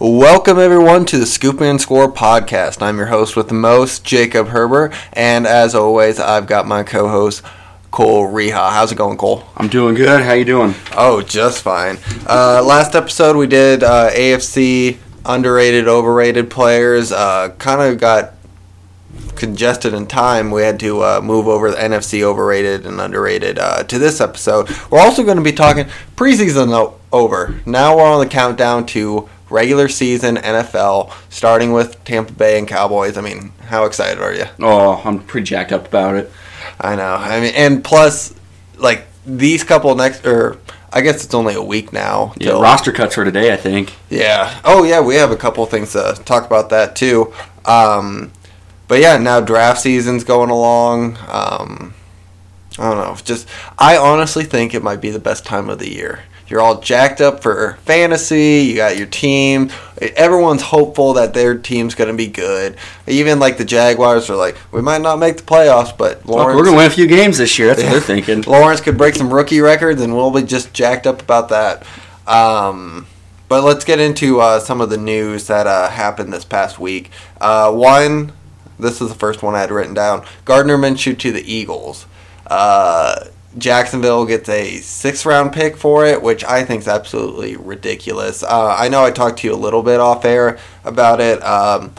Welcome 0.00 0.58
everyone 0.58 1.04
to 1.06 1.18
the 1.18 1.26
Scoop 1.26 1.60
and 1.60 1.80
Score 1.80 2.10
podcast. 2.12 2.82
I'm 2.82 2.96
your 2.96 3.06
host 3.06 3.36
with 3.36 3.46
the 3.48 3.54
most, 3.54 4.04
Jacob 4.04 4.48
Herbert, 4.48 4.92
and 5.12 5.46
as 5.46 5.74
always, 5.76 6.18
I've 6.18 6.46
got 6.48 6.66
my 6.66 6.82
co-host 6.82 7.42
Cole 7.92 8.26
Reha. 8.26 8.70
How's 8.72 8.90
it 8.90 8.96
going, 8.96 9.16
Cole? 9.16 9.44
I'm 9.56 9.68
doing 9.68 9.94
good. 9.94 10.22
How 10.22 10.32
you 10.32 10.44
doing? 10.44 10.74
Oh, 10.96 11.22
just 11.22 11.62
fine. 11.62 11.98
Uh, 12.28 12.62
last 12.64 12.96
episode 12.96 13.36
we 13.36 13.46
did 13.46 13.84
uh, 13.84 14.10
AFC 14.10 14.98
underrated, 15.24 15.86
overrated 15.86 16.50
players. 16.50 17.12
Uh, 17.12 17.50
kind 17.58 17.80
of 17.80 18.00
got 18.00 18.32
congested 19.36 19.94
in 19.94 20.08
time. 20.08 20.50
We 20.50 20.62
had 20.62 20.80
to 20.80 21.00
uh, 21.02 21.20
move 21.22 21.46
over 21.46 21.70
the 21.70 21.76
NFC 21.76 22.22
overrated 22.22 22.84
and 22.86 23.00
underrated 23.00 23.60
uh, 23.60 23.84
to 23.84 23.98
this 24.00 24.20
episode. 24.20 24.68
We're 24.90 25.00
also 25.00 25.22
going 25.22 25.36
to 25.36 25.44
be 25.44 25.52
talking 25.52 25.86
preseason 26.16 26.72
o- 26.72 26.98
over. 27.12 27.60
Now 27.64 27.96
we're 27.96 28.02
on 28.02 28.18
the 28.18 28.26
countdown 28.28 28.86
to 28.86 29.28
regular 29.54 29.88
season 29.88 30.36
NFL, 30.36 31.12
starting 31.30 31.72
with 31.72 32.02
Tampa 32.04 32.32
Bay 32.32 32.58
and 32.58 32.66
Cowboys. 32.66 33.16
I 33.16 33.20
mean, 33.20 33.52
how 33.68 33.84
excited 33.84 34.20
are 34.20 34.34
you? 34.34 34.46
Oh, 34.58 35.00
I'm 35.04 35.20
pretty 35.20 35.44
jacked 35.46 35.72
up 35.72 35.86
about 35.86 36.16
it. 36.16 36.30
I 36.80 36.96
know. 36.96 37.14
I 37.14 37.40
mean, 37.40 37.54
and 37.54 37.82
plus, 37.82 38.34
like 38.76 39.06
these 39.24 39.62
couple 39.62 39.94
next, 39.94 40.26
or 40.26 40.58
I 40.92 41.00
guess 41.00 41.24
it's 41.24 41.34
only 41.34 41.54
a 41.54 41.62
week 41.62 41.92
now. 41.92 42.34
Yeah, 42.36 42.50
till- 42.50 42.62
roster 42.62 42.90
cuts 42.92 43.14
for 43.14 43.24
today, 43.24 43.52
I 43.52 43.56
think. 43.56 43.94
Yeah. 44.10 44.60
Oh, 44.64 44.82
yeah. 44.82 45.00
We 45.00 45.14
have 45.14 45.30
a 45.30 45.36
couple 45.36 45.64
things 45.66 45.92
to 45.92 46.20
talk 46.24 46.44
about 46.44 46.70
that 46.70 46.96
too. 46.96 47.32
Um, 47.64 48.32
but 48.88 49.00
yeah, 49.00 49.16
now 49.18 49.40
draft 49.40 49.80
season's 49.80 50.24
going 50.24 50.50
along. 50.50 51.16
Um, 51.28 51.94
I 52.76 52.90
don't 52.90 52.98
know. 52.98 53.16
Just 53.22 53.48
I 53.78 53.96
honestly 53.96 54.44
think 54.44 54.74
it 54.74 54.82
might 54.82 55.00
be 55.00 55.10
the 55.10 55.20
best 55.20 55.46
time 55.46 55.70
of 55.70 55.78
the 55.78 55.92
year. 55.92 56.24
You're 56.48 56.60
all 56.60 56.80
jacked 56.80 57.20
up 57.20 57.42
for 57.42 57.78
fantasy. 57.84 58.66
You 58.68 58.76
got 58.76 58.98
your 58.98 59.06
team. 59.06 59.70
Everyone's 59.98 60.60
hopeful 60.60 61.14
that 61.14 61.32
their 61.32 61.56
team's 61.56 61.94
going 61.94 62.10
to 62.10 62.16
be 62.16 62.26
good. 62.26 62.76
Even 63.06 63.38
like 63.38 63.56
the 63.56 63.64
Jaguars 63.64 64.28
are 64.28 64.36
like, 64.36 64.56
we 64.70 64.82
might 64.82 65.00
not 65.00 65.18
make 65.18 65.38
the 65.38 65.42
playoffs, 65.42 65.96
but 65.96 66.26
Look, 66.26 66.46
we're 66.46 66.64
gonna 66.64 66.76
win 66.76 66.86
a 66.86 66.90
few 66.90 67.06
games 67.06 67.38
this 67.38 67.58
year. 67.58 67.68
That's 67.68 67.82
what 67.82 67.90
they're 67.92 68.00
thinking. 68.00 68.42
Lawrence 68.46 68.80
could 68.80 68.98
break 68.98 69.14
some 69.14 69.32
rookie 69.32 69.60
records, 69.60 70.02
and 70.02 70.14
we'll 70.14 70.30
be 70.30 70.42
just 70.42 70.74
jacked 70.74 71.06
up 71.06 71.22
about 71.22 71.48
that. 71.48 71.86
Um, 72.26 73.06
but 73.48 73.62
let's 73.64 73.84
get 73.84 74.00
into 74.00 74.40
uh, 74.40 74.60
some 74.60 74.80
of 74.80 74.90
the 74.90 74.96
news 74.96 75.46
that 75.46 75.66
uh, 75.66 75.88
happened 75.88 76.32
this 76.32 76.44
past 76.44 76.78
week. 76.78 77.10
Uh, 77.40 77.72
one, 77.72 78.32
this 78.78 79.00
is 79.00 79.08
the 79.08 79.14
first 79.14 79.42
one 79.42 79.54
I 79.54 79.60
had 79.60 79.70
written 79.70 79.94
down. 79.94 80.24
Gardner 80.44 80.76
Minshew 80.76 81.18
to 81.18 81.32
the 81.32 81.42
Eagles. 81.42 82.06
Uh, 82.46 83.26
Jacksonville 83.56 84.26
gets 84.26 84.48
a 84.48 84.78
sixth 84.78 85.24
round 85.26 85.52
pick 85.52 85.76
for 85.76 86.04
it, 86.04 86.22
which 86.22 86.44
I 86.44 86.64
think 86.64 86.82
is 86.82 86.88
absolutely 86.88 87.56
ridiculous. 87.56 88.42
Uh, 88.42 88.74
I 88.76 88.88
know 88.88 89.04
I 89.04 89.10
talked 89.10 89.40
to 89.40 89.46
you 89.46 89.54
a 89.54 89.56
little 89.56 89.82
bit 89.82 90.00
off 90.00 90.24
air 90.24 90.58
about 90.84 91.20
it. 91.20 91.42
Um, 91.44 91.92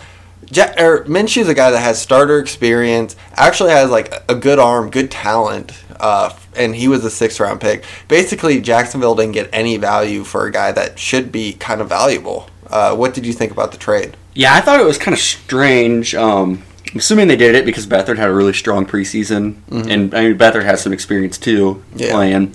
ja- 0.51 0.73
er, 0.77 1.05
Minshew's 1.05 1.47
a 1.47 1.53
guy 1.53 1.71
that 1.71 1.79
has 1.79 2.01
starter 2.01 2.39
experience, 2.39 3.15
actually 3.33 3.71
has 3.71 3.89
like 3.89 4.13
a 4.27 4.35
good 4.35 4.59
arm, 4.59 4.89
good 4.89 5.11
talent, 5.11 5.73
uh, 5.99 6.35
and 6.55 6.75
he 6.75 6.87
was 6.87 7.03
a 7.05 7.09
sixth 7.09 7.39
round 7.39 7.61
pick. 7.61 7.83
Basically, 8.07 8.59
Jacksonville 8.61 9.15
didn't 9.15 9.33
get 9.33 9.49
any 9.53 9.77
value 9.77 10.23
for 10.23 10.45
a 10.45 10.51
guy 10.51 10.71
that 10.71 10.99
should 10.99 11.31
be 11.31 11.53
kind 11.53 11.81
of 11.81 11.89
valuable. 11.89 12.49
Uh, 12.67 12.95
what 12.95 13.13
did 13.13 13.25
you 13.25 13.33
think 13.33 13.51
about 13.51 13.71
the 13.71 13.77
trade? 13.77 14.17
Yeah, 14.33 14.53
I 14.53 14.61
thought 14.61 14.79
it 14.79 14.85
was 14.85 14.97
kind 14.97 15.13
of 15.13 15.21
strange. 15.21 16.15
Um, 16.15 16.63
I'm 16.91 16.99
assuming 16.99 17.27
they 17.27 17.35
did 17.35 17.55
it 17.55 17.65
because 17.65 17.85
Beathard 17.87 18.17
had 18.17 18.29
a 18.29 18.33
really 18.33 18.53
strong 18.53 18.85
preseason, 18.85 19.55
and 19.69 20.13
I 20.13 20.29
mean 20.29 20.37
Beathard 20.37 20.63
has 20.63 20.81
some 20.81 20.93
experience 20.93 21.37
too 21.37 21.83
Yeah. 21.95 22.11
playing. 22.11 22.53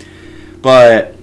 But 0.62 1.14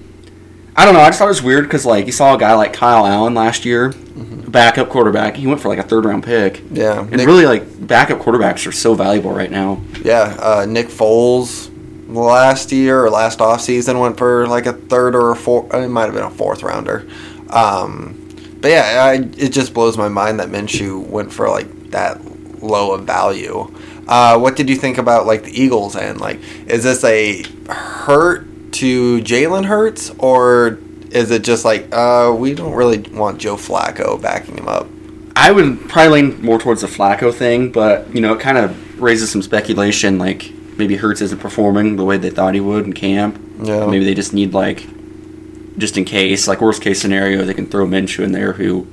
I 0.76 0.86
don't 0.86 0.94
know. 0.94 1.00
I 1.00 1.08
just 1.08 1.18
thought 1.20 1.26
it 1.26 1.30
was 1.30 1.42
weird 1.42 1.64
because 1.66 1.86
like 1.86 2.06
you 2.06 2.12
saw 2.12 2.36
a 2.36 2.38
guy 2.38 2.54
like 2.54 2.74
Kyle 2.74 3.06
Allen 3.08 3.34
last 3.34 3.66
year, 3.66 3.94
backup 4.16 4.90
quarterback. 4.90 5.36
He 5.36 5.48
went 5.48 5.60
for 5.60 5.70
like 5.70 5.80
a 5.80 5.84
third 5.84 6.06
round 6.06 6.24
pick. 6.24 6.62
Yeah, 6.72 7.00
And 7.00 7.12
Nick, 7.18 7.26
really, 7.28 7.46
like 7.46 7.88
backup 7.88 8.20
quarterbacks 8.20 8.68
are 8.68 8.72
so 8.72 8.94
valuable 8.94 9.32
right 9.32 9.50
now. 9.52 9.82
yeah, 10.04 10.36
uh, 10.40 10.66
Nick 10.68 10.88
Foles 10.90 11.70
last 12.10 12.72
year 12.72 13.04
or 13.04 13.10
last 13.10 13.40
offseason 13.40 14.00
went 14.00 14.18
for 14.18 14.48
like 14.48 14.66
a 14.68 14.74
third 14.74 15.16
or 15.16 15.32
a 15.32 15.36
fourth. 15.36 15.74
It 15.74 15.88
might 15.90 16.06
have 16.06 16.14
been 16.14 16.24
a 16.24 16.30
fourth 16.30 16.62
rounder. 16.64 17.08
Um, 17.50 18.58
but 18.62 18.70
yeah, 18.72 19.04
I, 19.04 19.14
it 19.38 19.50
just 19.50 19.74
blows 19.74 19.98
my 19.98 20.08
mind 20.10 20.40
that 20.40 20.50
Minshew 20.50 21.06
went 21.08 21.32
for 21.34 21.50
like 21.50 21.92
that 21.92 22.20
low 22.68 22.94
of 22.94 23.06
value. 23.06 23.72
Uh, 24.08 24.38
what 24.40 24.56
did 24.56 24.70
you 24.70 24.76
think 24.76 24.98
about 24.98 25.26
like 25.26 25.44
the 25.44 25.62
Eagles 25.62 25.96
and 25.96 26.20
like 26.20 26.40
is 26.68 26.84
this 26.84 27.04
a 27.04 27.44
hurt 27.70 28.46
to 28.74 29.20
Jalen 29.22 29.66
Hurts 29.66 30.12
or 30.18 30.80
is 31.12 31.32
it 31.32 31.44
just 31.44 31.66
like 31.66 31.94
uh, 31.94 32.34
we 32.38 32.54
don't 32.54 32.74
really 32.74 33.00
want 33.00 33.40
Joe 33.40 33.56
Flacco 33.56 34.22
backing 34.22 34.58
him 34.58 34.68
up? 34.68 34.88
I 35.36 35.52
would 35.52 35.88
probably 35.88 36.22
lean 36.22 36.42
more 36.42 36.60
towards 36.60 36.82
the 36.82 36.88
Flacco 36.88 37.34
thing, 37.34 37.72
but 37.72 38.14
you 38.14 38.22
know, 38.22 38.34
it 38.34 38.40
kind 38.40 38.58
of 38.58 39.02
raises 39.02 39.32
some 39.32 39.42
speculation. 39.42 40.18
Like 40.18 40.52
maybe 40.78 40.96
Hurts 40.96 41.22
isn't 41.22 41.40
performing 41.40 41.96
the 41.96 42.06
way 42.06 42.18
they 42.18 42.30
thought 42.30 42.54
he 42.54 42.60
would 42.60 42.86
in 42.86 42.94
camp. 42.94 43.40
Yeah. 43.62 43.86
Maybe 43.86 44.04
they 44.06 44.14
just 44.14 44.34
need 44.34 44.54
like, 44.54 44.86
just 45.78 45.98
in 45.98 46.06
case, 46.06 46.48
like 46.48 46.62
worst 46.62 46.82
case 46.82 47.02
scenario, 47.02 47.44
they 47.44 47.54
can 47.54 47.68
throw 47.68 47.86
Minshew 47.86 48.24
in 48.24 48.32
there, 48.32 48.54
who 48.54 48.88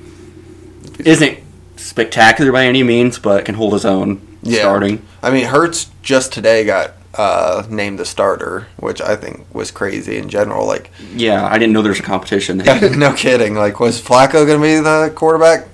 isn't 0.99 1.39
spectacular 1.85 2.51
by 2.51 2.65
any 2.65 2.83
means, 2.83 3.19
but 3.19 3.45
can 3.45 3.55
hold 3.55 3.73
his 3.73 3.85
own 3.85 4.21
Yeah. 4.41 4.59
starting. 4.61 5.01
I 5.21 5.29
mean, 5.31 5.45
Hurts 5.45 5.89
just 6.01 6.33
today 6.33 6.63
got 6.65 6.91
uh, 7.13 7.63
named 7.69 7.97
the 7.99 8.05
starter, 8.05 8.67
which 8.77 8.99
I 9.01 9.15
think 9.15 9.45
was 9.53 9.71
crazy 9.71 10.17
in 10.17 10.27
general. 10.27 10.65
Like, 10.67 10.91
Yeah, 11.15 11.45
I 11.45 11.57
didn't 11.57 11.71
know 11.73 11.81
there 11.81 11.91
was 11.91 11.99
a 11.99 12.03
competition. 12.03 12.57
there. 12.57 12.89
no 12.97 13.13
kidding. 13.13 13.55
Like, 13.55 13.79
was 13.79 14.01
Flacco 14.01 14.45
going 14.45 14.59
to 14.59 14.61
be 14.61 14.75
the 14.81 15.13
quarterback? 15.15 15.67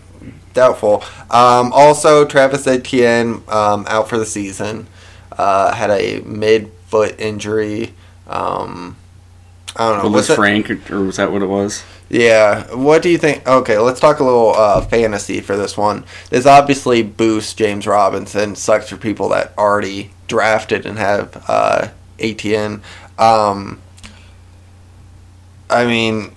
Doubtful. 0.53 1.03
Um, 1.31 1.72
also, 1.73 2.25
Travis 2.25 2.67
Etienne 2.67 3.41
um, 3.47 3.85
out 3.88 4.07
for 4.09 4.17
the 4.19 4.25
season. 4.25 4.85
Uh, 5.35 5.73
had 5.73 5.89
a 5.89 6.19
mid 6.22 6.69
foot 6.88 7.16
injury. 7.19 7.93
Um, 8.28 8.97
I 9.78 9.89
don't 9.89 10.03
know. 10.03 10.09
was 10.11 10.29
Frank, 10.29 10.91
or 10.91 11.01
was 11.05 11.16
that 11.17 11.31
what 11.31 11.41
it 11.41 11.47
was? 11.47 11.83
Yeah. 12.13 12.66
What 12.75 13.01
do 13.01 13.09
you 13.09 13.17
think? 13.17 13.47
Okay, 13.47 13.77
let's 13.77 14.01
talk 14.01 14.19
a 14.19 14.23
little 14.23 14.53
uh, 14.53 14.81
fantasy 14.81 15.39
for 15.39 15.55
this 15.55 15.77
one. 15.77 16.03
This 16.29 16.45
obviously 16.45 17.03
boosts 17.03 17.53
James 17.53 17.88
Robinson. 17.88 18.55
Sucks 18.55 18.89
for 18.89 18.97
people 18.97 19.29
that 19.29 19.57
already 19.57 20.11
drafted 20.27 20.85
and 20.85 20.97
have 20.97 21.44
uh, 21.47 21.88
ATN. 22.19 22.81
Um, 23.17 23.81
I 25.69 25.85
mean, 25.85 26.31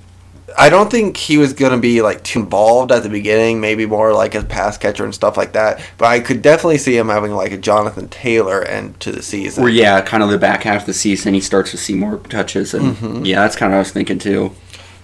I 0.57 0.69
don't 0.69 0.91
think 0.91 1.17
he 1.17 1.39
was 1.39 1.53
going 1.53 1.73
to 1.73 1.79
be 1.79 2.03
like 2.03 2.23
too 2.23 2.41
involved 2.41 2.93
at 2.93 3.03
the 3.03 3.09
beginning. 3.09 3.61
Maybe 3.61 3.85
more 3.85 4.13
like 4.13 4.37
a 4.37 4.43
pass 4.45 4.79
catcher 4.79 5.05
and 5.05 5.13
stuff 5.13 5.37
like 5.37 5.55
that. 5.55 5.81
But 5.99 6.07
I 6.07 6.21
could 6.21 6.41
definitely 6.41 6.79
see 6.79 6.97
him 6.97 7.09
having 7.09 7.33
like 7.33 7.51
a 7.51 7.59
Jonathan 7.59 8.09
Taylor 8.09 8.63
end 8.63 9.01
to 9.01 9.11
the 9.11 9.23
season. 9.23 9.65
Or 9.65 9.69
yeah, 9.69 10.01
kind 10.03 10.23
of 10.23 10.31
the 10.31 10.39
back 10.39 10.63
half 10.63 10.83
of 10.83 10.87
the 10.87 10.95
season, 10.95 11.35
he 11.35 11.41
starts 11.41 11.73
to 11.73 11.77
see 11.77 11.95
more 11.95 12.19
touches, 12.19 12.75
and 12.75 12.95
Mm-hmm. 12.97 13.25
yeah, 13.25 13.41
that's 13.41 13.57
kind 13.57 13.73
of 13.73 13.75
what 13.75 13.79
I 13.79 13.81
was 13.81 13.91
thinking 13.91 14.21
too. 14.21 14.55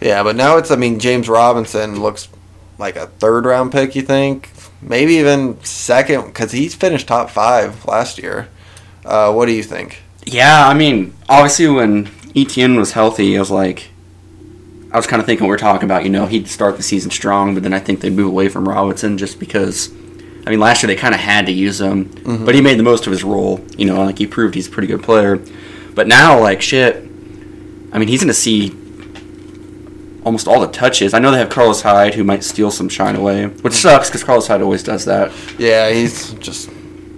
Yeah, 0.00 0.22
but 0.22 0.36
now 0.36 0.56
it's. 0.56 0.70
I 0.70 0.76
mean, 0.76 0.98
James 0.98 1.28
Robinson 1.28 2.00
looks 2.00 2.28
like 2.78 2.96
a 2.96 3.06
third 3.06 3.44
round 3.44 3.72
pick. 3.72 3.94
You 3.94 4.02
think? 4.02 4.50
Maybe 4.82 5.14
even 5.14 5.62
second 5.62 6.26
because 6.26 6.52
he's 6.52 6.74
finished 6.74 7.06
top 7.06 7.30
five 7.30 7.84
last 7.84 8.18
year. 8.18 8.48
Uh, 9.04 9.32
what 9.32 9.46
do 9.46 9.52
you 9.52 9.62
think? 9.62 10.02
Yeah, 10.24 10.66
I 10.66 10.74
mean, 10.74 11.14
obviously 11.28 11.68
when 11.68 12.10
Etienne 12.34 12.76
was 12.76 12.92
healthy, 12.92 13.36
I 13.36 13.40
was 13.40 13.50
like, 13.50 13.90
I 14.92 14.96
was 14.96 15.06
kind 15.06 15.20
of 15.20 15.26
thinking 15.26 15.46
what 15.46 15.50
we're 15.50 15.58
talking 15.58 15.84
about. 15.84 16.04
You 16.04 16.10
know, 16.10 16.26
he'd 16.26 16.48
start 16.48 16.76
the 16.76 16.82
season 16.82 17.10
strong, 17.10 17.54
but 17.54 17.62
then 17.62 17.72
I 17.72 17.78
think 17.78 18.00
they'd 18.00 18.12
move 18.12 18.26
away 18.28 18.48
from 18.48 18.68
Robinson 18.68 19.18
just 19.18 19.38
because. 19.38 19.90
I 20.46 20.48
mean, 20.48 20.58
last 20.60 20.82
year 20.82 20.88
they 20.88 20.96
kind 20.96 21.14
of 21.14 21.20
had 21.20 21.44
to 21.46 21.52
use 21.52 21.78
him, 21.82 22.04
but 22.46 22.54
he 22.54 22.62
made 22.62 22.78
the 22.78 22.82
most 22.82 23.06
of 23.06 23.12
his 23.12 23.22
role. 23.22 23.60
You 23.76 23.84
know, 23.84 24.02
like 24.02 24.16
he 24.16 24.26
proved 24.26 24.54
he's 24.54 24.68
a 24.68 24.70
pretty 24.70 24.88
good 24.88 25.02
player. 25.02 25.38
But 25.94 26.06
now, 26.08 26.40
like 26.40 26.62
shit, 26.62 26.96
I 27.92 27.98
mean, 27.98 28.08
he's 28.08 28.20
gonna 28.20 28.32
see 28.32 28.70
almost 30.24 30.46
all 30.46 30.60
the 30.60 30.68
touches. 30.68 31.14
I 31.14 31.18
know 31.18 31.30
they 31.30 31.38
have 31.38 31.50
Carlos 31.50 31.82
Hyde 31.82 32.14
who 32.14 32.24
might 32.24 32.44
steal 32.44 32.70
some 32.70 32.88
shine 32.88 33.16
away, 33.16 33.46
which 33.46 33.74
sucks 33.74 34.08
because 34.08 34.24
Carlos 34.24 34.46
Hyde 34.46 34.62
always 34.62 34.82
does 34.82 35.04
that. 35.06 35.32
Yeah, 35.58 35.90
he's 35.90 36.32
just 36.34 36.70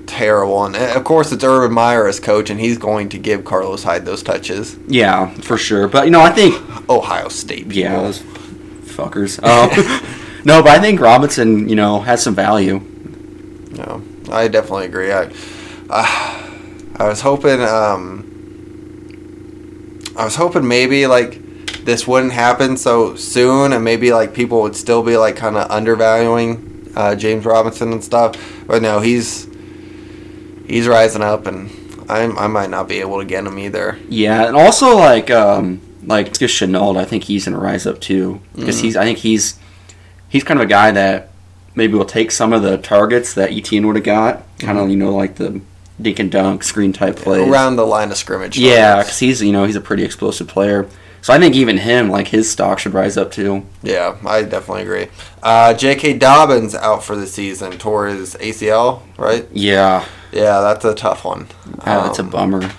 terrible, 0.07 0.65
and 0.65 0.77
uh, 0.77 0.95
of 0.95 1.05
course 1.05 1.33
it's 1.33 1.43
Urban 1.45 1.73
Meyer 1.73 2.07
as 2.07 2.21
coach, 2.21 2.51
and 2.51 2.61
he's 2.61 2.79
going 2.79 3.09
to 3.11 3.19
give 3.19 3.45
Carlos 3.45 3.83
Hyde 3.83 4.05
those 4.05 4.23
touches. 4.23 4.77
Yeah, 4.87 5.31
for 5.35 5.57
sure. 5.57 5.89
But 5.89 6.05
you 6.05 6.11
know, 6.11 6.21
I 6.21 6.31
think 6.31 6.55
Ohio 6.89 7.29
State. 7.29 7.69
People. 7.69 7.75
Yeah, 7.75 8.03
those 8.03 8.21
fuckers. 8.21 9.41
Um, 9.53 9.69
no, 10.45 10.61
but 10.61 10.71
I 10.73 10.81
think 10.81 11.01
Robinson, 11.01 11.69
you 11.69 11.77
know, 11.77 12.01
has 12.01 12.21
some 12.23 12.35
value. 12.35 12.81
No, 13.71 14.03
I 14.31 14.49
definitely 14.49 14.87
agree. 14.87 15.13
I, 15.13 15.31
uh, 15.89 16.49
I 16.97 17.09
was 17.09 17.21
hoping, 17.21 17.61
um, 17.61 18.29
I 20.17 20.25
was 20.25 20.35
hoping 20.35 20.67
maybe 20.67 21.07
like 21.07 21.42
this 21.85 22.07
wouldn't 22.07 22.33
happen 22.33 22.77
so 22.77 23.15
soon, 23.17 23.73
and 23.73 23.83
maybe 23.85 24.13
like 24.13 24.35
people 24.35 24.63
would 24.63 24.77
still 24.77 25.03
be 25.03 25.17
like 25.17 25.37
kind 25.37 25.57
of 25.57 25.71
undervaluing 25.71 26.93
uh, 26.97 27.15
James 27.15 27.45
Robinson 27.45 27.93
and 27.93 28.03
stuff. 28.05 28.35
But 28.67 28.83
no, 28.83 29.01
he's 29.01 29.47
he's 30.67 30.89
rising 30.89 31.23
up, 31.23 31.47
and 31.47 31.71
I 32.09 32.23
I 32.25 32.47
might 32.47 32.71
not 32.71 32.89
be 32.89 33.01
able 33.01 33.19
to 33.19 33.25
get 33.25 33.45
him 33.47 33.59
either. 33.59 33.99
Yeah, 34.09 34.47
and 34.47 34.57
also 34.57 34.97
like 34.97 35.31
um 35.31 35.81
like 36.05 36.37
just 36.37 36.61
Shenault, 36.61 36.97
I 36.99 37.05
think 37.05 37.25
he's 37.25 37.45
gonna 37.45 37.59
rise 37.59 37.87
up 37.87 38.01
too 38.01 38.41
because 38.55 38.79
Mhm. 38.79 38.83
he's 38.83 38.97
I 38.97 39.05
think 39.05 39.19
he's 39.19 39.55
he's 40.29 40.45
kind 40.45 40.59
of 40.61 40.65
a 40.67 40.69
guy 40.69 40.91
that 40.93 41.31
maybe 41.75 41.95
will 41.95 42.05
take 42.05 42.31
some 42.31 42.53
of 42.53 42.63
the 42.63 42.77
targets 42.79 43.35
that 43.35 43.51
Etienne 43.53 43.87
would 43.87 43.97
have 43.97 44.05
got, 44.05 44.43
kind 44.59 44.79
of 44.79 44.91
you 44.91 44.97
know 44.97 45.15
like 45.15 45.37
the 45.37 45.61
dink 46.01 46.19
and 46.19 46.31
dunk 46.33 46.65
screen 46.65 46.93
type 46.93 47.17
plays 47.17 47.49
around 47.49 47.77
the 47.77 47.87
line 47.87 48.11
of 48.11 48.17
scrimmage. 48.17 48.59
Yeah, 48.59 48.99
because 49.03 49.19
he's 49.19 49.43
you 49.43 49.53
know 49.53 49.65
he's 49.65 49.77
a 49.77 49.81
pretty 49.81 50.03
explosive 50.05 50.49
player. 50.49 50.87
So 51.23 51.33
I 51.33 51.39
think 51.39 51.55
even 51.55 51.79
him, 51.79 52.11
like 52.11 52.29
his 52.29 52.51
stock, 52.51 52.79
should 52.81 52.95
rise 52.95 53.17
up 53.17 53.31
too. 53.31 53.65
Yeah, 53.83 54.17
I 54.27 54.43
definitely 54.43 54.83
agree. 54.83 55.07
Uh, 55.43 55.73
J.K. 55.73 56.19
Dobbins 56.19 56.75
out 56.75 57.05
for 57.05 57.15
the 57.17 57.27
season, 57.29 57.79
tore 57.79 58.09
his 58.09 58.35
ACL, 58.37 59.03
right? 59.17 59.47
Yeah, 59.53 60.05
Yeah, 60.33 60.61
that's 60.61 60.85
a 60.85 60.95
tough 60.95 61.25
one. 61.25 61.47
yeah 61.87 62.03
that's 62.05 62.19
a 62.19 62.23
Um, 62.23 62.31
bummer. 62.31 62.71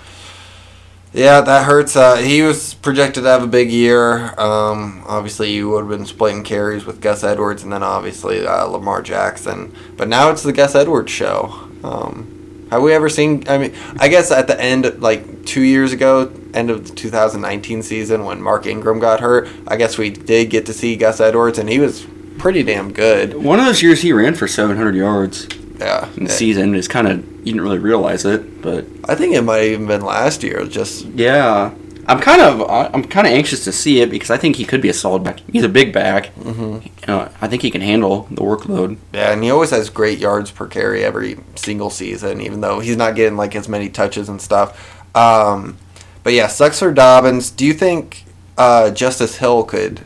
Yeah, 1.14 1.40
that 1.42 1.64
hurts. 1.66 1.94
Uh, 1.96 2.16
he 2.16 2.42
was 2.42 2.74
projected 2.74 3.22
to 3.22 3.28
have 3.30 3.42
a 3.44 3.46
big 3.46 3.70
year. 3.70 4.34
Um, 4.38 5.04
obviously, 5.06 5.52
you 5.52 5.70
would 5.70 5.80
have 5.82 5.88
been 5.88 6.06
splitting 6.06 6.42
carries 6.42 6.84
with 6.84 7.00
Gus 7.00 7.22
Edwards 7.22 7.62
and 7.62 7.72
then 7.72 7.84
obviously 7.84 8.44
uh, 8.44 8.64
Lamar 8.64 9.00
Jackson. 9.00 9.72
But 9.96 10.08
now 10.08 10.30
it's 10.30 10.42
the 10.42 10.52
Gus 10.52 10.74
Edwards 10.74 11.12
show. 11.12 11.54
Um, 11.84 12.66
have 12.72 12.82
we 12.82 12.92
ever 12.92 13.08
seen? 13.08 13.44
I 13.48 13.58
mean, 13.58 13.74
I 13.98 14.08
guess 14.08 14.32
at 14.32 14.48
the 14.48 14.60
end, 14.60 15.00
like 15.00 15.46
two 15.46 15.62
years 15.62 15.92
ago, 15.92 16.26
end 16.54 16.70
of 16.70 16.88
the 16.88 16.94
2019 16.94 17.82
season 17.82 18.24
when 18.24 18.40
Mark 18.40 18.66
Ingram 18.66 18.98
got 19.00 19.20
hurt, 19.20 19.48
I 19.66 19.76
guess 19.76 19.98
we 19.98 20.10
did 20.10 20.50
get 20.50 20.66
to 20.66 20.72
see 20.72 20.96
Gus 20.96 21.20
Edwards, 21.20 21.58
and 21.58 21.68
he 21.68 21.78
was 21.78 22.06
pretty 22.38 22.62
damn 22.62 22.92
good. 22.92 23.34
One 23.34 23.58
of 23.58 23.66
those 23.66 23.82
years 23.82 24.02
he 24.02 24.12
ran 24.12 24.34
for 24.34 24.46
700 24.48 24.94
yards 24.94 25.48
Yeah, 25.78 26.08
in 26.16 26.24
the 26.24 26.30
season. 26.30 26.74
It's 26.74 26.88
kind 26.88 27.06
of 27.08 27.18
you 27.38 27.52
didn't 27.52 27.60
really 27.62 27.78
realize 27.78 28.24
it, 28.24 28.62
but 28.62 28.86
I 29.08 29.14
think 29.14 29.34
it 29.34 29.42
might 29.42 29.56
have 29.58 29.66
even 29.72 29.86
been 29.86 30.02
last 30.02 30.42
year. 30.42 30.64
Just 30.66 31.04
yeah, 31.06 31.72
I'm 32.06 32.20
kind 32.20 32.40
of 32.40 32.62
I'm 32.94 33.04
kind 33.04 33.26
of 33.26 33.32
anxious 33.32 33.64
to 33.64 33.72
see 33.72 34.00
it 34.00 34.10
because 34.10 34.30
I 34.30 34.36
think 34.36 34.56
he 34.56 34.64
could 34.64 34.80
be 34.82 34.88
a 34.88 34.94
solid 34.94 35.22
back. 35.24 35.40
He's 35.52 35.62
a 35.64 35.68
big 35.68 35.92
back. 35.92 36.26
hmm 36.34 36.74
You 36.82 37.06
know, 37.06 37.28
I 37.40 37.48
think 37.48 37.62
he 37.62 37.70
can 37.70 37.80
handle 37.82 38.26
the 38.30 38.42
workload. 38.42 38.96
Yeah, 39.12 39.32
and 39.32 39.42
he 39.44 39.50
always 39.50 39.70
has 39.70 39.90
great 39.90 40.18
yards 40.18 40.50
per 40.50 40.66
carry 40.66 41.04
every 41.04 41.38
single 41.54 41.90
season, 41.90 42.40
even 42.40 42.60
though 42.62 42.80
he's 42.80 42.96
not 42.96 43.14
getting 43.14 43.36
like 43.36 43.54
as 43.56 43.68
many 43.68 43.88
touches 43.90 44.28
and 44.28 44.40
stuff. 44.40 45.02
Um, 45.16 45.76
but 46.24 46.32
yeah, 46.32 46.48
sucks 46.48 46.80
for 46.80 46.92
Dobbins. 46.92 47.50
Do 47.50 47.64
you 47.64 47.74
think 47.74 48.24
uh, 48.58 48.90
Justice 48.90 49.36
Hill 49.36 49.62
could 49.62 50.00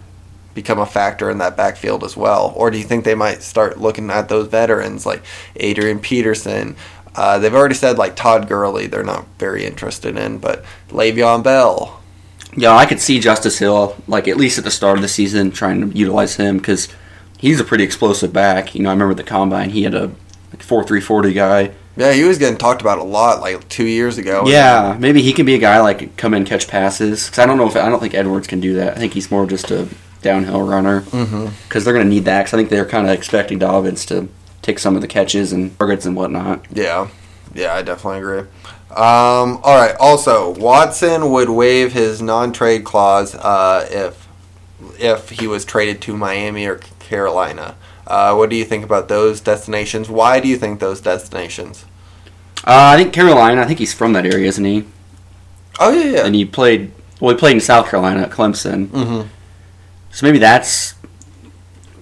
become 0.54 0.78
a 0.78 0.86
factor 0.86 1.30
in 1.30 1.38
that 1.38 1.56
backfield 1.56 2.04
as 2.04 2.16
well, 2.16 2.52
or 2.56 2.70
do 2.70 2.76
you 2.76 2.84
think 2.84 3.04
they 3.04 3.14
might 3.14 3.42
start 3.42 3.80
looking 3.80 4.10
at 4.10 4.28
those 4.28 4.48
veterans 4.48 5.06
like 5.06 5.22
Adrian 5.56 6.00
Peterson? 6.00 6.76
Uh, 7.14 7.38
they've 7.38 7.54
already 7.54 7.74
said 7.74 7.96
like 7.96 8.16
Todd 8.16 8.48
Gurley, 8.48 8.86
they're 8.86 9.02
not 9.02 9.26
very 9.38 9.64
interested 9.64 10.16
in, 10.18 10.38
but 10.38 10.64
Le'Veon 10.90 11.42
Bell. 11.42 12.00
Yeah, 12.56 12.74
I 12.76 12.86
could 12.86 13.00
see 13.00 13.20
Justice 13.20 13.58
Hill 13.58 13.96
like 14.08 14.26
at 14.26 14.36
least 14.36 14.58
at 14.58 14.64
the 14.64 14.70
start 14.70 14.98
of 14.98 15.02
the 15.02 15.08
season 15.08 15.50
trying 15.52 15.80
to 15.80 15.96
utilize 15.96 16.36
him 16.36 16.58
because 16.58 16.88
he's 17.38 17.60
a 17.60 17.64
pretty 17.64 17.84
explosive 17.84 18.32
back. 18.32 18.74
You 18.74 18.82
know, 18.82 18.88
I 18.88 18.92
remember 18.92 19.14
the 19.14 19.22
combine; 19.22 19.70
he 19.70 19.84
had 19.84 19.94
a 19.94 20.10
like 20.50 20.62
four 20.62 20.82
three 20.82 21.00
forty 21.00 21.32
guy. 21.32 21.72
Yeah, 21.98 22.12
he 22.12 22.22
was 22.22 22.38
getting 22.38 22.56
talked 22.56 22.80
about 22.80 22.98
a 22.98 23.02
lot 23.02 23.40
like 23.40 23.68
two 23.68 23.84
years 23.84 24.18
ago. 24.18 24.44
Yeah, 24.46 24.96
maybe 25.00 25.20
he 25.20 25.32
can 25.32 25.44
be 25.44 25.56
a 25.56 25.58
guy 25.58 25.80
like 25.80 26.16
come 26.16 26.32
in 26.32 26.44
catch 26.44 26.68
passes. 26.68 27.26
Because 27.26 27.40
I 27.40 27.46
don't 27.46 27.58
know 27.58 27.66
if 27.66 27.74
I 27.74 27.88
don't 27.88 27.98
think 27.98 28.14
Edwards 28.14 28.46
can 28.46 28.60
do 28.60 28.74
that. 28.74 28.96
I 28.96 29.00
think 29.00 29.14
he's 29.14 29.32
more 29.32 29.46
just 29.46 29.72
a 29.72 29.88
downhill 30.22 30.62
runner. 30.62 31.00
Because 31.00 31.84
they're 31.84 31.94
going 31.94 32.06
to 32.06 32.10
need 32.10 32.24
that. 32.26 32.42
Because 32.42 32.54
I 32.54 32.56
think 32.58 32.70
they're 32.70 32.86
kind 32.86 33.08
of 33.08 33.12
expecting 33.12 33.58
Dobbins 33.58 34.06
to 34.06 34.28
take 34.62 34.78
some 34.78 34.94
of 34.94 35.02
the 35.02 35.08
catches 35.08 35.52
and 35.52 35.76
targets 35.76 36.06
and 36.06 36.14
whatnot. 36.14 36.66
Yeah, 36.72 37.08
yeah, 37.52 37.74
I 37.74 37.82
definitely 37.82 38.20
agree. 38.20 38.48
Um, 38.90 39.58
all 39.64 39.76
right. 39.76 39.96
Also, 39.98 40.50
Watson 40.58 41.30
would 41.30 41.50
waive 41.50 41.92
his 41.92 42.22
non-trade 42.22 42.84
clause 42.84 43.34
uh, 43.34 43.86
if 43.90 44.28
if 45.00 45.30
he 45.30 45.48
was 45.48 45.64
traded 45.64 46.00
to 46.02 46.16
Miami 46.16 46.64
or 46.66 46.76
Carolina. 47.00 47.74
Uh, 48.08 48.34
what 48.34 48.48
do 48.50 48.56
you 48.56 48.64
think 48.64 48.84
about 48.84 49.06
those 49.08 49.40
destinations? 49.40 50.08
Why 50.08 50.40
do 50.40 50.48
you 50.48 50.56
think 50.56 50.80
those 50.80 51.00
destinations? 51.00 51.84
Uh, 52.64 52.94
I 52.94 52.96
think 52.96 53.12
Carolina. 53.12 53.60
I 53.60 53.66
think 53.66 53.78
he's 53.78 53.92
from 53.94 54.14
that 54.14 54.24
area, 54.26 54.48
isn't 54.48 54.64
he? 54.64 54.84
Oh 55.78 55.90
yeah, 55.92 56.10
yeah. 56.12 56.26
And 56.26 56.34
he 56.34 56.44
played. 56.44 56.90
Well, 57.20 57.34
he 57.34 57.38
played 57.38 57.54
in 57.54 57.60
South 57.60 57.88
Carolina 57.88 58.22
at 58.22 58.30
Clemson. 58.30 58.88
hmm 58.88 59.28
So 60.10 60.26
maybe 60.26 60.38
that's 60.38 60.94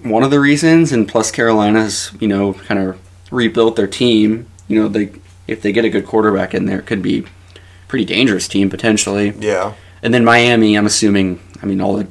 one 0.03 0.23
of 0.23 0.31
the 0.31 0.39
reasons. 0.39 0.91
And 0.91 1.07
plus, 1.07 1.29
Carolina's 1.29 2.11
you 2.19 2.27
know 2.27 2.53
kind 2.53 2.79
of 2.79 2.99
rebuilt 3.29 3.75
their 3.75 3.87
team. 3.87 4.47
You 4.69 4.81
know, 4.81 4.87
they 4.87 5.11
if 5.45 5.61
they 5.61 5.71
get 5.71 5.85
a 5.85 5.89
good 5.89 6.05
quarterback 6.05 6.53
in 6.53 6.65
there, 6.65 6.79
it 6.79 6.85
could 6.85 7.01
be 7.01 7.19
a 7.19 7.59
pretty 7.89 8.05
dangerous 8.05 8.47
team 8.47 8.69
potentially. 8.69 9.33
Yeah, 9.39 9.73
And 10.01 10.13
then 10.13 10.23
Miami, 10.25 10.77
I'm 10.77 10.85
assuming. 10.85 11.39
I 11.61 11.65
mean, 11.65 11.81
all 11.81 11.97
the 11.97 12.07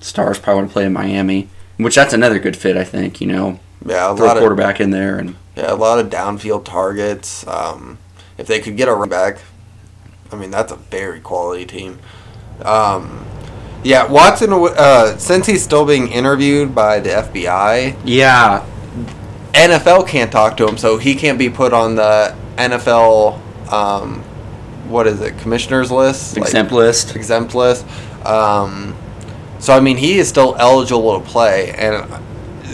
stars 0.00 0.38
probably 0.38 0.60
want 0.62 0.68
to 0.70 0.72
play 0.72 0.84
in 0.84 0.92
Miami, 0.92 1.48
which 1.76 1.94
that's 1.94 2.14
another 2.14 2.38
good 2.38 2.56
fit. 2.56 2.76
I 2.76 2.84
think 2.84 3.20
you 3.20 3.26
know, 3.26 3.60
yeah. 3.84 4.12
A 4.12 4.16
throw 4.16 4.26
lot 4.26 4.36
a 4.36 4.38
of 4.38 4.42
quarterback 4.42 4.80
in 4.80 4.90
there, 4.90 5.18
and 5.18 5.36
yeah, 5.56 5.72
a 5.72 5.74
lot 5.76 5.98
of 5.98 6.08
downfield 6.10 6.64
targets. 6.64 7.46
Um, 7.46 7.98
if 8.38 8.46
they 8.46 8.60
could 8.60 8.76
get 8.76 8.88
a 8.88 8.92
running 8.94 9.10
back, 9.10 9.38
I 10.30 10.36
mean 10.36 10.50
that's 10.50 10.72
a 10.72 10.76
very 10.76 11.20
quality 11.20 11.66
team. 11.66 11.98
Um, 12.64 13.24
yeah, 13.84 14.06
Watson. 14.06 14.52
Uh, 14.52 15.16
since 15.18 15.46
he's 15.46 15.62
still 15.62 15.84
being 15.84 16.08
interviewed 16.08 16.74
by 16.74 17.00
the 17.00 17.10
FBI, 17.10 17.96
yeah, 18.04 18.64
NFL 19.52 20.06
can't 20.08 20.30
talk 20.30 20.56
to 20.58 20.66
him, 20.68 20.76
so 20.78 20.98
he 20.98 21.14
can't 21.14 21.38
be 21.38 21.50
put 21.50 21.72
on 21.72 21.96
the 21.96 22.34
NFL. 22.56 23.40
Um, 23.72 24.22
what 24.88 25.06
is 25.06 25.20
it? 25.20 25.38
Commissioners 25.38 25.90
list, 25.90 26.36
Like, 26.36 26.46
exempt 26.46 26.72
list. 26.72 27.16
exempt 27.16 27.54
list. 27.54 27.86
Um, 28.26 28.94
so 29.62 29.72
I 29.72 29.78
mean, 29.78 29.96
he 29.96 30.18
is 30.18 30.28
still 30.28 30.56
eligible 30.58 31.20
to 31.20 31.24
play, 31.24 31.70
and 31.70 32.04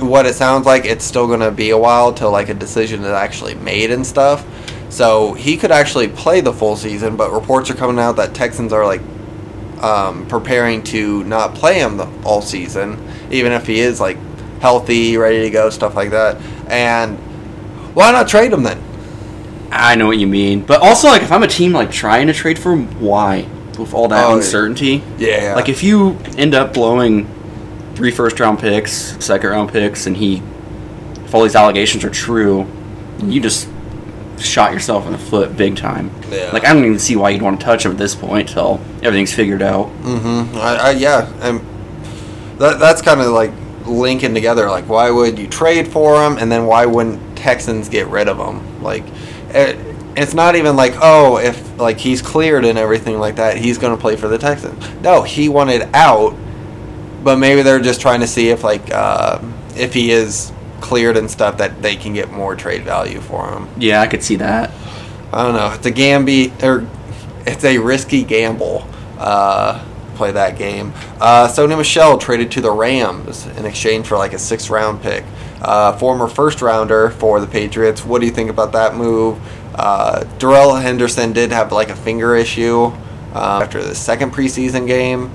what 0.01 0.25
it 0.25 0.35
sounds 0.35 0.65
like, 0.65 0.87
it's 0.87 1.05
still 1.05 1.27
going 1.27 1.41
to 1.41 1.51
be 1.51 1.69
a 1.69 1.77
while 1.77 2.15
till 2.15 2.31
like 2.31 2.49
a 2.49 2.55
decision 2.55 3.01
is 3.03 3.09
actually 3.09 3.57
made 3.57 3.91
and 3.91 4.07
stuff. 4.07 4.43
So 4.89 5.35
he 5.35 5.59
could 5.59 5.71
actually 5.71 6.09
play 6.09 6.41
the 6.41 6.51
full 6.51 6.77
season, 6.77 7.15
but 7.15 7.31
reports 7.31 7.69
are 7.69 7.75
coming 7.75 7.99
out 7.99 8.17
that 8.17 8.33
Texans 8.33 8.73
are 8.73 8.87
like 8.87 9.03
um, 9.83 10.27
preparing 10.29 10.83
to 10.85 11.25
not 11.25 11.55
play 11.55 11.79
him 11.79 11.99
the, 11.99 12.09
all 12.25 12.41
season, 12.41 12.99
even 13.31 13.53
if 13.53 13.67
he 13.67 13.81
is 13.81 14.01
like 14.01 14.17
healthy, 14.61 15.19
ready 15.19 15.43
to 15.43 15.51
go, 15.51 15.69
stuff 15.69 15.95
like 15.95 16.09
that. 16.13 16.41
And 16.69 17.19
why 17.95 18.13
not 18.13 18.29
trade 18.29 18.51
him 18.51 18.63
then? 18.63 18.83
I 19.71 19.95
know 19.95 20.07
what 20.07 20.17
you 20.17 20.27
mean, 20.27 20.63
but 20.63 20.81
also 20.81 21.09
like 21.09 21.21
if 21.21 21.31
I'm 21.31 21.43
a 21.43 21.49
team 21.49 21.73
like 21.73 21.93
trying 21.93 22.29
to 22.29 22.33
trade 22.33 22.59
for 22.59 22.73
him, 22.73 22.99
why 22.99 23.47
with 23.79 23.95
all 23.95 24.09
that 24.09 24.25
Oh, 24.27 24.37
uncertainty? 24.37 25.03
Yeah, 25.19 25.55
Like 25.55 25.69
if 25.69 25.83
you 25.83 26.17
end 26.37 26.55
up 26.55 26.75
blowing 26.75 27.27
three 27.95 28.11
first 28.11 28.39
round 28.41 28.59
picks, 28.59 28.93
second 29.25 29.51
round 29.51 29.71
picks, 29.71 30.07
and 30.07 30.17
he, 30.17 30.43
if 31.25 31.35
all 31.35 31.43
these 31.43 31.57
allegations 31.57 32.05
are 32.05 32.11
true, 32.11 32.67
you 33.23 33.41
just 33.41 33.69
shot 34.39 34.73
yourself 34.73 35.05
in 35.07 35.13
the 35.13 35.19
foot 35.19 35.57
big 35.57 35.77
time. 35.77 36.11
Yeah. 36.31 36.51
Like 36.53 36.65
I 36.65 36.73
don't 36.73 36.85
even 36.85 36.99
see 36.99 37.17
why 37.17 37.31
you'd 37.31 37.43
want 37.43 37.59
to 37.61 37.65
touch 37.67 37.85
him 37.85 37.93
at 37.93 37.99
this 37.99 38.15
point 38.15 38.49
till 38.49 38.81
everything's 39.03 39.33
figured 39.35 39.63
out. 39.63 39.87
Mm-hmm. 40.03 40.57
I, 40.57 40.77
I, 40.77 40.91
yeah, 40.93 41.33
and 41.41 41.61
that 42.59 42.79
that's 42.79 43.03
kind 43.03 43.21
of 43.21 43.29
like 43.29 43.53
linking 43.87 44.35
together. 44.35 44.69
Like, 44.69 44.89
why 44.89 45.11
would 45.11 45.39
you 45.39 45.49
trade 45.49 45.89
for 45.89 46.25
him, 46.25 46.39
and 46.39 46.51
then 46.53 46.67
why 46.67 46.87
wouldn't 46.87 47.37
Texans 47.37 47.89
get 47.89 48.07
rid 48.09 48.29
of 48.29 48.39
him? 48.39 48.83
Like, 48.83 49.05
it, 49.49 49.88
it's 50.19 50.35
not 50.35 50.57
even 50.57 50.77
like, 50.77 50.95
oh, 51.01 51.39
if 51.39 51.79
like 51.79 51.99
he's 51.99 52.23
cleared 52.23 52.65
and 52.65 52.79
everything 52.79 53.19
like 53.19 53.37
that, 53.37 53.57
he's 53.57 53.79
going 53.79 53.97
to 53.97 54.01
play 54.01 54.17
for 54.17 54.29
the 54.29 54.39
Texans. 54.39 54.83
No, 55.01 55.23
he 55.23 55.49
wanted 55.49 55.89
out, 55.95 56.37
but 57.23 57.37
maybe 57.37 57.63
they're 57.63 57.81
just 57.81 58.01
trying 58.01 58.21
to 58.21 58.27
see 58.27 58.49
if 58.49 58.65
like 58.65 58.93
uh, 58.93 59.41
if 59.77 59.95
he 59.95 60.11
is 60.11 60.53
cleared 60.81 61.17
and 61.17 61.31
stuff 61.31 61.59
that 61.59 61.83
they 61.83 61.97
can 61.97 62.15
get 62.15 62.31
more 62.31 62.55
trade 62.57 62.83
value 62.83 63.21
for 63.21 63.51
him. 63.53 63.69
Yeah, 63.79 64.01
I 64.01 64.07
could 64.07 64.23
see 64.23 64.37
that. 64.37 64.71
I 65.33 65.43
don't 65.43 65.55
know. 65.55 65.73
It's 65.73 65.87
a 65.87 65.93
gamby 65.93 66.63
or 66.63 66.89
it's 67.47 67.65
a 67.65 67.79
risky 67.79 68.25
gamble. 68.25 68.87
Uh, 69.19 69.85
play 70.15 70.33
that 70.33 70.59
game. 70.59 70.93
Uh, 71.21 71.49
Sony 71.49 71.79
Michel 71.79 72.19
traded 72.19 72.51
to 72.53 72.61
the 72.61 72.71
Rams 72.71 73.47
in 73.47 73.65
exchange 73.65 74.07
for 74.07 74.19
like 74.19 74.33
a 74.33 74.39
sixth 74.39 74.69
round 74.69 75.01
pick. 75.01 75.25
Uh, 75.63 75.97
former 75.97 76.29
first 76.29 76.61
rounder 76.61 77.11
for 77.11 77.41
the 77.41 77.47
Patriots. 77.47 78.05
What 78.05 78.21
do 78.21 78.27
you 78.27 78.33
think 78.33 78.51
about 78.51 78.73
that 78.73 78.95
move? 78.95 79.39
Uh, 79.79 80.25
Darrell 80.39 80.75
Henderson 80.75 81.33
did 81.33 81.53
have 81.53 81.71
like 81.71 81.89
a 81.89 81.97
finger 81.97 82.35
issue 82.35 82.87
uh, 83.35 83.61
after 83.63 83.83
the 83.83 83.95
second 83.95 84.33
preseason 84.33 84.87
game. 84.87 85.33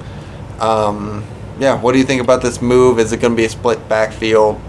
Um, 0.59 1.23
yeah, 1.59 1.79
what 1.79 1.93
do 1.93 1.97
you 1.99 2.03
think 2.03 2.21
about 2.21 2.41
this 2.41 2.61
move? 2.61 2.99
Is 2.99 3.13
it 3.13 3.21
going 3.21 3.33
to 3.33 3.37
be 3.37 3.45
a 3.45 3.49
split 3.49 3.87
backfield? 3.87 4.59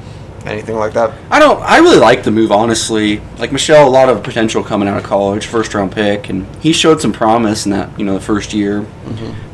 Anything 0.46 0.76
like 0.76 0.92
that? 0.92 1.12
I 1.30 1.38
don't. 1.38 1.60
I 1.62 1.78
really 1.78 1.96
like 1.98 2.22
the 2.22 2.30
move, 2.30 2.52
honestly. 2.52 3.20
Like 3.38 3.50
Michel, 3.50 3.88
a 3.88 3.90
lot 3.90 4.10
of 4.10 4.22
potential 4.22 4.62
coming 4.62 4.86
out 4.88 4.98
of 4.98 5.02
college, 5.02 5.46
first 5.46 5.72
round 5.74 5.90
pick, 5.92 6.28
and 6.28 6.46
he 6.56 6.72
showed 6.74 7.00
some 7.00 7.12
promise 7.14 7.64
in 7.64 7.72
that 7.72 7.98
you 7.98 8.04
know 8.04 8.12
the 8.14 8.20
first 8.20 8.52
year. 8.52 8.84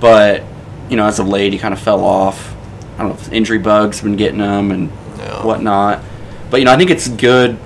But 0.00 0.42
you 0.90 0.96
know, 0.96 1.06
as 1.06 1.20
of 1.20 1.28
late, 1.28 1.52
he 1.52 1.58
kind 1.60 1.72
of 1.72 1.78
fell 1.80 2.04
off. 2.04 2.54
I 2.96 3.04
don't 3.04 3.10
know 3.10 3.14
if 3.14 3.32
injury 3.32 3.58
bugs 3.58 4.00
been 4.02 4.16
getting 4.16 4.40
him 4.40 4.72
and 4.72 4.90
Yeah. 5.18 5.44
whatnot. 5.46 6.02
But 6.50 6.58
you 6.58 6.66
know, 6.66 6.72
I 6.72 6.76
think 6.76 6.90
it's 6.90 7.06
good 7.06 7.56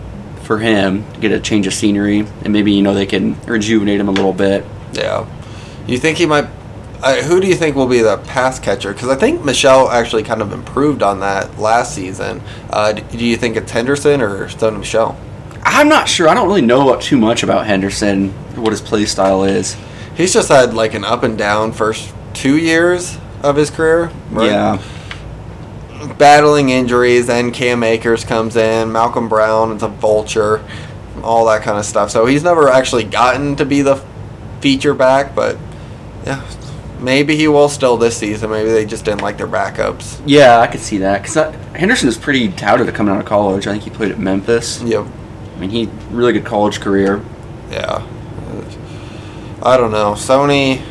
for 0.44 0.58
him 0.58 1.10
to 1.14 1.20
get 1.20 1.32
a 1.32 1.40
change 1.40 1.66
of 1.66 1.74
scenery, 1.74 2.20
and 2.20 2.52
maybe 2.52 2.72
you 2.72 2.82
know 2.82 2.94
they 2.94 3.06
can 3.06 3.40
rejuvenate 3.46 4.00
him 4.00 4.08
a 4.08 4.12
little 4.12 4.32
bit. 4.32 4.64
Yeah. 4.92 5.26
You 5.86 5.98
think 5.98 6.18
he 6.18 6.26
might 6.26 6.48
uh, 7.04 7.16
who 7.22 7.38
do 7.38 7.46
you 7.46 7.54
think 7.54 7.76
will 7.76 7.86
be 7.86 8.00
the 8.00 8.16
pass 8.16 8.58
catcher? 8.58 8.94
Because 8.94 9.10
I 9.10 9.14
think 9.14 9.44
Michel 9.44 9.90
actually 9.90 10.22
kind 10.22 10.40
of 10.40 10.54
improved 10.54 11.02
on 11.02 11.20
that 11.20 11.58
last 11.58 11.94
season. 11.94 12.40
Uh, 12.70 12.92
do 12.92 13.24
you 13.24 13.36
think 13.36 13.56
it's 13.56 13.70
Henderson 13.70 14.22
or 14.22 14.46
Sony 14.48 14.78
Michel? 14.78 15.14
I'm 15.62 15.88
not 15.90 16.08
sure. 16.08 16.28
I 16.28 16.34
don't 16.34 16.46
really 16.46 16.62
know 16.62 16.98
too 16.98 17.18
much 17.18 17.42
about 17.42 17.66
Henderson, 17.66 18.30
what 18.54 18.70
his 18.70 18.80
play 18.80 19.04
style 19.04 19.44
is. 19.44 19.76
He's 20.16 20.32
just 20.32 20.48
had 20.48 20.72
like 20.72 20.94
an 20.94 21.04
up 21.04 21.24
and 21.24 21.36
down 21.36 21.72
first 21.72 22.14
two 22.32 22.56
years 22.56 23.18
of 23.42 23.56
his 23.56 23.70
career. 23.70 24.10
right? 24.30 24.50
Yeah. 24.50 24.82
Battling 26.18 26.70
injuries. 26.70 27.26
Then 27.26 27.52
Cam 27.52 27.82
Akers 27.82 28.24
comes 28.24 28.56
in. 28.56 28.92
Malcolm 28.92 29.28
Brown 29.28 29.72
is 29.72 29.82
a 29.82 29.88
vulture. 29.88 30.64
All 31.22 31.46
that 31.46 31.62
kind 31.62 31.78
of 31.78 31.84
stuff. 31.84 32.10
So 32.10 32.26
he's 32.26 32.42
never 32.42 32.68
actually 32.68 33.04
gotten 33.04 33.56
to 33.56 33.64
be 33.64 33.82
the 33.82 34.04
feature 34.60 34.94
back, 34.94 35.34
but 35.34 35.58
yeah, 36.24 36.44
maybe 37.00 37.36
he 37.36 37.48
will 37.48 37.68
still 37.68 37.96
this 37.96 38.16
season. 38.16 38.50
Maybe 38.50 38.70
they 38.70 38.84
just 38.86 39.04
didn't 39.04 39.22
like 39.22 39.36
their 39.36 39.46
backups. 39.46 40.22
Yeah, 40.26 40.58
I 40.60 40.66
could 40.66 40.80
see 40.80 40.98
that. 40.98 41.22
Because 41.22 41.36
uh, 41.36 41.52
Henderson 41.74 42.08
is 42.08 42.16
pretty 42.16 42.48
touted 42.48 42.88
at 42.88 42.94
coming 42.94 43.14
out 43.14 43.20
of 43.20 43.26
college. 43.26 43.66
I 43.66 43.72
think 43.72 43.84
he 43.84 43.90
played 43.90 44.12
at 44.12 44.18
Memphis. 44.18 44.82
Yep. 44.82 45.06
I 45.54 45.58
mean, 45.60 45.70
he 45.70 45.88
really 46.10 46.32
good 46.32 46.44
college 46.44 46.80
career. 46.80 47.22
Yeah. 47.70 48.06
I 49.62 49.78
don't 49.78 49.92
know. 49.92 50.12
Sony 50.12 50.82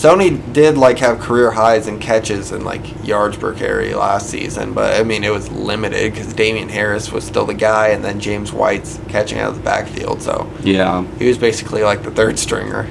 Sony 0.00 0.40
did 0.54 0.78
like 0.78 0.98
have 1.00 1.20
career 1.20 1.50
highs 1.50 1.86
in 1.86 1.98
catches 1.98 2.52
and 2.52 2.64
like 2.64 3.06
yards 3.06 3.36
per 3.36 3.52
carry 3.52 3.92
last 3.92 4.30
season, 4.30 4.72
but 4.72 4.98
I 4.98 5.02
mean 5.04 5.24
it 5.24 5.30
was 5.30 5.50
limited 5.50 6.14
because 6.14 6.32
Damien 6.32 6.70
Harris 6.70 7.12
was 7.12 7.22
still 7.22 7.44
the 7.44 7.52
guy, 7.52 7.88
and 7.88 8.02
then 8.02 8.18
James 8.18 8.50
White's 8.50 8.98
catching 9.08 9.38
out 9.38 9.50
of 9.50 9.56
the 9.56 9.62
backfield. 9.62 10.22
So 10.22 10.50
Yeah. 10.62 11.04
he 11.18 11.28
was 11.28 11.36
basically 11.36 11.82
like 11.82 12.02
the 12.02 12.10
third 12.10 12.38
stringer. 12.38 12.88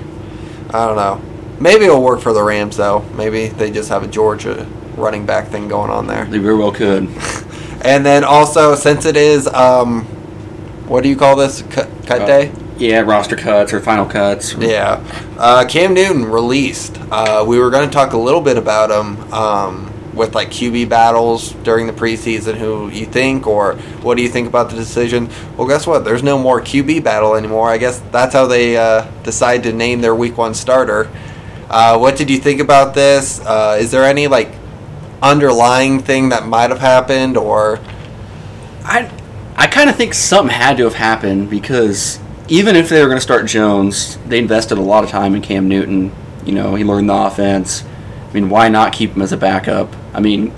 I 0.69 0.85
don't 0.85 0.97
know. 0.97 1.19
Maybe 1.59 1.85
it'll 1.85 2.03
work 2.03 2.19
for 2.21 2.31
the 2.31 2.43
Rams 2.43 2.77
though. 2.77 3.03
Maybe 3.15 3.47
they 3.47 3.71
just 3.71 3.89
have 3.89 4.03
a 4.03 4.07
Georgia 4.07 4.67
running 4.95 5.25
back 5.25 5.47
thing 5.47 5.67
going 5.67 5.89
on 5.89 6.05
there. 6.05 6.25
They 6.25 6.37
very 6.37 6.55
well 6.57 6.71
could. 6.71 7.09
And 7.81 8.05
then 8.05 8.25
also 8.25 8.75
since 8.75 9.05
it 9.05 9.15
is 9.15 9.47
um, 9.47 10.03
what 10.85 11.01
do 11.01 11.07
you 11.07 11.15
call 11.15 11.37
this 11.37 11.61
cut, 11.69 11.87
cut 12.05 12.23
Uh, 12.23 12.25
day? 12.27 12.51
Yeah, 12.79 13.01
roster 13.01 13.35
cuts 13.35 13.73
or 13.73 13.81
final 13.81 14.05
cuts. 14.05 14.53
Yeah. 14.53 15.03
Uh, 15.37 15.65
Cam 15.67 15.93
Newton 15.93 16.23
released. 16.25 16.97
Uh, 17.11 17.43
we 17.45 17.59
were 17.59 17.69
going 17.69 17.87
to 17.87 17.93
talk 17.93 18.13
a 18.13 18.17
little 18.17 18.39
bit 18.39 18.57
about 18.57 18.89
him 18.89 19.33
um, 19.33 20.15
with 20.15 20.33
like 20.33 20.49
QB 20.49 20.87
battles 20.87 21.51
during 21.63 21.87
the 21.87 21.93
preseason, 21.93 22.55
who 22.55 22.89
you 22.89 23.05
think, 23.05 23.47
or 23.47 23.75
what 24.01 24.15
do 24.15 24.23
you 24.23 24.29
think 24.29 24.47
about 24.47 24.69
the 24.69 24.77
decision? 24.77 25.29
Well, 25.57 25.67
guess 25.67 25.85
what? 25.85 26.05
There's 26.05 26.23
no 26.23 26.39
more 26.39 26.61
QB 26.61 27.03
battle 27.03 27.35
anymore. 27.35 27.69
I 27.69 27.77
guess 27.77 27.99
that's 28.11 28.33
how 28.33 28.47
they 28.47 28.77
uh, 28.77 29.11
decide 29.23 29.63
to 29.63 29.73
name 29.73 29.99
their 29.99 30.15
week 30.15 30.37
one 30.37 30.53
starter. 30.53 31.09
Uh, 31.69 31.97
what 31.97 32.15
did 32.15 32.29
you 32.29 32.37
think 32.37 32.61
about 32.61 32.93
this? 32.93 33.41
Uh, 33.41 33.77
is 33.77 33.91
there 33.91 34.05
any 34.05 34.27
like 34.27 34.53
underlying 35.21 35.99
thing 35.99 36.29
that 36.29 36.47
might 36.47 36.69
have 36.69 36.79
happened, 36.79 37.35
or 37.35 37.77
I 38.85 39.11
I 39.57 39.67
kind 39.67 39.89
of 39.89 39.97
think 39.97 40.13
something 40.13 40.55
had 40.55 40.77
to 40.77 40.85
have 40.85 40.95
happened 40.95 41.49
because 41.49 42.21
even 42.49 42.75
if 42.75 42.89
they 42.89 43.01
were 43.01 43.07
going 43.07 43.17
to 43.17 43.21
start 43.21 43.45
Jones, 43.45 44.17
they 44.27 44.39
invested 44.39 44.77
a 44.77 44.81
lot 44.81 45.03
of 45.03 45.09
time 45.09 45.35
in 45.35 45.41
Cam 45.41 45.67
Newton. 45.67 46.11
You 46.45 46.53
know, 46.53 46.75
he 46.75 46.83
learned 46.83 47.09
the 47.09 47.13
offense. 47.13 47.83
I 48.29 48.33
mean, 48.33 48.49
why 48.49 48.69
not 48.69 48.93
keep 48.93 49.11
him 49.11 49.21
as 49.21 49.31
a 49.31 49.37
backup? 49.37 49.93
I 50.13 50.19
mean, 50.19 50.53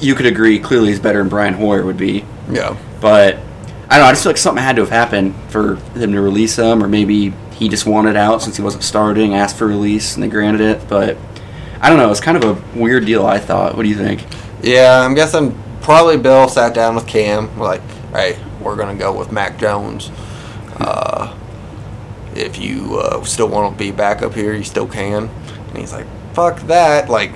you 0.00 0.14
could 0.14 0.26
agree 0.26 0.58
clearly 0.58 0.88
he's 0.88 1.00
better 1.00 1.18
than 1.18 1.28
Brian 1.28 1.54
Hoyer 1.54 1.84
would 1.84 1.96
be, 1.96 2.24
yeah? 2.50 2.76
but 3.00 3.36
I 3.88 3.98
don't 3.98 4.00
know. 4.00 4.04
I 4.06 4.12
just 4.12 4.24
feel 4.24 4.30
like 4.30 4.38
something 4.38 4.62
had 4.62 4.76
to 4.76 4.82
have 4.82 4.90
happened 4.90 5.34
for 5.48 5.74
them 5.94 6.12
to 6.12 6.20
release 6.20 6.56
him, 6.56 6.82
or 6.82 6.88
maybe 6.88 7.30
he 7.52 7.68
just 7.68 7.86
wanted 7.86 8.16
out 8.16 8.42
since 8.42 8.56
he 8.56 8.62
wasn't 8.62 8.82
starting, 8.82 9.34
asked 9.34 9.56
for 9.56 9.66
release, 9.66 10.14
and 10.14 10.22
they 10.22 10.28
granted 10.28 10.60
it. 10.60 10.88
But 10.88 11.16
I 11.80 11.88
don't 11.88 11.98
know. 11.98 12.10
It's 12.10 12.20
kind 12.20 12.42
of 12.42 12.44
a 12.44 12.78
weird 12.78 13.04
deal. 13.04 13.26
I 13.26 13.38
thought. 13.38 13.76
What 13.76 13.84
do 13.84 13.88
you 13.88 13.96
think? 13.96 14.24
Yeah, 14.62 15.00
I'm 15.04 15.14
guessing 15.14 15.56
probably 15.82 16.16
Bill 16.16 16.48
sat 16.48 16.74
down 16.74 16.94
with 16.94 17.06
Cam, 17.06 17.58
like, 17.58 17.82
hey, 18.12 18.38
we're 18.60 18.76
gonna 18.76 18.98
go 18.98 19.16
with 19.16 19.30
Mac 19.30 19.58
Jones. 19.58 20.10
Uh, 20.82 21.36
if 22.34 22.58
you 22.58 22.98
uh, 22.98 23.22
still 23.24 23.48
want 23.48 23.72
to 23.72 23.78
be 23.78 23.90
back 23.90 24.22
up 24.22 24.34
here, 24.34 24.54
you 24.54 24.64
still 24.64 24.86
can. 24.86 25.28
And 25.28 25.78
he's 25.78 25.92
like, 25.92 26.06
fuck 26.34 26.60
that. 26.62 27.08
Like, 27.08 27.32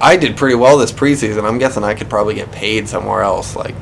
I 0.00 0.16
did 0.16 0.36
pretty 0.36 0.54
well 0.54 0.78
this 0.78 0.92
preseason. 0.92 1.44
I'm 1.44 1.58
guessing 1.58 1.84
I 1.84 1.94
could 1.94 2.08
probably 2.08 2.34
get 2.34 2.52
paid 2.52 2.88
somewhere 2.88 3.22
else. 3.22 3.56
Like, 3.56 3.74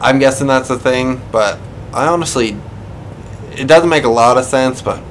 I'm 0.00 0.18
guessing 0.18 0.46
that's 0.46 0.68
the 0.68 0.78
thing, 0.78 1.20
but 1.32 1.58
I 1.92 2.08
honestly, 2.08 2.56
it 3.52 3.66
doesn't 3.66 3.88
make 3.88 4.04
a 4.04 4.08
lot 4.08 4.36
of 4.36 4.44
sense, 4.44 4.82
but 4.82 5.02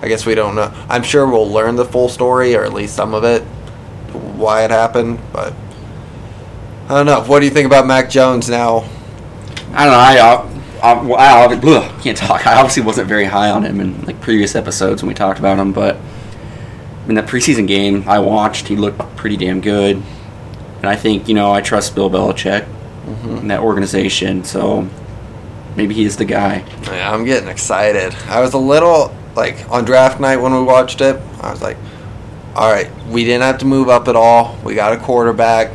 I 0.00 0.08
guess 0.08 0.24
we 0.24 0.34
don't 0.34 0.54
know. 0.54 0.72
I'm 0.88 1.02
sure 1.02 1.26
we'll 1.26 1.50
learn 1.50 1.76
the 1.76 1.84
full 1.84 2.08
story, 2.08 2.54
or 2.54 2.64
at 2.64 2.72
least 2.72 2.94
some 2.94 3.12
of 3.14 3.24
it, 3.24 3.42
why 4.12 4.64
it 4.64 4.70
happened, 4.70 5.20
but. 5.32 5.54
I 6.90 6.94
don't 6.94 7.06
know. 7.06 7.22
What 7.22 7.38
do 7.38 7.44
you 7.44 7.52
think 7.52 7.66
about 7.66 7.86
Mac 7.86 8.10
Jones 8.10 8.50
now? 8.50 8.78
I 9.72 9.84
don't 9.84 9.92
know. 9.92 10.00
I, 10.00 10.18
uh, 10.18 10.49
I, 10.82 10.92
I, 10.92 11.44
I 11.46 11.54
bleh, 11.56 12.02
can't 12.02 12.16
talk. 12.16 12.46
I 12.46 12.56
obviously 12.56 12.82
wasn't 12.82 13.08
very 13.08 13.24
high 13.24 13.50
on 13.50 13.64
him 13.64 13.80
in 13.80 14.02
like 14.02 14.20
previous 14.20 14.54
episodes 14.54 15.02
when 15.02 15.08
we 15.08 15.14
talked 15.14 15.38
about 15.38 15.58
him, 15.58 15.72
but 15.72 15.96
in 17.08 17.14
that 17.14 17.26
preseason 17.26 17.66
game 17.66 18.08
I 18.08 18.18
watched, 18.18 18.68
he 18.68 18.76
looked 18.76 18.98
pretty 19.16 19.36
damn 19.36 19.60
good, 19.60 19.96
and 19.96 20.86
I 20.86 20.96
think 20.96 21.28
you 21.28 21.34
know 21.34 21.52
I 21.52 21.60
trust 21.60 21.94
Bill 21.94 22.10
Belichick 22.10 22.64
mm-hmm. 22.64 23.38
and 23.38 23.50
that 23.50 23.60
organization, 23.60 24.44
so 24.44 24.88
maybe 25.76 25.94
he 25.94 26.04
is 26.04 26.16
the 26.16 26.24
guy. 26.24 26.64
Yeah, 26.84 27.12
I'm 27.12 27.24
getting 27.24 27.48
excited. 27.48 28.14
I 28.26 28.40
was 28.40 28.54
a 28.54 28.58
little 28.58 29.14
like 29.36 29.68
on 29.70 29.84
draft 29.84 30.20
night 30.20 30.36
when 30.36 30.52
we 30.52 30.62
watched 30.62 31.00
it. 31.00 31.20
I 31.40 31.50
was 31.50 31.62
like, 31.62 31.76
"All 32.54 32.70
right, 32.70 32.90
we 33.06 33.24
didn't 33.24 33.42
have 33.42 33.58
to 33.58 33.66
move 33.66 33.88
up 33.88 34.08
at 34.08 34.16
all. 34.16 34.58
We 34.64 34.74
got 34.74 34.92
a 34.92 34.98
quarterback. 34.98 35.72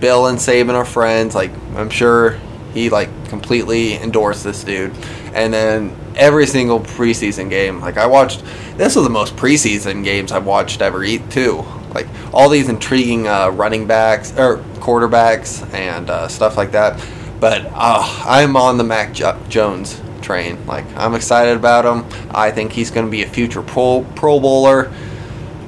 Bill 0.00 0.26
and 0.26 0.38
Saban 0.38 0.74
are 0.74 0.84
friends. 0.84 1.34
Like, 1.34 1.50
I'm 1.74 1.90
sure 1.90 2.38
he 2.76 2.90
like 2.90 3.08
completely 3.28 3.94
endorsed 3.94 4.44
this 4.44 4.62
dude." 4.62 4.92
And 5.34 5.52
then 5.52 5.96
every 6.16 6.46
single 6.46 6.80
preseason 6.80 7.50
game, 7.50 7.80
like 7.80 7.96
I 7.96 8.06
watched. 8.06 8.42
This 8.76 8.94
was 8.94 9.04
the 9.04 9.10
most 9.10 9.36
preseason 9.36 10.04
games 10.04 10.32
I've 10.32 10.46
watched 10.46 10.82
ever 10.82 11.02
eat 11.02 11.30
too. 11.30 11.64
Like 11.94 12.06
all 12.32 12.48
these 12.48 12.68
intriguing 12.68 13.26
uh, 13.26 13.48
running 13.50 13.86
backs 13.86 14.32
or 14.36 14.58
quarterbacks 14.76 15.72
and 15.72 16.10
uh, 16.10 16.28
stuff 16.28 16.56
like 16.56 16.72
that. 16.72 17.02
But 17.40 17.66
uh, 17.72 18.24
I'm 18.26 18.56
on 18.56 18.76
the 18.78 18.84
Mac 18.84 19.12
jo- 19.14 19.40
Jones 19.48 20.00
train. 20.20 20.64
Like 20.66 20.84
I'm 20.96 21.14
excited 21.14 21.56
about 21.56 21.84
him. 21.84 22.04
I 22.34 22.50
think 22.50 22.72
he's 22.72 22.90
going 22.90 23.06
to 23.06 23.10
be 23.10 23.22
a 23.22 23.26
future 23.28 23.62
Pro 23.62 24.06
Pro 24.14 24.40
Bowler. 24.40 24.92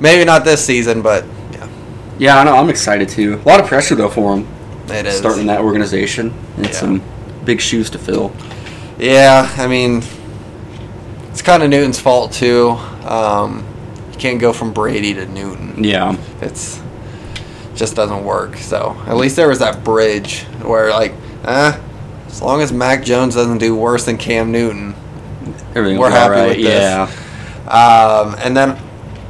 Maybe 0.00 0.25
not 0.25 0.45
this 0.45 0.65
season, 0.65 1.03
but 1.03 1.25
yeah, 1.53 1.69
Yeah, 2.19 2.38
I 2.38 2.45
know. 2.45 2.57
I'm 2.57 2.69
excited 2.69 3.09
too. 3.09 3.35
A 3.35 3.49
lot 3.49 3.61
of 3.61 3.67
pressure 3.67 3.95
though 3.95 4.11
for 4.11 4.37
him 4.37 4.58
it 4.90 5.07
is. 5.07 5.18
starting 5.18 5.47
that 5.47 5.61
organization. 5.61 6.33
It's 6.59 6.68
Yeah. 6.75 6.80
some 6.80 7.02
big 7.45 7.61
shoes 7.61 7.90
to 7.90 7.99
fill. 7.99 8.33
Yeah, 8.99 9.49
I 9.57 9.66
mean, 9.66 10.02
it's 11.30 11.42
kind 11.42 11.62
of 11.62 11.71
Newton's 11.71 12.00
fault 12.00 12.33
too. 12.33 12.76
Um, 13.07 13.64
you 14.12 14.18
can't 14.18 14.40
go 14.40 14.52
from 14.52 14.73
Brady 14.73 15.14
to 15.14 15.26
Newton. 15.26 15.83
Yeah, 15.85 16.16
It's 16.40 16.80
just 17.76 17.95
doesn't 17.95 18.25
work. 18.25 18.57
So 18.57 18.97
at 19.07 19.16
least 19.16 19.37
there 19.37 19.49
was 19.49 19.61
that 19.61 19.85
bridge 19.85 20.42
where 20.62 20.90
like, 20.90 21.14
eh, 21.45 21.76
as 22.26 22.42
long 22.42 22.61
as 22.61 22.73
Mac 22.73 23.04
Jones 23.04 23.35
doesn't 23.37 23.59
do 23.59 23.75
worse 23.76 24.04
than 24.04 24.16
Cam 24.18 24.50
Newton, 24.50 24.95
everything 25.76 25.99
We're 25.99 26.11
happy 26.11 26.30
right. 26.33 26.49
with 26.49 26.57
this. 26.57 26.66
Yeah, 26.66 27.09
Um, 27.71 28.35
and 28.42 28.57
then, 28.57 28.76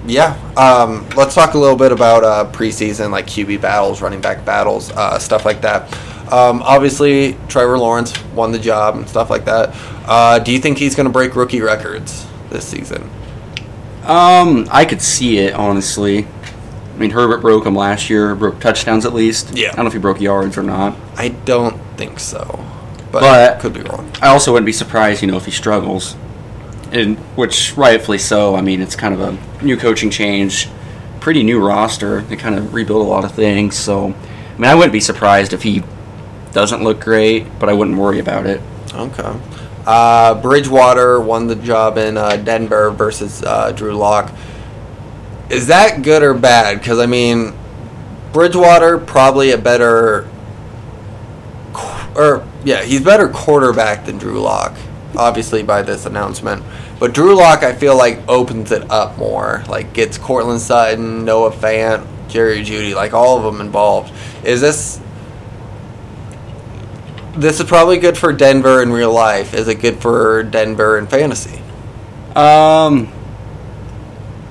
yeah, 0.08 0.34
um, 0.56 1.08
let's 1.16 1.34
talk 1.34 1.54
a 1.54 1.58
little 1.58 1.76
bit 1.76 1.92
about 1.92 2.24
uh, 2.24 2.50
preseason, 2.52 3.10
like 3.10 3.26
QB 3.26 3.60
battles, 3.60 4.00
running 4.02 4.20
back 4.20 4.44
battles, 4.44 4.90
uh, 4.92 5.18
stuff 5.18 5.44
like 5.44 5.60
that. 5.62 5.92
Um, 6.32 6.62
obviously, 6.62 7.36
Trevor 7.48 7.78
Lawrence 7.78 8.12
won 8.34 8.52
the 8.52 8.58
job 8.58 8.96
and 8.96 9.08
stuff 9.08 9.30
like 9.30 9.44
that. 9.46 9.70
Uh, 10.06 10.38
do 10.38 10.52
you 10.52 10.58
think 10.58 10.78
he's 10.78 10.94
going 10.94 11.06
to 11.06 11.12
break 11.12 11.36
rookie 11.36 11.60
records 11.60 12.26
this 12.50 12.66
season? 12.66 13.08
Um, 14.04 14.66
I 14.70 14.84
could 14.86 15.02
see 15.02 15.38
it 15.38 15.54
honestly. 15.54 16.26
I 16.26 16.98
mean, 16.98 17.10
Herbert 17.10 17.40
broke 17.40 17.64
them 17.64 17.74
last 17.76 18.10
year, 18.10 18.34
broke 18.34 18.58
touchdowns 18.60 19.04
at 19.06 19.14
least. 19.14 19.56
Yeah. 19.56 19.68
I 19.68 19.76
don't 19.76 19.84
know 19.84 19.88
if 19.88 19.92
he 19.92 19.98
broke 19.98 20.20
yards 20.20 20.58
or 20.58 20.62
not. 20.62 20.96
I 21.16 21.28
don't 21.28 21.78
think 21.96 22.18
so, 22.18 22.64
but, 23.12 23.20
But- 23.20 23.60
could 23.60 23.72
be 23.72 23.82
wrong. 23.82 24.10
I 24.20 24.28
also 24.28 24.52
wouldn't 24.52 24.66
be 24.66 24.72
surprised, 24.72 25.22
you 25.22 25.30
know, 25.30 25.36
if 25.36 25.44
he 25.44 25.50
struggles, 25.52 26.16
and 26.92 27.16
which 27.36 27.76
rightfully 27.76 28.18
so. 28.18 28.54
I 28.54 28.60
mean, 28.60 28.80
it's 28.80 28.96
kind 28.96 29.14
of 29.14 29.20
a 29.20 29.64
new 29.64 29.76
coaching 29.76 30.10
change, 30.10 30.68
pretty 31.20 31.42
new 31.42 31.64
roster. 31.64 32.22
They 32.22 32.36
kind 32.36 32.54
of 32.54 32.74
rebuild 32.74 33.06
a 33.06 33.08
lot 33.08 33.24
of 33.24 33.32
things. 33.32 33.76
So, 33.76 34.06
I 34.06 34.58
mean, 34.58 34.64
I 34.64 34.74
wouldn't 34.74 34.92
be 34.92 35.00
surprised 35.00 35.52
if 35.52 35.62
he 35.62 35.82
doesn't 36.52 36.82
look 36.82 37.00
great, 37.00 37.46
but 37.58 37.68
I 37.68 37.72
wouldn't 37.72 37.98
worry 37.98 38.18
about 38.18 38.46
it. 38.46 38.60
Okay. 38.94 39.38
Uh, 39.86 40.34
Bridgewater 40.40 41.20
won 41.20 41.46
the 41.46 41.56
job 41.56 41.96
in 41.96 42.16
uh, 42.16 42.36
Denver 42.36 42.90
versus 42.90 43.42
uh, 43.42 43.72
Drew 43.72 43.94
Lock. 43.96 44.32
Is 45.50 45.68
that 45.68 46.02
good 46.02 46.22
or 46.22 46.34
bad? 46.34 46.78
Because 46.78 46.98
I 46.98 47.06
mean, 47.06 47.54
Bridgewater 48.32 48.98
probably 48.98 49.52
a 49.52 49.58
better, 49.58 50.28
or 52.14 52.46
yeah, 52.64 52.82
he's 52.82 53.02
better 53.02 53.28
quarterback 53.28 54.04
than 54.04 54.18
Drew 54.18 54.40
Lock. 54.40 54.76
Obviously, 55.16 55.62
by 55.62 55.82
this 55.82 56.04
announcement, 56.06 56.62
But 57.00 57.14
Drew 57.14 57.34
Lock, 57.34 57.62
I 57.62 57.74
feel 57.74 57.96
like 57.96 58.20
opens 58.28 58.70
it 58.72 58.90
up 58.90 59.16
more. 59.18 59.64
Like 59.68 59.92
gets 59.94 60.18
Courtland 60.18 60.60
Sutton, 60.60 61.24
Noah 61.24 61.50
Fant, 61.50 62.06
Jerry 62.28 62.60
Jeudy, 62.62 62.94
like 62.94 63.14
all 63.14 63.38
of 63.38 63.44
them 63.44 63.60
involved. 63.60 64.12
Is 64.44 64.60
this 64.60 65.00
this 67.36 67.60
is 67.60 67.66
probably 67.66 67.98
good 67.98 68.18
for 68.18 68.32
Denver 68.32 68.82
in 68.82 68.90
real 68.92 69.12
life? 69.12 69.54
Is 69.54 69.68
it 69.68 69.76
good 69.76 70.00
for 70.00 70.42
Denver 70.42 70.98
in 70.98 71.06
fantasy? 71.06 71.60
Um, 72.34 73.08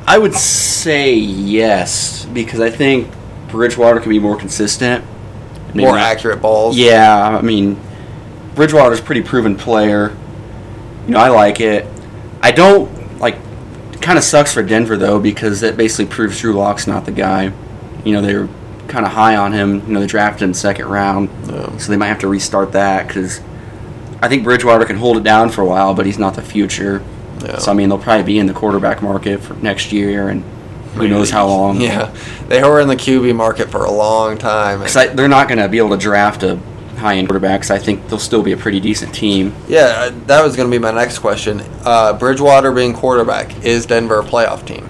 I 0.05 0.17
would 0.17 0.33
say 0.33 1.13
yes 1.13 2.25
because 2.33 2.61
I 2.61 2.69
think 2.69 3.09
Bridgewater 3.49 3.99
can 3.99 4.09
be 4.09 4.19
more 4.19 4.37
consistent, 4.37 5.03
More 5.73 5.91
not- 5.93 5.99
accurate 5.99 6.41
balls. 6.41 6.77
Yeah, 6.77 7.37
I 7.37 7.41
mean, 7.41 7.77
Bridgewater's 8.55 8.99
a 8.99 9.03
pretty 9.03 9.21
proven 9.21 9.55
player. 9.55 10.15
You 11.07 11.13
know, 11.13 11.19
I 11.19 11.29
like 11.29 11.59
it. 11.59 11.87
I 12.41 12.51
don't 12.51 13.19
like. 13.19 13.37
Kind 14.01 14.17
of 14.17 14.23
sucks 14.23 14.53
for 14.53 14.61
Denver 14.61 14.95
though 14.95 15.19
because 15.19 15.61
that 15.61 15.75
basically 15.75 16.05
proves 16.05 16.39
Drew 16.39 16.53
Lock's 16.53 16.85
not 16.85 17.05
the 17.05 17.11
guy. 17.11 17.51
You 18.05 18.13
know, 18.13 18.21
they're 18.21 18.47
kind 18.87 19.05
of 19.05 19.11
high 19.11 19.35
on 19.35 19.51
him. 19.53 19.81
You 19.87 19.93
know, 19.93 19.99
they 19.99 20.07
drafted 20.07 20.43
in 20.43 20.51
the 20.51 20.57
second 20.57 20.87
round, 20.87 21.29
so 21.81 21.91
they 21.91 21.97
might 21.97 22.07
have 22.07 22.19
to 22.19 22.27
restart 22.27 22.73
that 22.73 23.07
because 23.07 23.41
I 24.21 24.29
think 24.29 24.43
Bridgewater 24.43 24.85
can 24.85 24.97
hold 24.97 25.17
it 25.17 25.23
down 25.23 25.49
for 25.49 25.61
a 25.61 25.65
while, 25.65 25.93
but 25.93 26.05
he's 26.05 26.19
not 26.19 26.35
the 26.35 26.41
future. 26.41 27.03
Yeah. 27.41 27.57
So 27.57 27.71
I 27.71 27.73
mean, 27.73 27.89
they'll 27.89 27.97
probably 27.97 28.23
be 28.23 28.39
in 28.39 28.45
the 28.45 28.53
quarterback 28.53 29.01
market 29.01 29.41
for 29.41 29.55
next 29.55 29.91
year, 29.91 30.29
and 30.29 30.43
who 30.95 31.07
knows 31.07 31.29
how 31.29 31.47
long. 31.47 31.81
Yeah, 31.81 32.15
they 32.47 32.63
were 32.63 32.79
in 32.79 32.87
the 32.87 32.95
QB 32.95 33.35
market 33.35 33.69
for 33.69 33.85
a 33.85 33.91
long 33.91 34.37
time. 34.37 34.79
Because 34.79 35.13
they're 35.15 35.27
not 35.27 35.47
going 35.47 35.59
to 35.59 35.67
be 35.67 35.77
able 35.77 35.91
to 35.91 35.97
draft 35.97 36.43
a 36.43 36.59
high-end 36.97 37.29
quarterbacks, 37.29 37.71
I 37.71 37.79
think 37.79 38.07
they'll 38.07 38.19
still 38.19 38.43
be 38.43 38.51
a 38.51 38.57
pretty 38.57 38.79
decent 38.79 39.13
team. 39.13 39.53
Yeah, 39.67 39.79
uh, 39.79 40.09
that 40.25 40.43
was 40.43 40.55
going 40.55 40.69
to 40.69 40.75
be 40.75 40.79
my 40.81 40.91
next 40.91 41.19
question. 41.19 41.61
Uh, 41.83 42.13
Bridgewater 42.13 42.71
being 42.71 42.93
quarterback, 42.93 43.63
is 43.63 43.85
Denver 43.85 44.19
a 44.19 44.23
playoff 44.23 44.65
team? 44.65 44.89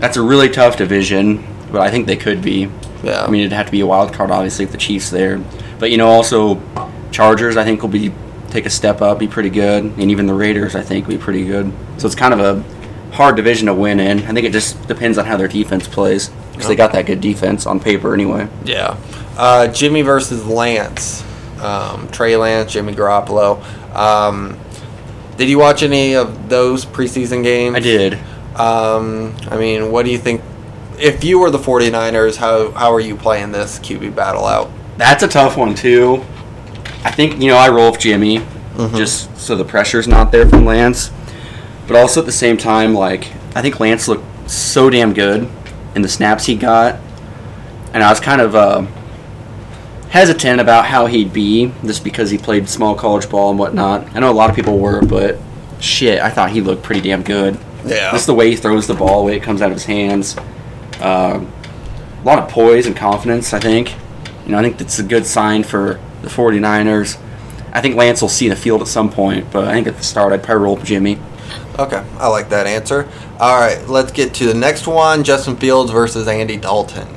That's 0.00 0.16
a 0.16 0.22
really 0.22 0.48
tough 0.48 0.76
division, 0.76 1.44
but 1.72 1.80
I 1.80 1.90
think 1.90 2.06
they 2.06 2.16
could 2.16 2.42
be. 2.42 2.70
Yeah. 3.02 3.24
I 3.24 3.30
mean, 3.30 3.42
it'd 3.42 3.52
have 3.52 3.66
to 3.66 3.72
be 3.72 3.80
a 3.80 3.86
wild 3.86 4.12
card, 4.12 4.30
obviously, 4.30 4.64
if 4.64 4.72
the 4.72 4.78
Chiefs 4.78 5.10
there. 5.10 5.38
But 5.78 5.90
you 5.90 5.96
know, 5.96 6.08
also 6.08 6.60
Chargers, 7.10 7.56
I 7.56 7.64
think 7.64 7.82
will 7.82 7.88
be 7.88 8.12
take 8.50 8.66
a 8.66 8.70
step 8.70 9.02
up, 9.02 9.18
be 9.18 9.28
pretty 9.28 9.50
good, 9.50 9.84
and 9.84 10.10
even 10.10 10.26
the 10.26 10.34
Raiders, 10.34 10.74
I 10.74 10.82
think, 10.82 11.06
will 11.06 11.14
be 11.16 11.22
pretty 11.22 11.44
good. 11.44 11.72
So 11.98 12.06
it's 12.06 12.16
kind 12.16 12.34
of 12.34 12.40
a 12.40 12.77
hard 13.18 13.34
division 13.34 13.66
to 13.66 13.74
win 13.74 13.98
in. 13.98 14.20
I 14.20 14.32
think 14.32 14.46
it 14.46 14.52
just 14.52 14.86
depends 14.86 15.18
on 15.18 15.26
how 15.26 15.36
their 15.36 15.48
defense 15.48 15.88
plays 15.88 16.28
because 16.52 16.68
they 16.68 16.76
got 16.76 16.92
that 16.92 17.04
good 17.04 17.20
defense 17.20 17.66
on 17.66 17.80
paper 17.80 18.14
anyway. 18.14 18.48
Yeah. 18.64 18.96
Uh, 19.36 19.66
Jimmy 19.66 20.02
versus 20.02 20.46
Lance. 20.46 21.24
Um, 21.60 22.08
Trey 22.12 22.36
Lance, 22.36 22.72
Jimmy 22.72 22.94
Garoppolo. 22.94 23.60
Um, 23.92 24.56
did 25.36 25.48
you 25.48 25.58
watch 25.58 25.82
any 25.82 26.14
of 26.14 26.48
those 26.48 26.86
preseason 26.86 27.42
games? 27.42 27.74
I 27.74 27.80
did. 27.80 28.14
Um, 28.54 29.34
I 29.50 29.58
mean, 29.58 29.90
what 29.90 30.04
do 30.04 30.12
you 30.12 30.18
think? 30.18 30.40
If 30.96 31.24
you 31.24 31.40
were 31.40 31.50
the 31.50 31.58
49ers, 31.58 32.36
how, 32.36 32.70
how 32.70 32.92
are 32.94 33.00
you 33.00 33.16
playing 33.16 33.50
this 33.50 33.80
QB 33.80 34.14
battle 34.14 34.46
out? 34.46 34.70
That's 34.96 35.24
a 35.24 35.28
tough 35.28 35.56
one 35.56 35.74
too. 35.74 36.24
I 37.02 37.10
think 37.10 37.40
you 37.40 37.48
know 37.48 37.56
I 37.56 37.68
roll 37.68 37.90
with 37.90 38.00
Jimmy 38.00 38.46
just 38.96 39.36
so 39.36 39.56
the 39.56 39.64
pressure's 39.64 40.06
not 40.06 40.30
there 40.30 40.48
from 40.48 40.64
Lance, 40.64 41.10
but 41.88 41.96
also 41.96 42.20
at 42.20 42.26
the 42.26 42.32
same 42.32 42.56
time, 42.56 42.94
like 42.94 43.32
I 43.56 43.62
think 43.62 43.80
Lance 43.80 44.06
looked 44.06 44.48
so 44.48 44.88
damn 44.90 45.12
good 45.12 45.48
in 45.96 46.02
the 46.02 46.08
snaps 46.08 46.46
he 46.46 46.54
got, 46.54 47.00
and 47.92 48.04
I 48.04 48.10
was 48.10 48.20
kind 48.20 48.40
of 48.40 48.54
uh, 48.54 48.86
hesitant 50.10 50.60
about 50.60 50.84
how 50.84 51.06
he'd 51.06 51.32
be 51.32 51.72
just 51.84 52.04
because 52.04 52.30
he 52.30 52.38
played 52.38 52.68
small 52.68 52.94
college 52.94 53.28
ball 53.28 53.50
and 53.50 53.58
whatnot. 53.58 54.14
I 54.14 54.20
know 54.20 54.30
a 54.30 54.32
lot 54.32 54.50
of 54.50 54.54
people 54.54 54.78
were, 54.78 55.02
but 55.02 55.38
shit, 55.80 56.20
I 56.20 56.30
thought 56.30 56.50
he 56.50 56.60
looked 56.60 56.82
pretty 56.82 57.00
damn 57.00 57.22
good. 57.22 57.58
Yeah. 57.84 58.12
Just 58.12 58.26
the 58.26 58.34
way 58.34 58.50
he 58.50 58.56
throws 58.56 58.86
the 58.86 58.94
ball, 58.94 59.22
the 59.22 59.26
way 59.26 59.36
it 59.36 59.42
comes 59.42 59.62
out 59.62 59.70
of 59.70 59.76
his 59.76 59.84
hands. 59.84 60.36
Uh, 61.00 61.44
a 62.20 62.24
lot 62.24 62.38
of 62.38 62.48
poise 62.48 62.86
and 62.86 62.96
confidence, 62.96 63.52
I 63.52 63.60
think. 63.60 63.94
You 64.44 64.52
know, 64.52 64.58
I 64.58 64.62
think 64.62 64.78
that's 64.78 64.98
a 64.98 65.02
good 65.02 65.26
sign 65.26 65.62
for 65.62 66.00
the 66.22 66.28
49ers. 66.28 67.18
I 67.72 67.80
think 67.80 67.96
Lance 67.96 68.22
will 68.22 68.28
see 68.28 68.48
the 68.48 68.56
field 68.56 68.80
at 68.80 68.88
some 68.88 69.10
point, 69.10 69.52
but 69.52 69.68
I 69.68 69.72
think 69.72 69.86
at 69.86 69.96
the 69.96 70.02
start 70.02 70.32
I'd 70.32 70.42
probably 70.42 70.64
roll 70.64 70.76
Jimmy. 70.78 71.18
Okay, 71.78 72.04
I 72.18 72.28
like 72.28 72.48
that 72.50 72.66
answer. 72.66 73.08
All 73.38 73.58
right, 73.60 73.86
let's 73.88 74.12
get 74.12 74.34
to 74.34 74.46
the 74.46 74.54
next 74.54 74.86
one: 74.86 75.22
Justin 75.24 75.56
Fields 75.56 75.90
versus 75.90 76.26
Andy 76.28 76.56
Dalton. 76.56 77.08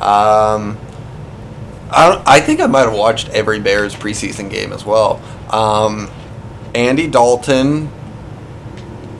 Um, 0.00 0.78
I, 1.90 2.22
I 2.26 2.40
think 2.40 2.60
I 2.60 2.66
might 2.66 2.82
have 2.88 2.94
watched 2.94 3.28
every 3.30 3.60
Bears 3.60 3.94
preseason 3.94 4.50
game 4.50 4.72
as 4.72 4.84
well. 4.84 5.20
Um, 5.50 6.10
Andy 6.74 7.06
Dalton, 7.08 7.90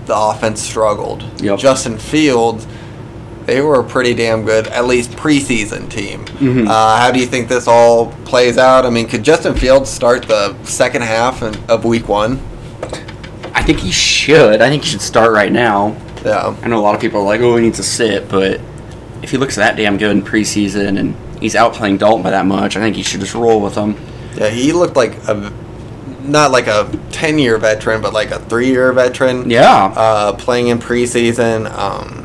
the 0.06 0.16
offense 0.16 0.60
struggled. 0.60 1.22
Yep. 1.40 1.58
Justin 1.58 1.98
Fields, 1.98 2.66
they 3.46 3.60
were 3.60 3.80
a 3.80 3.84
pretty 3.84 4.14
damn 4.14 4.44
good, 4.44 4.66
at 4.68 4.86
least 4.86 5.10
preseason 5.12 5.88
team. 5.90 6.24
Mhm. 6.26 6.68
Uh, 6.68 6.98
how 6.98 7.10
do 7.10 7.18
you 7.20 7.26
think 7.26 7.48
this 7.48 7.66
all 7.66 8.06
plays 8.24 8.56
out? 8.58 8.86
I 8.86 8.90
mean, 8.90 9.06
could 9.08 9.22
Justin 9.24 9.54
Fields 9.54 9.90
start 9.90 10.22
the 10.28 10.54
second 10.64 11.02
half 11.02 11.42
of 11.68 11.84
Week 11.84 12.08
One? 12.08 12.40
I 13.60 13.62
think 13.62 13.80
he 13.80 13.90
should. 13.92 14.62
I 14.62 14.70
think 14.70 14.84
he 14.84 14.88
should 14.88 15.02
start 15.02 15.32
right 15.32 15.52
now. 15.52 15.94
Yeah. 16.24 16.56
I 16.62 16.68
know 16.68 16.78
a 16.78 16.80
lot 16.80 16.94
of 16.94 17.00
people 17.02 17.20
are 17.20 17.24
like, 17.26 17.42
oh, 17.42 17.56
he 17.56 17.62
needs 17.62 17.76
to 17.76 17.82
sit, 17.82 18.26
but 18.30 18.58
if 19.22 19.30
he 19.30 19.36
looks 19.36 19.56
that 19.56 19.76
damn 19.76 19.98
good 19.98 20.12
in 20.12 20.22
preseason 20.22 20.98
and 20.98 21.14
he's 21.42 21.54
outplaying 21.54 21.98
Dalton 21.98 22.22
by 22.22 22.30
that 22.30 22.46
much, 22.46 22.76
I 22.78 22.80
think 22.80 22.96
he 22.96 23.02
should 23.02 23.20
just 23.20 23.34
roll 23.34 23.60
with 23.60 23.74
him. 23.74 23.96
Yeah, 24.34 24.48
he 24.48 24.72
looked 24.72 24.96
like 24.96 25.12
a 25.28 25.52
not 26.22 26.52
like 26.52 26.68
a 26.68 26.90
ten 27.10 27.38
year 27.38 27.58
veteran, 27.58 28.00
but 28.00 28.14
like 28.14 28.30
a 28.30 28.38
three 28.38 28.68
year 28.68 28.92
veteran. 28.94 29.50
Yeah. 29.50 29.92
Uh, 29.94 30.32
playing 30.32 30.68
in 30.68 30.78
preseason. 30.78 31.70
Um, 31.70 32.24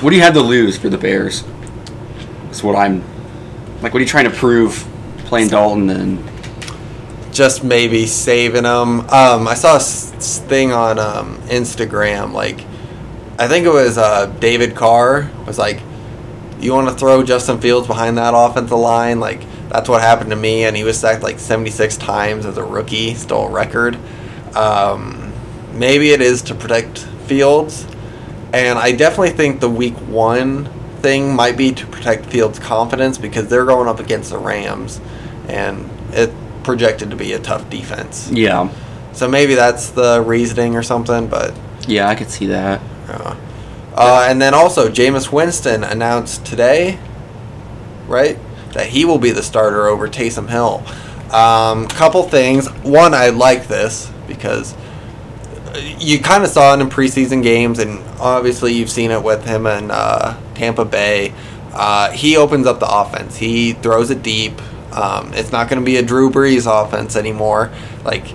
What 0.00 0.10
do 0.10 0.16
you 0.16 0.22
have 0.22 0.34
to 0.34 0.40
lose 0.40 0.78
for 0.78 0.88
the 0.88 0.98
Bears? 0.98 1.44
That's 2.44 2.62
what 2.62 2.74
I'm 2.74 3.02
like. 3.82 3.92
What 3.92 3.96
are 3.96 4.00
you 4.00 4.06
trying 4.06 4.24
to 4.24 4.30
prove 4.30 4.86
playing 5.26 5.48
Dalton 5.48 5.90
and 5.90 6.31
just 7.32 7.64
maybe 7.64 8.06
saving 8.06 8.64
them. 8.64 9.00
Um, 9.10 9.48
I 9.48 9.54
saw 9.54 9.76
a 9.76 9.80
thing 9.80 10.72
on 10.72 10.98
um, 10.98 11.38
Instagram. 11.48 12.32
Like, 12.32 12.60
I 13.38 13.48
think 13.48 13.66
it 13.66 13.72
was 13.72 13.98
uh, 13.98 14.26
David 14.38 14.76
Carr 14.76 15.30
was 15.46 15.58
like, 15.58 15.80
"You 16.60 16.72
want 16.72 16.88
to 16.88 16.94
throw 16.94 17.24
Justin 17.24 17.60
Fields 17.60 17.86
behind 17.86 18.18
that 18.18 18.34
offensive 18.36 18.78
line? 18.78 19.18
Like, 19.18 19.40
that's 19.68 19.88
what 19.88 20.02
happened 20.02 20.30
to 20.30 20.36
me." 20.36 20.64
And 20.64 20.76
he 20.76 20.84
was 20.84 20.98
sacked 20.98 21.22
like 21.22 21.38
seventy 21.38 21.70
six 21.70 21.96
times 21.96 22.46
as 22.46 22.58
a 22.58 22.64
rookie, 22.64 23.14
still 23.14 23.46
a 23.46 23.50
record. 23.50 23.98
Um, 24.54 25.32
maybe 25.72 26.10
it 26.10 26.20
is 26.20 26.42
to 26.42 26.54
protect 26.54 26.98
Fields, 27.26 27.86
and 28.52 28.78
I 28.78 28.92
definitely 28.92 29.30
think 29.30 29.60
the 29.60 29.70
Week 29.70 29.94
One 29.94 30.66
thing 31.00 31.34
might 31.34 31.56
be 31.56 31.72
to 31.72 31.86
protect 31.86 32.26
Fields' 32.26 32.58
confidence 32.58 33.16
because 33.18 33.48
they're 33.48 33.64
going 33.64 33.88
up 33.88 33.98
against 33.98 34.30
the 34.30 34.38
Rams, 34.38 35.00
and 35.48 35.88
it 36.12 36.30
projected 36.62 37.10
to 37.10 37.16
be 37.16 37.32
a 37.32 37.38
tough 37.38 37.68
defense. 37.70 38.30
yeah, 38.30 38.68
So 39.12 39.28
maybe 39.28 39.54
that's 39.54 39.90
the 39.90 40.22
reasoning 40.22 40.76
or 40.76 40.82
something, 40.82 41.26
but 41.28 41.54
yeah, 41.86 42.08
I 42.08 42.14
could 42.14 42.30
see 42.30 42.46
that. 42.46 42.80
uh, 43.08 43.36
uh, 43.94 44.26
and 44.28 44.40
then 44.40 44.54
also 44.54 44.88
Jameis 44.88 45.30
Winston 45.32 45.84
announced 45.84 46.46
today, 46.46 46.98
right, 48.06 48.38
that 48.72 48.86
he 48.86 49.04
will 49.04 49.18
be 49.18 49.30
the 49.30 49.42
starter 49.42 49.86
over 49.86 50.08
Taysom 50.08 50.48
Hill. 50.48 50.82
Um, 51.34 51.86
couple 51.88 52.22
things. 52.24 52.68
One, 52.82 53.14
I 53.14 53.28
like 53.28 53.66
this 53.68 54.10
because 54.26 54.74
you 55.98 56.18
kind 56.20 56.42
of 56.44 56.50
saw 56.50 56.74
it 56.74 56.80
in 56.80 56.88
preseason 56.88 57.42
games, 57.42 57.78
and 57.78 57.98
obviously 58.20 58.72
you've 58.74 58.90
seen 58.90 59.10
it 59.10 59.22
with 59.22 59.44
him 59.46 59.66
in 59.66 59.90
uh, 59.90 60.38
Tampa 60.54 60.84
Bay. 60.84 61.32
Uh, 61.72 62.10
he 62.10 62.36
opens 62.36 62.66
up 62.66 62.80
the 62.80 62.88
offense. 62.90 63.36
He 63.36 63.72
throws 63.72 64.10
it 64.10 64.22
deep. 64.22 64.60
Um, 64.92 65.32
it's 65.34 65.52
not 65.52 65.68
going 65.68 65.80
to 65.80 65.84
be 65.84 65.96
a 65.96 66.02
Drew 66.02 66.30
Brees 66.30 66.66
offense 66.66 67.16
anymore. 67.16 67.72
Like 68.04 68.34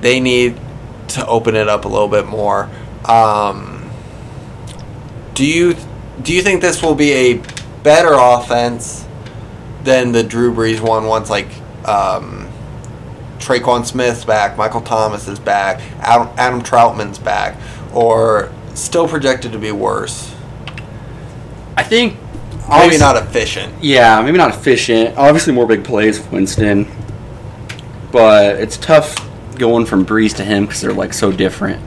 they 0.00 0.20
need 0.20 0.60
to 1.08 1.26
open 1.26 1.56
it 1.56 1.68
up 1.68 1.84
a 1.84 1.88
little 1.88 2.08
bit 2.08 2.26
more. 2.26 2.70
Um, 3.04 3.90
do 5.34 5.44
you 5.44 5.76
do 6.22 6.32
you 6.32 6.42
think 6.42 6.60
this 6.60 6.82
will 6.82 6.94
be 6.94 7.12
a 7.12 7.42
better 7.82 8.12
offense 8.12 9.06
than 9.82 10.12
the 10.12 10.22
Drew 10.22 10.54
Brees 10.54 10.80
one 10.80 11.06
once 11.06 11.28
like 11.28 11.48
um, 11.86 12.48
Tre'Quan 13.38 13.84
Smith's 13.84 14.24
back, 14.24 14.56
Michael 14.56 14.82
Thomas 14.82 15.26
is 15.26 15.40
back, 15.40 15.80
Adam, 16.00 16.28
Adam 16.36 16.62
Trautman's 16.62 17.18
back, 17.18 17.56
or 17.92 18.52
still 18.74 19.08
projected 19.08 19.52
to 19.52 19.58
be 19.58 19.72
worse? 19.72 20.32
I 21.76 21.82
think 21.82 22.16
Maybe 22.68 22.98
not 22.98 23.16
efficient. 23.16 23.72
Yeah, 23.82 24.20
maybe 24.22 24.38
not 24.38 24.50
efficient. 24.50 25.16
Obviously, 25.18 25.52
more 25.52 25.66
big 25.66 25.84
plays 25.84 26.18
with 26.18 26.30
Winston, 26.32 26.86
but 28.10 28.56
it's 28.56 28.76
tough 28.76 29.14
going 29.58 29.86
from 29.86 30.04
Brees 30.06 30.34
to 30.36 30.44
him 30.44 30.66
because 30.66 30.80
they're 30.80 30.92
like 30.92 31.12
so 31.12 31.32
different. 31.32 31.80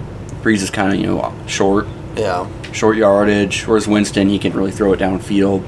Brees 0.43 0.61
is 0.61 0.69
kind 0.69 0.93
of 0.93 0.99
you 0.99 1.07
know 1.07 1.33
short, 1.47 1.87
Yeah. 2.15 2.47
short 2.71 2.97
yardage, 2.97 3.65
whereas 3.65 3.87
Winston 3.87 4.29
he 4.29 4.37
can 4.39 4.53
really 4.53 4.71
throw 4.71 4.93
it 4.93 4.99
downfield. 4.99 5.63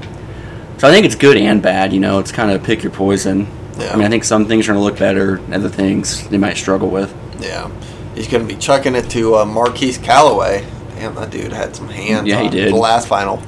So 0.78 0.86
I 0.86 0.92
think 0.92 1.04
it's 1.06 1.16
good 1.16 1.36
and 1.36 1.60
bad. 1.60 1.92
You 1.92 2.00
know, 2.00 2.18
it's 2.20 2.30
kind 2.30 2.50
of 2.52 2.62
pick 2.62 2.82
your 2.82 2.92
poison. 2.92 3.48
Yeah. 3.78 3.92
I 3.92 3.96
mean, 3.96 4.06
I 4.06 4.08
think 4.08 4.24
some 4.24 4.46
things 4.46 4.68
are 4.68 4.72
going 4.72 4.80
to 4.80 4.84
look 4.84 4.98
better, 4.98 5.40
other 5.52 5.68
things 5.68 6.28
they 6.28 6.38
might 6.38 6.56
struggle 6.56 6.88
with. 6.90 7.14
Yeah. 7.40 7.70
He's 8.14 8.28
going 8.28 8.46
to 8.46 8.52
be 8.52 8.58
chucking 8.60 8.94
it 8.96 9.08
to 9.10 9.36
uh, 9.36 9.44
Marquise 9.44 9.98
Callaway. 9.98 10.66
Damn, 10.96 11.14
that 11.14 11.30
dude 11.30 11.52
had 11.52 11.76
some 11.76 11.88
hands. 11.88 12.26
Yeah, 12.26 12.42
he 12.42 12.48
did. 12.48 12.72
The 12.72 12.76
last 12.76 13.06
final 13.06 13.40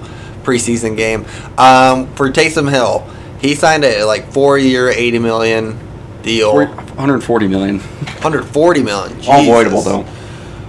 preseason 0.42 0.96
game 0.96 1.24
um, 1.58 2.12
for 2.14 2.30
Taysom 2.30 2.70
Hill. 2.70 3.06
He 3.40 3.54
signed 3.54 3.84
a 3.84 4.04
like 4.04 4.32
four-year, 4.32 4.90
eighty 4.90 5.18
million 5.18 5.78
deal. 6.22 6.54
140 6.54 7.48
million. 7.48 7.78
140 7.78 8.82
million. 8.82 9.12
All 9.28 9.40
Jesus. 9.42 9.48
voidable 9.48 9.84
though. 9.84 10.06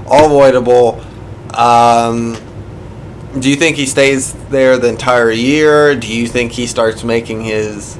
All 0.08 0.30
voidable. 0.30 1.06
Um, 1.58 2.38
do 3.40 3.50
you 3.50 3.56
think 3.56 3.78
he 3.78 3.86
stays 3.86 4.34
there 4.50 4.78
the 4.78 4.88
entire 4.90 5.32
year? 5.32 5.96
Do 5.96 6.14
you 6.14 6.28
think 6.28 6.52
he 6.52 6.68
starts 6.68 7.04
making 7.04 7.44
his 7.44 7.98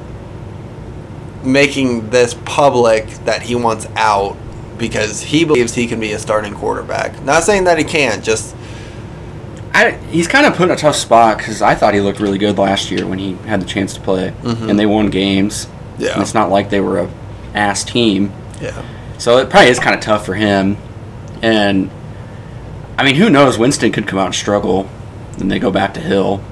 making 1.42 2.10
this 2.10 2.34
public 2.44 3.06
that 3.24 3.42
he 3.42 3.54
wants 3.54 3.86
out 3.96 4.36
because 4.78 5.20
he 5.20 5.44
believes 5.44 5.74
he 5.74 5.86
can 5.86 6.00
be 6.00 6.12
a 6.12 6.18
starting 6.18 6.54
quarterback? 6.54 7.22
Not 7.22 7.44
saying 7.44 7.64
that 7.64 7.78
he 7.78 7.84
can't, 7.84 8.22
just 8.22 8.54
I, 9.74 9.92
he's 10.10 10.28
kind 10.28 10.44
of 10.46 10.54
put 10.54 10.64
in 10.64 10.70
a 10.70 10.76
tough 10.76 10.96
spot 10.96 11.38
because 11.38 11.62
I 11.62 11.74
thought 11.74 11.94
he 11.94 12.00
looked 12.00 12.20
really 12.20 12.38
good 12.38 12.58
last 12.58 12.90
year 12.90 13.06
when 13.06 13.18
he 13.18 13.34
had 13.46 13.60
the 13.60 13.66
chance 13.66 13.94
to 13.94 14.00
play, 14.00 14.32
Mhm. 14.42 14.68
and 14.68 14.78
they 14.78 14.86
won 14.86 15.08
games. 15.10 15.66
Yeah. 15.98 16.12
And 16.14 16.22
it's 16.22 16.34
not 16.34 16.50
like 16.50 16.70
they 16.70 16.80
were 16.80 16.98
a 17.00 17.10
ass 17.54 17.84
team, 17.84 18.32
yeah. 18.60 18.82
so 19.18 19.38
it 19.38 19.50
probably 19.50 19.70
is 19.70 19.78
kind 19.78 19.94
of 19.94 20.00
tough 20.02 20.24
for 20.26 20.34
him. 20.34 20.76
And 21.42 21.90
I 22.98 23.04
mean, 23.04 23.14
who 23.14 23.30
knows? 23.30 23.58
Winston 23.58 23.92
could 23.92 24.06
come 24.06 24.18
out 24.18 24.26
and 24.26 24.34
struggle, 24.34 24.88
and 25.38 25.50
they 25.50 25.58
go 25.58 25.70
back 25.70 25.94
to 25.94 26.00
Hill. 26.00 26.42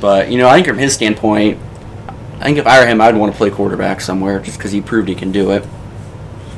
But 0.00 0.30
you 0.30 0.38
know, 0.38 0.48
I 0.48 0.54
think 0.54 0.66
from 0.66 0.78
his 0.78 0.94
standpoint, 0.94 1.58
I 2.40 2.44
think 2.44 2.58
if 2.58 2.66
I 2.66 2.80
were 2.80 2.86
him, 2.86 3.00
I'd 3.00 3.16
want 3.16 3.32
to 3.32 3.36
play 3.38 3.50
quarterback 3.50 4.00
somewhere 4.00 4.38
just 4.40 4.56
because 4.58 4.72
he 4.72 4.80
proved 4.80 5.08
he 5.08 5.14
can 5.14 5.30
do 5.32 5.50
it. 5.50 5.62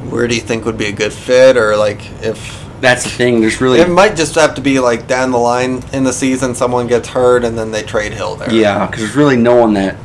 Where 0.08 0.26
do 0.28 0.34
you 0.34 0.40
think 0.40 0.64
would 0.64 0.78
be 0.78 0.86
a 0.86 0.92
good 0.92 1.12
fit, 1.12 1.56
or 1.56 1.76
like 1.76 2.00
if 2.22 2.64
That's 2.82 3.04
the 3.04 3.10
thing. 3.10 3.40
There's 3.40 3.60
really 3.60 3.78
it 3.80 3.88
might 3.88 4.16
just 4.16 4.34
have 4.34 4.56
to 4.56 4.60
be 4.60 4.80
like 4.80 5.06
down 5.06 5.30
the 5.30 5.38
line 5.38 5.82
in 5.92 6.02
the 6.02 6.12
season, 6.12 6.54
someone 6.56 6.88
gets 6.88 7.08
hurt 7.08 7.44
and 7.44 7.56
then 7.56 7.70
they 7.70 7.82
trade 7.84 8.12
Hill 8.12 8.34
there. 8.34 8.52
yeah, 8.52 8.86
because 8.86 9.02
there's 9.04 9.16
really 9.16 9.36
no 9.36 9.54
one 9.54 9.74
that 9.74 9.96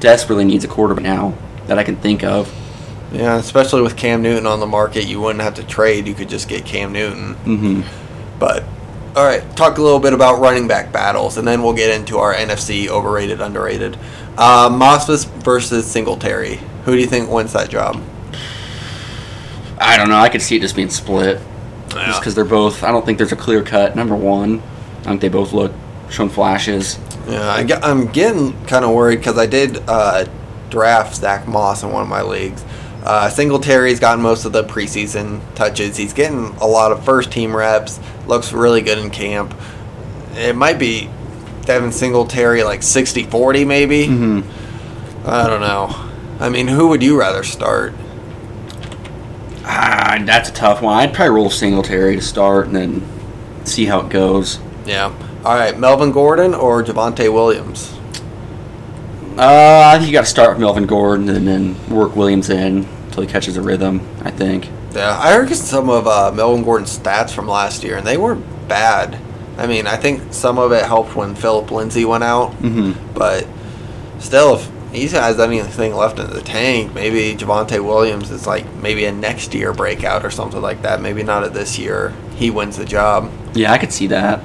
desperately 0.00 0.44
needs 0.44 0.64
a 0.64 0.68
quarterback 0.68 1.04
now 1.04 1.34
that 1.68 1.78
I 1.78 1.84
can 1.84 1.94
think 1.96 2.24
of. 2.24 2.52
Yeah, 3.12 3.36
especially 3.36 3.80
with 3.82 3.96
Cam 3.96 4.22
Newton 4.22 4.44
on 4.44 4.58
the 4.58 4.66
market, 4.66 5.06
you 5.06 5.20
wouldn't 5.20 5.42
have 5.42 5.54
to 5.54 5.62
trade. 5.64 6.08
You 6.08 6.14
could 6.14 6.28
just 6.28 6.48
get 6.48 6.64
Cam 6.66 6.92
Newton. 6.92 7.34
hmm 7.34 7.80
But 8.40 8.64
all 9.14 9.24
right, 9.24 9.42
talk 9.56 9.78
a 9.78 9.82
little 9.82 10.00
bit 10.00 10.12
about 10.12 10.40
running 10.40 10.66
back 10.66 10.92
battles, 10.92 11.38
and 11.38 11.46
then 11.46 11.62
we'll 11.62 11.74
get 11.74 11.96
into 11.98 12.18
our 12.18 12.34
NFC 12.34 12.88
overrated, 12.88 13.40
underrated. 13.40 13.96
Uh, 14.36 14.68
Mosfus 14.68 15.24
versus 15.44 15.86
Singletary. 15.86 16.58
Who 16.84 16.92
do 16.96 16.98
you 17.00 17.06
think 17.06 17.30
wins 17.30 17.52
that 17.52 17.70
job? 17.70 18.02
I 19.78 19.96
don't 19.96 20.08
know. 20.08 20.18
I 20.18 20.28
could 20.28 20.42
see 20.42 20.56
it 20.56 20.60
just 20.60 20.74
being 20.76 20.90
split. 20.90 21.40
Just 21.88 22.20
because 22.20 22.34
they're 22.34 22.44
both. 22.44 22.82
I 22.82 22.90
don't 22.92 23.04
think 23.06 23.18
there's 23.18 23.32
a 23.32 23.36
clear 23.36 23.62
cut 23.62 23.96
number 23.96 24.14
one. 24.14 24.62
I 25.00 25.10
think 25.10 25.20
they 25.20 25.28
both 25.28 25.52
look 25.52 25.72
showing 26.10 26.30
flashes. 26.30 26.98
Yeah, 27.28 27.40
I 27.48 27.66
I'm 27.82 28.06
getting 28.06 28.52
kind 28.66 28.84
of 28.84 28.92
worried 28.94 29.16
because 29.16 29.38
I 29.38 29.46
did 29.46 29.78
uh, 29.88 30.26
draft 30.70 31.16
Zach 31.16 31.46
Moss 31.48 31.82
in 31.82 31.92
one 31.92 32.02
of 32.02 32.08
my 32.08 32.22
leagues. 32.22 32.64
Uh, 33.02 33.28
Singletary's 33.28 34.00
gotten 34.00 34.20
most 34.22 34.44
of 34.44 34.52
the 34.52 34.64
preseason 34.64 35.40
touches. 35.54 35.96
He's 35.96 36.12
getting 36.12 36.46
a 36.60 36.66
lot 36.66 36.90
of 36.92 37.04
first 37.04 37.30
team 37.30 37.54
reps. 37.54 38.00
Looks 38.26 38.52
really 38.52 38.82
good 38.82 38.98
in 38.98 39.10
camp. 39.10 39.54
It 40.34 40.56
might 40.56 40.78
be 40.78 41.08
Devin 41.62 41.92
Singletary 41.92 42.62
like 42.64 42.82
60 42.82 43.24
40 43.24 43.64
maybe. 43.64 44.06
hmm 44.06 44.40
I 45.24 45.46
don't 45.48 45.60
know. 45.60 45.94
I 46.38 46.48
mean, 46.50 46.68
who 46.68 46.88
would 46.88 47.02
you 47.02 47.18
rather 47.18 47.42
start? 47.42 47.94
Ah, 49.68 50.22
that's 50.24 50.48
a 50.48 50.52
tough 50.52 50.80
one. 50.80 50.94
I'd 50.96 51.12
probably 51.12 51.34
roll 51.34 51.50
Singletary 51.50 52.16
to 52.16 52.22
start 52.22 52.66
and 52.66 52.76
then 52.76 53.02
see 53.64 53.84
how 53.86 54.00
it 54.00 54.08
goes. 54.10 54.60
Yeah. 54.84 55.06
All 55.44 55.54
right, 55.56 55.78
Melvin 55.78 56.12
Gordon 56.12 56.54
or 56.54 56.82
Javonte 56.84 57.32
Williams? 57.32 57.92
Uh, 59.38 59.82
I 59.92 59.98
think 59.98 60.06
you 60.08 60.12
got 60.12 60.22
to 60.22 60.30
start 60.30 60.50
with 60.50 60.60
Melvin 60.60 60.86
Gordon 60.86 61.28
and 61.28 61.46
then 61.46 61.88
work 61.94 62.16
Williams 62.16 62.48
in 62.48 62.84
until 63.06 63.22
he 63.22 63.28
catches 63.28 63.56
a 63.56 63.62
rhythm. 63.62 64.00
I 64.22 64.30
think. 64.30 64.68
Yeah, 64.94 65.18
I 65.18 65.32
heard 65.34 65.50
some 65.54 65.90
of 65.90 66.06
uh, 66.06 66.32
Melvin 66.32 66.64
Gordon's 66.64 66.96
stats 66.98 67.30
from 67.32 67.46
last 67.46 67.82
year, 67.84 67.96
and 67.98 68.06
they 68.06 68.16
weren't 68.16 68.44
bad. 68.68 69.18
I 69.58 69.66
mean, 69.66 69.86
I 69.86 69.96
think 69.96 70.32
some 70.32 70.58
of 70.58 70.72
it 70.72 70.84
helped 70.86 71.14
when 71.16 71.34
Phillip 71.34 71.70
Lindsay 71.70 72.04
went 72.04 72.24
out, 72.24 72.52
hmm 72.54 72.92
but 73.14 73.46
still, 74.18 74.54
if 74.56 74.70
he 74.96 75.06
has 75.08 75.38
anything 75.38 75.94
left 75.94 76.18
in 76.18 76.30
the 76.30 76.40
tank, 76.40 76.94
maybe 76.94 77.34
Javonte 77.36 77.84
Williams 77.84 78.30
is 78.30 78.46
like 78.46 78.64
maybe 78.76 79.04
a 79.04 79.12
next 79.12 79.54
year 79.54 79.72
breakout 79.72 80.24
or 80.24 80.30
something 80.30 80.60
like 80.62 80.82
that. 80.82 81.00
Maybe 81.00 81.22
not 81.22 81.44
at 81.44 81.52
this 81.54 81.78
year. 81.78 82.14
He 82.36 82.50
wins 82.50 82.76
the 82.76 82.84
job. 82.84 83.30
Yeah, 83.54 83.72
I 83.72 83.78
could 83.78 83.92
see 83.92 84.06
that. 84.08 84.40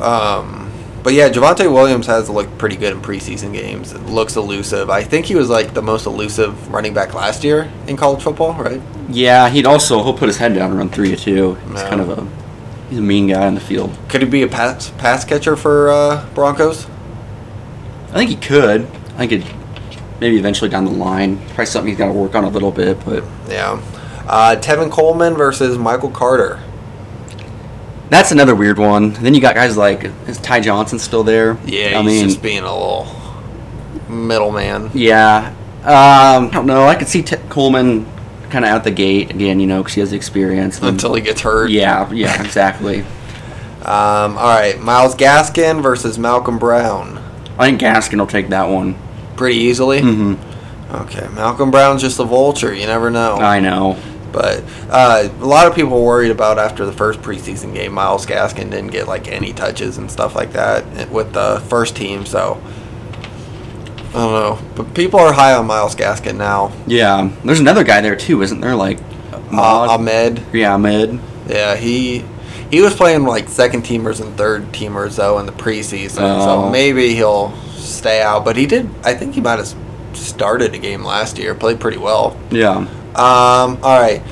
Um, 0.00 0.70
but 1.02 1.12
yeah, 1.14 1.28
Javonte 1.30 1.72
Williams 1.72 2.06
has 2.06 2.28
looked 2.30 2.56
pretty 2.58 2.76
good 2.76 2.92
in 2.92 3.00
preseason 3.00 3.52
games. 3.52 3.92
It 3.92 4.02
looks 4.06 4.36
elusive. 4.36 4.90
I 4.90 5.02
think 5.02 5.26
he 5.26 5.34
was 5.34 5.48
like 5.48 5.74
the 5.74 5.82
most 5.82 6.06
elusive 6.06 6.70
running 6.72 6.94
back 6.94 7.14
last 7.14 7.42
year 7.44 7.70
in 7.86 7.96
college 7.96 8.22
football, 8.22 8.54
right? 8.54 8.80
Yeah, 9.08 9.48
he'd 9.48 9.66
also 9.66 10.02
he'll 10.02 10.14
put 10.16 10.28
his 10.28 10.36
head 10.38 10.54
down 10.54 10.70
and 10.70 10.78
run 10.78 10.88
three 10.90 11.12
or 11.12 11.16
two. 11.16 11.54
He's 11.54 11.80
Yeah. 11.82 11.88
kind 11.88 12.00
of 12.00 12.10
a 12.10 12.26
he's 12.90 12.98
a 12.98 13.02
mean 13.02 13.28
guy 13.28 13.46
on 13.46 13.54
the 13.54 13.60
field. 13.60 13.96
Could 14.08 14.22
he 14.22 14.28
be 14.28 14.42
a 14.42 14.48
pass 14.48 14.90
pass 14.98 15.24
catcher 15.24 15.56
for 15.56 15.90
uh, 15.90 16.26
Broncos? 16.34 16.86
I 18.10 18.14
think 18.14 18.30
he 18.30 18.36
could. 18.36 18.82
I 19.16 19.26
think 19.26 19.32
it 19.32 19.44
maybe 20.20 20.36
eventually 20.38 20.68
down 20.70 20.84
the 20.84 20.90
line. 20.90 21.38
Probably 21.48 21.66
something 21.66 21.88
he's 21.88 21.98
got 21.98 22.06
to 22.08 22.12
work 22.12 22.34
on 22.34 22.44
a 22.44 22.48
little 22.48 22.70
bit, 22.72 23.02
but 23.04 23.24
Yeah. 23.48 23.80
Uh, 24.26 24.56
Tevin 24.60 24.90
Coleman 24.90 25.34
versus 25.34 25.76
Michael 25.78 26.10
Carter. 26.10 26.60
that's 28.10 28.30
another 28.32 28.54
weird 28.54 28.78
one. 28.78 29.12
Then 29.14 29.34
you 29.34 29.40
got 29.40 29.54
guys 29.54 29.76
like 29.76 30.04
is 30.28 30.38
Ty 30.38 30.60
Johnson 30.60 30.98
still 30.98 31.24
there? 31.24 31.56
Yeah, 31.64 31.98
I 31.98 32.02
he's 32.02 32.06
mean, 32.06 32.24
just 32.28 32.42
being 32.42 32.62
a 32.62 32.72
little 32.72 33.06
middleman. 34.08 34.90
yeah. 34.94 35.54
Um, 35.82 36.46
I 36.46 36.50
don't 36.52 36.66
know. 36.66 36.84
I 36.84 36.94
could 36.94 37.08
see 37.08 37.22
T- 37.22 37.36
Coleman 37.48 38.04
kind 38.50 38.64
of 38.66 38.70
out 38.70 38.84
the 38.84 38.90
gate 38.90 39.30
again, 39.30 39.60
you 39.60 39.66
know, 39.66 39.78
because 39.78 39.94
he 39.94 40.00
has 40.00 40.10
the 40.10 40.16
experience. 40.16 40.78
Until 40.82 41.14
he 41.14 41.22
gets 41.22 41.40
hurt. 41.40 41.70
yeah, 41.70 42.10
yeah, 42.12 42.42
exactly. 42.42 43.00
Um, 43.80 44.36
all 44.36 44.54
right, 44.58 44.78
Myles 44.78 45.14
Gaskin 45.14 45.82
versus 45.82 46.18
Malcolm 46.18 46.58
Brown. 46.58 47.16
I 47.58 47.66
think 47.70 47.80
Gaskin 47.80 48.18
will 48.18 48.26
take 48.26 48.50
that 48.50 48.68
one. 48.68 48.94
Pretty 49.40 49.56
easily. 49.56 50.02
hmm 50.02 50.34
Okay, 50.92 51.26
Malcolm 51.34 51.70
Brown's 51.70 52.02
just 52.02 52.18
a 52.18 52.24
vulture. 52.24 52.74
You 52.74 52.84
never 52.86 53.10
know. 53.10 53.36
I 53.36 53.58
know. 53.58 53.96
But 54.32 54.62
uh, 54.90 55.30
a 55.40 55.44
lot 55.46 55.66
of 55.66 55.74
people 55.74 56.04
worried 56.04 56.30
about 56.30 56.58
after 56.58 56.84
the 56.84 56.92
first 56.92 57.22
preseason 57.22 57.72
game, 57.72 57.94
Myles 57.94 58.26
Gaskin 58.26 58.70
didn't 58.70 58.88
get 58.88 59.08
like 59.08 59.26
any 59.28 59.54
touches 59.54 59.96
and 59.96 60.10
stuff 60.10 60.34
like 60.36 60.52
that 60.52 61.10
with 61.10 61.32
the 61.32 61.62
first 61.70 61.96
team. 61.96 62.26
So 62.26 62.60
I 64.10 64.12
don't 64.12 64.32
know, 64.32 64.58
but 64.74 64.92
people 64.94 65.20
are 65.20 65.32
high 65.32 65.54
on 65.54 65.66
Myles 65.66 65.94
Gaskin 65.96 66.36
now. 66.36 66.70
Yeah, 66.86 67.30
there's 67.46 67.60
another 67.60 67.82
guy 67.84 68.02
there 68.02 68.16
too, 68.16 68.42
isn't 68.42 68.60
there? 68.60 68.74
Like 68.76 68.98
Uh, 69.52 69.88
Ahmed, 69.96 70.42
yeah, 70.52 70.74
Ahmed. 70.74 71.18
yeah, 71.48 71.76
he 71.76 72.24
he 72.70 72.80
was 72.80 72.94
playing 72.94 73.24
like 73.24 73.48
second 73.48 73.82
teamers 73.84 74.20
and 74.20 74.36
third 74.36 74.70
teamers 74.72 75.16
though 75.16 75.38
in 75.38 75.46
the 75.46 75.52
preseason, 75.52 76.16
so 76.16 76.64
Oh. 76.64 76.70
maybe 76.70 77.14
he'll 77.14 77.52
stay 77.74 78.22
out. 78.22 78.44
But 78.44 78.56
he 78.56 78.66
did. 78.66 78.88
I 79.04 79.14
think 79.14 79.34
he 79.34 79.40
might 79.40 79.58
have 79.58 79.74
started 80.14 80.74
a 80.74 80.78
game 80.78 81.04
last 81.04 81.38
year, 81.38 81.54
played 81.54 81.80
pretty 81.80 81.98
well. 81.98 82.36
Yeah. 82.50 82.76
Um, 82.76 83.78
all 83.82 84.00
right. 84.00 84.22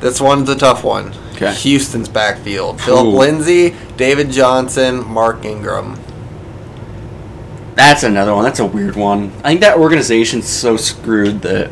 This 0.00 0.20
one's 0.20 0.48
a 0.48 0.56
tough 0.56 0.84
one. 0.84 1.12
'Kay. 1.36 1.52
Houston's 1.54 2.08
backfield. 2.08 2.80
Phillip. 2.80 3.14
Lindsay, 3.18 3.74
David 3.96 4.30
Johnson, 4.30 5.06
Mark 5.08 5.44
Ingram. 5.44 5.98
That's 7.74 8.02
another 8.02 8.34
one. 8.34 8.44
That's 8.44 8.60
a 8.60 8.66
weird 8.66 8.96
one. 8.96 9.32
I 9.42 9.48
think 9.48 9.60
that 9.62 9.78
organization's 9.78 10.46
so 10.46 10.76
screwed 10.76 11.40
that 11.42 11.70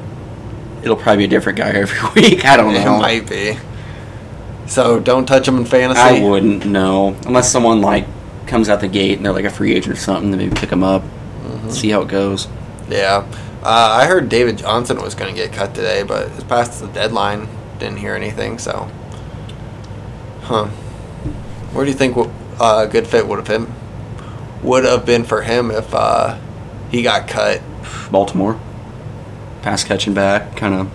it'll 0.82 0.96
probably 0.96 1.18
be 1.18 1.24
a 1.24 1.28
different 1.28 1.58
guy 1.58 1.68
every 1.74 1.98
week. 2.22 2.44
I 2.46 2.56
don't 2.56 2.72
know. 2.72 2.96
It 2.96 2.98
might 3.00 3.28
be. 3.28 3.58
So 4.70 5.00
don't 5.00 5.26
touch 5.26 5.48
him 5.48 5.56
in 5.58 5.64
fantasy. 5.64 6.00
I 6.00 6.22
wouldn't 6.22 6.64
know 6.64 7.16
unless 7.26 7.50
someone 7.50 7.80
like 7.80 8.06
comes 8.46 8.68
out 8.68 8.80
the 8.80 8.88
gate 8.88 9.16
and 9.16 9.26
they're 9.26 9.32
like 9.32 9.44
a 9.44 9.50
free 9.50 9.74
agent 9.74 9.94
or 9.94 9.98
something. 9.98 10.30
Then 10.30 10.38
maybe 10.38 10.54
pick 10.54 10.70
them 10.70 10.84
up, 10.84 11.02
Mm-hmm. 11.02 11.70
see 11.70 11.90
how 11.90 12.02
it 12.02 12.08
goes. 12.08 12.46
Yeah. 12.88 13.26
Uh, 13.62 13.98
I 14.00 14.06
heard 14.06 14.28
David 14.28 14.58
Johnson 14.58 15.02
was 15.02 15.14
going 15.16 15.34
to 15.34 15.36
get 15.38 15.52
cut 15.52 15.74
today, 15.74 16.02
but 16.04 16.28
it's 16.32 16.44
past 16.44 16.80
the 16.80 16.86
deadline. 16.86 17.48
Didn't 17.78 17.98
hear 17.98 18.14
anything, 18.14 18.58
so. 18.58 18.88
Huh. 20.42 20.66
Where 21.72 21.84
do 21.84 21.90
you 21.90 21.96
think 21.96 22.16
uh, 22.16 22.86
a 22.86 22.90
good 22.90 23.06
fit 23.06 23.26
would 23.26 23.38
have 23.38 23.48
him 23.48 23.72
would 24.62 24.84
have 24.84 25.04
been 25.06 25.24
for 25.24 25.42
him 25.42 25.70
if 25.70 25.92
uh, 25.94 26.38
he 26.90 27.02
got 27.02 27.26
cut? 27.28 27.60
Baltimore, 28.10 28.60
pass 29.62 29.82
catching 29.84 30.14
back, 30.14 30.56
kind 30.56 30.74
of. 30.74 30.90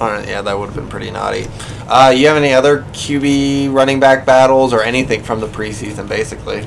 Right, 0.00 0.26
yeah, 0.26 0.40
that 0.40 0.58
would 0.58 0.66
have 0.66 0.74
been 0.74 0.88
pretty 0.88 1.10
naughty. 1.10 1.46
Uh, 1.86 2.12
you 2.16 2.26
have 2.28 2.36
any 2.38 2.54
other 2.54 2.82
QB 2.92 3.70
running 3.72 4.00
back 4.00 4.24
battles 4.24 4.72
or 4.72 4.82
anything 4.82 5.22
from 5.22 5.40
the 5.40 5.46
preseason, 5.46 6.08
basically? 6.08 6.66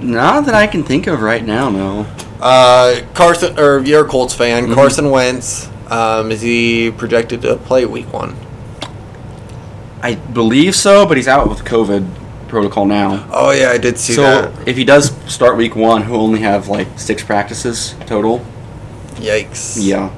Not 0.00 0.44
that 0.44 0.54
I 0.54 0.66
can 0.66 0.82
think 0.82 1.06
of 1.06 1.22
right 1.22 1.42
now. 1.44 1.70
No. 1.70 2.06
Uh, 2.40 3.00
Carson, 3.14 3.58
or 3.58 3.80
you're 3.80 4.04
a 4.04 4.08
Colts 4.08 4.34
fan. 4.34 4.66
Mhm. 4.66 4.74
Carson 4.74 5.10
Wentz, 5.10 5.70
um, 5.88 6.30
is 6.30 6.42
he 6.42 6.90
projected 6.90 7.40
to 7.42 7.56
play 7.56 7.86
Week 7.86 8.12
One? 8.12 8.36
I 10.02 10.14
believe 10.14 10.74
so, 10.74 11.06
but 11.06 11.16
he's 11.16 11.28
out 11.28 11.48
with 11.48 11.64
COVID 11.64 12.06
protocol 12.48 12.84
now. 12.84 13.26
Oh 13.32 13.52
yeah, 13.52 13.70
I 13.70 13.78
did 13.78 13.98
see 13.98 14.14
so 14.14 14.22
that. 14.22 14.54
So 14.54 14.62
if 14.66 14.76
he 14.76 14.84
does 14.84 15.12
start 15.26 15.56
week 15.56 15.76
one, 15.76 16.04
he'll 16.04 16.16
only 16.16 16.40
have 16.40 16.68
like 16.68 16.88
six 16.96 17.22
practices 17.22 17.94
total. 18.06 18.44
Yikes. 19.16 19.76
Yeah. 19.78 20.10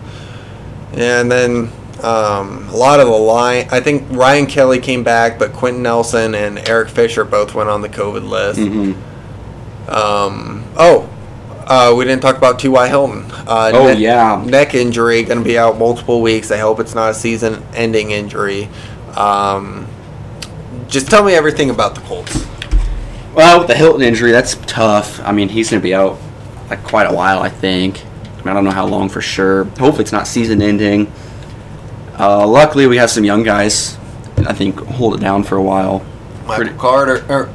And 0.94 1.30
then 1.30 1.70
um, 2.02 2.68
a 2.68 2.76
lot 2.76 3.00
of 3.00 3.06
the 3.06 3.12
line. 3.12 3.68
I 3.70 3.80
think 3.80 4.04
Ryan 4.10 4.46
Kelly 4.46 4.80
came 4.80 5.04
back, 5.04 5.38
but 5.38 5.52
Quenton 5.52 5.82
Nelson 5.82 6.34
and 6.34 6.58
Eric 6.68 6.88
Fisher 6.88 7.24
both 7.24 7.54
went 7.54 7.68
on 7.68 7.80
the 7.82 7.88
COVID 7.88 8.28
list. 8.28 8.58
hmm 8.60 8.92
Um, 9.88 10.64
oh, 10.76 11.08
uh, 11.66 11.94
we 11.96 12.04
didn't 12.04 12.22
talk 12.22 12.36
about 12.36 12.58
T.Y. 12.58 12.88
Hilton. 12.88 13.24
Uh, 13.46 13.70
Oh, 13.74 13.86
neck, 13.86 13.98
yeah. 13.98 14.42
neck 14.46 14.74
injury, 14.74 15.22
going 15.22 15.38
to 15.38 15.44
be 15.44 15.58
out 15.58 15.78
multiple 15.78 16.20
weeks. 16.20 16.50
I 16.50 16.58
hope 16.58 16.80
it's 16.80 16.94
not 16.94 17.10
a 17.10 17.14
season-ending 17.14 18.10
injury. 18.10 18.68
Um, 19.16 19.86
just 20.88 21.08
tell 21.08 21.24
me 21.24 21.34
everything 21.34 21.70
about 21.70 21.94
the 21.94 22.00
Colts. 22.02 22.46
Well, 23.34 23.60
with 23.60 23.68
the 23.68 23.74
Hilton 23.74 24.02
injury, 24.02 24.30
that's 24.32 24.56
tough. 24.66 25.20
I 25.20 25.32
mean, 25.32 25.48
he's 25.48 25.70
going 25.70 25.80
to 25.80 25.84
be 25.84 25.94
out 25.94 26.18
like 26.68 26.82
quite 26.84 27.04
a 27.10 27.14
while, 27.14 27.40
I 27.40 27.48
think. 27.48 28.02
I, 28.04 28.36
mean, 28.38 28.48
I 28.48 28.52
don't 28.54 28.64
know 28.64 28.70
how 28.72 28.86
long 28.86 29.08
for 29.08 29.20
sure. 29.22 29.64
Hopefully, 29.64 30.02
it's 30.02 30.12
not 30.12 30.26
season 30.26 30.60
ending. 30.60 31.10
Uh, 32.18 32.46
luckily, 32.46 32.86
we 32.86 32.96
have 32.98 33.10
some 33.10 33.24
young 33.24 33.42
guys. 33.42 33.96
I 34.46 34.52
think 34.52 34.78
hold 34.80 35.14
it 35.14 35.20
down 35.20 35.42
for 35.44 35.56
a 35.56 35.62
while. 35.62 36.04
Michael 36.46 36.64
Pretty- 36.64 36.78
Carter. 36.78 37.24
Or, 37.28 37.50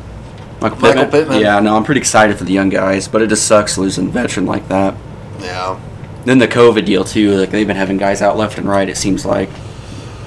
Michael 0.62 0.80
Michael 0.80 1.06
Pittman. 1.06 1.40
Yeah, 1.42 1.60
no, 1.60 1.76
I'm 1.76 1.84
pretty 1.84 2.00
excited 2.02 2.38
for 2.38 2.44
the 2.44 2.54
young 2.54 2.70
guys, 2.70 3.08
but 3.08 3.22
it 3.22 3.28
just 3.28 3.46
sucks 3.46 3.78
losing 3.78 4.08
a 4.08 4.12
veteran 4.12 4.46
like 4.46 4.68
that. 4.70 4.96
yeah. 5.40 5.80
Then 6.26 6.40
the 6.40 6.48
COVID 6.48 6.86
deal 6.86 7.06
too. 7.06 7.38
Like 7.38 7.52
they've 7.52 7.66
been 7.68 7.78
having 7.78 7.98
guys 7.98 8.22
out 8.22 8.36
left 8.36 8.58
and 8.58 8.68
right. 8.68 8.90
It 8.90 8.98
seems 8.98 9.26
like 9.26 9.50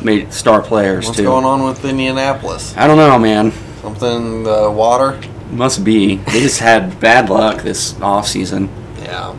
made 0.03 0.33
star 0.33 0.63
players 0.63 1.05
too. 1.05 1.09
What's 1.09 1.19
too. 1.19 1.25
going 1.25 1.45
on 1.45 1.63
with 1.63 1.85
Indianapolis? 1.85 2.75
I 2.75 2.87
don't 2.87 2.97
know, 2.97 3.19
man. 3.19 3.53
Something 3.83 4.17
in 4.39 4.43
the 4.45 4.71
water? 4.71 5.21
Must 5.51 5.85
be. 5.85 6.17
They 6.17 6.41
just 6.41 6.59
had 6.61 6.99
bad 7.01 7.29
luck 7.29 7.63
this 7.63 8.01
off 8.01 8.27
season. 8.29 8.71
Yeah. 9.03 9.35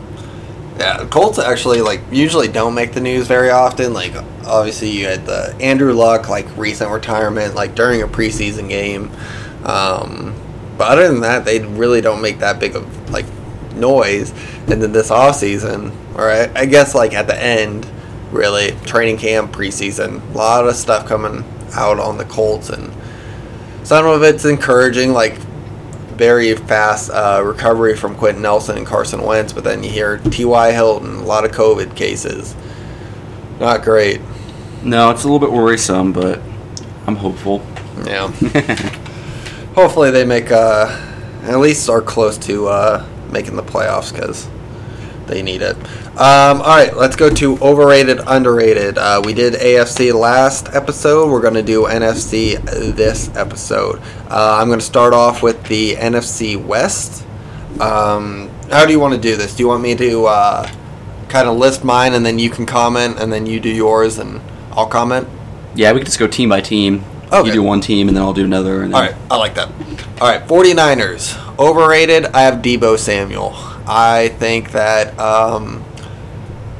Yeah, 0.82 1.06
Colts 1.06 1.38
actually 1.38 1.80
like 1.80 2.00
usually 2.10 2.48
don't 2.48 2.74
make 2.74 2.92
the 2.92 3.00
news 3.00 3.28
very 3.28 3.50
often. 3.50 3.92
Like 3.92 4.14
obviously 4.44 4.90
you 4.90 5.06
had 5.06 5.24
the 5.26 5.54
Andrew 5.60 5.92
Luck 5.92 6.28
like 6.28 6.56
recent 6.56 6.90
retirement 6.90 7.54
like 7.54 7.76
during 7.76 8.02
a 8.02 8.08
preseason 8.08 8.68
game. 8.68 9.10
Um, 9.64 10.34
but 10.76 10.88
other 10.88 11.06
than 11.06 11.20
that, 11.20 11.44
they 11.44 11.60
really 11.60 12.00
don't 12.00 12.20
make 12.20 12.40
that 12.40 12.58
big 12.58 12.74
of 12.74 13.10
like 13.10 13.26
noise. 13.74 14.32
And 14.66 14.82
then 14.82 14.90
this 14.90 15.12
off 15.12 15.36
season, 15.36 15.92
or 16.16 16.28
I, 16.28 16.50
I 16.56 16.66
guess 16.66 16.96
like 16.96 17.12
at 17.12 17.28
the 17.28 17.40
end, 17.40 17.86
really 18.32 18.72
training 18.84 19.18
camp, 19.18 19.52
preseason, 19.52 20.34
a 20.34 20.36
lot 20.36 20.66
of 20.66 20.74
stuff 20.74 21.06
coming 21.06 21.44
out 21.74 22.00
on 22.00 22.18
the 22.18 22.24
Colts, 22.24 22.70
and 22.70 22.92
some 23.84 24.06
of 24.06 24.22
it's 24.22 24.44
encouraging, 24.44 25.12
like 25.12 25.38
very 26.16 26.54
fast 26.54 27.10
uh, 27.10 27.42
recovery 27.44 27.96
from 27.96 28.14
Quenton 28.14 28.42
Nelson 28.42 28.76
and 28.76 28.86
Carson 28.86 29.22
Wentz, 29.22 29.52
but 29.52 29.64
then 29.64 29.82
you 29.82 29.90
hear 29.90 30.18
T.Y. 30.18 30.72
Hilton, 30.72 31.16
a 31.16 31.24
lot 31.24 31.44
of 31.44 31.52
COVID 31.52 31.96
cases. 31.96 32.54
Not 33.58 33.82
great. 33.82 34.20
No, 34.82 35.10
it's 35.10 35.24
a 35.24 35.28
little 35.28 35.38
bit 35.38 35.52
worrisome, 35.52 36.12
but 36.12 36.40
I'm 37.06 37.16
hopeful. 37.16 37.64
Yeah. 38.04 38.28
Hopefully 39.74 40.10
they 40.10 40.24
make 40.24 40.50
uh, 40.50 40.86
at 41.42 41.58
least 41.58 41.88
are 41.88 42.02
close 42.02 42.36
to 42.38 42.68
uh, 42.68 43.06
making 43.30 43.56
the 43.56 43.62
playoffs 43.62 44.12
because 44.12 44.48
they 45.26 45.42
need 45.42 45.62
it. 45.62 45.76
Um, 46.12 46.60
all 46.60 46.76
right, 46.76 46.94
let's 46.94 47.16
go 47.16 47.30
to 47.30 47.58
overrated, 47.60 48.20
underrated. 48.26 48.98
Uh, 48.98 49.22
we 49.24 49.32
did 49.32 49.54
AFC 49.54 50.12
last 50.12 50.68
episode. 50.74 51.30
We're 51.30 51.40
going 51.40 51.54
to 51.54 51.62
do 51.62 51.84
NFC 51.84 52.62
this 52.94 53.34
episode. 53.34 53.98
Uh, 54.28 54.58
I'm 54.60 54.66
going 54.66 54.78
to 54.78 54.84
start 54.84 55.14
off 55.14 55.42
with 55.42 55.64
the 55.64 55.94
NFC 55.94 56.62
West. 56.62 57.26
Um, 57.80 58.50
how 58.70 58.84
do 58.84 58.92
you 58.92 59.00
want 59.00 59.14
to 59.14 59.20
do 59.20 59.36
this? 59.36 59.56
Do 59.56 59.62
you 59.62 59.68
want 59.68 59.82
me 59.82 59.94
to 59.94 60.26
uh, 60.26 60.70
kind 61.30 61.48
of 61.48 61.56
list 61.56 61.82
mine 61.82 62.12
and 62.12 62.26
then 62.26 62.38
you 62.38 62.50
can 62.50 62.66
comment 62.66 63.18
and 63.18 63.32
then 63.32 63.46
you 63.46 63.58
do 63.58 63.70
yours 63.70 64.18
and 64.18 64.42
I'll 64.72 64.86
comment? 64.86 65.26
Yeah, 65.74 65.92
we 65.92 66.00
could 66.00 66.06
just 66.06 66.18
go 66.18 66.26
team 66.26 66.50
by 66.50 66.60
team. 66.60 67.04
Okay. 67.32 67.48
You 67.48 67.54
do 67.54 67.62
one 67.62 67.80
team, 67.80 68.08
and 68.08 68.16
then 68.16 68.22
I'll 68.22 68.34
do 68.34 68.44
another. 68.44 68.82
And 68.82 68.92
then, 68.92 68.94
All 68.94 69.08
right, 69.08 69.16
I 69.30 69.36
like 69.38 69.54
that. 69.54 69.68
All 70.20 70.28
right, 70.28 70.46
49ers. 70.46 71.58
Overrated, 71.58 72.26
I 72.26 72.42
have 72.42 72.60
Deebo 72.60 72.98
Samuel. 72.98 73.52
I 73.86 74.28
think 74.38 74.72
that 74.72 75.18
um, 75.18 75.82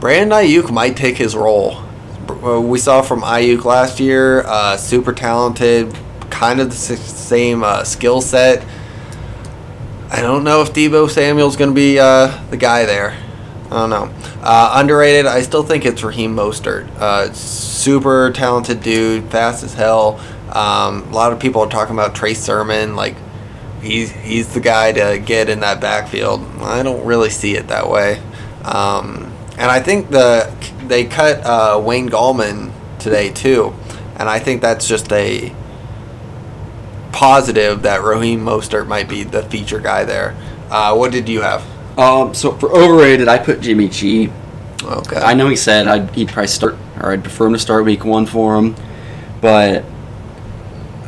Brandon 0.02 0.36
Aiyuk 0.36 0.72
might 0.72 0.96
take 0.96 1.16
his 1.16 1.36
role. 1.36 1.76
Uh, 2.28 2.60
We 2.60 2.80
saw 2.80 3.02
from 3.02 3.20
Aiyuk 3.20 3.64
last 3.64 4.00
year, 4.00 4.42
uh, 4.44 4.76
super 4.76 5.12
talented, 5.12 5.96
kind 6.28 6.58
of 6.58 6.70
the 6.70 6.74
same 6.74 7.62
uh, 7.62 7.84
skill 7.84 8.20
set. 8.20 8.66
I 10.10 10.20
don't 10.20 10.42
know 10.42 10.60
if 10.60 10.72
Deebo 10.72 11.08
Samuel's 11.08 11.54
going 11.54 11.70
to 11.70 11.74
be 11.74 12.00
uh, 12.00 12.36
the 12.50 12.56
guy 12.56 12.84
there. 12.84 13.16
I 13.66 13.70
don't 13.70 13.90
know. 13.90 14.12
Uh, 14.42 14.72
underrated, 14.74 15.26
I 15.26 15.42
still 15.42 15.62
think 15.62 15.86
it's 15.86 16.02
Raheem 16.02 16.34
Mostert. 16.34 16.88
Uh, 16.96 17.32
super 17.32 18.32
talented 18.32 18.82
dude, 18.82 19.30
fast 19.30 19.62
as 19.62 19.72
hell. 19.72 20.18
Um, 20.48 21.02
a 21.02 21.12
lot 21.12 21.32
of 21.32 21.38
people 21.38 21.60
are 21.60 21.70
talking 21.70 21.94
about 21.94 22.16
Trey 22.16 22.34
Sermon, 22.34 22.96
like 22.96 23.14
he's 23.80 24.10
he's 24.10 24.52
the 24.52 24.58
guy 24.60 24.90
to 24.90 25.20
get 25.24 25.48
in 25.48 25.60
that 25.60 25.80
backfield. 25.80 26.44
I 26.60 26.82
don't 26.82 27.06
really 27.06 27.30
see 27.30 27.54
it 27.54 27.68
that 27.68 27.88
way. 27.88 28.20
Um, 28.64 29.31
and 29.58 29.70
I 29.70 29.80
think 29.80 30.10
the 30.10 30.52
they 30.86 31.04
cut 31.04 31.44
uh, 31.44 31.80
Wayne 31.84 32.08
Gallman 32.08 32.72
today 32.98 33.30
too, 33.30 33.74
and 34.16 34.28
I 34.28 34.38
think 34.38 34.62
that's 34.62 34.86
just 34.86 35.12
a 35.12 35.54
positive 37.12 37.82
that 37.82 38.02
Raheem 38.02 38.40
Mostert 38.40 38.86
might 38.86 39.08
be 39.08 39.22
the 39.22 39.42
feature 39.44 39.80
guy 39.80 40.04
there. 40.04 40.36
Uh, 40.70 40.94
what 40.94 41.12
did 41.12 41.28
you 41.28 41.42
have? 41.42 41.62
Um, 41.98 42.32
so 42.34 42.52
for 42.52 42.70
overrated, 42.70 43.28
I 43.28 43.38
put 43.38 43.60
Jimmy 43.60 43.88
G. 43.88 44.32
Okay. 44.82 45.16
I 45.16 45.34
know 45.34 45.48
he 45.48 45.56
said 45.56 45.86
I'd, 45.86 46.10
he'd 46.14 46.28
probably 46.28 46.48
start, 46.48 46.76
or 47.00 47.12
I'd 47.12 47.22
prefer 47.22 47.46
him 47.46 47.52
to 47.52 47.58
start 47.58 47.84
week 47.84 48.04
one 48.04 48.26
for 48.26 48.56
him, 48.56 48.74
but 49.40 49.84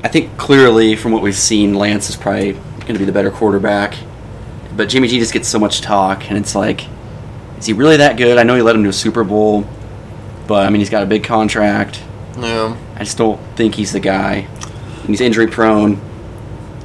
I 0.02 0.08
think 0.08 0.36
clearly 0.36 0.94
from 0.94 1.12
what 1.12 1.22
we've 1.22 1.34
seen, 1.34 1.74
Lance 1.74 2.10
is 2.10 2.16
probably 2.16 2.52
going 2.52 2.92
to 2.92 2.98
be 2.98 3.06
the 3.06 3.12
better 3.12 3.30
quarterback. 3.30 3.96
But 4.76 4.88
Jimmy 4.90 5.08
G 5.08 5.18
just 5.18 5.32
gets 5.32 5.48
so 5.48 5.58
much 5.58 5.80
talk, 5.80 6.28
and 6.28 6.36
it's 6.36 6.54
like, 6.54 6.86
is 7.64 7.68
he 7.68 7.72
really 7.72 7.96
that 7.96 8.18
good? 8.18 8.36
I 8.36 8.42
know 8.42 8.54
he 8.54 8.60
led 8.60 8.76
him 8.76 8.82
to 8.82 8.90
a 8.90 8.92
Super 8.92 9.24
Bowl, 9.24 9.66
but 10.46 10.66
I 10.66 10.68
mean 10.68 10.80
he's 10.80 10.90
got 10.90 11.02
a 11.02 11.06
big 11.06 11.24
contract. 11.24 12.02
Yeah. 12.38 12.76
I 12.94 12.98
just 12.98 13.16
don't 13.16 13.40
think 13.56 13.74
he's 13.74 13.90
the 13.90 14.00
guy. 14.00 14.46
And 15.00 15.08
he's 15.08 15.22
injury 15.22 15.46
prone. 15.46 15.98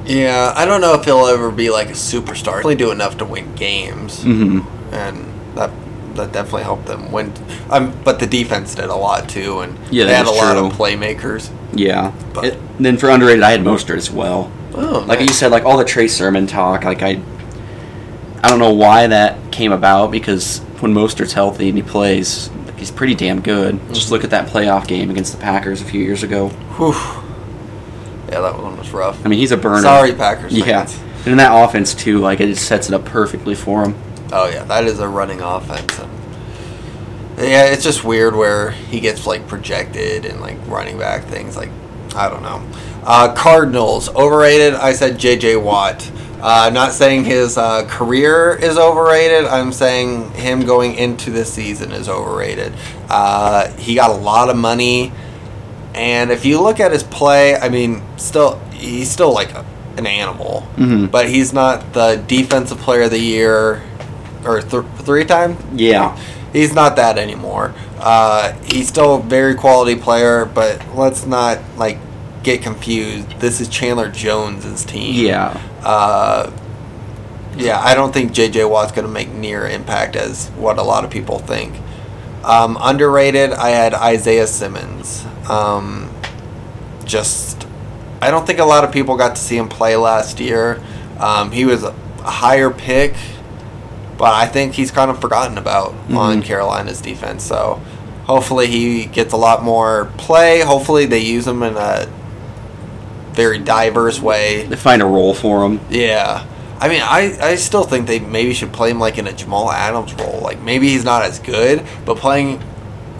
Yeah, 0.06 0.54
I 0.56 0.64
don't 0.64 0.80
know 0.80 0.94
if 0.94 1.04
he'll 1.04 1.26
ever 1.26 1.50
be 1.50 1.68
like 1.68 1.88
a 1.88 1.92
superstar. 1.92 2.60
He'll 2.60 2.64
only 2.64 2.76
do 2.76 2.92
enough 2.92 3.18
to 3.18 3.26
win 3.26 3.54
games, 3.56 4.20
mm-hmm. 4.20 4.94
and 4.94 5.26
that 5.54 5.70
that 6.14 6.32
definitely 6.32 6.62
helped 6.62 6.86
them 6.86 7.12
win. 7.12 7.34
Um, 7.68 7.92
but 8.02 8.18
the 8.18 8.26
defense 8.26 8.74
did 8.74 8.86
a 8.86 8.96
lot 8.96 9.28
too, 9.28 9.60
and 9.60 9.78
Yeah, 9.90 10.06
they 10.06 10.14
had 10.14 10.22
a 10.22 10.30
that's 10.30 10.38
lot 10.38 10.56
of 10.56 10.72
playmakers. 10.72 11.52
Yeah. 11.74 12.12
But- 12.32 12.44
It- 12.46 12.60
then 12.78 12.96
for 12.96 13.10
underrated, 13.10 13.42
I 13.42 13.50
had 13.50 13.60
Mostert 13.60 13.98
as 13.98 14.10
well. 14.10 14.50
Oh, 14.72 15.04
like 15.06 15.18
nice. 15.18 15.28
you 15.28 15.34
said, 15.34 15.50
like 15.50 15.66
all 15.66 15.76
the 15.76 15.84
Trey 15.84 16.08
Sermon 16.08 16.46
talk, 16.46 16.84
like 16.84 17.02
I, 17.02 17.20
I 18.42 18.48
don't 18.48 18.58
know 18.58 18.72
why 18.72 19.06
that 19.08 19.52
came 19.52 19.72
about 19.72 20.10
because 20.10 20.62
when 20.82 20.94
Mostert's 20.94 21.32
healthy 21.32 21.68
and 21.68 21.76
he 21.78 21.82
plays, 21.82 22.50
he's 22.76 22.90
pretty 22.90 23.14
damn 23.14 23.40
good. 23.40 23.78
Just 23.92 24.10
look 24.10 24.24
at 24.24 24.30
that 24.30 24.48
playoff 24.48 24.86
game 24.86 25.10
against 25.10 25.32
the 25.32 25.38
Packers 25.42 25.80
a 25.82 25.84
few 25.84 26.00
years 26.02 26.22
ago. 26.22 26.48
Whew. 26.48 26.92
Yeah, 28.30 28.40
that 28.42 28.58
one 28.58 28.76
was 28.76 28.90
rough. 28.92 29.24
I 29.24 29.28
mean, 29.28 29.38
he's 29.40 29.52
a 29.52 29.56
burner. 29.56 29.82
Sorry, 29.82 30.12
Packers 30.14 30.52
Yeah, 30.52 30.84
fans. 30.84 30.98
and 31.24 31.28
in 31.28 31.36
that 31.38 31.50
offense 31.52 31.94
too, 31.94 32.18
like 32.18 32.40
it 32.40 32.46
just 32.46 32.66
sets 32.66 32.88
it 32.88 32.94
up 32.94 33.04
perfectly 33.04 33.54
for 33.54 33.82
him. 33.84 33.94
Oh 34.32 34.48
yeah, 34.48 34.62
that 34.64 34.84
is 34.84 35.00
a 35.00 35.08
running 35.08 35.40
offense. 35.40 35.98
And 35.98 37.48
yeah, 37.48 37.64
it's 37.66 37.82
just 37.82 38.04
weird 38.04 38.36
where 38.36 38.70
he 38.70 39.00
gets 39.00 39.26
like 39.26 39.48
projected 39.48 40.24
and 40.24 40.40
like 40.40 40.56
running 40.68 40.98
back 40.98 41.24
things. 41.24 41.56
Like 41.56 41.70
I 42.14 42.28
don't 42.28 42.42
know. 42.42 42.62
Uh, 43.02 43.34
Cardinals 43.34 44.08
overrated. 44.10 44.74
I 44.74 44.92
said 44.92 45.18
J.J. 45.18 45.56
Watt. 45.56 46.08
Uh, 46.42 46.70
not 46.72 46.92
saying 46.92 47.24
his 47.24 47.58
uh, 47.58 47.84
career 47.86 48.54
is 48.54 48.78
overrated. 48.78 49.44
I'm 49.44 49.72
saying 49.72 50.30
him 50.32 50.64
going 50.64 50.94
into 50.94 51.30
this 51.30 51.52
season 51.52 51.92
is 51.92 52.08
overrated. 52.08 52.72
Uh, 53.08 53.68
he 53.72 53.94
got 53.94 54.10
a 54.10 54.14
lot 54.14 54.48
of 54.48 54.56
money, 54.56 55.12
and 55.94 56.30
if 56.30 56.44
you 56.44 56.60
look 56.60 56.80
at 56.80 56.92
his 56.92 57.02
play, 57.02 57.56
I 57.56 57.68
mean, 57.68 58.02
still 58.16 58.58
he's 58.72 59.10
still 59.10 59.32
like 59.34 59.52
a, 59.52 59.64
an 59.98 60.06
animal, 60.06 60.66
Mhm. 60.76 61.10
but 61.10 61.28
he's 61.28 61.52
not 61.52 61.92
the 61.92 62.22
defensive 62.26 62.78
player 62.78 63.02
of 63.02 63.10
the 63.10 63.18
year 63.18 63.82
or 64.44 64.62
th- 64.62 64.84
three 65.00 65.24
time. 65.26 65.56
Yeah, 65.74 66.16
He's 66.52 66.74
not 66.74 66.96
that 66.96 67.16
anymore. 67.18 67.74
Uh, 68.00 68.52
he's 68.64 68.88
still 68.88 69.16
a 69.16 69.20
very 69.22 69.54
quality 69.54 69.94
player, 69.96 70.46
but 70.46 70.80
let's 70.96 71.26
not 71.26 71.58
like 71.76 71.98
get 72.42 72.62
confused. 72.62 73.28
This 73.40 73.60
is 73.60 73.68
Chandler 73.68 74.10
Jones's 74.10 74.84
team. 74.84 75.26
yeah. 75.26 75.60
Uh, 75.82 76.50
yeah, 77.56 77.80
I 77.80 77.94
don't 77.94 78.12
think 78.12 78.32
J.J. 78.32 78.64
Watt's 78.64 78.92
going 78.92 79.06
to 79.06 79.12
make 79.12 79.28
near 79.30 79.66
impact 79.68 80.16
as 80.16 80.48
what 80.50 80.78
a 80.78 80.82
lot 80.82 81.04
of 81.04 81.10
people 81.10 81.38
think. 81.40 81.74
Um, 82.44 82.78
underrated, 82.80 83.52
I 83.52 83.70
had 83.70 83.92
Isaiah 83.92 84.46
Simmons. 84.46 85.24
Um, 85.48 86.10
just 87.04 87.66
I 88.22 88.30
don't 88.30 88.46
think 88.46 88.60
a 88.60 88.64
lot 88.64 88.84
of 88.84 88.92
people 88.92 89.16
got 89.16 89.36
to 89.36 89.42
see 89.42 89.56
him 89.56 89.68
play 89.68 89.96
last 89.96 90.40
year. 90.40 90.82
Um, 91.18 91.50
he 91.50 91.64
was 91.64 91.82
a 91.82 91.92
higher 92.22 92.70
pick, 92.70 93.14
but 94.16 94.32
I 94.32 94.46
think 94.46 94.74
he's 94.74 94.90
kind 94.90 95.10
of 95.10 95.20
forgotten 95.20 95.58
about 95.58 95.94
on 96.10 96.42
Carolina's 96.42 97.00
defense. 97.00 97.42
So 97.44 97.80
hopefully 98.24 98.68
he 98.68 99.06
gets 99.06 99.32
a 99.32 99.36
lot 99.36 99.62
more 99.62 100.10
play. 100.18 100.60
Hopefully 100.60 101.06
they 101.06 101.18
use 101.18 101.46
him 101.46 101.62
in 101.62 101.76
a 101.76 102.08
very 103.32 103.58
diverse 103.58 104.20
way. 104.20 104.64
They 104.66 104.76
find 104.76 105.02
a 105.02 105.06
role 105.06 105.34
for 105.34 105.64
him. 105.64 105.80
Yeah. 105.90 106.46
I 106.78 106.88
mean, 106.88 107.02
I, 107.02 107.36
I 107.40 107.54
still 107.56 107.84
think 107.84 108.06
they 108.06 108.20
maybe 108.20 108.54
should 108.54 108.72
play 108.72 108.90
him 108.90 108.98
like 108.98 109.18
in 109.18 109.26
a 109.26 109.32
Jamal 109.32 109.70
Adams 109.70 110.14
role. 110.14 110.40
Like 110.40 110.60
maybe 110.60 110.88
he's 110.88 111.04
not 111.04 111.22
as 111.22 111.38
good, 111.38 111.84
but 112.04 112.16
playing 112.16 112.62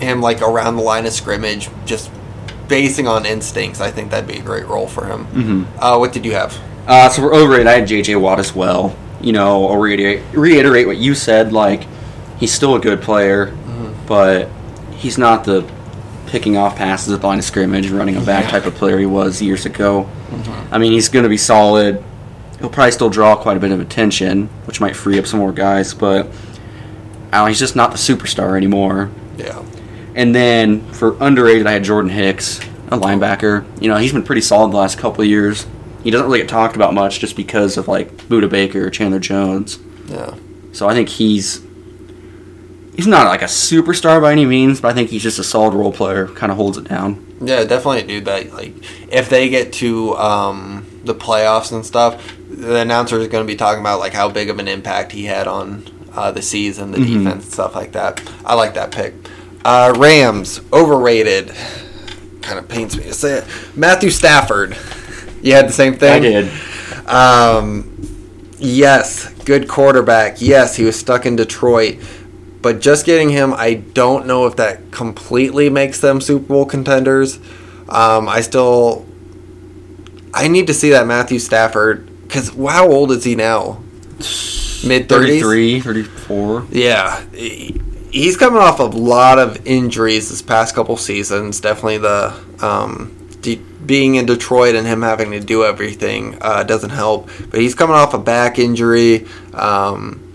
him 0.00 0.20
like 0.22 0.40
around 0.40 0.76
the 0.76 0.82
line 0.82 1.06
of 1.06 1.12
scrimmage, 1.12 1.68
just 1.84 2.10
basing 2.68 3.06
on 3.06 3.26
instincts, 3.26 3.80
I 3.80 3.90
think 3.90 4.10
that'd 4.10 4.28
be 4.28 4.38
a 4.38 4.42
great 4.42 4.66
role 4.66 4.86
for 4.86 5.04
him. 5.06 5.26
Mm-hmm. 5.26 5.78
Uh, 5.78 5.98
what 5.98 6.12
did 6.12 6.24
you 6.24 6.32
have? 6.32 6.58
Uh, 6.86 7.08
so 7.10 7.22
we're 7.22 7.34
overrated. 7.34 7.66
I 7.66 7.80
had 7.80 7.86
J.J. 7.86 8.16
Watt 8.16 8.38
as 8.38 8.54
well. 8.54 8.96
You 9.20 9.32
know, 9.32 9.68
I'll 9.68 9.76
reiterate, 9.76 10.22
reiterate 10.32 10.86
what 10.86 10.96
you 10.96 11.14
said. 11.14 11.52
Like, 11.52 11.86
he's 12.38 12.52
still 12.52 12.76
a 12.76 12.80
good 12.80 13.02
player, 13.02 13.54
but 14.06 14.48
he's 14.92 15.18
not 15.18 15.44
the 15.44 15.70
picking 16.30 16.56
off 16.56 16.76
passes 16.76 17.12
at 17.12 17.20
the 17.20 17.26
line 17.26 17.38
of 17.38 17.44
scrimmage 17.44 17.86
and 17.86 17.96
running 17.96 18.16
a 18.16 18.20
back 18.20 18.44
Yeah. 18.44 18.50
type 18.52 18.66
of 18.66 18.74
player 18.76 18.98
he 18.98 19.06
was 19.06 19.42
years 19.42 19.66
ago. 19.66 20.08
I 20.70 20.78
mean, 20.78 20.92
he's 20.92 21.08
going 21.08 21.24
to 21.24 21.28
be 21.28 21.36
solid. 21.36 22.02
He'll 22.60 22.68
probably 22.70 22.92
still 22.92 23.10
draw 23.10 23.34
quite 23.36 23.56
a 23.56 23.60
bit 23.60 23.72
of 23.72 23.80
attention, 23.80 24.48
which 24.66 24.80
might 24.80 24.94
free 24.94 25.18
up 25.18 25.26
some 25.26 25.40
more 25.40 25.50
guys, 25.52 25.92
but 25.92 26.28
uh, 27.32 27.46
he's 27.46 27.58
just 27.58 27.74
not 27.74 27.90
the 27.90 27.98
superstar 27.98 28.56
anymore. 28.56 29.10
Yeah. 29.36 29.60
And 30.14 30.34
then 30.34 30.80
for 30.92 31.16
underrated, 31.20 31.66
I 31.66 31.72
had 31.72 31.84
Jordan 31.84 32.10
Hicks, 32.10 32.60
a 32.88 32.98
linebacker. 32.98 33.64
You 33.82 33.88
know, 33.88 33.96
he's 33.96 34.12
been 34.12 34.22
pretty 34.22 34.42
solid 34.42 34.72
the 34.72 34.76
last 34.76 34.98
couple 34.98 35.22
of 35.22 35.28
years. 35.28 35.66
He 36.04 36.10
doesn't 36.10 36.26
really 36.26 36.38
get 36.38 36.48
talked 36.48 36.76
about 36.76 36.94
much 36.94 37.18
just 37.18 37.34
because 37.36 37.76
of 37.76 37.88
like 37.88 38.16
Budda 38.28 38.48
Baker, 38.48 38.88
Chandler 38.90 39.18
Jones. 39.20 39.78
Yeah. 40.06 40.34
So 40.72 40.88
I 40.88 40.94
think 40.94 41.08
he's 41.08 41.60
he's 43.00 43.06
not 43.06 43.26
like 43.26 43.40
a 43.40 43.46
superstar 43.46 44.20
by 44.20 44.30
any 44.30 44.44
means, 44.44 44.78
but 44.80 44.88
I 44.90 44.94
think 44.94 45.08
he's 45.08 45.22
just 45.22 45.38
a 45.38 45.42
solid 45.44 45.72
role 45.72 45.90
player. 45.92 46.26
Kind 46.28 46.52
of 46.52 46.56
holds 46.58 46.76
it 46.76 46.84
down. 46.84 47.24
Yeah, 47.40 47.64
definitely 47.64 48.00
a 48.00 48.06
dude 48.06 48.26
that 48.26 48.52
like 48.52 48.74
if 49.10 49.30
they 49.30 49.48
get 49.48 49.72
to 49.74 50.14
um, 50.16 50.84
the 51.04 51.14
playoffs 51.14 51.72
and 51.72 51.84
stuff, 51.86 52.36
the 52.50 52.76
announcer 52.76 53.18
is 53.18 53.28
going 53.28 53.46
to 53.46 53.50
be 53.50 53.56
talking 53.56 53.80
about 53.80 54.00
like 54.00 54.12
how 54.12 54.28
big 54.28 54.50
of 54.50 54.58
an 54.58 54.68
impact 54.68 55.12
he 55.12 55.24
had 55.24 55.48
on 55.48 55.86
uh, 56.12 56.30
the 56.30 56.42
season, 56.42 56.90
the 56.92 56.98
Mhm. 56.98 57.24
defense, 57.24 57.52
stuff 57.52 57.74
like 57.74 57.92
that. 57.92 58.20
I 58.44 58.54
like 58.54 58.74
that 58.74 58.90
pick. 58.90 59.14
Uh, 59.64 59.94
Rams 59.96 60.60
overrated. 60.72 61.52
Kind 62.42 62.58
of 62.58 62.68
pains 62.68 62.96
me 62.96 63.04
to 63.04 63.14
say 63.14 63.38
it. 63.38 63.44
Matthew 63.76 64.10
Stafford. 64.10 64.76
You 65.42 65.54
had 65.54 65.68
the 65.68 65.72
same 65.72 65.94
thing. 65.94 66.12
I 66.12 66.18
did. 66.20 66.50
Um, 67.06 67.90
yes, 68.58 69.32
good 69.44 69.68
quarterback. 69.68 70.40
Yes, 70.40 70.76
he 70.76 70.84
was 70.84 70.98
stuck 70.98 71.24
in 71.26 71.36
Detroit. 71.36 71.96
But 72.62 72.80
just 72.80 73.06
getting 73.06 73.30
him, 73.30 73.54
I 73.54 73.74
don't 73.74 74.26
know 74.26 74.46
if 74.46 74.56
that 74.56 74.90
completely 74.90 75.70
makes 75.70 76.00
them 76.00 76.20
Super 76.20 76.46
Bowl 76.46 76.66
contenders. 76.66 77.36
Um, 77.88 78.28
I 78.28 78.42
still, 78.42 79.06
I 80.34 80.48
need 80.48 80.66
to 80.66 80.74
see 80.74 80.90
that 80.90 81.06
Matthew 81.06 81.38
Stafford 81.38 82.06
because 82.22 82.50
how 82.50 82.88
old 82.88 83.10
is 83.12 83.24
he 83.24 83.34
now? 83.34 83.82
Mid 84.84 85.08
thirties. 85.08 85.42
33, 85.42 85.80
34. 85.80 86.66
Yeah, 86.70 87.24
he's 87.32 88.36
coming 88.36 88.60
off 88.60 88.78
a 88.80 88.84
lot 88.84 89.38
of 89.38 89.66
injuries 89.66 90.30
this 90.30 90.42
past 90.42 90.74
couple 90.74 90.96
seasons. 90.96 91.60
Definitely 91.60 91.98
the 91.98 92.34
um, 92.60 93.16
de- 93.40 93.56
being 93.56 94.14
in 94.14 94.26
Detroit 94.26 94.74
and 94.74 94.86
him 94.86 95.02
having 95.02 95.32
to 95.32 95.40
do 95.40 95.64
everything 95.64 96.38
uh, 96.40 96.62
doesn't 96.62 96.90
help. 96.90 97.28
But 97.50 97.60
he's 97.60 97.74
coming 97.74 97.96
off 97.96 98.14
a 98.14 98.18
back 98.18 98.58
injury. 98.58 99.26
Um, 99.52 100.29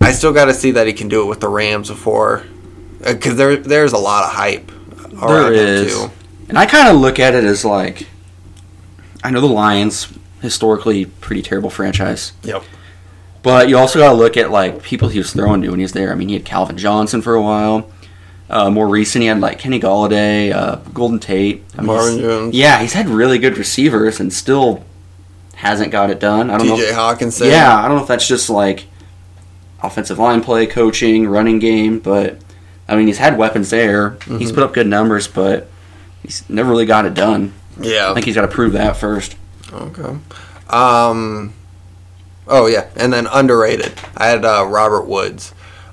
I 0.00 0.12
still 0.12 0.32
got 0.32 0.46
to 0.46 0.54
see 0.54 0.70
that 0.72 0.86
he 0.86 0.92
can 0.92 1.08
do 1.08 1.22
it 1.22 1.26
with 1.26 1.40
the 1.40 1.48
Rams 1.48 1.88
before, 1.88 2.44
because 2.98 3.36
there 3.36 3.56
there's 3.56 3.92
a 3.92 3.98
lot 3.98 4.24
of 4.24 4.30
hype 4.32 4.70
around 5.22 5.52
There 5.52 5.52
is. 5.52 5.94
too. 5.94 6.10
And 6.48 6.58
I 6.58 6.66
kind 6.66 6.88
of 6.88 6.96
look 6.96 7.18
at 7.18 7.34
it 7.34 7.44
as 7.44 7.64
like, 7.64 8.06
I 9.22 9.30
know 9.30 9.40
the 9.40 9.46
Lions 9.46 10.08
historically 10.40 11.04
pretty 11.04 11.42
terrible 11.42 11.70
franchise. 11.70 12.32
Yep. 12.42 12.64
But 13.42 13.68
you 13.68 13.78
also 13.78 13.98
got 13.98 14.08
to 14.10 14.14
look 14.14 14.36
at 14.36 14.50
like 14.50 14.82
people 14.82 15.08
he 15.08 15.18
was 15.18 15.32
throwing 15.32 15.62
to 15.62 15.70
when 15.70 15.78
he 15.78 15.84
was 15.84 15.92
there. 15.92 16.10
I 16.10 16.14
mean, 16.14 16.28
he 16.28 16.34
had 16.34 16.44
Calvin 16.44 16.76
Johnson 16.76 17.22
for 17.22 17.34
a 17.34 17.42
while. 17.42 17.90
Uh, 18.48 18.68
more 18.68 18.88
recent, 18.88 19.22
he 19.22 19.28
had 19.28 19.38
like 19.40 19.58
Kenny 19.60 19.78
Golladay, 19.78 20.52
uh, 20.52 20.76
Golden 20.92 21.20
Tate, 21.20 21.62
I 21.74 21.82
mean, 21.82 21.86
Marvin 21.86 22.18
Jones. 22.18 22.54
Yeah, 22.54 22.80
he's 22.80 22.94
had 22.94 23.08
really 23.08 23.38
good 23.38 23.56
receivers 23.56 24.18
and 24.18 24.32
still 24.32 24.84
hasn't 25.54 25.92
got 25.92 26.10
it 26.10 26.18
done. 26.18 26.50
I 26.50 26.58
don't 26.58 26.66
know. 26.66 26.76
T.J. 26.76 26.90
Hockenson. 26.92 27.48
yeah, 27.48 27.76
I 27.76 27.86
don't 27.86 27.98
know 27.98 28.02
if 28.02 28.08
that's 28.08 28.26
just 28.26 28.50
like 28.50 28.86
offensive 29.82 30.18
line 30.18 30.42
play, 30.42 30.66
coaching, 30.66 31.26
running 31.26 31.58
game, 31.58 31.98
but 31.98 32.38
I 32.88 32.96
mean, 32.96 33.06
he's 33.06 33.18
had 33.18 33.38
weapons 33.38 33.70
there. 33.70 34.16
He's 34.38 34.50
Mhm. 34.50 34.54
put 34.54 34.62
up 34.64 34.72
good 34.74 34.86
numbers, 34.86 35.28
but 35.28 35.68
he's 36.22 36.42
never 36.48 36.70
really 36.70 36.86
got 36.86 37.04
it 37.06 37.14
done. 37.14 37.52
Yeah. 37.80 38.10
I 38.10 38.14
think 38.14 38.26
he's 38.26 38.34
got 38.34 38.42
to 38.42 38.48
prove 38.48 38.72
that 38.72 38.96
first. 38.96 39.36
Okay. 39.72 40.16
Um. 40.68 41.52
Oh 42.48 42.66
yeah, 42.66 42.86
and 42.96 43.12
then 43.12 43.28
underrated. 43.32 43.92
I 44.16 44.26
had 44.26 44.44
uh, 44.44 44.66
Robert 44.66 45.06
Woods. 45.06 45.52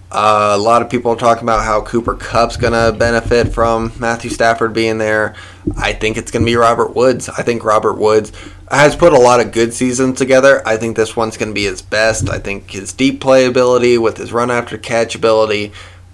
Uh, 0.10 0.54
a 0.56 0.58
lot 0.58 0.82
of 0.82 0.89
people 0.89 1.12
are 1.12 1.17
talking 1.17 1.43
about 1.43 1.65
how 1.65 1.82
Cooper 1.82 2.15
Kupp's 2.15 2.56
gonna 2.56 2.93
benefit 2.93 3.54
from 3.54 3.91
Matthew 4.00 4.30
Stafford 4.30 4.72
being 4.74 4.98
there. 4.98 5.36
I 5.78 5.91
think 5.91 6.15
it's 6.17 6.32
gonna 6.32 6.46
be 6.46 6.56
Robert 6.56 6.96
Woods. 6.96 7.28
I 7.28 7.43
think 7.43 7.63
Robert 7.65 7.98
Woods 7.98 8.32
has 8.72 8.96
put 8.96 9.12
a 9.12 9.20
lot 9.20 9.41
of 9.41 9.52
good 9.52 9.74
seasons 9.74 10.17
together. 10.17 10.65
I 10.65 10.78
think 10.78 10.96
this 10.96 11.15
one's 11.17 11.36
gonna 11.36 11.52
be 11.52 11.65
his 11.65 11.82
best. 11.82 12.30
I 12.30 12.39
think 12.39 12.72
his 12.72 12.93
deep 12.93 13.20
playability 13.22 14.00
with 14.00 14.15
his 14.17 14.32
run 14.32 14.50
after 14.50 14.78
catch 14.78 15.13
ability, 15.13 15.74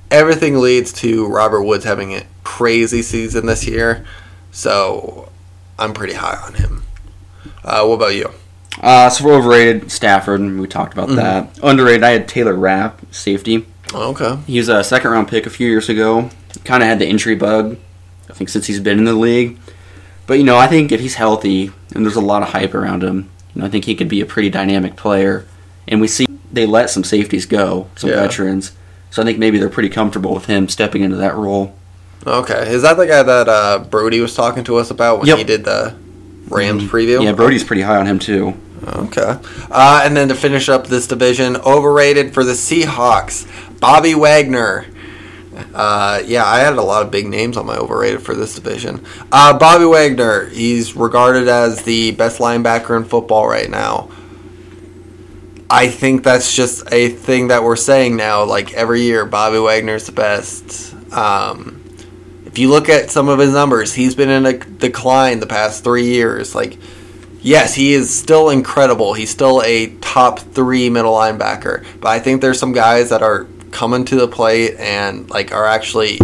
everything 0.10 0.60
leads 0.60 0.92
to 0.94 1.28
Robert 1.28 1.62
Woods 1.62 1.86
having 1.86 2.16
a 2.16 2.24
crazy 2.44 3.04
season 3.04 3.46
this 3.46 3.68
year. 3.68 4.06
So 4.52 5.30
I'm 5.78 5.94
pretty 5.94 6.14
high 6.14 6.40
on 6.44 6.56
him. 6.56 6.84
Uh, 7.64 7.86
what 7.86 7.96
about 7.96 8.16
you? 8.16 8.32
Uh, 8.82 9.08
so 9.10 9.24
we're 9.24 9.36
overrated 9.36 9.92
Stafford, 9.92 10.40
and 10.40 10.60
we 10.60 10.68
talked 10.68 10.94
about 10.94 11.10
that. 11.10 11.60
Underrated, 11.62 12.04
I 12.04 12.10
had 12.12 12.28
Taylor 12.28 12.56
Rapp, 12.56 13.02
safety. 13.12 13.68
Okay. 13.94 14.38
He 14.48 14.58
was 14.58 14.70
a 14.70 14.84
second 14.84 15.12
round 15.12 15.28
pick 15.28 15.46
a 15.46 15.50
few 15.50 15.68
years 15.68 15.90
ago. 15.90 16.30
Kind 16.66 16.84
of 16.84 16.90
had 16.90 17.00
the 17.00 17.08
injury 17.08 17.36
bug, 17.36 17.78
I 18.30 18.34
think, 18.34 18.50
since 18.50 18.68
he's 18.68 18.80
been 18.80 18.98
in 19.00 19.06
the 19.06 19.14
league. 19.14 19.58
But, 20.28 20.36
you 20.36 20.44
know, 20.44 20.58
I 20.58 20.68
think 20.68 20.92
if 20.92 21.00
he's 21.02 21.16
healthy, 21.16 21.72
and 21.94 22.06
there's 22.06 22.16
a 22.16 22.22
lot 22.22 22.42
of 22.44 22.50
hype 22.50 22.74
around 22.74 23.04
him, 23.04 23.30
you 23.54 23.62
know, 23.62 23.68
I 23.68 23.70
think 23.70 23.86
he 23.86 23.96
could 23.96 24.08
be 24.08 24.22
a 24.22 24.26
pretty 24.26 24.50
dynamic 24.50 24.96
player. 24.96 25.46
And 25.88 26.00
we 26.00 26.08
see 26.08 26.28
they 26.52 26.66
let 26.66 26.90
some 26.90 27.04
safeties 27.04 27.46
go, 27.46 27.88
some 27.96 28.10
Yeah. 28.10 28.16
veterans. 28.18 28.72
So 29.12 29.22
I 29.22 29.26
think 29.26 29.38
maybe 29.38 29.58
they're 29.60 29.70
pretty 29.70 29.90
comfortable 29.90 30.34
with 30.34 30.46
him 30.46 30.70
stepping 30.70 31.02
into 31.04 31.18
that 31.18 31.36
role. 31.36 31.76
Okay. 32.26 32.74
Is 32.74 32.84
that 32.84 32.96
the 32.98 33.06
guy 33.06 33.22
that 33.22 33.50
uh, 33.50 33.80
Brody 33.90 34.22
was 34.22 34.34
talking 34.34 34.64
to 34.64 34.78
us 34.78 34.90
about 34.90 35.20
when 35.20 35.28
Yep. 35.28 35.38
he 35.40 35.44
did 35.44 35.66
the 35.66 35.94
Rams 36.50 36.84
Mhm. 36.84 36.90
preview? 36.90 37.24
Yeah, 37.24 37.34
Brody's 37.34 37.64
pretty 37.64 37.82
high 37.82 37.98
on 37.98 38.06
him, 38.06 38.18
too. 38.18 38.54
Okay. 38.88 39.36
Uh, 39.72 40.02
and 40.04 40.16
then 40.16 40.28
to 40.30 40.36
finish 40.36 40.68
up 40.70 40.88
this 40.88 41.08
division, 41.08 41.58
overrated 41.58 42.34
for 42.34 42.44
the 42.44 42.54
Seahawks, 42.54 43.46
Bobby 43.84 44.16
Wagner. 44.16 44.86
Uh, 45.74 46.24
yeah, 46.26 46.46
I 46.46 46.60
had 46.60 46.78
a 46.78 46.82
lot 46.82 47.06
of 47.06 47.12
big 47.12 47.28
names 47.28 47.58
on 47.58 47.66
my 47.66 47.76
overrated 47.76 48.22
for 48.22 48.34
this 48.34 48.56
division. 48.56 49.06
Uh, 49.30 49.58
Bobby 49.58 49.84
Wagner, 49.84 50.46
he's 50.46 50.96
regarded 50.96 51.50
as 51.50 51.84
the 51.84 52.12
best 52.12 52.40
linebacker 52.40 52.96
in 52.96 53.04
football 53.04 53.46
right 53.46 53.70
now. 53.70 54.10
I 55.70 55.90
think 55.90 56.24
that's 56.24 56.56
just 56.56 56.90
a 56.94 57.10
thing 57.10 57.50
that 57.50 57.64
we're 57.64 57.76
saying 57.76 58.16
now. 58.16 58.46
Like 58.46 58.74
every 58.74 59.02
year, 59.02 59.26
Bobby 59.26 59.60
Wagner's 59.60 60.06
the 60.06 60.14
best. 60.14 60.96
Um, 61.12 61.84
if 62.46 62.58
you 62.58 62.70
look 62.70 62.88
at 62.88 63.12
some 63.12 63.28
of 63.28 63.38
his 63.38 63.52
numbers, 63.52 63.94
he's 63.94 64.16
been 64.16 64.30
in 64.30 64.46
a 64.46 64.54
decline 64.54 65.42
the 65.42 65.46
past 65.46 65.84
three 65.84 66.06
years. 66.06 66.56
Like, 66.56 66.78
yes, 67.42 67.74
he 67.74 67.94
is 67.94 68.18
still 68.18 68.50
incredible. 68.50 69.14
He's 69.14 69.30
still 69.30 69.62
a 69.66 69.88
top 69.98 70.40
three 70.40 70.90
middle 70.90 71.14
linebacker. 71.14 71.86
But 72.00 72.08
I 72.08 72.20
think 72.20 72.40
there's 72.40 72.60
some 72.60 72.72
guys 72.72 73.10
that 73.10 73.22
are 73.22 73.46
coming 73.74 74.06
to 74.06 74.16
the 74.16 74.28
plate 74.28 74.76
and 74.78 75.30
like 75.30 75.52
are 75.52 75.66
actually 75.66 76.20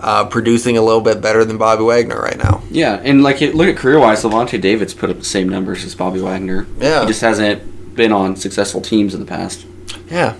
uh, 0.00 0.26
producing 0.26 0.76
a 0.76 0.82
little 0.82 1.00
bit 1.00 1.20
better 1.20 1.44
than 1.44 1.58
Bobby 1.58 1.82
Wagner 1.82 2.20
right 2.20 2.36
now. 2.36 2.62
Yeah, 2.70 3.00
and 3.02 3.22
like 3.22 3.40
look 3.40 3.68
at 3.68 3.76
career 3.76 3.98
wise, 3.98 4.22
Lavonte 4.22 4.60
David's 4.60 4.94
put 4.94 5.10
up 5.10 5.18
the 5.18 5.24
same 5.24 5.48
numbers 5.48 5.84
as 5.84 5.94
Bobby 5.94 6.20
Wagner. 6.20 6.66
Yeah. 6.78 7.02
He 7.02 7.06
just 7.06 7.20
hasn't 7.20 7.94
been 7.94 8.12
on 8.12 8.36
successful 8.36 8.80
teams 8.80 9.14
in 9.14 9.20
the 9.20 9.26
past. 9.26 9.66
Yeah. 10.10 10.36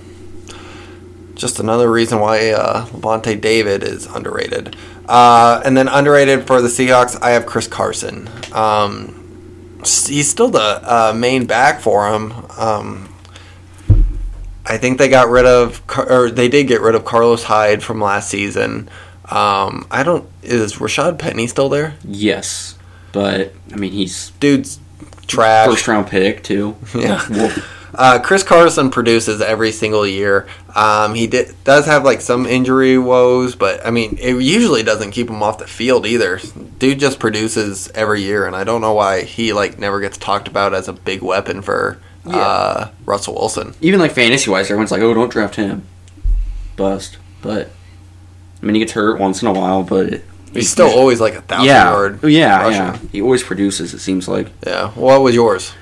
Just 1.34 1.58
another 1.58 1.90
reason 1.90 2.20
why 2.20 2.50
uh, 2.50 2.86
Lavonte 2.86 3.40
David 3.40 3.82
is 3.82 4.06
underrated. 4.06 4.76
Uh, 5.06 5.60
and 5.64 5.76
then 5.76 5.88
underrated 5.88 6.46
for 6.46 6.62
the 6.62 6.68
Seahawks, 6.68 7.20
I 7.20 7.30
have 7.30 7.44
Chris 7.44 7.66
Carson. 7.66 8.28
Um, 8.52 9.78
he's 9.80 10.28
still 10.28 10.48
the 10.48 10.60
uh, 10.60 11.12
main 11.14 11.46
back 11.46 11.80
for 11.80 12.12
him. 12.12 12.32
Um, 12.56 13.13
I 14.66 14.78
think 14.78 14.98
they 14.98 15.08
got 15.08 15.28
rid 15.28 15.44
of, 15.46 15.82
or 15.96 16.30
they 16.30 16.48
did 16.48 16.64
get 16.68 16.80
rid 16.80 16.94
of 16.94 17.04
Carlos 17.04 17.42
Hyde 17.44 17.82
from 17.82 18.00
last 18.00 18.30
season. 18.30 18.88
Um, 19.30 19.86
I 19.90 20.02
don't. 20.02 20.28
Is 20.42 20.74
Rashad 20.74 21.18
Penny 21.18 21.46
still 21.46 21.68
there? 21.68 21.94
Yes. 22.04 22.76
but 23.12 23.52
I 23.72 23.76
mean 23.76 23.92
he's 23.92 24.30
Dude's 24.40 24.78
trash. 25.26 25.66
first 25.68 25.86
round 25.88 26.06
pick 26.08 26.42
too. 26.42 26.76
Yeah. 26.94 27.24
Uh, 27.96 28.18
Chris 28.20 28.42
Carson 28.42 28.90
produces 28.90 29.40
every 29.40 29.70
single 29.70 30.04
year. 30.04 30.48
Um, 30.74 31.14
he 31.14 31.28
did, 31.28 31.54
does 31.62 31.86
have 31.86 32.02
like 32.04 32.20
some 32.20 32.44
injury 32.44 32.98
woes, 32.98 33.54
but 33.54 33.86
I 33.86 33.90
mean, 33.92 34.18
it 34.20 34.34
usually 34.42 34.82
doesn't 34.82 35.12
keep 35.12 35.30
him 35.30 35.44
off 35.44 35.58
the 35.58 35.68
field 35.68 36.04
either. 36.04 36.40
Dude 36.80 36.98
just 36.98 37.20
produces 37.20 37.88
every 37.94 38.22
year, 38.22 38.48
and 38.48 38.56
I 38.56 38.64
don't 38.64 38.80
know 38.80 38.94
why 38.94 39.22
he 39.22 39.52
like 39.52 39.78
never 39.78 40.00
gets 40.00 40.18
talked 40.18 40.48
about 40.48 40.74
as 40.74 40.88
a 40.88 40.92
big 40.92 41.22
weapon 41.22 41.62
for 41.62 42.00
uh, 42.26 42.90
Russell 43.04 43.34
Wilson. 43.34 43.74
even 43.80 44.00
like 44.00 44.12
fantasy 44.12 44.50
wise, 44.50 44.66
everyone's 44.66 44.90
like, 44.90 45.02
"Oh, 45.02 45.12
don't 45.14 45.30
draft 45.30 45.56
him." 45.56 45.86
Bust, 46.76 47.18
but 47.42 47.70
I 48.62 48.66
mean 48.66 48.74
he 48.74 48.80
gets 48.80 48.92
hurt 48.92 49.18
once 49.20 49.42
in 49.42 49.48
a 49.48 49.52
while, 49.52 49.82
but 49.82 50.22
He's 50.52 50.70
still 50.70 50.88
always 50.88 51.20
like 51.20 51.34
a 51.34 51.42
thousand 51.42 51.66
yeah, 51.66 51.90
yard. 51.90 52.22
yeah, 52.22 52.62
rusher. 52.62 52.70
yeah. 52.76 52.98
He 53.10 53.20
always 53.20 53.42
produces. 53.42 53.92
It 53.92 53.98
seems 53.98 54.28
like 54.28 54.48
Yeah. 54.66 54.90
What 54.90 55.20
was 55.22 55.34
yours? 55.34 55.72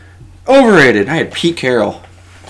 overrated. 0.48 1.08
I 1.08 1.14
had 1.16 1.32
Pete 1.32 1.56
Carroll. 1.56 2.02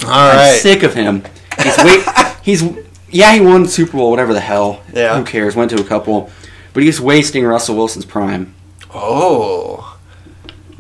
All 0.04 0.08
I'm 0.08 0.36
right. 0.36 0.58
sick 0.60 0.82
of 0.82 0.94
him. 0.94 1.22
He's 1.62 1.76
wait. 1.78 2.04
he's 2.42 2.62
yeah. 3.10 3.32
He 3.34 3.40
won 3.40 3.66
Super 3.66 3.96
Bowl, 3.98 4.10
whatever 4.10 4.32
the 4.32 4.40
hell. 4.40 4.82
Yeah. 4.94 5.18
Who 5.18 5.24
cares? 5.24 5.54
Went 5.56 5.70
to 5.72 5.80
a 5.80 5.84
couple, 5.84 6.30
but 6.72 6.82
he's 6.84 7.00
wasting 7.00 7.44
Russell 7.44 7.76
Wilson's 7.76 8.04
prime. 8.06 8.54
Oh. 8.94 9.81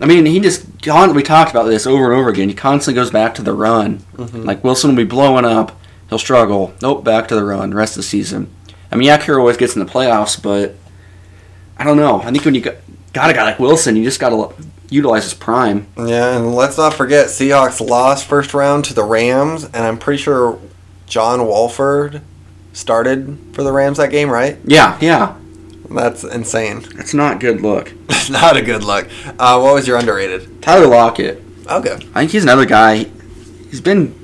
I 0.02 0.06
mean, 0.06 0.26
he 0.26 0.40
just 0.40 0.82
con- 0.82 1.14
we 1.14 1.22
talked 1.22 1.52
about 1.52 1.64
this 1.64 1.86
over 1.86 2.10
and 2.10 2.20
over 2.20 2.28
again. 2.28 2.48
He 2.48 2.54
constantly 2.56 3.00
goes 3.00 3.12
back 3.12 3.36
to 3.36 3.42
the 3.42 3.54
run. 3.54 4.00
Mm-hmm. 4.16 4.42
Like 4.42 4.64
Wilson 4.64 4.90
will 4.90 4.96
be 4.96 5.04
blowing 5.04 5.44
up, 5.44 5.80
he'll 6.08 6.18
struggle. 6.18 6.74
Nope, 6.82 7.04
back 7.04 7.28
to 7.28 7.36
the 7.36 7.44
run. 7.44 7.72
Rest 7.72 7.92
of 7.92 7.98
the 7.98 8.02
season. 8.02 8.52
I 8.90 8.96
mean, 8.96 9.06
yeah, 9.06 9.16
Carroll 9.16 9.42
always 9.42 9.56
gets 9.56 9.76
in 9.76 9.84
the 9.84 9.90
playoffs, 9.90 10.42
but 10.42 10.74
I 11.78 11.84
don't 11.84 11.96
know. 11.96 12.20
I 12.20 12.32
think 12.32 12.44
when 12.44 12.56
you 12.56 12.60
got, 12.60 12.74
got 13.12 13.30
a 13.30 13.32
guy 13.32 13.44
like 13.44 13.60
Wilson, 13.60 13.94
you 13.94 14.02
just 14.02 14.18
got 14.18 14.30
to 14.30 14.54
utilize 14.90 15.22
his 15.22 15.34
prime. 15.34 15.86
Yeah, 15.96 16.36
and 16.36 16.52
let's 16.52 16.76
not 16.76 16.94
forget 16.94 17.28
Seahawks 17.28 17.80
lost 17.80 18.26
first 18.26 18.54
round 18.54 18.84
to 18.86 18.94
the 18.94 19.04
Rams, 19.04 19.64
and 19.64 19.76
I'm 19.76 19.98
pretty 19.98 20.20
sure 20.20 20.58
John 21.06 21.46
Wolford 21.46 22.22
started 22.72 23.38
for 23.52 23.62
the 23.62 23.70
Rams 23.70 23.98
that 23.98 24.10
game, 24.10 24.28
right? 24.28 24.58
Yeah, 24.64 24.98
yeah. 25.00 25.36
That's 25.94 26.24
insane. 26.24 26.84
It's 26.98 27.14
not 27.14 27.40
good 27.40 27.60
look. 27.60 27.92
It's 28.22 28.30
not 28.30 28.56
a 28.56 28.62
good 28.62 28.84
look. 28.84 29.08
Uh, 29.36 29.58
what 29.60 29.74
was 29.74 29.88
your 29.88 29.98
underrated? 29.98 30.62
Tyler 30.62 30.86
Lockett. 30.86 31.42
Okay. 31.68 31.94
I 32.14 32.20
think 32.20 32.30
he's 32.30 32.44
another 32.44 32.64
guy. 32.66 33.06
He's 33.68 33.80
been 33.80 34.14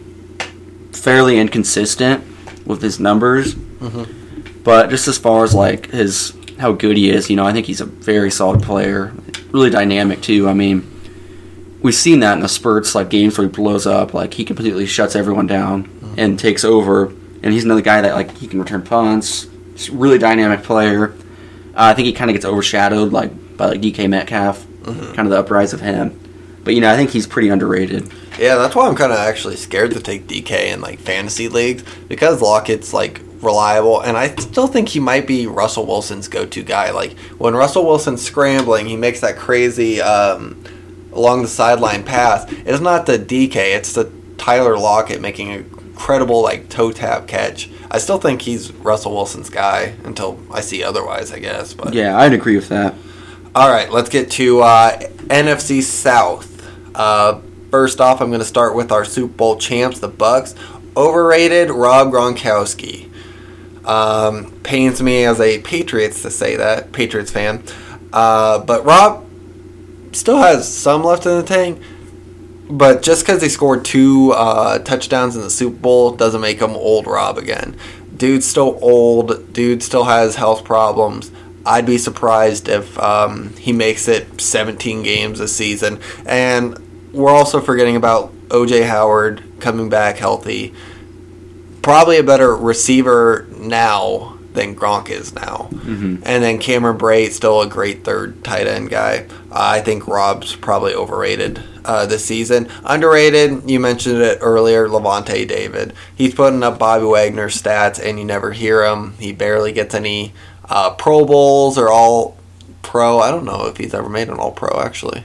fairly 0.93 1.37
inconsistent 1.41 2.23
with 2.64 2.81
his 2.81 3.01
numbers, 3.01 3.57
but 4.62 4.89
just 4.91 5.09
as 5.09 5.19
far 5.19 5.43
as 5.43 5.53
like 5.53 5.91
his 5.91 6.33
how 6.61 6.71
good 6.73 6.97
he 6.97 7.11
is, 7.11 7.29
you 7.29 7.35
know, 7.35 7.45
I 7.45 7.53
think 7.53 7.66
he's 7.66 7.81
a 7.81 7.87
very 7.87 8.31
solid 8.31 8.62
player. 8.62 9.12
Really 9.51 9.71
dynamic 9.71 10.21
too. 10.23 10.49
I 10.49 10.55
mean, 10.55 10.87
we've 11.83 11.95
seen 11.95 12.21
that 12.21 12.35
in 12.35 12.41
the 12.41 12.49
spurts, 12.49 12.95
like 12.95 13.09
games 13.11 13.37
where 13.37 13.49
he 13.49 13.53
blows 13.53 13.85
up, 13.87 14.14
like 14.14 14.35
he 14.35 14.45
completely 14.45 14.87
shuts 14.87 15.16
everyone 15.16 15.49
down 15.49 15.89
and 16.16 16.39
takes 16.39 16.62
over. 16.64 17.07
And 17.43 17.53
he's 17.53 17.64
another 17.64 17.81
guy 17.83 18.01
that 18.01 18.14
like 18.14 18.37
he 18.39 18.47
can 18.47 18.61
return 18.61 18.83
punts. 18.83 19.49
He's 19.73 19.89
a 19.89 19.93
really 19.93 20.19
dynamic 20.19 20.62
player. 20.62 21.14
Uh, 21.79 21.93
I 21.93 21.95
think 21.95 22.07
he 22.07 22.12
kind 22.12 22.29
of 22.29 22.35
gets 22.35 22.45
overshadowed 22.45 23.12
like 23.12 23.57
by 23.57 23.66
like 23.66 23.81
DK 23.81 24.11
Metcalf, 24.11 24.66
kind 24.85 25.20
of 25.20 25.31
the 25.31 25.39
uprise 25.39 25.72
of 25.72 25.81
him. 25.81 26.18
But 26.64 26.74
you 26.74 26.81
know, 26.81 26.93
I 26.93 26.97
think 26.97 27.11
he's 27.11 27.29
pretty 27.29 27.51
underrated. 27.51 28.12
Yeah, 28.37 28.57
that's 28.57 28.74
why 28.74 28.89
I'm 28.89 28.97
kind 28.97 29.12
of 29.12 29.18
actually 29.18 29.55
scared 29.55 29.93
to 29.93 30.01
take 30.01 30.26
DK 30.26 30.72
in 30.72 30.81
like 30.81 30.99
fantasy 30.99 31.49
leagues 31.49 31.85
because 32.09 32.43
Lockett's 32.43 32.93
like 32.93 33.20
reliable, 33.41 34.01
and 34.01 34.16
I 34.16 34.35
still 34.35 34.66
think 34.66 34.89
he 34.89 34.99
might 34.99 35.29
be 35.29 35.47
Russell 35.47 35.87
Wilson's 35.87 36.26
go-to 36.26 36.64
guy. 36.64 36.91
Like 36.91 37.16
when 37.39 37.55
Russell 37.55 37.87
Wilson's 37.87 38.22
scrambling, 38.22 38.87
he 38.87 38.97
makes 38.97 39.20
that 39.20 39.37
crazy 39.37 40.01
um, 40.01 40.62
along 41.12 41.43
the 41.43 41.49
sideline 41.49 42.03
pass. 42.03 42.45
It's 42.51 42.81
not 42.81 43.07
the 43.07 43.20
DK; 43.20 43.55
it's 43.55 43.93
the 43.93 44.11
Tyler 44.37 44.76
Lockett 44.76 45.20
making 45.20 45.53
a 45.53 45.62
incredible 46.03 46.42
like 46.42 46.68
toe 46.68 46.92
tap 46.92 47.26
catch. 47.26 47.68
I 47.90 47.99
still 47.99 48.18
think 48.18 48.40
he's 48.42 48.70
Russell 48.72 49.12
Wilson's 49.14 49.51
guy 49.51 49.94
until 50.05 50.38
I 50.51 50.61
see 50.61 50.84
otherwise. 50.84 51.32
I 51.32 51.40
guess, 51.40 51.74
but 51.74 51.92
Yeah, 51.92 52.16
I'd 52.16 52.32
agree 52.32 52.55
with 52.55 52.68
that. 52.68 52.94
all 53.55 53.68
right, 53.68 53.90
let's 53.90 54.09
get 54.09 54.30
to 54.32 54.61
uh, 54.61 54.99
NFC 55.26 55.82
South. 55.82 56.46
Uh, 56.94 57.40
first 57.72 58.01
off, 58.01 58.20
I'm 58.20 58.28
going 58.28 58.38
to 58.40 58.44
start 58.46 58.76
with 58.76 58.92
our 58.92 59.05
Super 59.05 59.32
Bowl 59.34 59.57
champs, 59.57 59.99
the 59.99 60.09
Bucks. 60.09 60.55
Overrated 60.96 61.70
Rob 61.70 62.12
Gronkowski. 62.12 63.11
Um, 63.84 64.53
pains 64.62 65.03
me 65.03 65.24
as 65.24 65.40
a 65.40 65.61
Patriots 65.61 66.22
to 66.22 66.30
say 66.30 66.57
that, 66.57 66.92
Patriots 66.92 67.30
fan. 67.32 67.62
Uh, 68.12 68.59
but 68.61 68.84
Rob 68.84 69.24
still 70.12 70.38
has 70.38 70.72
some 70.72 71.03
left 71.03 71.26
in 71.26 71.36
the 71.36 71.42
tank. 71.42 71.80
But 72.71 73.03
just 73.03 73.25
because 73.25 73.41
they 73.41 73.49
scored 73.49 73.85
two 73.85 74.33
uh, 74.33 74.79
touchdowns 74.81 75.37
in 75.37 75.43
the 75.43 75.51
Super 75.51 75.77
Bowl 75.77 76.12
doesn't 76.12 76.41
make 76.41 76.61
him 76.61 76.73
old 76.73 77.07
Rob 77.07 77.39
again. 77.39 77.77
Dude's 78.16 78.47
still 78.47 78.79
old. 78.83 79.53
Dude 79.53 79.83
still 79.83 80.05
has 80.05 80.37
health 80.37 80.64
problems. 80.64 81.31
I'd 81.64 81.87
be 81.87 81.99
surprised 81.99 82.69
if 82.69 82.99
um, 82.99 83.55
he 83.57 83.73
makes 83.73 84.09
it 84.09 84.41
17 84.41 85.03
games 85.03 85.39
this 85.39 85.55
season. 85.55 86.01
And 86.27 86.79
we're 87.12 87.31
also 87.31 87.61
forgetting 87.61 87.97
about 87.97 88.33
OJ 88.49 88.87
Howard 88.87 89.43
coming 89.61 89.89
back 89.89 90.16
healthy. 90.16 90.75
Probably 91.83 92.19
a 92.19 92.23
better 92.23 92.55
receiver 92.55 93.47
now 93.51 94.38
than 94.53 94.74
Gronk 94.74 95.11
is 95.11 95.34
now. 95.34 95.68
And 96.24 96.42
then 96.42 96.59
Cameron 96.59 96.99
Brate, 96.99 97.30
still 97.32 97.61
a 97.61 97.66
great 97.68 98.05
third 98.05 98.42
tight 98.44 98.66
end 98.66 98.90
guy. 98.90 99.26
I 99.53 99.80
think 99.80 100.07
Rob's 100.09 100.57
probably 100.57 100.94
overrated 100.94 101.62
uh, 101.84 102.07
this 102.07 102.24
season. 102.24 102.68
Underrated, 102.84 103.68
you 103.70 103.78
mentioned 103.78 104.20
it 104.20 104.38
earlier, 104.40 104.88
Lavonte 104.88 105.46
David. 105.46 105.92
He's 106.14 106.34
putting 106.34 106.62
up 106.62 106.78
Bobby 106.78 107.05
Wagner 107.05 107.49
stats, 107.49 108.03
and 108.03 108.18
you 108.18 108.24
never 108.24 108.53
hear 108.53 108.84
him. 108.84 109.14
He 109.18 109.32
barely 109.32 109.72
gets 109.72 109.94
any 109.94 110.32
uh, 110.68 110.90
Pro 110.90 111.24
Bowls 111.24 111.78
or 111.78 111.88
All 111.88 112.36
Pro. 112.82 113.20
I 113.20 113.30
don't 113.30 113.44
know 113.44 113.66
if 113.66 113.76
he's 113.76 113.94
ever 113.94 114.09
made 114.09 114.28
an 114.28 114.38
All 114.38 114.53
Pro, 114.53 114.80
actually. 114.80 115.24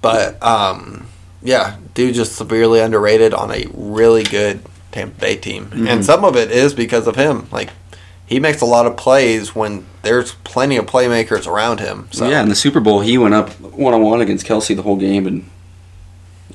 But, 0.00 0.42
um, 0.42 1.06
yeah, 1.42 1.76
dude 1.94 2.14
just 2.14 2.34
severely 2.36 2.80
underrated 2.80 3.34
on 3.34 3.50
a 3.52 3.66
really 3.72 4.24
good 4.24 4.60
Tampa 4.90 5.18
Bay 5.20 5.36
team. 5.36 5.70
And 5.88 6.04
some 6.04 6.24
of 6.24 6.36
it 6.36 6.50
is 6.50 6.74
because 6.74 7.06
of 7.06 7.16
him. 7.16 7.48
Like, 7.50 7.70
he 8.32 8.40
makes 8.40 8.60
a 8.60 8.64
lot 8.66 8.86
of 8.86 8.96
plays 8.96 9.54
when 9.54 9.84
there's 10.02 10.32
plenty 10.44 10.76
of 10.76 10.86
playmakers 10.86 11.46
around 11.46 11.80
him. 11.80 12.08
So 12.10 12.28
Yeah, 12.28 12.42
in 12.42 12.48
the 12.48 12.54
Super 12.56 12.80
Bowl, 12.80 13.00
he 13.00 13.16
went 13.18 13.34
up 13.34 13.50
one 13.60 13.94
on 13.94 14.02
one 14.02 14.20
against 14.20 14.46
Kelce 14.46 14.74
the 14.74 14.82
whole 14.82 14.96
game 14.96 15.26
and 15.26 15.48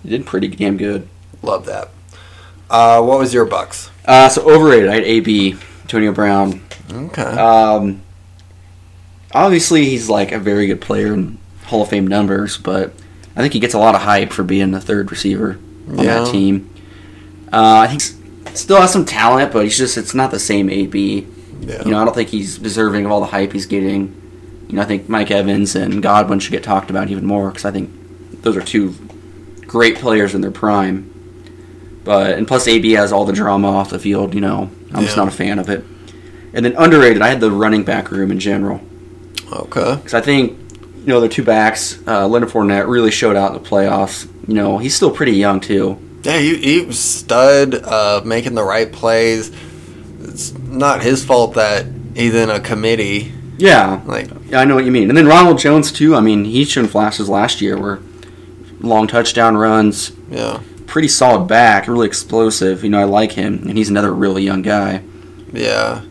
he 0.03 0.09
did 0.09 0.25
pretty 0.25 0.47
damn 0.49 0.75
good. 0.78 1.07
love 1.41 1.65
that. 1.65 1.89
Uh, 2.69 3.01
what 3.01 3.19
was 3.19 3.34
your 3.34 3.45
Bucks? 3.45 3.89
Uh, 4.05 4.28
so 4.28 4.49
overrated. 4.49 4.89
I 4.89 4.95
had 4.95 5.03
AB, 5.03 5.55
Antonio 5.84 6.11
Brown. 6.11 6.61
Okay. 6.91 7.21
Um, 7.21 8.01
obviously, 9.34 9.86
he's 9.86 10.09
like 10.09 10.32
a 10.32 10.39
very 10.39 10.67
good 10.67 10.82
player 10.82 11.13
in 11.13 11.38
Hall 11.65 11.82
of 11.84 11.89
Fame 11.89 12.07
numbers, 12.07 12.57
but 12.57 12.93
I 13.36 13.41
think 13.41 13.53
he 13.53 13.59
gets 13.59 13.73
a 13.73 13.80
lot 13.80 13.95
of 13.95 14.01
hype 14.01 14.32
for 14.32 14.43
being 14.43 14.71
the 14.71 14.82
third 14.82 15.11
receiver 15.11 15.59
on 15.89 15.99
Yeah. 15.99 16.23
that 16.23 16.32
team. 16.32 16.69
Uh, 17.51 17.80
I 17.80 17.88
think 17.88 18.01
still 18.57 18.82
has 18.82 18.91
some 18.91 19.05
talent, 19.05 19.53
but 19.53 19.63
he's 19.63 19.78
just 19.78 19.97
it's 19.97 20.13
not 20.13 20.32
the 20.32 20.39
same 20.39 20.69
AB. 20.69 21.28
Yeah. 21.62 21.84
You 21.84 21.91
know, 21.91 22.01
I 22.01 22.05
don't 22.05 22.14
think 22.14 22.30
he's 22.30 22.58
deserving 22.58 23.05
of 23.05 23.12
all 23.12 23.20
the 23.20 23.28
hype 23.28 23.53
he's 23.53 23.66
getting. 23.66 24.22
You 24.68 24.76
know, 24.76 24.82
I 24.82 24.86
think 24.86 25.08
Mike 25.08 25.32
Evans 25.32 25.76
and 25.76 26.01
Godwin 26.01 26.39
should 26.39 26.51
get 26.51 26.64
talked 26.64 26.89
about 26.89 27.10
even 27.10 27.26
more 27.26 27.49
because 27.49 27.66
I 27.66 27.72
think 27.72 28.41
those 28.41 28.58
are 28.58 28.62
two 28.62 28.93
great 29.62 29.97
players 29.97 30.36
in 30.36 30.41
their 30.41 30.51
prime. 30.51 31.14
But 32.03 32.38
and 32.38 32.47
plus 32.47 32.68
AB 32.68 32.91
has 32.93 33.12
all 33.12 33.26
the 33.26 33.34
drama 33.34 33.70
off 33.70 33.89
the 33.89 33.99
field. 33.99 34.34
You 34.34 34.41
know, 34.41 34.70
I'm 34.93 35.03
just 35.03 35.18
not 35.18 35.28
a 35.28 35.32
fan 35.32 35.60
of 35.60 35.70
it. 35.70 35.84
And 36.53 36.66
then 36.66 36.76
underrated, 36.78 37.22
I 37.22 37.28
had 37.28 37.39
the 37.39 37.51
running 37.51 37.84
back 37.84 38.12
room 38.12 38.32
in 38.32 38.39
general 38.39 38.82
okay. 39.51 39.95
because 39.95 40.14
I 40.14 40.22
think 40.22 40.58
you 40.99 41.08
know 41.08 41.22
the 41.22 41.30
two 41.30 41.43
backs, 41.43 41.99
uh, 42.08 42.28
Leonard 42.28 42.49
Fournette 42.49 42.88
really 42.88 43.12
showed 43.12 43.36
out 43.36 43.55
in 43.55 43.62
the 43.62 43.70
playoffs. 43.70 44.30
You 44.47 44.53
know, 44.53 44.78
he's 44.78 44.95
still 44.95 45.12
pretty 45.12 45.34
young 45.34 45.60
too. 45.60 45.99
Yeah, 46.24 46.39
he, 46.39 46.58
he 46.58 46.86
was 46.86 46.99
stud, 46.99 47.76
uh, 47.76 48.22
making 48.26 48.55
the 48.55 48.64
right 48.64 48.91
plays. 48.91 49.51
It's 50.22 50.53
not 50.57 51.03
his 51.03 51.24
fault 51.24 51.53
that 51.55 51.86
he's 52.15 52.36
in 52.36 52.49
a 52.49 52.59
committee. 52.59 53.34
Yeah, 53.57 54.01
Like, 54.05 54.30
Yeah, 54.49 54.59
I 54.59 54.65
know 54.65 54.76
what 54.76 54.86
you 54.86 54.91
mean. 54.91 55.09
And 55.09 55.18
then 55.18 55.26
Ronald 55.26 55.57
Jones 55.57 55.91
too. 55.91 56.15
I 56.15 56.20
mean, 56.20 56.45
he's 56.45 56.70
shown 56.70 56.88
flashes 56.88 57.28
last 57.28 57.59
year 57.59 57.80
where 57.80 57.99
long 58.80 59.07
touchdown 59.07 59.57
runs, 59.57 60.11
yeah, 60.30 60.61
pretty 60.86 61.07
solid 61.07 61.47
back, 61.47 61.88
really 61.88 62.07
explosive. 62.07 62.84
You 62.84 62.89
know, 62.89 62.99
I 62.99 63.05
like 63.05 63.32
him, 63.32 63.68
and 63.68 63.78
he's 63.78 63.89
another 63.89 64.13
really 64.13 64.43
young 64.43 64.61
guy. 64.61 65.01
yeah. 65.51 66.03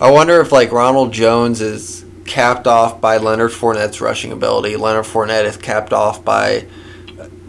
I 0.00 0.12
wonder 0.12 0.40
if 0.40 0.52
like 0.52 0.70
Ronald 0.70 1.12
Jones 1.12 1.60
is 1.60 2.04
capped 2.24 2.68
off 2.68 3.00
by 3.00 3.16
Leonard 3.16 3.50
Fournette's 3.50 4.00
rushing 4.00 4.30
ability. 4.30 4.76
Leonard 4.76 5.06
Fournette 5.06 5.44
is 5.44 5.56
capped 5.56 5.92
off 5.92 6.24
by 6.24 6.66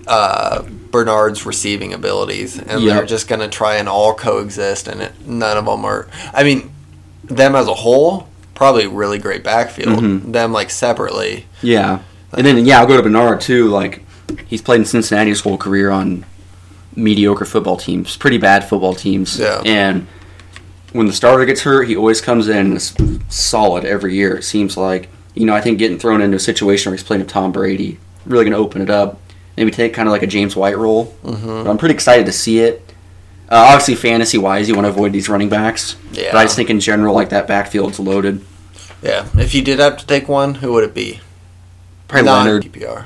uh, 0.07 0.64
Bernard's 0.91 1.45
receiving 1.45 1.93
abilities, 1.93 2.57
and 2.57 2.81
Yep. 2.81 2.95
they're 2.95 3.05
just 3.05 3.27
gonna 3.27 3.47
try 3.47 3.75
and 3.75 3.87
all 3.87 4.13
coexist, 4.13 4.87
and 4.87 5.01
it, 5.01 5.11
none 5.25 5.57
of 5.57 5.65
them 5.65 5.85
are. 5.85 6.07
I 6.33 6.43
mean, 6.43 6.69
them 7.23 7.55
as 7.55 7.67
a 7.67 7.73
whole, 7.75 8.27
probably 8.55 8.87
really 8.87 9.19
great 9.19 9.43
backfield. 9.43 9.99
Mhm. 10.03 10.33
Them 10.33 10.51
like 10.51 10.69
separately, 10.69 11.45
Yeah, 11.61 11.99
And 12.33 12.45
then 12.45 12.63
yeah, 12.65 12.79
I'll 12.79 12.87
go 12.87 12.95
to 12.97 13.03
Bernard 13.03 13.41
too. 13.41 13.67
Like 13.69 14.03
he's 14.47 14.61
played 14.61 14.79
in 14.81 14.85
Cincinnati 14.85 15.29
his 15.29 15.41
whole 15.41 15.57
career 15.57 15.89
on 15.89 16.25
mediocre 16.95 17.45
football 17.45 17.77
teams, 17.77 18.17
pretty 18.17 18.37
bad 18.37 18.67
football 18.67 18.93
teams. 18.93 19.39
Yeah. 19.39 19.61
And 19.65 20.07
when 20.93 21.05
the 21.07 21.13
starter 21.13 21.45
gets 21.45 21.61
hurt, 21.61 21.87
he 21.87 21.95
always 21.95 22.19
comes 22.21 22.47
in 22.47 22.75
is 22.75 22.93
solid 23.29 23.85
every 23.85 24.15
year. 24.15 24.35
It 24.37 24.43
seems 24.43 24.75
like 24.77 25.09
you 25.35 25.45
know 25.45 25.53
I 25.55 25.61
think 25.61 25.77
getting 25.79 25.97
thrown 25.99 26.21
into 26.21 26.37
a 26.37 26.39
situation 26.39 26.89
where 26.91 26.97
he's 26.97 27.03
playing 27.03 27.21
with 27.21 27.29
Tom 27.31 27.51
Brady 27.51 27.99
really 28.25 28.43
going 28.43 28.51
to 28.53 28.59
open 28.59 28.81
it 28.81 28.89
up. 28.89 29.19
Maybe 29.60 29.72
take 29.72 29.93
kind 29.93 30.07
of 30.07 30.14
like 30.14 30.24
a 30.24 30.28
James 30.28 30.55
White 30.55 30.78
role. 30.78 31.14
Mhm. 31.26 31.66
But 31.66 31.70
I'm 31.70 31.78
pretty 31.78 31.93
excited 31.93 32.26
to 32.28 32.32
see 32.32 32.60
it. 32.62 32.82
Uh, 33.49 33.55
obviously, 33.57 33.95
fantasy 33.95 34.38
wise, 34.38 34.70
you 34.70 34.74
want 34.76 34.86
to 34.86 34.89
avoid 34.89 35.12
these 35.12 35.28
running 35.28 35.49
backs. 35.49 35.97
Yeah. 36.14 36.30
But 36.32 36.38
I 36.38 36.43
just 36.45 36.55
think 36.55 36.70
in 36.70 36.80
general, 36.80 37.14
like 37.14 37.28
that 37.30 37.45
backfield's 37.45 37.99
loaded. 37.99 38.39
Yeah. 39.01 39.26
If 39.38 39.53
you 39.53 39.62
did 39.62 39.80
have 39.80 39.97
to 39.97 40.05
take 40.07 40.30
one, 40.30 40.55
who 40.55 40.72
would 40.72 40.86
it 40.86 40.93
be? 40.93 41.20
Probably 42.07 42.26
Non- 42.28 42.45
Leonard. 42.45 42.64
PPR. 42.72 43.05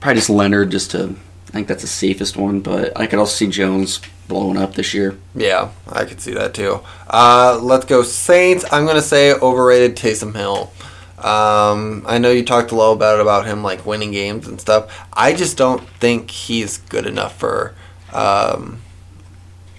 Probably 0.00 0.14
just 0.18 0.30
Leonard, 0.30 0.70
just 0.70 0.92
to. 0.92 1.14
I 1.48 1.50
think 1.52 1.68
that's 1.68 1.82
the 1.82 1.88
safest 1.88 2.38
one, 2.38 2.60
but 2.60 2.98
I 2.98 3.06
could 3.06 3.18
also 3.18 3.34
see 3.34 3.46
Jones 3.48 4.00
blowing 4.28 4.56
up 4.56 4.76
this 4.76 4.94
year. 4.94 5.16
Yeah, 5.34 5.68
I 5.92 6.06
could 6.06 6.22
see 6.22 6.32
that 6.32 6.54
too. 6.54 6.80
Uh, 7.10 7.58
let's 7.60 7.84
go 7.84 8.02
Saints. 8.02 8.64
I'm 8.72 8.86
gonna 8.86 9.02
say 9.02 9.32
overrated 9.34 9.94
Taysom 9.94 10.34
Hill. 10.34 10.72
Um, 11.18 12.04
I 12.06 12.18
know 12.18 12.30
you 12.30 12.44
talked 12.44 12.72
a 12.72 12.76
little 12.76 12.96
bit 12.96 13.20
about 13.20 13.46
him 13.46 13.62
like 13.62 13.86
winning 13.86 14.12
games 14.12 14.46
and 14.46 14.60
stuff. 14.60 15.06
I 15.12 15.32
just 15.32 15.56
don't 15.56 15.86
think 15.88 16.30
he's 16.30 16.78
good 16.78 17.06
enough 17.06 17.38
for 17.38 17.74
um, 18.12 18.80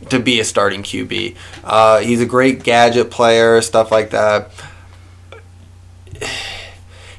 to 0.10 0.20
be 0.20 0.40
a 0.40 0.44
starting 0.44 0.82
QB. 0.82 1.36
Uh, 1.64 2.00
he's 2.00 2.22
a 2.22 2.26
great 2.26 2.64
gadget 2.64 3.12
player, 3.12 3.62
stuff 3.62 3.92
like 3.92 4.10
that. 4.12 4.52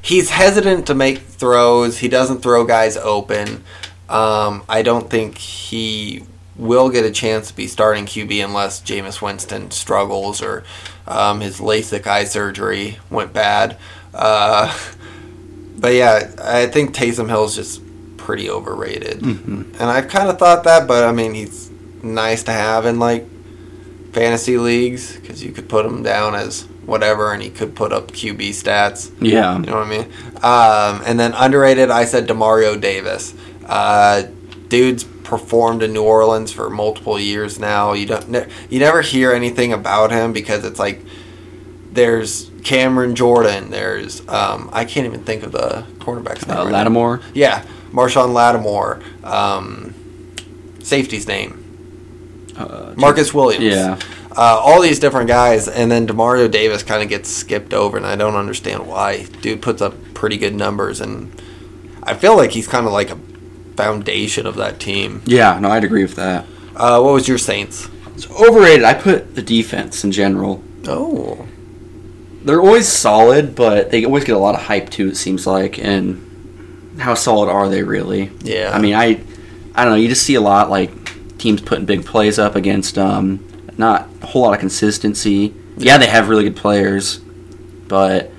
He's 0.01 0.31
hesitant 0.31 0.87
to 0.87 0.95
make 0.95 1.19
throws. 1.19 1.99
He 1.99 2.07
doesn't 2.07 2.41
throw 2.41 2.65
guys 2.65 2.97
open. 2.97 3.63
Um, 4.09 4.63
I 4.67 4.81
don't 4.81 5.09
think 5.09 5.37
he 5.37 6.23
will 6.55 6.89
get 6.89 7.05
a 7.05 7.11
chance 7.11 7.49
to 7.49 7.55
be 7.55 7.67
starting 7.67 8.05
QB 8.05 8.43
unless 8.43 8.81
Jameis 8.81 9.21
Winston 9.21 9.71
struggles 9.71 10.41
or 10.41 10.63
um, 11.07 11.41
his 11.41 11.59
LASIK 11.59 12.05
eye 12.07 12.25
surgery 12.25 12.97
went 13.09 13.33
bad. 13.33 13.77
Uh, 14.13 14.73
but 15.77 15.93
yeah, 15.93 16.29
I 16.43 16.65
think 16.67 16.95
Taysom 16.95 17.27
Hill's 17.29 17.55
just 17.55 17.81
pretty 18.17 18.49
overrated, 18.49 19.21
Mhm. 19.21 19.65
and 19.79 19.83
I've 19.89 20.07
kind 20.07 20.29
of 20.29 20.37
thought 20.37 20.63
that. 20.65 20.87
But 20.87 21.03
I 21.05 21.11
mean, 21.11 21.33
he's 21.33 21.69
nice 22.03 22.43
to 22.43 22.51
have 22.51 22.85
in 22.85 22.99
like 22.99 23.25
fantasy 24.13 24.57
leagues 24.57 25.15
because 25.15 25.43
you 25.43 25.51
could 25.51 25.69
put 25.69 25.85
him 25.85 26.03
down 26.03 26.35
as 26.35 26.65
whatever, 26.85 27.31
and 27.31 27.41
he 27.43 27.49
could 27.49 27.75
put 27.75 27.93
up 27.93 28.11
QB 28.11 28.49
stats. 28.49 29.11
Yeah. 29.21 29.57
You 29.59 29.65
know 29.67 29.75
what 29.77 29.85
I 29.85 29.89
mean? 29.89 30.05
Um, 30.41 31.03
and 31.05 31.19
then 31.19 31.33
underrated, 31.33 31.91
I 31.91 32.05
said 32.05 32.27
Demario 32.27 32.79
Davis. 32.79 33.33
Uh, 33.67 34.23
dude's 34.69 35.03
performed 35.03 35.83
in 35.83 35.93
New 35.93 36.01
Orleans 36.03 36.51
for 36.51 36.69
multiple 36.71 37.19
years 37.19 37.59
now. 37.59 37.93
You 37.93 38.07
don't, 38.07 38.29
ne- 38.29 38.47
you 38.71 38.79
never 38.79 39.01
hear 39.01 39.31
anything 39.31 39.71
about 39.71 40.09
him 40.11 40.33
because 40.33 40.65
it's 40.65 40.79
like 40.79 41.05
there's 41.91 42.48
Cameron 42.63 43.15
Jordan. 43.15 43.69
There's 43.71 44.27
um, 44.27 44.69
I 44.73 44.85
can't 44.85 45.05
even 45.05 45.23
think 45.23 45.43
of 45.43 45.51
the 45.51 45.85
cornerback's 45.99 46.47
name. 46.47 46.57
Uh, 46.57 46.63
right 46.63 46.71
now. 46.71 46.77
Lattimore. 46.77 47.21
Yeah, 47.33 47.65
Marshon 47.91 48.33
Lattimore. 48.33 49.01
Um, 49.23 49.93
safety's 50.81 51.27
name. 51.27 52.53
Uh, 52.57 52.93
Marcus 52.97 53.33
Williams. 53.33 53.63
Yeah. 53.65 53.99
Uh, 54.31 54.59
all 54.63 54.81
these 54.81 54.99
different 54.99 55.27
guys, 55.27 55.67
and 55.67 55.91
then 55.91 56.07
Demario 56.07 56.49
Davis 56.49 56.83
kind 56.83 57.01
of 57.01 57.09
gets 57.09 57.29
skipped 57.29 57.73
over, 57.73 57.97
and 57.97 58.05
I 58.05 58.15
don't 58.15 58.35
understand 58.35 58.85
why. 58.87 59.23
Dude 59.41 59.61
puts 59.61 59.81
up 59.81 59.95
pretty 60.13 60.37
good 60.37 60.53
numbers, 60.55 61.01
and 61.01 61.41
I 62.03 62.13
feel 62.13 62.37
like 62.37 62.51
he's 62.51 62.67
kind 62.67 62.85
of 62.85 62.93
like 62.93 63.09
a 63.09 63.17
foundation 63.75 64.45
of 64.45 64.55
that 64.55 64.79
team. 64.79 65.21
Yeah. 65.25 65.57
No, 65.59 65.69
I'd 65.71 65.83
agree 65.83 66.03
with 66.03 66.15
that. 66.15 66.45
Uh, 66.75 67.01
what 67.01 67.13
was 67.13 67.27
your 67.27 67.37
Saints? 67.37 67.89
So 68.17 68.33
overrated. 68.35 68.83
I 68.83 68.93
put 68.93 69.35
the 69.35 69.41
defense 69.41 70.03
in 70.03 70.11
general. 70.11 70.63
Oh, 70.87 71.47
They're 72.43 72.61
always 72.61 72.87
solid, 72.87 73.55
but 73.55 73.91
they 73.91 74.05
always 74.05 74.23
get 74.23 74.35
a 74.35 74.39
lot 74.39 74.55
of 74.55 74.61
hype 74.61 74.89
too. 74.89 75.09
It 75.09 75.15
seems 75.17 75.45
like, 75.45 75.77
and 75.79 76.95
how 76.99 77.13
solid 77.13 77.49
are 77.49 77.67
they 77.69 77.83
really? 77.83 78.31
yeah. 78.41 78.71
I 78.73 78.79
mean, 78.79 78.93
I, 78.95 79.19
I 79.75 79.83
don't 79.85 79.93
know. 79.93 79.99
You 79.99 80.07
just 80.09 80.23
see 80.23 80.35
a 80.35 80.41
lot 80.41 80.69
like 80.69 80.91
teams 81.37 81.61
putting 81.61 81.85
big 81.85 82.05
plays 82.05 82.37
up 82.39 82.55
against 82.55 82.97
um, 82.97 83.45
not 83.77 84.07
a 84.21 84.25
whole 84.27 84.41
lot 84.43 84.53
of 84.53 84.59
consistency. 84.59 85.53
Yeah, 85.77 85.97
they 85.97 86.07
have 86.07 86.27
really 86.29 86.43
good 86.43 86.55
players, 86.57 87.17
but 87.87 88.31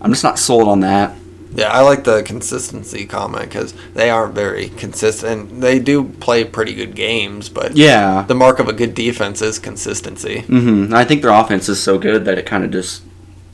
I'm 0.00 0.10
just 0.12 0.24
not 0.24 0.38
sold 0.38 0.68
on 0.68 0.80
that. 0.80 1.14
yeah, 1.54 1.68
I 1.70 1.80
like 1.80 2.04
the 2.04 2.22
consistency 2.22 3.04
comment 3.06 3.44
because 3.50 3.74
they 3.94 4.08
aren't 4.10 4.34
very 4.34 4.68
consistent. 4.70 5.60
They 5.60 5.78
do 5.78 6.04
play 6.04 6.44
pretty 6.44 6.74
good 6.74 6.94
games, 6.94 7.48
but 7.50 7.76
Yeah, 7.76 8.24
the 8.28 8.34
mark 8.34 8.58
of 8.58 8.68
a 8.68 8.72
good 8.72 8.94
defense 8.94 9.42
is 9.42 9.58
consistency. 9.58 10.40
hmm 10.42 10.92
I 10.94 11.04
think 11.04 11.20
their 11.22 11.32
offense 11.32 11.68
is 11.68 11.82
so 11.82 11.98
good 11.98 12.24
that 12.26 12.38
it 12.38 12.46
kind 12.46 12.64
of 12.64 12.70
just, 12.70 13.02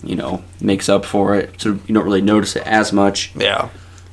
you 0.03 0.16
know, 0.16 0.42
makes 0.61 0.88
up 0.88 1.05
for 1.05 1.34
it. 1.34 1.61
So 1.61 1.78
you 1.86 1.94
don't 1.94 2.05
really 2.05 2.22
notice 2.22 2.57
it 2.57 2.66
as 2.66 2.92
much. 2.92 3.32
Yeah. 3.34 3.68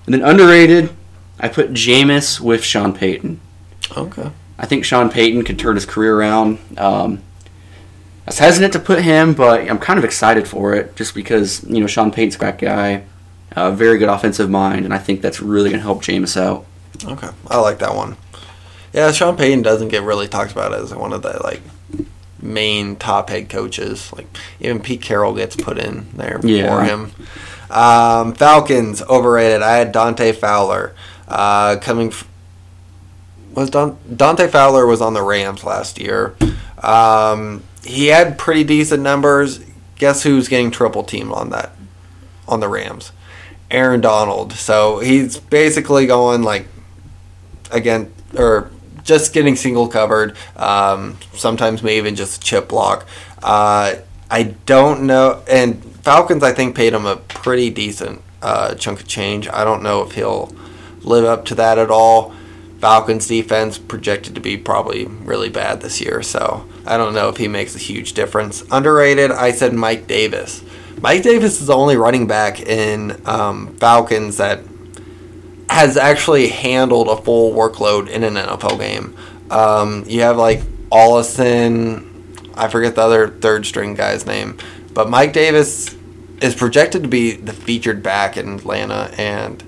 And 0.05 0.13
then 0.13 0.21
underrated, 0.21 0.91
I 1.39 1.47
put 1.47 1.71
Jameis 1.71 2.39
with 2.39 2.63
Sean 2.63 2.93
Payton. 2.93 3.39
Okay. 3.95 4.31
I 4.57 4.65
think 4.65 4.85
Sean 4.85 5.09
Payton 5.09 5.43
could 5.43 5.57
turn 5.57 5.75
his 5.75 5.85
career 5.85 6.17
around. 6.17 6.59
Um, 6.77 7.21
I 8.25 8.31
was 8.31 8.39
hesitant 8.39 8.73
to 8.73 8.79
put 8.79 9.01
him, 9.01 9.33
but 9.33 9.67
I'm 9.69 9.79
kind 9.79 9.97
of 9.97 10.05
excited 10.05 10.47
for 10.47 10.75
it 10.75 10.95
just 10.95 11.15
because, 11.15 11.63
you 11.63 11.79
know, 11.79 11.87
Sean 11.87 12.11
Payton's 12.11 12.35
a 12.35 12.39
great 12.39 12.57
guy, 12.59 13.03
a 13.53 13.71
very 13.71 13.97
good 13.97 14.09
offensive 14.09 14.49
mind, 14.49 14.85
and 14.85 14.93
I 14.93 14.99
think 14.99 15.21
that's 15.21 15.41
really 15.41 15.69
going 15.69 15.79
to 15.79 15.85
help 15.85 16.03
Jameis 16.03 16.39
out. 16.39 16.65
Okay, 17.03 17.29
I 17.47 17.59
like 17.59 17.79
that 17.79 17.95
one. 17.95 18.17
Yeah, 18.93 19.11
Sean 19.11 19.37
Payton 19.37 19.61
doesn't 19.61 19.87
get 19.87 20.03
really 20.03 20.27
talked 20.27 20.51
about 20.51 20.73
as 20.73 20.93
one 20.93 21.13
of 21.13 21.21
the 21.21 21.41
like 21.43 21.61
main 22.41 22.95
top 22.95 23.29
head 23.29 23.49
coaches. 23.49 24.11
Like 24.13 24.27
even 24.59 24.79
Pete 24.81 25.01
Carroll 25.01 25.33
gets 25.35 25.55
put 25.55 25.77
in 25.77 26.07
there 26.13 26.39
before 26.39 26.49
Yeah. 26.49 26.85
him. 26.85 27.11
Um, 27.69 28.33
Falcons 28.33 29.01
overrated. 29.03 29.61
I 29.61 29.77
had 29.77 29.91
Dante 29.91 30.31
Fowler 30.31 30.95
uh, 31.27 31.77
coming. 31.77 32.07
F- 32.09 32.27
was 33.53 33.69
Don- 33.69 33.97
Dante 34.15 34.47
Fowler 34.47 34.85
was 34.85 35.01
on 35.01 35.13
the 35.13 35.21
Rams 35.23 35.63
last 35.63 35.99
year. 35.99 36.35
Um, 36.81 37.63
he 37.83 38.07
had 38.07 38.37
pretty 38.37 38.63
decent 38.63 39.03
numbers. 39.03 39.59
Guess 39.97 40.23
who's 40.23 40.47
getting 40.47 40.71
triple 40.71 41.03
teamed 41.03 41.31
on 41.31 41.49
that 41.49 41.71
on 42.47 42.59
the 42.59 42.67
Rams? 42.69 43.11
Aaron 43.69 44.01
Donald. 44.01 44.53
So 44.53 44.99
he's 44.99 45.37
basically 45.37 46.07
going 46.07 46.41
like 46.41 46.65
again 47.71 48.11
or 48.35 48.71
just 49.03 49.33
getting 49.33 49.55
single 49.55 49.87
covered. 49.87 50.35
Um, 50.55 51.17
sometimes 51.33 51.83
maybe 51.83 51.97
even 51.97 52.15
just 52.15 52.41
chip 52.41 52.69
block. 52.69 53.07
Uh, 53.41 53.95
I 54.29 54.43
don't 54.65 55.03
know. 55.03 55.43
And 55.49 55.83
Falcons, 56.03 56.43
I 56.43 56.53
think, 56.53 56.75
paid 56.75 56.93
him 56.93 57.05
a 57.05 57.17
pretty 57.17 57.69
decent 57.69 58.21
uh, 58.41 58.75
chunk 58.75 59.01
of 59.01 59.07
change. 59.07 59.47
I 59.47 59.63
don't 59.63 59.83
know 59.83 60.03
if 60.03 60.13
he'll 60.13 60.53
live 61.01 61.25
up 61.25 61.45
to 61.45 61.55
that 61.55 61.77
at 61.77 61.89
all. 61.89 62.33
Falcons 62.79 63.27
defense 63.27 63.77
projected 63.77 64.35
to 64.35 64.41
be 64.41 64.55
probably 64.55 65.05
really 65.05 65.49
bad 65.49 65.81
this 65.81 65.99
year, 65.99 66.23
so 66.23 66.65
I 66.85 66.95
don't 66.95 67.13
know 67.13 67.27
if 67.27 67.35
he 67.35 67.49
makes 67.49 67.75
a 67.75 67.79
huge 67.79 68.13
difference. 68.13 68.63
Underrated, 68.71 69.31
I 69.31 69.51
said 69.51 69.73
Mike 69.73 70.07
Davis. 70.07 70.63
Mike 71.01 71.23
Davis 71.23 71.59
is 71.59 71.67
the 71.67 71.75
only 71.75 71.97
running 71.97 72.25
back 72.27 72.61
in 72.61 73.21
um, 73.25 73.75
Falcons 73.75 74.37
that 74.37 74.61
has 75.69 75.97
actually 75.97 76.49
handled 76.49 77.07
a 77.07 77.17
full 77.17 77.53
workload 77.53 78.07
in 78.09 78.23
an 78.23 78.35
NFL 78.35 78.79
game. 78.79 79.15
Um, 79.51 80.03
you 80.07 80.21
have 80.21 80.37
like 80.37 80.61
Allison, 80.91 82.33
I 82.55 82.67
forget 82.67 82.95
the 82.95 83.01
other 83.01 83.27
third 83.29 83.65
string 83.65 83.93
guy's 83.93 84.25
name, 84.25 84.57
but 84.93 85.09
Mike 85.09 85.33
Davis 85.33 85.95
is 86.41 86.55
projected 86.55 87.03
to 87.03 87.09
be 87.09 87.33
the 87.33 87.53
featured 87.53 88.01
back 88.01 88.37
in 88.37 88.55
Atlanta, 88.55 89.13
and 89.17 89.63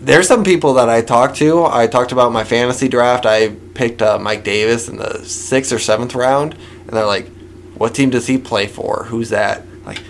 there's 0.00 0.26
some 0.28 0.44
people 0.44 0.74
that 0.74 0.88
I 0.88 1.00
talked 1.02 1.36
to. 1.36 1.64
I 1.64 1.86
talked 1.86 2.12
about 2.12 2.32
my 2.32 2.44
fantasy 2.44 2.88
draft. 2.88 3.24
I 3.24 3.50
picked 3.74 4.02
uh, 4.02 4.18
Mike 4.18 4.44
Davis 4.44 4.88
in 4.88 4.96
the 4.96 5.24
sixth 5.24 5.72
or 5.72 5.78
seventh 5.78 6.14
round, 6.14 6.54
and 6.86 6.90
they're 6.90 7.06
like, 7.06 7.28
"What 7.76 7.94
team 7.94 8.10
does 8.10 8.26
he 8.26 8.36
play 8.38 8.66
for? 8.66 9.04
Who's 9.04 9.30
that?" 9.30 9.62
Like, 9.86 10.00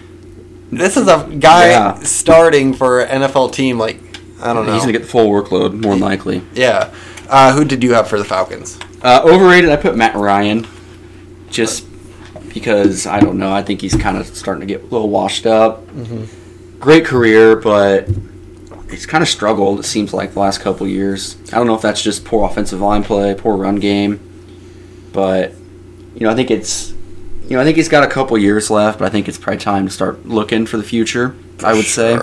this 0.71 0.97
is 0.97 1.09
a 1.09 1.29
guy 1.39 1.69
Yeah. 1.71 1.95
starting 2.03 2.73
for 2.75 3.01
an 3.03 3.23
NFL 3.23 3.53
team. 3.53 3.79
Like, 3.79 4.01
I 4.43 4.53
don't 4.53 4.67
know. 4.67 4.75
He's 4.75 4.83
going 4.83 4.93
to 4.93 4.99
get 4.99 5.05
the 5.07 5.11
full 5.11 5.29
workload, 5.29 5.73
more 5.81 5.95
than 5.95 6.01
likely. 6.01 6.43
Yeah. 6.55 6.93
Uh, 7.29 7.53
who 7.55 7.65
did 7.65 7.83
you 7.83 7.95
have 7.95 8.09
for 8.09 8.19
the 8.19 8.25
Falcons? 8.25 8.79
Uh, 9.03 9.23
overrated, 9.25 9.71
I 9.71 9.77
put 9.77 9.97
Matt 9.97 10.15
Ryan, 10.15 10.67
just 11.51 11.87
because 12.53 13.07
I 13.07 13.21
don't 13.21 13.39
know. 13.39 13.53
I 13.53 13.63
think 13.63 13.81
he's 13.81 13.97
kind 13.97 14.17
of 14.17 14.27
starting 14.27 14.61
to 14.61 14.67
get 14.67 14.83
a 14.83 14.87
little 14.87 15.09
washed 15.09 15.47
up. 15.47 15.87
Great 16.79 17.05
career, 17.05 17.57
but 17.57 18.09
he's 18.91 19.07
kind 19.07 19.23
of 19.23 19.29
struggled. 19.29 19.81
It 19.81 19.85
seems 19.85 20.13
like 20.13 20.35
the 20.35 20.41
last 20.41 20.61
couple 20.61 20.87
years. 20.87 21.37
I 21.53 21.57
don't 21.57 21.67
know 21.67 21.75
if 21.75 21.83
that's 21.83 22.03
just 22.03 22.25
poor 22.25 22.45
offensive 22.49 22.81
line 22.81 23.05
play, 23.05 23.35
poor 23.35 23.57
run 23.57 23.77
game, 23.77 24.21
but 25.13 25.53
you 26.15 26.21
know 26.21 26.31
I 26.31 26.35
think 26.35 26.51
it's 26.51 26.91
you 27.45 27.57
know 27.57 27.61
I 27.61 27.65
think 27.65 27.77
he's 27.77 27.89
got 27.89 28.03
a 28.05 28.09
couple 28.09 28.37
years 28.39 28.71
left, 28.71 28.99
but 28.99 29.07
I 29.07 29.11
think 29.11 29.29
it's 29.29 29.39
probably 29.39 29.59
time 29.61 29.87
to 29.87 29.93
start 29.93 30.27
looking 30.27 30.67
for 30.67 30.77
the 30.77 30.83
future. 30.83 31.35
I 31.63 31.73
would 31.75 31.87
say. 31.87 32.19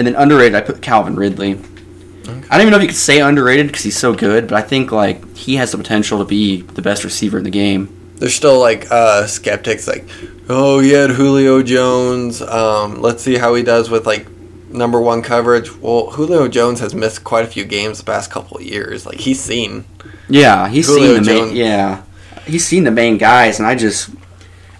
And 0.00 0.06
then 0.06 0.16
underrated, 0.16 0.54
I 0.54 0.62
put 0.62 0.80
Calvin 0.80 1.14
Ridley. 1.14 1.50
I 1.52 2.56
don't 2.56 2.62
even 2.62 2.70
know 2.70 2.78
if 2.78 2.82
you 2.82 2.88
could 2.88 2.96
say 2.96 3.20
underrated 3.20 3.66
because 3.66 3.82
he's 3.82 3.98
so 3.98 4.14
good, 4.14 4.48
but 4.48 4.56
I 4.56 4.62
think 4.62 4.92
like 4.92 5.36
he 5.36 5.56
has 5.56 5.72
the 5.72 5.76
potential 5.76 6.20
to 6.20 6.24
be 6.24 6.62
the 6.62 6.80
best 6.80 7.04
receiver 7.04 7.36
in 7.36 7.44
the 7.44 7.50
game. 7.50 8.14
There's 8.16 8.34
still 8.34 8.58
like 8.58 8.90
uh, 8.90 9.26
skeptics 9.26 9.86
like, 9.86 10.08
oh, 10.48 10.78
he 10.78 10.92
had 10.92 11.10
Julio 11.10 11.62
Jones. 11.62 12.40
Um, 12.40 13.02
let's 13.02 13.22
see 13.22 13.36
how 13.36 13.54
he 13.54 13.62
does 13.62 13.90
with 13.90 14.06
like 14.06 14.26
number 14.70 15.02
one 15.02 15.20
coverage. 15.20 15.70
Well, 15.76 16.12
Julio 16.12 16.48
Jones 16.48 16.80
has 16.80 16.94
missed 16.94 17.22
quite 17.22 17.44
a 17.44 17.48
few 17.48 17.66
games 17.66 17.98
the 17.98 18.04
past 18.04 18.30
couple 18.30 18.56
of 18.56 18.62
years. 18.62 19.04
Like 19.04 19.18
he's 19.18 19.38
seen. 19.38 19.84
Yeah, 20.30 20.66
he's 20.70 20.86
Julio 20.86 21.16
seen 21.16 21.22
the 21.22 21.30
main. 21.30 21.44
Jones. 21.44 21.52
Yeah, 21.52 22.02
he's 22.46 22.64
seen 22.64 22.84
the 22.84 22.90
main 22.90 23.18
guys, 23.18 23.58
and 23.58 23.68
I 23.68 23.74
just, 23.74 24.08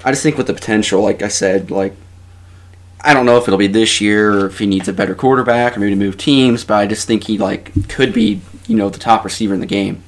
I 0.02 0.12
just 0.12 0.22
think 0.22 0.38
with 0.38 0.46
the 0.46 0.54
potential, 0.54 1.02
like 1.02 1.20
I 1.20 1.28
said, 1.28 1.70
like 1.70 1.94
I 3.02 3.14
don't 3.14 3.26
know 3.26 3.36
if 3.38 3.44
it'll 3.48 3.58
be 3.58 3.66
this 3.66 4.00
year 4.00 4.40
or 4.40 4.46
if 4.46 4.58
he 4.58 4.66
needs 4.66 4.88
a 4.88 4.92
better 4.92 5.14
quarterback 5.14 5.76
or 5.76 5.80
maybe 5.80 5.90
to 5.90 5.96
move 5.96 6.16
teams, 6.18 6.64
but 6.64 6.74
I 6.74 6.86
just 6.86 7.06
think 7.06 7.24
he 7.24 7.38
like 7.38 7.88
could 7.88 8.12
be, 8.12 8.40
you 8.66 8.76
know, 8.76 8.90
the 8.90 8.98
top 8.98 9.24
receiver 9.24 9.54
in 9.54 9.60
the 9.60 9.66
game. 9.66 10.02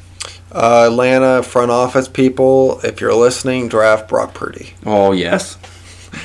Uh, 0.50 0.88
Atlanta 0.90 1.42
front 1.42 1.70
office 1.70 2.08
people, 2.08 2.80
if 2.84 3.00
you're 3.00 3.14
listening, 3.14 3.68
draft 3.68 4.08
Brock 4.08 4.34
Purdy. 4.34 4.74
Oh 4.84 5.12
yes, 5.12 5.56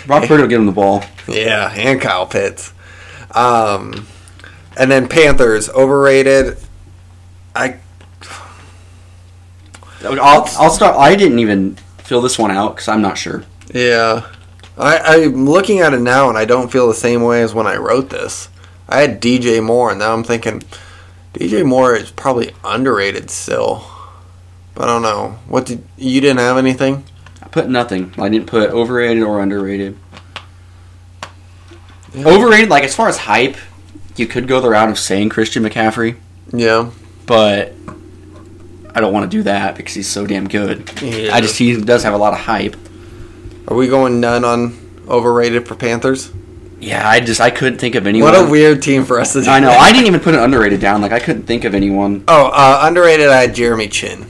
Brock 0.05 0.28
Purdy 0.28 0.41
will 0.43 0.49
get 0.49 0.59
him 0.59 0.65
the 0.65 0.72
ball. 0.74 1.03
Yeah, 1.28 1.72
and 1.74 2.01
Kyle 2.01 2.26
Pitts. 2.26 2.74
Um, 3.32 4.05
and 4.78 4.91
then 4.91 5.07
Panthers 5.07 5.70
overrated. 5.70 6.57
I 7.55 7.80
I'll, 10.03 10.47
I'll 10.59 10.70
start. 10.70 10.95
I 10.97 11.15
didn't 11.15 11.39
even 11.39 11.76
fill 11.99 12.22
this 12.22 12.38
one 12.38 12.51
out 12.51 12.76
because 12.76 12.88
I'm 12.88 13.01
not 13.01 13.18
sure. 13.18 13.43
yeah, 13.74 14.30
I 14.78 15.23
I'm 15.23 15.45
looking 15.47 15.80
at 15.80 15.93
it 15.93 15.99
now 16.01 16.30
and 16.30 16.38
I 16.38 16.45
don't 16.45 16.71
feel 16.71 16.88
the 16.88 16.93
same 16.93 17.23
way 17.23 17.41
as 17.41 17.53
when 17.53 17.67
I 17.67 17.78
wrote 17.78 18.09
this. 18.09 18.49
I 18.88 19.01
had 19.01 19.21
DJ 19.21 19.61
Moore 19.63 19.89
and 19.91 19.99
now 19.99 20.13
I'm 20.13 20.23
thinking 20.23 20.63
DJ 21.34 21.65
Moore 21.65 21.95
is 21.95 22.11
probably 22.11 22.51
underrated 22.63 23.30
still. 23.30 23.84
But 24.75 24.84
I 24.84 24.93
don't 24.93 25.01
know. 25.01 25.39
What 25.47 25.65
did 25.65 25.84
you 25.97 26.21
didn't 26.21 26.38
have 26.39 26.57
anything? 26.57 27.03
I 27.41 27.47
put 27.47 27.67
nothing. 27.69 28.13
I 28.17 28.30
didn't 28.30 28.47
put 28.47 28.69
overrated 28.69 29.23
or 29.23 29.41
underrated. 29.41 29.97
Yeah. 32.13 32.28
Overrated, 32.28 32.69
like 32.69 32.84
as 32.84 32.95
far 32.95 33.07
as 33.09 33.17
hype, 33.17 33.57
you 34.15 34.28
could 34.28 34.47
go 34.47 34.61
the 34.61 34.69
route 34.69 34.89
of 34.89 34.97
saying 34.99 35.30
Christian 35.30 35.63
McCaffrey, 35.63 36.15
Yeah. 36.51 36.89
but 37.25 37.73
I 38.95 39.01
don't 39.01 39.13
want 39.13 39.30
to 39.30 39.38
do 39.38 39.43
that 39.43 39.75
because 39.75 39.93
he's 39.93 40.07
so 40.07 40.25
damn 40.25 40.47
good. 40.47 40.89
Yeah. 41.01 41.36
I 41.36 41.41
just 41.41 41.57
he 41.57 41.80
does 41.80 42.03
have 42.03 42.13
a 42.13 42.17
lot 42.17 42.34
of 42.34 42.39
hype. 42.39 42.75
Are 43.68 43.76
we 43.76 43.88
going 43.88 44.20
none 44.20 44.45
on 44.45 45.05
overrated 45.07 45.68
for 45.68 45.76
Panthers? 45.76 46.32
Yeah, 46.80 47.07
I 47.07 47.20
just 47.20 47.41
I 47.41 47.49
couldn't 47.49 47.80
think 47.80 47.95
of 47.95 48.07
anyone. 48.07 48.32
What 48.32 48.47
a 48.47 48.49
weird 48.49 48.82
team 48.82 49.03
for 49.03 49.20
us 49.20 49.34
to 49.34 49.41
do. 49.41 49.49
I 49.49 49.59
know. 49.59 49.72
I 49.72 49.91
didn't 49.91 50.07
even 50.07 50.20
put 50.20 50.36
an 50.36 50.41
underrated 50.41 50.80
down. 50.80 51.01
Like 51.01 51.11
I 51.11 51.20
couldn't 51.20 51.43
think 51.43 51.63
of 51.65 51.74
anyone. 51.74 52.24
Oh, 52.28 52.47
uh, 52.53 52.80
underrated. 52.84 53.28
I 53.28 53.41
had 53.41 53.55
Jeremy 53.55 53.88
Chinn. 53.88 54.26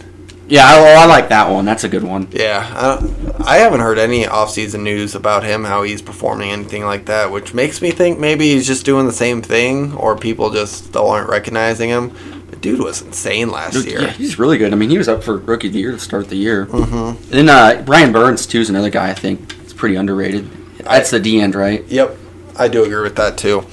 Yeah, 0.50 0.64
I, 0.66 0.80
oh, 0.80 1.02
I 1.02 1.06
like 1.08 1.28
that 1.30 1.52
one. 1.52 1.66
That's 1.66 1.84
a 1.84 1.90
good 1.90 2.04
one. 2.04 2.30
Yeah, 2.32 2.66
I, 2.74 3.44
I 3.46 3.58
haven't 3.58 3.82
heard 3.82 4.00
any 4.00 4.24
offseason 4.24 4.82
news 4.82 5.14
about 5.14 5.44
him, 5.44 5.66
how 5.66 5.84
he's 5.84 6.02
performing, 6.02 6.52
anything 6.52 6.86
like 6.86 7.06
that, 7.08 7.32
which 7.32 7.54
makes 7.54 7.82
me 7.82 7.92
think 7.92 8.18
maybe 8.18 8.54
he's 8.54 8.66
just 8.66 8.86
doing 8.86 9.08
the 9.08 9.12
same 9.12 9.42
thing, 9.42 9.94
or 9.94 10.16
people 10.16 10.50
just 10.50 10.86
still 10.86 11.10
aren't 11.10 11.30
recognizing 11.30 11.90
him. 11.90 12.37
Dude 12.72 12.80
was 12.84 13.02
insane 13.02 13.50
last 13.50 13.86
year. 13.86 14.02
Yeah, 14.02 14.10
he's 14.12 14.38
really 14.40 14.58
good. 14.58 14.74
I 14.74 14.76
mean, 14.76 14.90
he 14.90 14.98
was 14.98 15.08
up 15.08 15.24
for 15.24 15.38
rookie 15.38 15.68
of 15.68 15.74
the 15.74 15.80
year 15.80 15.92
to 15.92 16.00
start 16.00 16.30
the 16.30 16.36
year. 16.36 16.66
Mm-hmm. 16.66 16.96
And 17.34 17.48
then 17.48 17.50
uh, 17.50 17.82
Brian 17.86 18.12
Burns 18.12 18.46
too 18.46 18.60
is 18.60 18.70
another 18.70 18.90
guy 18.90 19.10
I 19.10 19.14
think 19.14 19.56
it's 19.64 19.74
pretty 19.74 19.96
underrated. 19.96 20.50
That's 20.80 21.10
the 21.12 21.20
D 21.20 21.40
end, 21.42 21.56
right? 21.56 21.84
Yep, 21.88 22.18
I 22.56 22.68
do 22.68 22.84
agree 22.84 23.02
with 23.02 23.16
that 23.18 23.38
too. 23.38 23.66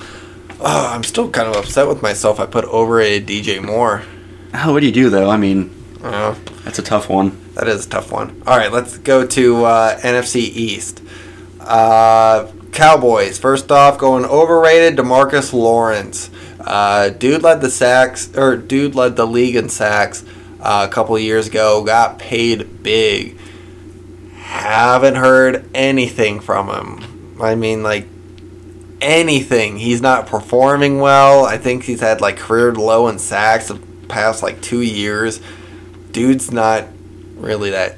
Oh, 0.60 0.86
I'm 0.94 1.02
still 1.04 1.30
kind 1.30 1.48
of 1.48 1.56
upset 1.56 1.86
with 1.88 2.02
myself. 2.02 2.40
I 2.40 2.46
put 2.46 2.64
overrated 2.64 3.26
DJ 3.28 3.62
Moore. 3.62 4.02
Oh, 4.54 4.72
what 4.72 4.80
do 4.80 4.86
you 4.86 4.92
do 4.92 5.10
though? 5.10 5.28
I 5.30 5.36
mean, 5.36 5.70
Uh, 6.02 6.34
that's 6.64 6.78
a 6.78 6.82
tough 6.82 7.08
one. 7.08 7.36
That 7.54 7.66
is 7.68 7.86
a 7.86 7.88
tough 7.88 8.12
one. 8.12 8.42
All 8.46 8.56
right, 8.56 8.70
let's 8.72 8.98
go 8.98 9.26
to 9.26 9.64
uh, 9.64 9.98
NFC 10.00 10.36
East. 10.36 11.02
Uh, 11.60 12.50
Cowboys. 12.72 13.38
First 13.38 13.70
off, 13.70 13.98
going 13.98 14.24
overrated. 14.24 14.96
Demarcus 14.98 15.52
Lawrence. 15.52 16.28
Uh, 16.64 17.10
dude 17.10 17.42
led 17.42 17.60
the 17.60 17.70
sacks, 17.70 18.34
or 18.36 18.56
dude 18.56 18.94
led 18.94 19.16
the 19.16 19.26
league 19.26 19.54
in 19.54 19.68
sacks 19.68 20.24
uh, 20.60 20.86
a 20.88 20.92
couple 20.92 21.14
of 21.14 21.22
years 21.22 21.46
ago. 21.46 21.84
Got 21.84 22.18
paid 22.18 22.82
big. 22.82 23.38
Haven't 24.36 25.16
heard 25.16 25.68
anything 25.74 26.40
from 26.40 26.68
him. 26.68 27.40
I 27.42 27.54
mean, 27.54 27.82
like 27.82 28.06
anything. 29.00 29.78
He's 29.78 30.00
not 30.00 30.26
performing 30.26 31.00
well. 31.00 31.44
I 31.44 31.58
think 31.58 31.84
he's 31.84 32.00
had 32.00 32.20
like 32.20 32.38
career 32.38 32.72
low 32.72 33.08
in 33.08 33.18
sacks 33.18 33.68
the 33.68 33.76
past 34.08 34.42
like 34.42 34.62
two 34.62 34.80
years. 34.80 35.40
Dude's 36.12 36.50
not 36.50 36.86
really 37.36 37.70
that. 37.70 37.96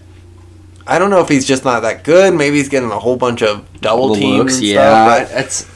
I 0.87 0.99
don't 0.99 1.11
know 1.11 1.21
if 1.21 1.29
he's 1.29 1.47
just 1.47 1.65
not 1.65 1.81
that 1.81 2.05
good. 2.05 2.35
Maybe 2.35 2.57
he's 2.57 2.69
getting 2.69 2.91
a 2.91 2.99
whole 2.99 3.17
bunch 3.17 3.43
of 3.43 3.81
double 3.81 4.15
teams. 4.15 4.61
yeah. 4.61 5.25
stuff, 5.25 5.31
That's 5.31 5.71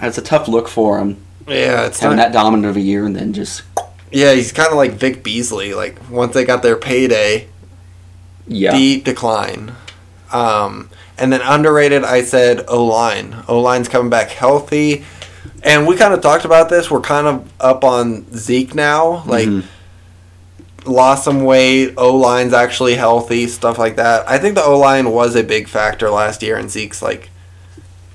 that's 0.00 0.18
a 0.18 0.22
tough 0.22 0.48
look 0.48 0.68
for 0.68 0.98
him. 0.98 1.22
Yeah, 1.48 1.86
it's 1.86 2.00
Having 2.00 2.18
not, 2.18 2.22
that 2.24 2.32
dominant 2.32 2.66
of 2.70 2.76
a 2.76 2.80
year 2.80 3.04
and 3.06 3.16
then 3.16 3.32
just 3.32 3.62
yeah. 4.10 4.32
He's 4.32 4.52
kind 4.52 4.70
of 4.70 4.76
like 4.76 4.92
Vic 4.92 5.22
Beasley. 5.22 5.74
Like 5.74 6.10
once 6.10 6.34
they 6.34 6.44
got 6.44 6.62
their 6.62 6.76
payday, 6.76 7.48
yeah. 8.46 8.72
deep 8.72 9.04
decline. 9.04 9.72
Um, 10.32 10.90
and 11.18 11.32
then 11.32 11.40
underrated, 11.42 12.04
I 12.04 12.22
said 12.22 12.64
O 12.68 12.84
line. 12.84 13.36
O 13.48 13.60
line's 13.60 13.88
coming 13.88 14.10
back 14.10 14.30
healthy, 14.30 15.04
and 15.62 15.86
we 15.86 15.96
kind 15.96 16.14
of 16.14 16.20
talked 16.20 16.44
about 16.44 16.68
this. 16.68 16.90
We're 16.90 17.00
kind 17.00 17.26
of 17.26 17.50
up 17.60 17.82
on 17.84 18.30
Zeke 18.34 18.74
now. 18.74 19.22
Like 19.26 19.48
Mhm. 19.48 19.64
lost 20.86 21.24
some 21.24 21.44
weight. 21.44 21.94
O 21.96 22.14
line's 22.16 22.52
actually 22.52 22.94
healthy. 22.94 23.46
Stuff 23.48 23.78
like 23.78 23.96
that. 23.96 24.28
I 24.28 24.38
think 24.38 24.54
the 24.54 24.64
O 24.64 24.78
line 24.78 25.10
was 25.10 25.34
a 25.34 25.42
big 25.42 25.68
factor 25.68 26.10
last 26.10 26.42
year, 26.42 26.56
and 26.56 26.70
Zeke's 26.70 27.02
like 27.02 27.30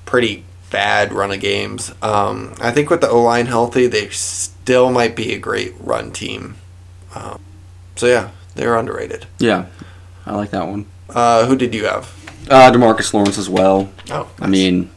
pretty 0.06 0.44
bad 0.74 1.12
run 1.12 1.30
of 1.30 1.38
games. 1.38 1.92
Um, 2.02 2.52
I 2.60 2.72
think 2.72 2.90
with 2.90 3.00
the 3.00 3.08
O 3.08 3.22
line 3.22 3.46
healthy, 3.46 3.86
they 3.86 4.08
still 4.08 4.90
might 4.90 5.14
be 5.14 5.32
a 5.32 5.38
great 5.38 5.72
run 5.78 6.10
team. 6.10 6.56
Um, 7.14 7.40
so 7.94 8.06
yeah, 8.06 8.30
they're 8.56 8.76
underrated. 8.76 9.26
yeah, 9.38 9.66
I 10.26 10.34
like 10.34 10.50
that 10.50 10.66
one. 10.66 10.86
Uh, 11.08 11.46
who 11.46 11.54
did 11.54 11.72
you 11.72 11.84
have? 11.84 12.12
Uh, 12.50 12.72
Demarcus 12.72 13.14
Lawrence 13.14 13.38
as 13.38 13.48
well. 13.48 13.88
Oh, 14.10 14.28
I 14.40 14.48
mean, 14.48 14.90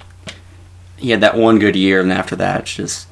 he 0.97 1.11
had 1.11 1.21
that 1.21 1.37
one 1.37 1.59
good 1.59 1.75
year, 1.75 2.01
and 2.01 2.11
after 2.11 2.35
that, 2.37 2.61
it's 2.61 2.73
just 2.73 3.07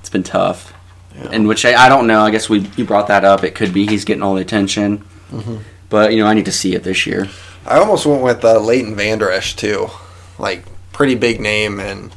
it's 0.00 0.10
been 0.10 0.24
tough. 0.24 0.74
Yeah. 1.14 1.28
And 1.30 1.46
which 1.46 1.64
I, 1.64 1.86
I 1.86 1.88
don't 1.88 2.08
know. 2.08 2.22
I 2.22 2.32
guess 2.32 2.48
we 2.48 2.68
you 2.76 2.84
brought 2.84 3.06
that 3.06 3.24
up. 3.24 3.44
It 3.44 3.54
could 3.54 3.72
be 3.72 3.86
he's 3.86 4.04
getting 4.04 4.24
all 4.24 4.34
the 4.34 4.40
attention, 4.42 5.04
mm-hmm. 5.30 5.58
but 5.88 6.12
you 6.12 6.18
know 6.18 6.26
I 6.26 6.34
need 6.34 6.46
to 6.46 6.52
see 6.52 6.74
it 6.74 6.82
this 6.82 7.06
year. 7.06 7.28
I 7.64 7.78
almost 7.78 8.06
went 8.06 8.24
with 8.24 8.44
uh, 8.44 8.58
Leighton 8.58 8.96
Vander 8.96 9.30
Esch 9.30 9.54
too, 9.54 9.88
like 10.36 10.64
pretty 10.92 11.14
big 11.14 11.40
name, 11.40 11.80
and 11.80 12.14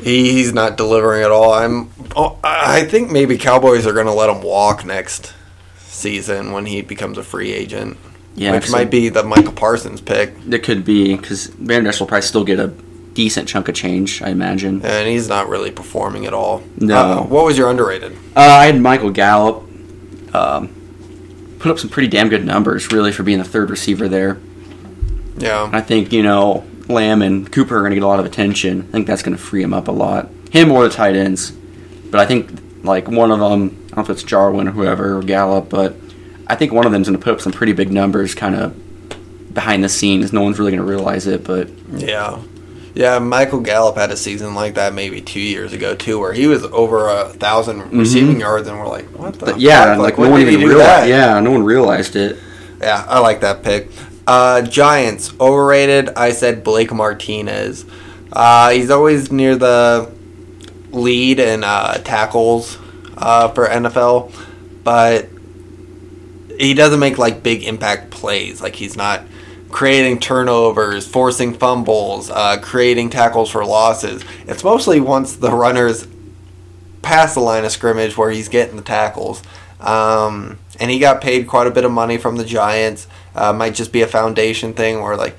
he, 0.00 0.32
he's 0.32 0.52
not 0.52 0.76
delivering 0.76 1.22
at 1.22 1.30
all. 1.30 1.52
I'm, 1.52 1.90
oh, 2.16 2.38
I 2.42 2.84
think 2.84 3.10
maybe 3.10 3.36
Cowboys 3.38 3.86
are 3.86 3.92
going 3.92 4.06
to 4.06 4.12
let 4.12 4.30
him 4.30 4.42
walk 4.42 4.84
next 4.84 5.34
season 5.78 6.52
when 6.52 6.66
he 6.66 6.80
becomes 6.82 7.18
a 7.18 7.22
free 7.22 7.52
agent, 7.52 7.98
Yeah, 8.34 8.52
which 8.52 8.70
might 8.70 8.90
be 8.90 9.08
the 9.10 9.22
Micah 9.22 9.52
Parsons 9.52 10.00
pick, 10.00 10.32
It 10.50 10.62
could 10.62 10.84
be 10.84 11.16
because 11.16 11.46
Van 11.46 11.84
Der 11.84 11.92
will 12.00 12.06
probably 12.06 12.22
still 12.22 12.44
get 12.44 12.58
a 12.58 12.68
decent 13.12 13.48
chunk 13.48 13.68
of 13.68 13.74
change, 13.74 14.22
I 14.22 14.30
imagine. 14.30 14.80
and 14.84 15.08
he's 15.08 15.28
not 15.28 15.48
really 15.48 15.70
performing 15.70 16.26
at 16.26 16.32
all. 16.32 16.62
No. 16.78 16.96
Uh, 16.96 17.22
what 17.22 17.44
was 17.44 17.58
your 17.58 17.68
underrated? 17.68 18.12
Uh, 18.34 18.40
I 18.40 18.66
had 18.66 18.80
Michael 18.80 19.10
Gallup. 19.10 19.64
Um, 20.32 21.56
put 21.58 21.70
up 21.72 21.78
some 21.78 21.90
pretty 21.90 22.08
damn 22.08 22.28
good 22.28 22.46
numbers, 22.46 22.90
really, 22.92 23.12
for 23.12 23.22
being 23.24 23.38
the 23.38 23.44
third 23.44 23.68
receiver 23.68 24.08
there. 24.08 24.38
Yeah, 25.36 25.68
I 25.72 25.80
think 25.80 26.12
you 26.12 26.22
know 26.22 26.64
Lamb 26.90 27.22
and 27.22 27.50
Cooper 27.50 27.76
are 27.76 27.80
going 27.80 27.90
to 27.90 27.96
get 27.96 28.02
a 28.02 28.06
lot 28.06 28.20
of 28.20 28.26
attention. 28.26 28.82
I 28.88 28.92
think 28.92 29.06
that's 29.06 29.22
going 29.22 29.36
to 29.36 29.42
free 29.42 29.62
him 29.62 29.72
up 29.72 29.88
a 29.88 29.92
lot. 29.92 30.28
Him 30.50 30.70
or 30.70 30.84
the 30.84 30.90
tight 30.90 31.16
ends, 31.16 31.50
but 31.50 32.20
I 32.20 32.26
think 32.26 32.50
like 32.84 33.08
one 33.08 33.30
of 33.30 33.38
them. 33.38 33.86
I 33.92 33.96
don't 33.96 33.96
know 33.96 34.02
if 34.02 34.10
it's 34.10 34.22
Jarwin 34.22 34.68
or 34.68 34.70
whoever 34.72 35.18
or 35.18 35.22
Gallup, 35.22 35.68
but 35.68 35.96
I 36.46 36.56
think 36.56 36.72
one 36.72 36.86
of 36.86 36.92
them's 36.92 37.08
going 37.08 37.18
to 37.18 37.22
put 37.22 37.34
up 37.34 37.40
some 37.40 37.52
pretty 37.52 37.72
big 37.72 37.92
numbers, 37.92 38.34
kind 38.34 38.54
of 38.54 39.54
behind 39.54 39.84
the 39.84 39.88
scenes. 39.88 40.32
No 40.32 40.42
one's 40.42 40.58
really 40.58 40.72
going 40.72 40.82
to 40.82 40.88
realize 40.88 41.26
it, 41.26 41.44
but 41.44 41.68
yeah, 41.90 42.40
yeah. 42.94 43.18
Michael 43.18 43.60
Gallup 43.60 43.96
had 43.96 44.10
a 44.10 44.16
season 44.16 44.54
like 44.54 44.74
that 44.74 44.94
maybe 44.94 45.20
two 45.20 45.40
years 45.40 45.72
ago 45.72 45.94
too, 45.94 46.18
where 46.18 46.32
he 46.32 46.46
was 46.46 46.64
over 46.64 47.08
a 47.08 47.24
1000 47.28 47.80
mm-hmm. 47.80 47.98
receiving 47.98 48.40
yards, 48.40 48.68
and 48.68 48.78
we're 48.78 48.88
like, 48.88 49.06
what 49.06 49.34
the? 49.38 49.56
yeah, 49.58 49.96
like, 49.96 50.18
when 50.18 50.30
no 50.30 50.32
one 50.32 50.42
even 50.42 50.60
realized. 50.60 50.80
that? 50.80 51.08
Yeah, 51.08 51.40
no 51.40 51.50
one 51.50 51.64
realized 51.64 52.16
it. 52.16 52.38
Yeah, 52.80 53.04
I 53.08 53.18
like 53.20 53.40
that 53.40 53.62
pick. 53.62 53.90
Uh, 54.30 54.62
Giants 54.62 55.32
overrated. 55.40 56.10
I 56.10 56.30
said 56.30 56.62
Blake 56.62 56.92
Martinez. 56.92 57.84
Uh, 58.32 58.70
he's 58.70 58.88
always 58.88 59.32
near 59.32 59.56
the 59.56 60.08
lead 60.92 61.40
in 61.40 61.64
uh, 61.64 61.94
tackles 61.94 62.78
uh, 63.16 63.48
for 63.48 63.66
NFL, 63.66 64.32
but 64.84 65.28
he 66.56 66.74
doesn't 66.74 67.00
make 67.00 67.18
like 67.18 67.42
big 67.42 67.64
impact 67.64 68.12
plays. 68.12 68.62
Like 68.62 68.76
he's 68.76 68.96
not 68.96 69.24
creating 69.68 70.20
turnovers, 70.20 71.08
forcing 71.08 71.52
fumbles, 71.52 72.30
uh, 72.30 72.60
creating 72.60 73.10
tackles 73.10 73.50
for 73.50 73.64
losses. 73.64 74.24
It's 74.46 74.62
mostly 74.62 75.00
once 75.00 75.34
the 75.34 75.50
runners 75.50 76.06
pass 77.02 77.34
the 77.34 77.40
line 77.40 77.64
of 77.64 77.72
scrimmage 77.72 78.16
where 78.16 78.30
he's 78.30 78.48
getting 78.48 78.76
the 78.76 78.82
tackles. 78.82 79.42
Um, 79.80 80.60
and 80.78 80.88
he 80.88 81.00
got 81.00 81.20
paid 81.20 81.48
quite 81.48 81.66
a 81.66 81.72
bit 81.72 81.84
of 81.84 81.90
money 81.90 82.16
from 82.16 82.36
the 82.36 82.44
Giants. 82.44 83.08
Uh, 83.34 83.52
might 83.52 83.74
just 83.74 83.92
be 83.92 84.02
a 84.02 84.06
foundation 84.06 84.74
thing 84.74 85.00
where 85.02 85.16
like 85.16 85.36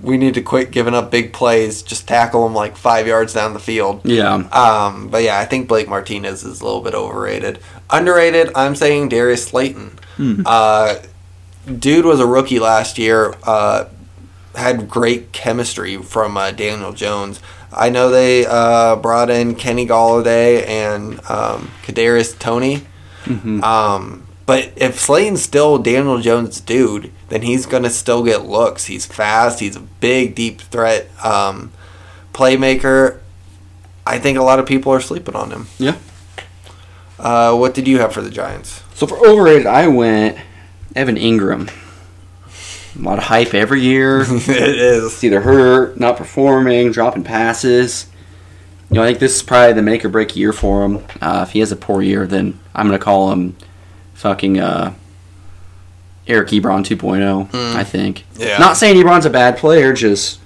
we 0.00 0.16
need 0.16 0.34
to 0.34 0.42
quit 0.42 0.70
giving 0.70 0.94
up 0.94 1.10
big 1.10 1.32
plays. 1.32 1.82
Just 1.82 2.06
tackle 2.06 2.44
them 2.44 2.54
like 2.54 2.76
five 2.76 3.06
yards 3.06 3.34
down 3.34 3.52
the 3.52 3.58
field. 3.58 4.00
Yeah. 4.04 4.34
Um, 4.34 5.08
but 5.08 5.24
yeah, 5.24 5.38
I 5.40 5.44
think 5.44 5.66
Blake 5.68 5.88
Martinez 5.88 6.44
is 6.44 6.60
a 6.60 6.64
little 6.64 6.82
bit 6.82 6.94
overrated. 6.94 7.58
Underrated, 7.90 8.50
I'm 8.54 8.76
saying 8.76 9.08
Darius 9.08 9.44
Slayton. 9.46 9.98
Uh, 10.46 10.96
dude 11.78 12.04
was 12.04 12.20
a 12.20 12.26
rookie 12.26 12.60
last 12.60 12.96
year. 12.98 13.34
Uh, 13.42 13.86
had 14.54 14.88
great 14.88 15.32
chemistry 15.32 15.96
from 15.96 16.36
uh, 16.36 16.50
Daniel 16.52 16.92
Jones. 16.92 17.40
I 17.72 17.90
know 17.90 18.08
they 18.10 18.46
uh, 18.46 18.96
brought 18.96 19.30
in 19.30 19.54
Kenny 19.56 19.86
Golladay 19.86 20.66
and 20.66 21.14
um, 21.28 21.70
Kadarius 21.84 22.38
Toney. 22.38 22.86
Um, 23.62 24.26
but 24.48 24.72
if 24.76 24.98
Slayton's 24.98 25.42
still 25.42 25.76
Daniel 25.76 26.18
Jones' 26.22 26.58
dude, 26.58 27.12
then 27.28 27.42
he's 27.42 27.66
gonna 27.66 27.90
still 27.90 28.24
get 28.24 28.46
looks. 28.46 28.86
He's 28.86 29.04
fast. 29.04 29.60
He's 29.60 29.76
a 29.76 29.80
big, 29.80 30.34
deep 30.34 30.62
threat 30.62 31.10
um, 31.22 31.70
playmaker. 32.32 33.18
I 34.06 34.18
think 34.18 34.38
a 34.38 34.42
lot 34.42 34.58
of 34.58 34.64
people 34.64 34.90
are 34.90 35.02
sleeping 35.02 35.36
on 35.36 35.50
him. 35.50 35.66
Yeah. 35.76 35.98
Uh, 37.18 37.54
what 37.56 37.74
did 37.74 37.86
you 37.86 37.98
have 37.98 38.14
for 38.14 38.22
the 38.22 38.30
Giants? 38.30 38.82
So 38.94 39.06
for 39.06 39.18
overrated, 39.18 39.66
I 39.66 39.86
went 39.88 40.38
Evan 40.96 41.16
Engram. 41.16 41.70
A 42.98 43.02
lot 43.02 43.18
of 43.18 43.24
hype 43.24 43.52
every 43.52 43.82
year. 43.82 44.22
it 44.26 44.48
is. 44.48 45.12
It's 45.12 45.24
either 45.24 45.42
hurt, 45.42 46.00
not 46.00 46.16
performing, 46.16 46.90
dropping 46.90 47.24
passes. 47.24 48.06
You 48.88 48.94
know, 48.94 49.02
I 49.02 49.08
think 49.08 49.18
this 49.18 49.36
is 49.36 49.42
probably 49.42 49.74
the 49.74 49.82
make 49.82 50.06
or 50.06 50.08
break 50.08 50.34
year 50.36 50.54
for 50.54 50.86
him. 50.86 51.04
Uh, 51.20 51.44
if 51.46 51.52
he 51.52 51.58
has 51.58 51.70
a 51.70 51.76
poor 51.76 52.00
year, 52.00 52.26
then 52.26 52.58
I'm 52.74 52.88
going 52.88 52.98
to 52.98 53.04
call 53.04 53.30
him 53.30 53.54
fucking 54.18 54.58
uh, 54.58 54.94
Eric 56.26 56.48
Ebron 56.48 56.84
2.0, 56.84 57.54
I 57.74 57.84
think. 57.84 58.24
Yeah. 58.36 58.58
Not 58.58 58.76
saying 58.76 58.96
Ebron's 58.96 59.24
a 59.26 59.30
bad 59.30 59.56
player, 59.56 59.92
just, 59.92 60.40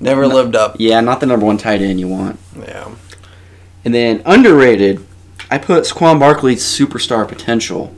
Never 0.00 0.26
lived 0.26 0.54
up. 0.54 0.76
yeah, 0.78 1.00
not 1.00 1.20
the 1.20 1.26
number 1.26 1.46
one 1.46 1.56
tight 1.56 1.80
end 1.80 1.98
you 2.00 2.08
want. 2.08 2.38
Yeah. 2.58 2.94
And 3.84 3.94
then 3.94 4.22
underrated, 4.26 5.06
I 5.50 5.58
put 5.58 5.84
Saquon 5.84 6.18
Barkley's 6.18 6.62
superstar 6.64 7.26
potential. 7.26 7.94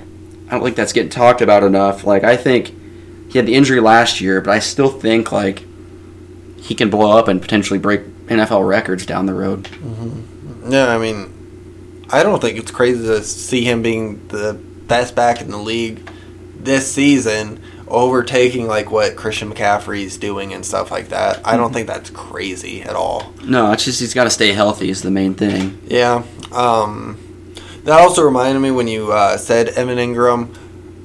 I 0.49 0.53
don't 0.53 0.63
think 0.63 0.77
that's 0.77 0.93
getting 0.93 1.11
talked 1.11 1.41
about 1.41 1.63
enough. 1.65 2.05
Like 2.05 2.23
I 2.25 2.37
think 2.37 2.75
he 3.31 3.39
had 3.39 3.47
the 3.47 3.55
injury 3.55 3.81
last 3.81 4.21
year, 4.21 4.41
but 4.41 4.51
I 4.53 4.59
still 4.59 4.91
think 4.91 5.33
like 5.33 5.65
he 6.61 6.75
can 6.75 6.91
blow 6.91 7.17
up 7.17 7.27
and 7.29 7.41
potentially 7.41 7.79
break 7.79 8.03
NFL 8.27 8.69
records 8.69 9.07
down 9.07 9.25
the 9.27 9.35
road. 9.35 9.69
Yeah, 10.69 10.89
I 10.89 10.99
mean, 10.99 12.05
I 12.11 12.23
don't 12.23 12.41
think 12.41 12.59
it's 12.59 12.71
crazy 12.71 13.07
to 13.07 13.23
see 13.25 13.65
him 13.65 13.83
being 13.83 14.29
the 14.29 14.61
best 14.89 15.14
back 15.14 15.41
in 15.41 15.51
the 15.51 15.59
league 15.59 16.11
this 16.57 16.93
season, 16.93 17.61
overtaking 17.86 18.66
like 18.66 18.91
what 18.91 19.16
Christian 19.16 19.53
McCaffrey's 19.53 20.16
doing 20.16 20.53
and 20.53 20.64
stuff 20.64 20.91
like 20.91 21.09
that. 21.11 21.47
I 21.47 21.57
don't 21.57 21.72
think 21.72 21.86
that's 21.86 22.11
crazy 22.11 22.82
at 22.82 22.97
all. 22.97 23.32
No, 23.45 23.72
it's 23.72 23.84
just 23.84 24.01
he's 24.01 24.14
got 24.14 24.24
to 24.24 24.30
stay 24.30 24.53
healthy 24.53 24.91
is 24.91 25.03
the 25.03 25.11
main 25.11 25.34
thing. 25.34 25.80
Yeah. 25.86 26.24
Um, 26.53 27.18
that 27.84 28.01
also 28.01 28.22
reminded 28.22 28.61
me 28.61 28.70
when 28.70 28.89
you 28.89 29.12
uh, 29.12 29.36
said 29.36 29.68
Evan 29.68 29.99
Engram, 29.99 30.55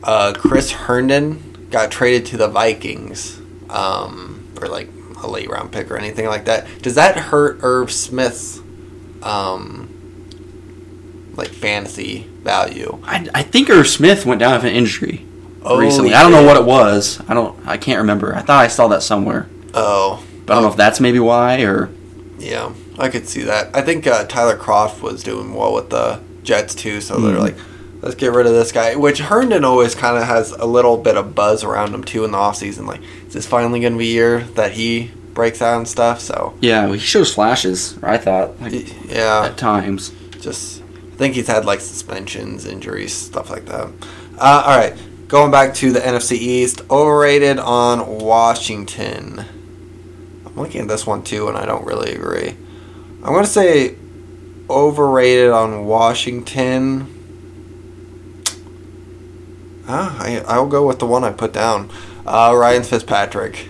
uh, 0.04 0.34
Chris 0.36 0.72
Herndon 0.72 1.68
got 1.70 1.92
traded 1.92 2.26
to 2.28 2.38
the 2.38 2.48
Vikings, 2.48 3.40
um, 3.70 4.52
or 4.62 4.68
like 4.68 4.90
a 5.22 5.28
late 5.28 5.50
round 5.50 5.72
pick 5.72 5.90
or 5.90 5.98
anything 5.98 6.26
like 6.26 6.46
that. 6.46 6.68
Does 6.82 6.96
that 6.96 7.16
hurt 7.16 7.60
Irv 7.62 7.92
Smith's 7.92 8.60
um, 9.22 9.93
like 11.36 11.50
fantasy 11.50 12.28
value? 12.42 13.00
I, 13.04 13.28
I 13.34 13.44
think 13.44 13.70
Irv 13.70 13.88
Smith 13.88 14.26
went 14.26 14.40
down 14.40 14.54
with 14.56 14.64
an 14.66 14.76
injury 14.76 15.26
Oh, 15.66 15.80
recently. 15.80 16.14
I 16.14 16.22
don't 16.24 16.32
know 16.34 16.44
what 16.44 16.58
it 16.58 16.66
was. 16.66 17.22
I 17.28 17.34
don't. 17.34 17.58
I 17.68 17.78
can't 17.78 18.00
remember. 18.00 18.36
I 18.36 18.42
thought 18.42 18.64
I 18.64 18.68
saw 18.68 18.88
that 18.90 19.02
somewhere, 19.04 19.48
Oh, 19.74 20.22
but 20.46 20.54
I 20.54 20.56
don't 20.58 20.64
know 20.64 20.72
if 20.72 20.76
that's 20.78 21.00
maybe 21.00 21.20
why 21.20 21.62
or. 21.64 21.90
yeah, 22.38 22.74
I 23.00 23.08
could 23.10 23.28
see 23.30 23.44
that. 23.44 23.74
I 23.76 23.82
think 23.82 24.06
uh, 24.06 24.26
Tyler 24.26 24.58
Kroft 24.58 25.02
was 25.02 25.24
doing 25.24 25.54
well 25.56 25.74
with 25.74 25.90
the 25.90 26.20
Jets 26.44 26.76
too, 26.76 27.00
so 27.00 27.18
they're 27.18 27.38
Mhm. 27.38 27.40
like, 27.40 27.56
let's 28.02 28.16
get 28.16 28.34
rid 28.34 28.46
of 28.46 28.52
this 28.52 28.74
guy. 28.74 28.96
Which 28.98 29.20
Herndon 29.20 29.64
always 29.64 29.96
kind 29.96 30.18
of 30.18 30.24
has 30.26 30.52
a 30.52 30.66
little 30.66 30.98
bit 30.98 31.16
of 31.16 31.34
buzz 31.34 31.64
around 31.64 31.94
him 31.96 32.04
too 32.04 32.26
in 32.26 32.32
the 32.32 32.38
offseason. 32.38 32.86
Like, 32.86 33.00
is 33.28 33.34
this 33.34 33.46
finally 33.48 33.80
going 33.80 33.94
to 33.94 34.00
be 34.00 34.10
a 34.10 34.14
year 34.14 34.40
that 34.56 34.74
he 34.74 35.12
breaks 35.34 35.62
out 35.62 35.78
and 35.78 35.88
stuff? 35.88 36.20
So, 36.20 36.56
Yeah, 36.60 36.92
he 36.92 37.00
shows 37.00 37.34
flashes. 37.34 37.98
I 38.04 38.18
thought 38.18 38.60
like, 38.62 38.94
yeah, 39.10 39.46
at 39.46 39.56
times. 39.58 40.12
just 40.42 40.83
think 41.24 41.36
he's 41.36 41.48
had 41.48 41.64
like 41.64 41.80
suspensions, 41.80 42.66
injuries, 42.66 43.14
stuff 43.14 43.50
like 43.50 43.66
that. 43.68 43.88
Uh, 44.38 44.64
all 44.66 44.78
right, 44.78 44.94
going 45.30 45.52
back 45.52 45.74
to 45.76 45.94
the 45.94 46.02
NFC 46.02 46.34
East, 46.34 46.82
overrated 46.92 47.60
on 47.60 48.20
Washington. 48.20 49.46
I'm 50.46 50.56
looking 50.58 50.82
at 50.82 50.88
this 50.90 51.08
one 51.08 51.24
too, 51.24 51.48
and 51.48 51.58
I 51.58 51.66
don't 51.66 51.86
really 51.86 52.14
agree. 52.14 52.58
I'm 53.24 53.32
going 53.32 53.46
to 53.46 53.50
say 53.50 53.96
overrated 54.70 55.52
on 55.52 55.86
Washington. 55.86 57.08
Ah, 59.88 60.18
I, 60.20 60.40
I'll 60.40 60.68
go 60.68 60.86
with 60.86 61.00
the 61.00 61.06
one 61.06 61.24
I 61.24 61.32
put 61.32 61.54
down. 61.54 61.90
Uh, 62.26 62.54
Ryan 62.54 62.84
Fitzpatrick. 62.84 63.70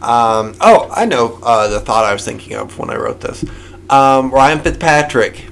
Um, 0.00 0.54
oh, 0.60 0.88
I 0.92 1.04
know 1.04 1.40
uh, 1.42 1.66
the 1.66 1.80
thought 1.80 2.04
I 2.04 2.12
was 2.12 2.24
thinking 2.24 2.56
of 2.56 2.78
when 2.78 2.90
I 2.90 2.96
wrote 2.96 3.22
this. 3.22 3.44
Um, 3.90 4.30
Ryan 4.30 4.60
Fitzpatrick. 4.60 5.46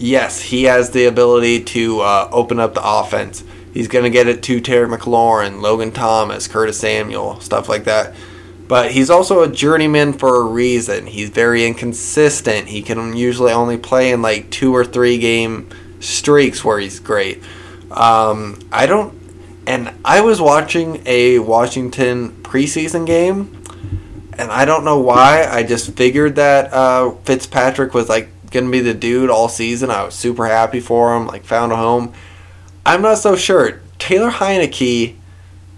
Yes, 0.00 0.40
he 0.40 0.64
has 0.64 0.92
the 0.92 1.04
ability 1.04 1.62
to 1.64 2.00
uh, 2.00 2.30
open 2.32 2.58
up 2.58 2.72
the 2.72 2.80
offense. 2.82 3.44
He's 3.74 3.86
going 3.86 4.04
to 4.04 4.10
get 4.10 4.28
it 4.28 4.42
to 4.44 4.58
Terry 4.58 4.88
McLaurin, 4.88 5.60
Logan 5.60 5.92
Thomas, 5.92 6.48
Curtis 6.48 6.80
Samuel, 6.80 7.38
stuff 7.40 7.68
like 7.68 7.84
that. 7.84 8.14
But 8.66 8.92
he's 8.92 9.10
also 9.10 9.42
a 9.42 9.48
journeyman 9.48 10.14
for 10.14 10.40
a 10.40 10.44
reason. 10.44 11.06
He's 11.06 11.28
very 11.28 11.66
inconsistent. 11.66 12.68
He 12.68 12.80
can 12.80 13.14
usually 13.14 13.52
only 13.52 13.76
play 13.76 14.10
in 14.10 14.22
like 14.22 14.50
two 14.50 14.74
or 14.74 14.86
three 14.86 15.18
game 15.18 15.68
streaks 16.00 16.64
where 16.64 16.78
he's 16.78 16.98
great. 16.98 17.42
Um, 17.90 18.58
I 18.72 18.86
don't. 18.86 19.14
And 19.66 19.92
I 20.02 20.22
was 20.22 20.40
watching 20.40 21.02
a 21.04 21.40
Washington 21.40 22.42
preseason 22.42 23.06
game, 23.06 23.62
and 24.38 24.50
I 24.50 24.64
don't 24.64 24.86
know 24.86 24.98
why. 24.98 25.44
I 25.44 25.62
just 25.62 25.94
figured 25.94 26.36
that 26.36 26.72
uh, 26.72 27.10
Fitzpatrick 27.24 27.92
was 27.92 28.08
like 28.08 28.30
to 28.50 28.70
be 28.70 28.80
the 28.80 28.94
dude 28.94 29.30
all 29.30 29.48
season. 29.48 29.90
I 29.90 30.04
was 30.04 30.14
super 30.14 30.46
happy 30.46 30.80
for 30.80 31.16
him. 31.16 31.26
Like 31.26 31.44
found 31.44 31.72
a 31.72 31.76
home. 31.76 32.12
I'm 32.84 33.02
not 33.02 33.18
so 33.18 33.36
sure. 33.36 33.80
Taylor 33.98 34.30
Heinicke 34.30 35.14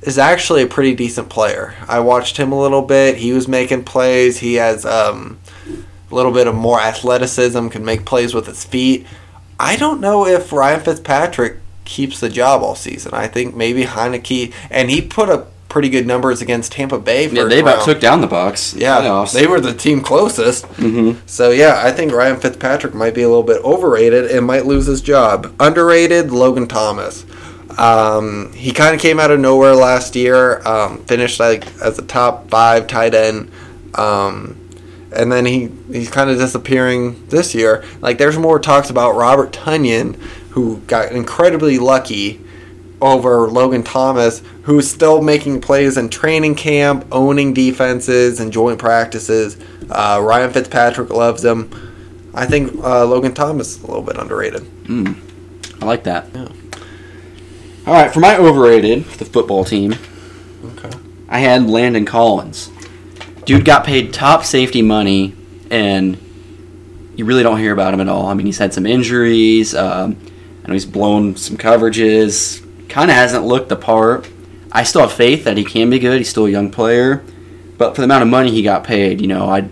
is 0.03 0.19
actually 0.19 0.63
a 0.63 0.67
pretty 0.67 0.95
decent 0.95 1.29
player. 1.29 1.75
I 1.89 2.01
watched 2.01 2.37
him 2.37 2.53
a 2.53 2.61
little 2.61 2.83
bit. 2.83 3.17
He 3.17 3.33
was 3.33 3.47
making 3.49 3.85
plays. 3.85 4.39
He 4.39 4.55
has 4.55 4.85
um, 4.85 5.39
a 6.11 6.15
little 6.15 6.33
bit 6.33 6.47
of 6.47 6.55
more 6.55 6.81
athleticism, 6.81 7.69
can 7.69 7.85
make 7.85 8.05
plays 8.05 8.35
with 8.35 8.47
his 8.47 8.65
feet. 8.65 9.07
I 9.59 9.77
don't 9.77 10.01
know 10.01 10.27
if 10.27 10.53
Ryan 10.53 10.81
Fitzpatrick 10.81 11.59
keeps 11.85 12.21
the 12.21 12.29
job 12.29 12.63
all 12.63 12.75
season. 12.75 13.15
I 13.15 13.29
think 13.29 13.55
maybe 13.55 13.85
Heinicke, 13.85 14.53
and 14.71 14.91
he 14.91 15.01
put 15.01 15.29
up 15.29 15.52
pretty 15.73 15.89
good 15.89 16.07
numbers 16.07 16.43
against 16.43 16.71
Tampa 16.73 16.99
Bay. 16.99 17.29
Yeah, 17.29 17.45
they 17.45 17.61
about 17.61 17.77
round. 17.77 17.85
took 17.87 17.99
down 18.01 18.21
the 18.21 18.27
Bucks. 18.27 18.75
Yeah, 18.75 19.25
they 19.33 19.47
were 19.47 19.59
the 19.59 19.73
team 19.73 20.03
closest. 20.03 20.67
hmm 20.67 21.13
So 21.25 21.51
yeah, 21.51 21.81
I 21.83 21.91
think 21.93 22.13
Ryan 22.13 22.39
Fitzpatrick 22.39 22.93
might 22.95 23.15
be 23.15 23.23
a 23.23 23.29
little 23.29 23.43
bit 23.43 23.65
overrated 23.65 24.31
and 24.31 24.47
might 24.47 24.67
lose 24.67 24.85
his 24.85 25.01
job. 25.01 25.53
Underrated, 25.59 26.31
Logan 26.31 26.69
Thomas. 26.69 27.25
Um, 27.79 28.53
he 28.53 28.73
kind 28.73 28.95
of 28.95 29.01
came 29.01 29.19
out 29.19 29.31
of 29.31 29.41
nowhere 29.41 29.75
last 29.75 30.15
year. 30.15 30.61
Um, 30.69 31.03
finished 31.07 31.41
like 31.41 31.67
as 31.81 31.99
a 31.99 32.03
top 32.03 32.51
five 32.51 32.87
tight 32.87 33.15
end, 33.15 33.51
um, 33.95 34.59
and 35.11 35.33
then 35.33 35.47
he 35.47 35.71
he's 35.91 36.11
kind 36.11 36.29
of 36.29 36.37
disappearing 36.37 37.27
this 37.29 37.55
year. 37.55 37.83
Like 38.03 38.19
there's 38.19 38.37
more 38.37 38.59
talks 38.59 38.91
about 38.91 39.17
Robert 39.17 39.53
Tonyan, 39.53 40.17
who 40.51 40.81
got 40.87 41.13
incredibly 41.13 41.79
lucky 41.79 42.45
over 43.03 43.49
Logan 43.51 43.83
Thomas, 43.83 44.43
who's 44.63 44.89
still 44.89 45.21
making 45.21 45.61
plays 45.61 45.99
in 45.99 46.09
training 46.09 46.55
camp, 46.55 47.05
owning 47.13 47.53
defenses 47.53 48.41
and 48.41 48.53
joint 48.53 48.79
practices. 48.79 49.59
Uh, 49.91 50.21
Ryan 50.23 50.51
Fitzpatrick 50.53 51.11
loves 51.11 51.45
him. 51.45 51.69
I 52.33 52.47
think 52.47 52.73
uh, 52.83 53.05
Logan 53.05 53.35
Thomas 53.35 53.77
is 53.77 53.83
a 53.83 53.87
little 53.87 54.03
bit 54.03 54.17
underrated. 54.17 54.63
Mm. 54.85 55.19
I 55.83 55.85
like 55.85 56.05
that. 56.05 56.29
Yeah. 56.35 56.49
All 57.87 57.93
right, 57.95 58.13
for 58.13 58.21
my 58.21 58.37
overrated, 58.37 59.05
the 59.05 59.25
football 59.25 59.65
team, 59.65 59.95
Okay. 60.65 60.91
I 61.29 61.41
had 61.41 61.69
Landon 61.69 62.05
Collins. 62.05 62.71
Dude 63.45 63.65
got 63.65 63.85
paid 63.85 64.13
top 64.15 64.45
safety 64.45 64.83
money, 64.83 65.35
and 65.69 66.17
you 67.17 67.25
really 67.25 67.43
don't 67.43 67.59
hear 67.59 67.73
about 67.73 67.93
him 67.93 68.01
at 68.01 68.09
all. 68.09 68.27
I 68.27 68.35
mean, 68.35 68.47
he's 68.47 68.59
had 68.59 68.73
some 68.73 68.87
injuries. 68.87 69.75
Um, 69.75 70.17
I 70.65 70.69
know 70.69 70.75
he's 70.75 70.87
blown 70.87 71.35
some 71.35 71.57
coverages. 71.57 72.62
Kind 72.93 73.11
of 73.11 73.17
hasn't 73.17 73.47
looked 73.47 73.71
the 73.71 73.77
part. 73.77 74.29
I 74.71 74.83
still 74.83 75.01
have 75.01 75.15
faith 75.15 75.45
that 75.45 75.57
he 75.57 75.65
can 75.65 75.89
be 75.89 75.99
good. 75.99 76.19
He's 76.19 76.29
still 76.29 76.45
a 76.45 76.51
young 76.51 76.71
player, 76.71 77.25
but 77.79 77.95
for 77.95 78.03
the 78.03 78.05
amount 78.05 78.21
of 78.21 78.29
money 78.29 78.51
he 78.51 78.63
got 78.63 78.85
paid, 78.85 79.19
you 79.19 79.27
know, 79.27 79.49
I 79.49 79.67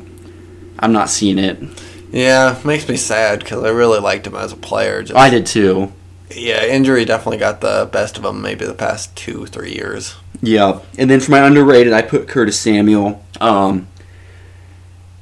I'm 0.79 0.95
not 0.95 1.11
seeing 1.11 1.39
it. 1.39 1.59
Yeah, 2.11 2.59
makes 2.65 2.89
me 2.89 2.97
sad 2.97 3.41
because 3.41 3.63
I 3.63 3.69
really 3.69 4.01
liked 4.01 4.27
him 4.27 4.37
as 4.37 4.53
a 4.53 4.57
player. 4.57 5.03
Just, 5.03 5.19
I 5.19 5.29
did 5.29 5.45
too. 5.45 5.93
Yeah, 6.35 6.65
injury 6.65 7.05
definitely 7.05 7.37
got 7.37 7.61
the 7.61 7.91
best 7.93 8.17
of 8.17 8.25
him. 8.25 8.41
Maybe 8.41 8.65
the 8.65 8.73
past 8.73 9.15
two, 9.17 9.45
three 9.45 9.75
years. 9.75 10.17
Yeah, 10.41 10.81
and 10.97 11.11
then 11.11 11.21
for 11.21 11.31
my 11.31 11.47
underrated, 11.47 11.93
I 11.93 12.01
put 12.01 12.27
Curtis 12.27 12.59
Samuel. 12.59 13.23
Um, 13.39 13.87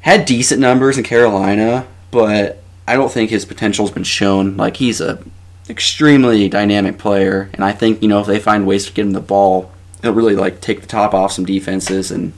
had 0.02 0.24
decent 0.24 0.60
numbers 0.60 0.98
in 0.98 1.02
Carolina, 1.02 1.88
but 2.12 2.62
I 2.86 2.94
don't 2.94 3.10
think 3.10 3.30
his 3.30 3.44
potential's 3.44 3.90
been 3.90 4.04
shown. 4.04 4.56
Like 4.56 4.76
he's 4.76 5.00
a 5.00 5.20
extremely 5.68 6.48
dynamic 6.48 6.98
player, 6.98 7.50
and 7.52 7.64
I 7.64 7.72
think 7.72 8.02
you 8.02 8.08
know 8.08 8.20
if 8.20 8.26
they 8.26 8.38
find 8.38 8.66
ways 8.66 8.86
to 8.86 8.92
get 8.92 9.06
him 9.06 9.12
the 9.12 9.20
ball, 9.20 9.70
he'll 10.02 10.12
really 10.12 10.36
like 10.36 10.60
take 10.60 10.80
the 10.80 10.86
top 10.86 11.14
off 11.14 11.32
some 11.32 11.44
defenses 11.44 12.10
and 12.10 12.32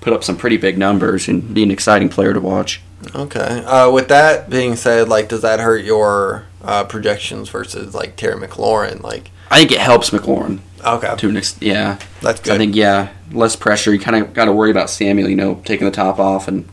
put 0.00 0.12
up 0.12 0.24
some 0.24 0.36
pretty 0.36 0.56
big 0.56 0.76
numbers 0.76 1.28
and 1.28 1.54
be 1.54 1.62
an 1.62 1.70
exciting 1.70 2.08
player 2.08 2.34
to 2.34 2.40
watch. 2.40 2.80
Okay. 3.14 3.62
Uh, 3.64 3.90
with 3.90 4.08
that 4.08 4.48
being 4.48 4.76
said, 4.76 5.08
like, 5.08 5.28
does 5.28 5.42
that 5.42 5.60
hurt 5.60 5.84
your 5.84 6.46
uh, 6.62 6.84
projections 6.84 7.48
versus 7.48 7.94
like 7.94 8.16
Terry 8.16 8.36
McLaurin? 8.36 9.02
Like, 9.02 9.30
I 9.50 9.58
think 9.58 9.72
it 9.72 9.80
helps 9.80 10.10
McLaurin 10.10 10.60
okay, 10.84 11.14
to 11.16 11.28
an 11.28 11.36
extent. 11.36 11.62
Yeah, 11.62 11.98
that's 12.20 12.40
good. 12.40 12.54
I 12.54 12.58
think 12.58 12.74
yeah, 12.74 13.10
less 13.32 13.56
pressure. 13.56 13.92
You 13.92 14.00
kind 14.00 14.22
of 14.22 14.34
got 14.34 14.46
to 14.46 14.52
worry 14.52 14.70
about 14.70 14.90
Samuel, 14.90 15.28
you 15.28 15.36
know, 15.36 15.60
taking 15.64 15.86
the 15.86 15.90
top 15.90 16.18
off 16.18 16.48
and 16.48 16.68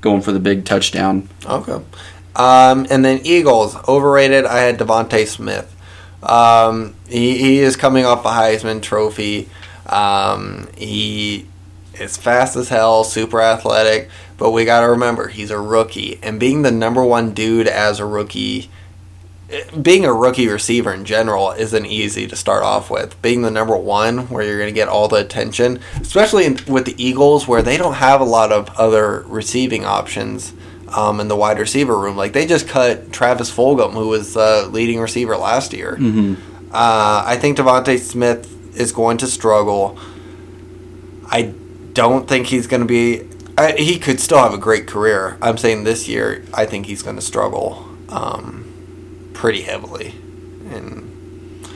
going 0.00 0.20
for 0.20 0.32
the 0.32 0.40
big 0.40 0.64
touchdown. 0.64 1.28
Okay. 1.46 1.82
Um, 2.36 2.86
and 2.90 3.04
then 3.04 3.20
Eagles 3.24 3.76
overrated. 3.88 4.44
I 4.44 4.60
had 4.60 4.78
DeVonta 4.78 5.26
Smith. 5.26 5.70
Um, 6.22 6.94
he 7.08 7.38
he 7.38 7.58
is 7.58 7.76
coming 7.76 8.04
off 8.04 8.24
a 8.24 8.28
Heisman 8.28 8.82
Trophy. 8.82 9.48
Um, 9.86 10.68
he 10.76 11.46
is 11.94 12.16
fast 12.16 12.56
as 12.56 12.68
hell, 12.68 13.04
super 13.04 13.40
athletic. 13.40 14.08
But 14.36 14.50
we 14.50 14.64
got 14.64 14.80
to 14.80 14.88
remember 14.88 15.28
he's 15.28 15.50
a 15.50 15.60
rookie, 15.60 16.18
and 16.22 16.40
being 16.40 16.62
the 16.62 16.72
number 16.72 17.04
one 17.04 17.34
dude 17.34 17.68
as 17.68 18.00
a 18.00 18.06
rookie, 18.06 18.68
being 19.80 20.04
a 20.04 20.12
rookie 20.12 20.48
receiver 20.48 20.92
in 20.92 21.04
general 21.04 21.52
isn't 21.52 21.86
easy 21.86 22.26
to 22.26 22.34
start 22.34 22.64
off 22.64 22.90
with. 22.90 23.20
Being 23.22 23.42
the 23.42 23.50
number 23.50 23.76
one, 23.76 24.28
where 24.28 24.42
you're 24.42 24.58
going 24.58 24.68
to 24.70 24.74
get 24.74 24.88
all 24.88 25.06
the 25.06 25.16
attention, 25.16 25.78
especially 26.00 26.56
with 26.66 26.84
the 26.86 26.96
Eagles, 26.98 27.46
where 27.46 27.62
they 27.62 27.76
don't 27.76 27.94
have 27.94 28.20
a 28.20 28.24
lot 28.24 28.50
of 28.50 28.70
other 28.70 29.20
receiving 29.28 29.84
options 29.84 30.52
um, 30.94 31.20
in 31.20 31.28
the 31.28 31.36
wide 31.36 31.58
receiver 31.58 31.98
room. 31.98 32.16
Like 32.16 32.32
they 32.32 32.46
just 32.46 32.68
cut 32.68 33.12
Travis 33.12 33.54
Fulgham, 33.54 33.92
who 33.92 34.08
was 34.08 34.34
the 34.34 34.68
leading 34.70 35.00
receiver 35.00 35.36
last 35.36 35.72
year. 35.72 35.96
Mm-hmm. 35.98 36.34
Uh, 36.72 37.24
I 37.26 37.36
think 37.36 37.58
DeVonta 37.58 37.98
Smith 37.98 38.76
is 38.76 38.92
going 38.92 39.18
to 39.18 39.26
struggle. 39.26 39.98
I 41.26 41.54
don't 41.92 42.28
think 42.28 42.46
he's 42.46 42.66
going 42.66 42.82
to 42.82 42.86
be. 42.86 43.28
I, 43.56 43.72
he 43.72 43.98
could 43.98 44.18
still 44.20 44.38
have 44.38 44.52
a 44.52 44.58
great 44.58 44.86
career. 44.86 45.38
I'm 45.40 45.56
saying 45.58 45.84
this 45.84 46.08
year, 46.08 46.44
I 46.52 46.66
think 46.66 46.86
he's 46.86 47.02
going 47.02 47.16
to 47.16 47.22
struggle 47.22 47.88
um, 48.08 49.30
pretty 49.32 49.62
heavily. 49.62 50.14
And 50.70 51.68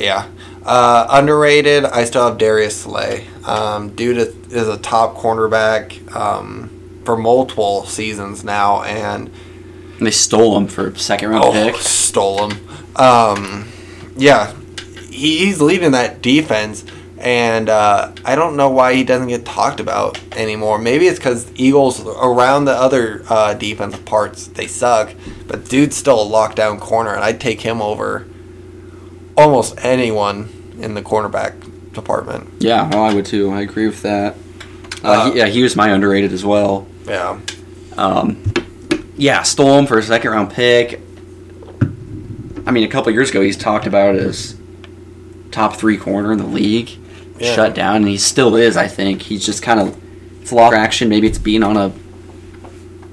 yeah, 0.00 0.28
uh, 0.64 1.06
underrated. 1.10 1.84
I 1.84 2.04
still 2.04 2.26
have 2.26 2.38
Darius 2.38 2.82
Slay. 2.82 3.26
Um, 3.44 3.94
dude 3.94 4.16
is, 4.16 4.52
is 4.52 4.68
a 4.68 4.78
top 4.78 5.16
cornerback 5.16 6.14
um, 6.14 6.77
for 7.08 7.16
multiple 7.16 7.86
seasons 7.86 8.44
now, 8.44 8.82
and 8.82 9.30
they 9.98 10.10
stole 10.10 10.54
him 10.58 10.66
for 10.66 10.88
a 10.88 10.98
second 10.98 11.30
round 11.30 11.42
oh, 11.42 11.52
pick. 11.52 11.76
stole 11.76 12.50
him. 12.50 12.68
Um, 12.96 13.66
yeah, 14.14 14.54
he, 15.08 15.38
he's 15.46 15.62
leading 15.62 15.92
that 15.92 16.20
defense, 16.20 16.84
and 17.16 17.70
uh, 17.70 18.12
I 18.26 18.34
don't 18.34 18.56
know 18.56 18.68
why 18.68 18.92
he 18.92 19.04
doesn't 19.04 19.28
get 19.28 19.46
talked 19.46 19.80
about 19.80 20.20
anymore. 20.36 20.78
Maybe 20.78 21.06
it's 21.06 21.18
because 21.18 21.50
Eagles 21.54 22.06
around 22.06 22.66
the 22.66 22.72
other 22.72 23.24
uh, 23.30 23.54
defensive 23.54 24.04
parts 24.04 24.48
they 24.48 24.66
suck, 24.66 25.14
but 25.46 25.66
dude's 25.70 25.96
still 25.96 26.20
a 26.20 26.26
lockdown 26.26 26.78
corner, 26.78 27.14
and 27.14 27.24
I'd 27.24 27.40
take 27.40 27.62
him 27.62 27.80
over 27.80 28.26
almost 29.34 29.82
anyone 29.82 30.76
in 30.78 30.92
the 30.92 31.00
cornerback 31.00 31.54
department. 31.94 32.50
Yeah, 32.58 32.86
well, 32.90 33.04
I 33.04 33.14
would 33.14 33.24
too. 33.24 33.50
I 33.50 33.62
agree 33.62 33.86
with 33.86 34.02
that. 34.02 34.36
Uh, 35.02 35.08
Uh, 35.08 35.30
he- 35.30 35.38
yeah, 35.38 35.46
he 35.46 35.62
was 35.62 35.74
my 35.76 35.88
underrated 35.90 36.32
as 36.34 36.44
well. 36.44 36.86
Yeah, 37.08 37.38
Um, 37.96 38.42
yeah, 39.16 39.42
stole 39.42 39.78
him 39.78 39.86
for 39.86 39.98
a 39.98 40.02
second 40.02 40.30
round 40.30 40.50
pick. 40.50 41.00
I 42.66 42.70
mean, 42.70 42.84
a 42.84 42.88
couple 42.88 43.10
years 43.12 43.30
ago, 43.30 43.40
he's 43.40 43.56
talked 43.56 43.86
about 43.86 44.14
as 44.14 44.54
top 45.50 45.76
three 45.76 45.96
corner 45.96 46.32
in 46.32 46.38
the 46.38 46.46
league, 46.46 46.90
Yeah. 47.38 47.54
shut 47.54 47.74
down, 47.74 47.96
and 47.96 48.08
he 48.08 48.18
still 48.18 48.56
is. 48.56 48.76
I 48.76 48.86
think 48.88 49.22
he's 49.22 49.44
just 49.44 49.62
kind 49.62 49.80
of 49.80 49.96
it's 50.42 50.52
lost 50.52 50.74
action. 50.76 51.08
Maybe 51.08 51.26
it's 51.26 51.38
being 51.38 51.62
on 51.62 51.76
a 51.76 51.92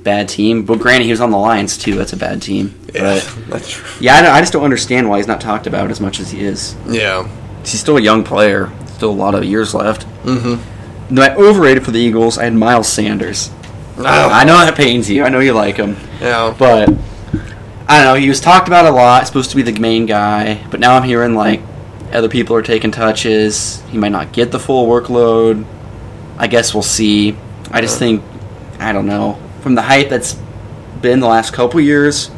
bad 0.03 0.29
team, 0.29 0.63
but 0.63 0.79
granted, 0.79 1.05
he 1.05 1.11
was 1.11 1.21
on 1.21 1.31
the 1.31 1.37
Lions 1.37 1.77
too. 1.77 1.95
That's 1.95 2.13
a 2.13 2.17
bad 2.17 2.41
team. 2.41 2.75
yeah, 2.93 3.01
But 3.01 3.35
that's 3.49 3.69
true. 3.71 3.85
yeah, 3.99 4.19
I, 4.31 4.37
I 4.37 4.39
just 4.41 4.53
don't 4.53 4.63
understand 4.63 5.09
why 5.09 5.17
he's 5.17 5.27
not 5.27 5.41
talked 5.41 5.67
about 5.67 5.89
as 5.89 5.99
much 5.99 6.19
as 6.19 6.31
he 6.31 6.41
is. 6.41 6.75
Yeah. 6.87 7.27
He's 7.61 7.79
still 7.79 7.97
a 7.97 8.01
young 8.01 8.23
player. 8.23 8.71
Still 8.95 9.09
a 9.09 9.13
lot 9.13 9.33
of 9.35 9.43
years 9.43 9.73
left. 9.73 10.05
Mm-hmm. 10.23 11.15
No, 11.15 11.21
I 11.23 11.35
overrated 11.35 11.83
for 11.83 11.91
the 11.91 11.99
Eagles. 11.99 12.37
I 12.37 12.43
had 12.45 12.53
Miles 12.53 12.87
Sanders. 12.87 13.49
I 13.97 14.43
know 14.43 14.53
that 14.65 14.75
pains 14.75 15.09
you. 15.09 15.23
I 15.23 15.29
know 15.29 15.39
you 15.39 15.53
like 15.53 15.77
him, 15.77 15.95
Yeah. 16.21 16.53
but 16.57 16.89
I 17.87 18.03
don't 18.03 18.05
know. 18.05 18.15
He 18.15 18.27
was 18.29 18.39
talked 18.41 18.67
about 18.67 18.85
a 18.85 18.91
lot. 18.91 19.25
Supposed 19.27 19.51
to 19.51 19.55
be 19.55 19.61
the 19.61 19.79
main 19.79 20.05
guy, 20.05 20.59
but 20.69 20.79
now 20.79 20.95
I'm 20.95 21.03
hearing 21.03 21.35
like 21.35 21.61
other 22.11 22.29
people 22.29 22.55
are 22.55 22.61
taking 22.61 22.91
touches. 22.91 23.81
He 23.89 23.97
might 23.97 24.11
not 24.11 24.31
get 24.31 24.51
the 24.51 24.59
full 24.59 24.87
workload. 24.87 25.65
I 26.37 26.47
guess 26.47 26.73
we'll 26.73 26.83
see. 26.83 27.37
I 27.71 27.81
just 27.81 27.97
think 27.99 28.21
I 28.79 28.91
don't 28.91 29.07
know 29.07 29.39
from 29.61 29.75
the 29.75 29.81
hype 29.81 30.09
that's 30.09 30.35
been 31.01 31.19
the 31.19 31.27
last 31.27 31.53
couple 31.53 31.79
years. 31.79 32.31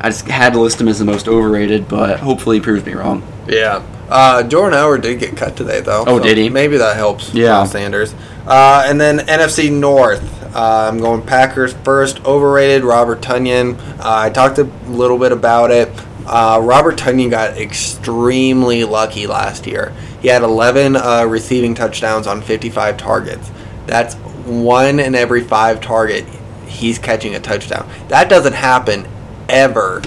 I 0.00 0.10
just 0.10 0.28
had 0.28 0.52
to 0.52 0.60
list 0.60 0.80
him 0.80 0.86
as 0.88 0.98
the 1.00 1.04
most 1.04 1.26
overrated, 1.26 1.88
but 1.88 2.20
hopefully 2.20 2.58
he 2.58 2.60
proves 2.62 2.86
me 2.86 2.92
wrong. 2.94 3.22
Yeah. 3.48 3.82
Uh, 4.08 4.42
Jordan 4.44 4.78
Howard 4.78 5.02
did 5.02 5.18
get 5.18 5.36
cut 5.36 5.56
today, 5.56 5.80
though. 5.80 6.04
Oh, 6.06 6.18
did 6.20 6.38
he? 6.38 6.48
Maybe 6.48 6.76
that 6.78 6.96
helps. 6.96 7.34
Yeah. 7.34 7.64
Sanders. 7.64 8.14
Uh, 8.46 8.84
and 8.86 9.00
then 9.00 9.18
NFC 9.18 9.70
North. 9.72 10.22
Uh, 10.54 10.88
I'm 10.90 10.98
going 10.98 11.22
Packers 11.22 11.72
first. 11.72 12.24
Overrated. 12.24 12.84
Robert 12.84 13.20
Tonyan. 13.20 13.78
Uh, 13.98 14.02
I 14.02 14.30
talked 14.30 14.58
a 14.58 14.64
little 14.86 15.18
bit 15.18 15.32
about 15.32 15.70
it. 15.70 15.88
Uh, 16.26 16.60
Robert 16.62 16.96
Tonyan 16.96 17.30
got 17.30 17.56
extremely 17.56 18.84
lucky 18.84 19.26
last 19.26 19.66
year. 19.66 19.94
He 20.20 20.28
had 20.28 20.42
11 20.42 20.96
uh, 20.96 21.24
receiving 21.26 21.74
touchdowns 21.74 22.26
on 22.26 22.42
55 22.42 22.96
targets. 22.96 23.50
That's 23.86 24.14
one 24.44 25.00
in 25.00 25.14
every 25.14 25.42
five 25.42 25.80
target. 25.80 26.26
He's 26.66 26.98
catching 26.98 27.34
a 27.34 27.40
touchdown. 27.40 27.88
That 28.08 28.28
doesn't 28.28 28.52
happen 28.52 29.06
ever. 29.48 30.02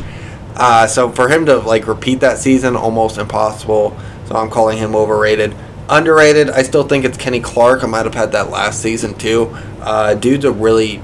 Uh, 0.55 0.85
so 0.85 1.11
for 1.11 1.29
him 1.29 1.45
to 1.47 1.57
like 1.57 1.87
repeat 1.87 2.19
that 2.19 2.37
season, 2.37 2.75
almost 2.75 3.17
impossible. 3.17 3.97
So 4.25 4.35
I'm 4.35 4.49
calling 4.49 4.77
him 4.77 4.95
overrated. 4.95 5.55
Underrated, 5.91 6.49
I 6.49 6.63
still 6.63 6.87
think 6.87 7.03
it's 7.03 7.17
Kenny 7.17 7.41
Clark. 7.41 7.83
I 7.83 7.87
might 7.87 8.05
have 8.05 8.15
had 8.15 8.31
that 8.31 8.49
last 8.49 8.81
season 8.81 9.13
too. 9.13 9.55
Uh, 9.81 10.13
dude's 10.15 10.45
a 10.45 10.51
really 10.51 11.01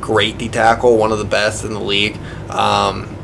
great 0.00 0.36
D 0.36 0.48
tackle, 0.50 0.98
one 0.98 1.12
of 1.12 1.18
the 1.18 1.24
best 1.24 1.64
in 1.64 1.72
the 1.72 1.80
league. 1.80 2.18
Um, 2.50 3.16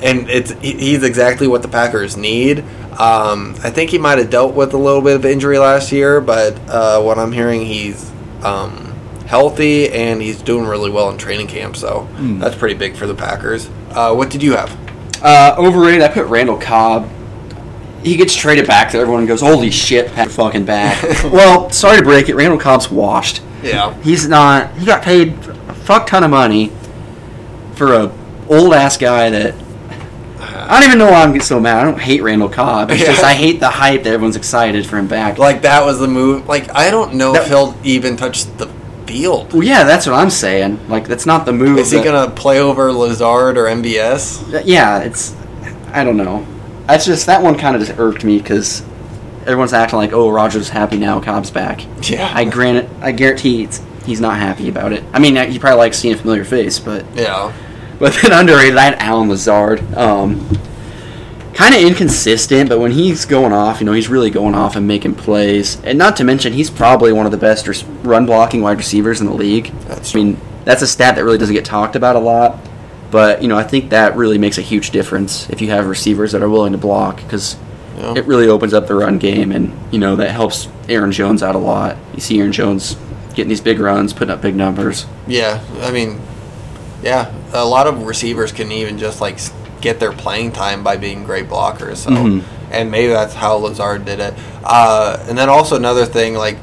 and 0.00 0.30
it's 0.30 0.52
he's 0.52 1.02
exactly 1.02 1.48
what 1.48 1.62
the 1.62 1.68
Packers 1.68 2.16
need. 2.16 2.60
Um, 2.92 3.56
I 3.62 3.70
think 3.70 3.90
he 3.90 3.98
might 3.98 4.18
have 4.18 4.30
dealt 4.30 4.54
with 4.54 4.72
a 4.74 4.78
little 4.78 5.02
bit 5.02 5.16
of 5.16 5.24
injury 5.24 5.58
last 5.58 5.90
year, 5.90 6.20
but 6.20 6.56
uh, 6.68 7.02
what 7.02 7.18
I'm 7.18 7.32
hearing, 7.32 7.64
he's 7.66 8.10
um, 8.42 8.94
healthy 9.26 9.88
and 9.90 10.20
he's 10.22 10.42
doing 10.42 10.66
really 10.66 10.90
well 10.90 11.10
in 11.10 11.18
training 11.18 11.46
camp. 11.48 11.74
So 11.76 12.06
that's 12.38 12.54
pretty 12.54 12.74
big 12.74 12.94
for 12.96 13.06
the 13.06 13.14
Packers. 13.14 13.68
Uh, 13.90 14.14
what 14.14 14.30
did 14.30 14.42
you 14.42 14.52
have? 14.52 14.78
Uh, 15.22 15.56
overrated. 15.58 16.02
I 16.02 16.08
put 16.08 16.26
Randall 16.26 16.58
Cobb. 16.58 17.08
He 18.02 18.16
gets 18.16 18.34
traded 18.34 18.66
back 18.66 18.90
to 18.92 18.98
everyone 18.98 19.20
and 19.20 19.28
goes, 19.28 19.40
"Holy 19.40 19.70
shit, 19.70 20.12
Pat 20.12 20.30
fucking 20.30 20.64
back." 20.64 21.02
well, 21.24 21.70
sorry 21.70 21.98
to 21.98 22.04
break 22.04 22.28
it, 22.28 22.34
Randall 22.34 22.58
Cobb's 22.58 22.90
washed. 22.90 23.40
Yeah. 23.62 23.94
He's 24.02 24.28
not. 24.28 24.72
He 24.76 24.84
got 24.86 25.02
paid 25.02 25.34
a 25.68 25.74
fuck 25.74 26.06
ton 26.08 26.24
of 26.24 26.30
money 26.30 26.72
for 27.74 27.94
a 27.94 28.12
old 28.48 28.74
ass 28.74 28.96
guy 28.96 29.30
that. 29.30 29.54
I 30.40 30.80
don't 30.80 30.88
even 30.88 30.98
know 30.98 31.10
why 31.10 31.22
I'm 31.22 31.38
so 31.40 31.60
mad. 31.60 31.78
I 31.78 31.84
don't 31.84 32.00
hate 32.00 32.22
Randall 32.22 32.48
Cobb. 32.48 32.90
It's 32.90 33.00
just 33.04 33.22
I 33.22 33.34
hate 33.34 33.60
the 33.60 33.68
hype 33.70 34.02
that 34.04 34.12
everyone's 34.12 34.36
excited 34.36 34.86
for 34.86 34.96
him 34.98 35.06
back. 35.06 35.38
Like 35.38 35.62
that 35.62 35.84
was 35.84 35.98
the 35.98 36.08
move. 36.08 36.48
Like 36.48 36.74
I 36.74 36.90
don't 36.90 37.14
know 37.14 37.32
That- 37.32 37.42
if 37.42 37.48
he'll 37.48 37.74
even 37.84 38.16
touch 38.16 38.44
the 38.56 38.66
field. 39.06 39.52
well, 39.52 39.62
yeah, 39.62 39.84
that's 39.84 40.06
what 40.06 40.14
I'm 40.14 40.30
saying. 40.30 40.88
Like 40.88 41.06
that's 41.06 41.26
not 41.26 41.46
the 41.46 41.52
move. 41.52 41.78
Is 41.78 41.90
he 41.90 42.02
gonna 42.02 42.30
play 42.30 42.58
over 42.60 42.92
Lazard 42.92 43.56
or 43.58 43.66
MBS? 43.66 44.62
Yeah, 44.64 45.00
it's. 45.00 45.34
I 45.92 46.02
don't 46.04 46.16
know. 46.16 46.46
That's 46.86 47.04
just 47.06 47.26
that 47.26 47.42
one 47.42 47.56
kind 47.58 47.76
of 47.76 47.82
just 47.86 47.98
irked 47.98 48.24
me 48.24 48.38
because 48.38 48.82
everyone's 49.42 49.72
acting 49.72 49.98
like, 49.98 50.12
"Oh, 50.12 50.30
Rodgers 50.30 50.68
happy 50.68 50.98
now, 50.98 51.20
Cobb's 51.20 51.50
back." 51.50 51.84
Yeah. 52.10 52.30
I 52.34 52.44
grant 52.44 52.78
it. 52.78 52.90
I 53.00 53.12
guarantee 53.12 53.64
it's, 53.64 53.80
he's 54.04 54.20
not 54.20 54.36
happy 54.38 54.68
about 54.68 54.92
it. 54.92 55.04
I 55.12 55.18
mean, 55.18 55.36
he 55.50 55.58
probably 55.58 55.78
likes 55.78 55.98
seeing 55.98 56.14
a 56.14 56.18
familiar 56.18 56.44
face, 56.44 56.78
but 56.78 57.04
Yeah. 57.14 57.52
but 57.98 58.12
then 58.22 58.32
underrated, 58.40 58.76
I 58.76 58.82
had 58.84 58.94
Allen 58.98 59.28
Lazard. 59.28 59.80
Um, 59.94 60.46
kind 61.54 61.74
of 61.74 61.82
inconsistent, 61.82 62.68
but 62.70 62.80
when 62.80 62.90
he's 62.92 63.26
going 63.26 63.52
off, 63.52 63.78
you 63.80 63.86
know, 63.86 63.92
he's 63.92 64.08
really 64.08 64.30
going 64.30 64.54
off 64.54 64.74
and 64.74 64.88
making 64.88 65.14
plays. 65.14 65.80
And 65.84 65.98
not 65.98 66.16
to 66.16 66.24
mention, 66.24 66.52
he's 66.54 66.70
probably 66.70 67.12
one 67.12 67.26
of 67.26 67.32
the 67.32 67.38
best 67.38 67.66
run 68.02 68.24
blocking 68.26 68.62
wide 68.62 68.78
receivers 68.78 69.20
in 69.20 69.26
the 69.26 69.34
league. 69.34 69.66
That's 69.86 70.14
I 70.14 70.18
mean, 70.18 70.40
that's 70.64 70.82
a 70.82 70.86
stat 70.86 71.14
that 71.16 71.24
really 71.24 71.38
doesn't 71.38 71.54
get 71.54 71.64
talked 71.64 71.94
about 71.94 72.16
a 72.16 72.20
lot. 72.20 72.58
But, 73.12 73.42
you 73.42 73.48
know, 73.48 73.56
I 73.58 73.62
think 73.62 73.90
that 73.90 74.16
really 74.16 74.38
makes 74.38 74.58
a 74.58 74.62
huge 74.62 74.90
difference 74.90 75.48
if 75.50 75.60
you 75.60 75.70
have 75.70 75.86
receivers 75.86 76.32
that 76.32 76.42
are 76.42 76.48
willing 76.48 76.72
to 76.72 76.78
block 76.78 77.16
because 77.18 77.56
Yeah. 78.00 78.14
it 78.16 78.26
really 78.26 78.48
opens 78.48 78.72
up 78.74 78.86
the 78.88 78.94
run 78.94 79.18
game. 79.18 79.52
And, 79.52 79.70
you 79.92 79.98
know, 80.00 80.16
that 80.16 80.30
helps 80.30 80.66
Aaron 80.88 81.12
Jones 81.12 81.42
out 81.42 81.54
a 81.54 81.58
lot. 81.58 81.96
You 82.14 82.20
see 82.20 82.40
Aaron 82.40 82.52
Jones 82.52 82.96
getting 83.34 83.50
these 83.50 83.60
big 83.60 83.78
runs, 83.78 84.12
putting 84.14 84.32
up 84.32 84.40
big 84.40 84.56
numbers. 84.56 85.04
Yeah, 85.28 85.60
I 85.82 85.90
mean, 85.90 86.18
yeah, 87.02 87.26
a 87.52 87.64
lot 87.66 87.86
of 87.86 88.02
receivers 88.06 88.50
can 88.50 88.72
even 88.72 88.96
just 88.98 89.20
like 89.20 89.38
get 89.82 90.00
their 90.00 90.12
playing 90.12 90.52
time 90.52 90.82
by 90.82 90.96
being 90.96 91.22
great 91.24 91.48
blockers. 91.50 91.98
So, 91.98 92.10
Mhm. 92.10 92.42
and 92.70 92.90
maybe 92.90 93.12
that's 93.12 93.34
how 93.34 93.56
Lazard 93.56 94.06
did 94.06 94.20
it. 94.20 94.32
Uh, 94.64 95.18
and 95.28 95.36
then 95.36 95.50
also 95.50 95.76
another 95.76 96.06
thing, 96.06 96.34
like, 96.34 96.56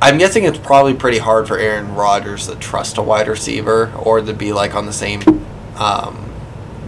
I'm 0.00 0.16
guessing 0.16 0.44
it's 0.44 0.56
probably 0.58 0.94
pretty 0.94 1.18
hard 1.18 1.46
for 1.46 1.58
Aaron 1.58 1.94
Rodgers 1.94 2.46
to 2.46 2.54
trust 2.54 2.96
a 2.96 3.02
wide 3.02 3.28
receiver 3.28 3.90
or 4.02 4.22
to 4.22 4.32
be 4.32 4.54
like 4.54 4.74
on 4.74 4.86
the 4.86 4.92
same 4.94 5.20
um, 5.80 6.30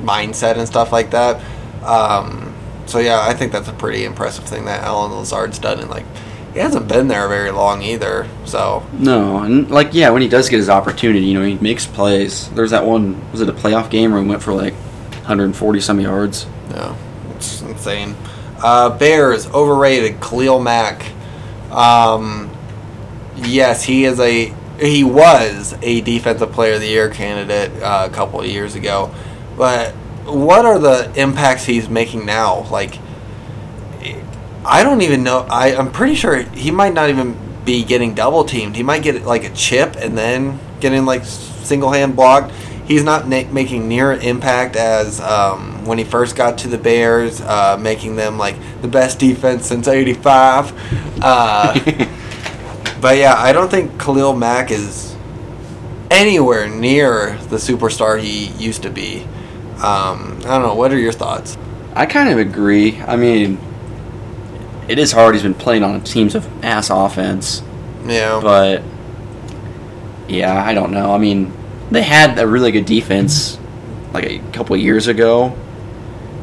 mindset 0.03 0.59
and 0.59 0.67
stuff 0.67 0.93
like 0.93 1.11
that. 1.11 1.43
Um, 1.83 2.55
so 2.87 2.99
yeah, 2.99 3.21
I 3.23 3.35
think 3.35 3.53
that's 3.53 3.69
a 3.69 3.73
pretty 3.73 4.05
impressive 4.05 4.45
thing 4.45 4.67
that 4.67 4.83
Allen 4.85 5.13
Lazard's 5.13 5.59
done, 5.59 5.81
and 5.81 5.91
like, 5.91 6.05
he 6.53 6.59
hasn't 6.59 6.87
been 6.87 7.09
there 7.09 7.29
very 7.29 7.51
long 7.51 7.83
either. 7.83 8.29
So 8.45 8.87
No, 8.93 9.39
and 9.39 9.71
like 9.71 9.95
yeah, 9.95 10.11
when 10.11 10.23
he 10.23 10.29
does 10.29 10.49
get 10.49 10.59
his 10.59 10.69
opportunity, 10.69 11.25
you 11.25 11.35
know, 11.35 11.45
he 11.45 11.55
makes 11.55 11.87
plays. 11.87 12.51
There's 12.51 12.71
that 12.71 12.85
one 12.85 13.31
was 13.33 13.41
it 13.41 13.49
a 13.49 13.53
playoff 13.53 13.91
game 13.91 14.13
where 14.13 14.23
he 14.23 14.29
went 14.29 14.43
for 14.43 14.53
like 14.53 14.75
140 14.75 15.81
some 15.81 16.01
yards. 16.01 16.47
No, 16.71 16.97
it's 17.35 17.63
insane. 17.63 18.15
Uh, 18.59 18.97
Bears 18.97 19.47
overrated. 19.49 20.21
Khalil 20.21 20.61
Mack. 20.61 21.05
Um, 21.71 22.51
yes, 23.37 23.83
he 23.83 24.05
is 24.05 24.21
a 24.21 24.55
he 24.79 25.05
was 25.05 25.75
a 25.83 26.01
defensive 26.01 26.53
player 26.53 26.75
of 26.75 26.81
the 26.81 26.89
year 26.89 27.09
candidate 27.11 27.83
uh, 27.83 28.09
a 28.11 28.15
couple 28.15 28.41
of 28.41 28.47
years 28.47 28.75
ago, 28.75 29.15
but 29.57 29.93
what 30.25 30.65
are 30.65 30.79
the 30.79 31.13
impacts 31.21 31.65
he's 31.65 31.89
making 31.89 32.25
now? 32.25 32.69
Like, 32.71 32.99
I 34.65 34.83
don't 34.83 35.03
even 35.03 35.25
know. 35.25 35.47
I 35.51 35.75
I'm 35.75 35.91
pretty 35.91 36.15
sure 36.15 36.37
he 36.37 36.71
might 36.71 36.95
not 36.95 37.11
even 37.11 37.37
be 37.65 37.85
getting 37.85 38.15
double 38.15 38.45
teamed. 38.45 38.77
He 38.77 38.83
might 38.83 39.03
get 39.03 39.25
like 39.25 39.45
a 39.45 39.51
chip 39.51 39.97
and 39.97 40.17
then 40.17 40.59
getting 40.81 41.05
like 41.05 41.25
single 41.25 41.91
hand 41.91 42.17
blocked. 42.17 42.53
He's 42.87 43.05
not 43.05 43.29
na- 43.29 43.51
making 43.51 43.89
near 43.89 44.13
impact 44.13 44.77
as 44.77 45.21
um, 45.21 45.85
when 45.87 45.99
he 45.99 46.05
first 46.05 46.37
got 46.37 46.59
to 46.59 46.69
the 46.69 46.79
Bears, 46.79 47.41
uh, 47.41 47.77
making 47.81 48.17
them 48.17 48.39
like 48.39 48.57
the 48.83 48.89
best 48.89 49.19
defense 49.19 49.67
since 49.67 49.89
'85. 49.89 51.21
Uh, 51.23 52.09
but 53.03 53.19
yeah, 53.19 53.35
I 53.37 53.53
don't 53.53 53.71
think 53.71 54.01
Khalil 54.01 54.35
Mack 54.35 54.71
is 54.71 55.15
anywhere 56.11 56.69
near 56.69 57.37
the 57.51 57.57
superstar 57.57 58.19
he 58.21 58.47
used 58.65 58.83
to 58.85 58.91
be. 58.91 59.25
Um, 59.83 60.39
I 60.45 60.49
don't 60.59 60.63
know. 60.63 60.75
What 60.75 60.93
are 60.93 60.99
your 60.99 61.13
thoughts? 61.13 61.59
I 61.95 62.07
kind 62.07 62.31
of 62.31 62.39
agree. 62.39 62.99
I 63.03 63.17
mean, 63.17 63.59
it 64.89 64.99
is 64.99 65.13
hard. 65.13 65.35
He's 65.35 65.43
been 65.43 65.53
playing 65.55 65.83
on 65.83 66.01
teams 66.03 66.35
of 66.35 66.47
ass 66.65 66.89
offense, 66.91 67.63
Yeah. 68.07 68.41
but 68.43 68.83
yeah, 70.29 70.63
I 70.65 70.73
don't 70.73 70.93
know. 70.93 71.13
I 71.15 71.19
mean, 71.19 71.53
they 71.91 72.03
had 72.03 72.39
a 72.39 72.47
really 72.47 72.71
good 72.73 72.87
defense 72.87 73.59
like 74.13 74.25
a 74.25 74.39
couple 74.53 74.75
of 74.77 74.81
years 74.81 75.07
ago, 75.09 75.55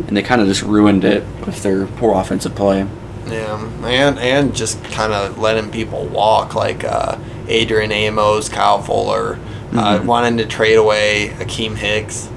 and 0.07 0.15
they 0.17 0.21
kind 0.23 0.41
of 0.41 0.47
just 0.47 0.61
ruined 0.63 1.03
it 1.05 1.23
with 1.45 1.63
their 1.63 1.85
poor 1.87 2.13
offensive 2.19 2.53
play. 2.55 2.85
Yeah, 3.31 3.63
and 3.85 4.19
and 4.19 4.55
just 4.55 4.83
kind 4.85 5.13
of 5.13 5.37
letting 5.37 5.69
people 5.71 6.05
walk, 6.05 6.55
like 6.55 6.83
uh, 6.83 7.17
Adrian 7.47 7.91
Amos, 7.91 8.49
Kyle 8.49 8.81
Fuller, 8.81 9.37
uh, 9.73 9.99
Mhm. 9.99 10.05
wanting 10.05 10.37
to 10.37 10.45
trade 10.45 10.75
away 10.77 11.33
Akiem 11.39 11.75
Hicks. 11.75 12.27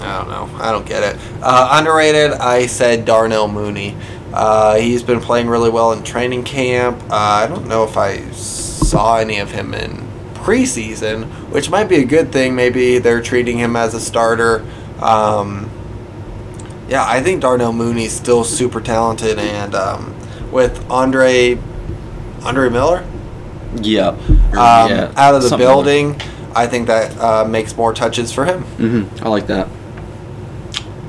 I 0.00 0.18
don't 0.18 0.28
know. 0.30 0.48
I 0.60 0.72
don't 0.72 0.86
get 0.86 1.02
it. 1.02 1.16
Uh, 1.42 1.68
underrated, 1.72 2.32
I 2.32 2.66
said 2.66 3.04
Darnell 3.04 3.48
Mooney. 3.48 3.94
Uh, 4.32 4.76
he's 4.76 5.02
been 5.02 5.20
playing 5.20 5.48
really 5.48 5.68
well 5.70 5.92
in 5.92 6.02
training 6.02 6.44
camp. 6.44 7.02
Uh, 7.10 7.14
I 7.14 7.46
don't 7.46 7.66
know 7.66 7.84
if 7.84 7.96
I 7.98 8.22
saw 8.30 9.16
any 9.16 9.38
of 9.40 9.50
him 9.50 9.74
in 9.74 10.06
preseason, 10.34 11.24
which 11.50 11.68
might 11.68 11.88
be 11.88 11.96
a 11.96 12.04
good 12.04 12.32
thing. 12.32 12.54
Maybe 12.54 12.98
they're 12.98 13.20
treating 13.20 13.58
him 13.58 13.76
as 13.76 13.92
a 13.92 14.00
starter. 14.00 14.64
Um, 15.02 15.68
yeah, 16.88 17.04
I 17.06 17.20
think 17.22 17.40
Darnell 17.42 17.72
Mooney's 17.72 18.12
still 18.12 18.42
super 18.44 18.80
talented, 18.80 19.38
and 19.38 19.74
um, 19.74 20.14
with 20.50 20.88
Andre 20.90 21.58
Andre 22.42 22.70
Miller 22.70 23.04
Yep. 23.76 24.14
um, 24.52 24.56
out 24.56 25.34
of 25.34 25.42
the 25.42 25.48
something 25.48 25.66
building, 25.66 26.20
I 26.54 26.66
think 26.66 26.88
that 26.88 27.16
uh, 27.18 27.44
makes 27.44 27.76
more 27.76 27.92
touches 27.92 28.32
for 28.32 28.44
him. 28.44 28.64
Mm-hmm. 28.78 29.24
I 29.24 29.28
like 29.28 29.46
that. 29.46 29.68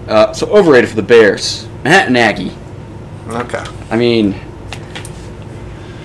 Uh, 0.07 0.33
so 0.33 0.47
overrated 0.47 0.89
for 0.89 0.95
the 0.95 1.01
Bears, 1.03 1.67
Matt 1.83 2.11
Nagy. 2.11 2.51
Okay. 3.27 3.63
I 3.89 3.97
mean, 3.97 4.33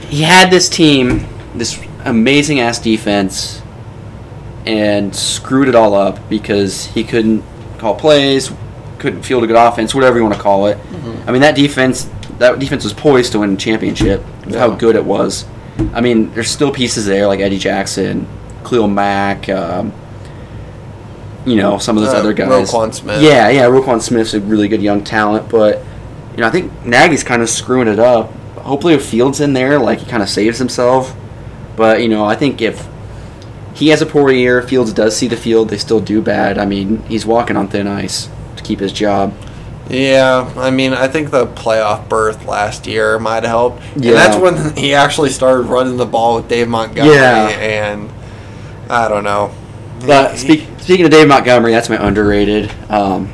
he 0.08 0.22
had 0.22 0.50
this 0.50 0.68
team, 0.68 1.26
this 1.54 1.82
amazing 2.04 2.60
ass 2.60 2.78
defense, 2.78 3.60
and 4.64 5.14
screwed 5.14 5.68
it 5.68 5.74
all 5.74 5.94
up 5.94 6.18
because 6.28 6.86
he 6.86 7.04
couldn't 7.04 7.44
call 7.78 7.96
plays, 7.96 8.50
couldn't 8.98 9.22
field 9.22 9.44
a 9.44 9.46
good 9.46 9.56
offense, 9.56 9.94
whatever 9.94 10.16
you 10.16 10.22
want 10.22 10.34
to 10.34 10.40
call 10.40 10.66
it. 10.66 10.78
I 11.26 11.32
mean, 11.32 11.42
that 11.42 11.56
defense, 11.56 12.08
that 12.38 12.58
defense 12.58 12.84
was 12.84 12.92
poised 12.92 13.32
to 13.32 13.38
win 13.40 13.54
a 13.54 13.56
championship. 13.56 14.24
with 14.44 14.54
How 14.54 14.70
good 14.70 14.96
it 14.96 15.04
was. 15.04 15.44
I 15.94 16.00
mean, 16.00 16.32
there's 16.32 16.50
still 16.50 16.70
pieces 16.72 17.06
there 17.06 17.26
like 17.26 17.40
Eddie 17.40 17.58
Jackson, 17.58 18.26
Khalil 18.64 18.88
Mack. 18.88 19.48
Um, 19.48 19.92
you 21.44 21.56
know, 21.56 21.78
some 21.78 21.96
of 21.96 22.02
those 22.02 22.14
Uh, 22.14 22.18
other 22.18 22.32
guys. 22.32 22.48
Roquan 22.48 22.92
Smith. 22.92 23.22
Yeah, 23.22 23.48
yeah, 23.50 23.64
Roquan 23.66 24.00
Smith's 24.02 24.34
a 24.34 24.40
really 24.40 24.68
good 24.68 24.82
young 24.82 25.04
talent, 25.04 25.48
but 25.48 25.82
you 26.34 26.38
know, 26.42 26.48
I 26.48 26.50
think 26.50 26.72
Nagy's 26.84 27.22
kind 27.22 27.40
of 27.42 27.48
screwing 27.48 27.88
it 27.88 27.98
up. 27.98 28.32
Hopefully, 28.58 28.94
if 28.94 29.04
Fields 29.06 29.40
in 29.40 29.52
there, 29.52 29.78
like 29.78 30.00
he 30.00 30.06
kind 30.06 30.22
of 30.22 30.28
saves 30.28 30.58
himself. 30.58 31.14
But 31.76 32.02
you 32.02 32.08
know, 32.08 32.24
I 32.24 32.34
think 32.34 32.60
if 32.60 32.88
he 33.74 33.88
has 33.88 34.02
a 34.02 34.06
poor 34.06 34.30
year, 34.32 34.60
Fields 34.62 34.92
does 34.92 35.16
see 35.16 35.28
the 35.28 35.36
field, 35.36 35.68
they 35.68 35.76
still 35.78 36.00
do 36.00 36.20
bad. 36.22 36.58
I 36.58 36.64
mean, 36.64 37.02
he's 37.02 37.24
walking 37.26 37.56
on 37.56 37.68
thin 37.68 37.86
ice 37.86 38.28
to 38.56 38.62
keep 38.62 38.80
his 38.80 38.92
job. 38.92 39.32
Yeah, 39.88 40.52
I 40.56 40.70
mean, 40.70 40.92
I 40.92 41.06
think 41.08 41.30
the 41.30 41.46
playoff 41.46 42.08
berth 42.08 42.44
last 42.46 42.86
year 42.86 43.18
might 43.18 43.44
have 43.44 43.50
helped. 43.50 43.82
Yeah. 43.96 44.10
And 44.10 44.16
that's 44.16 44.36
when 44.36 44.76
he 44.76 44.94
actually 44.94 45.30
started 45.30 45.62
running 45.66 45.96
the 45.96 46.06
ball 46.06 46.36
with 46.36 46.48
Dave 46.48 46.68
Montgomery. 46.68 47.14
Yeah. 47.14 47.48
And 47.48 48.10
I 48.90 49.08
don't 49.08 49.24
know. 49.24 49.52
But 50.06 50.32
He- 50.32 50.38
speak, 50.38 50.68
speaking 50.78 51.04
of 51.06 51.10
Dave 51.12 51.28
Montgomery, 51.28 51.72
that's 51.72 51.88
my 51.88 52.04
underrated. 52.04 52.70
Um, 52.88 53.32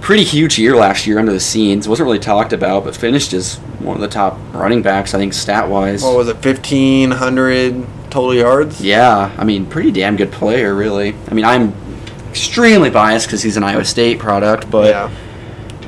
pretty 0.00 0.22
huge 0.22 0.58
year 0.58 0.76
last 0.76 1.06
year 1.06 1.18
under 1.18 1.32
the 1.32 1.40
scenes. 1.40 1.88
Wasn't 1.88 2.06
really 2.06 2.20
talked 2.20 2.52
about, 2.52 2.84
but 2.84 2.94
finished 2.96 3.32
as 3.32 3.56
one 3.80 3.96
of 3.96 4.00
the 4.00 4.08
top 4.08 4.38
running 4.52 4.80
backs, 4.82 5.12
I 5.14 5.18
think, 5.18 5.34
stat 5.34 5.68
wise. 5.68 6.02
what 6.02 6.16
was 6.16 6.28
it, 6.28 6.36
1,500 6.44 7.84
total 8.10 8.34
yards? 8.34 8.80
Yeah, 8.80 9.34
I 9.36 9.44
mean, 9.44 9.66
pretty 9.66 9.90
damn 9.90 10.14
good 10.16 10.30
player, 10.30 10.74
really. 10.74 11.14
I 11.28 11.34
mean, 11.34 11.44
I'm 11.44 11.74
extremely 12.36 12.90
biased 12.90 13.26
because 13.26 13.42
he's 13.42 13.56
an 13.56 13.64
Iowa 13.64 13.84
State 13.84 14.18
product, 14.18 14.70
but 14.70 14.90
yeah. 14.90 15.10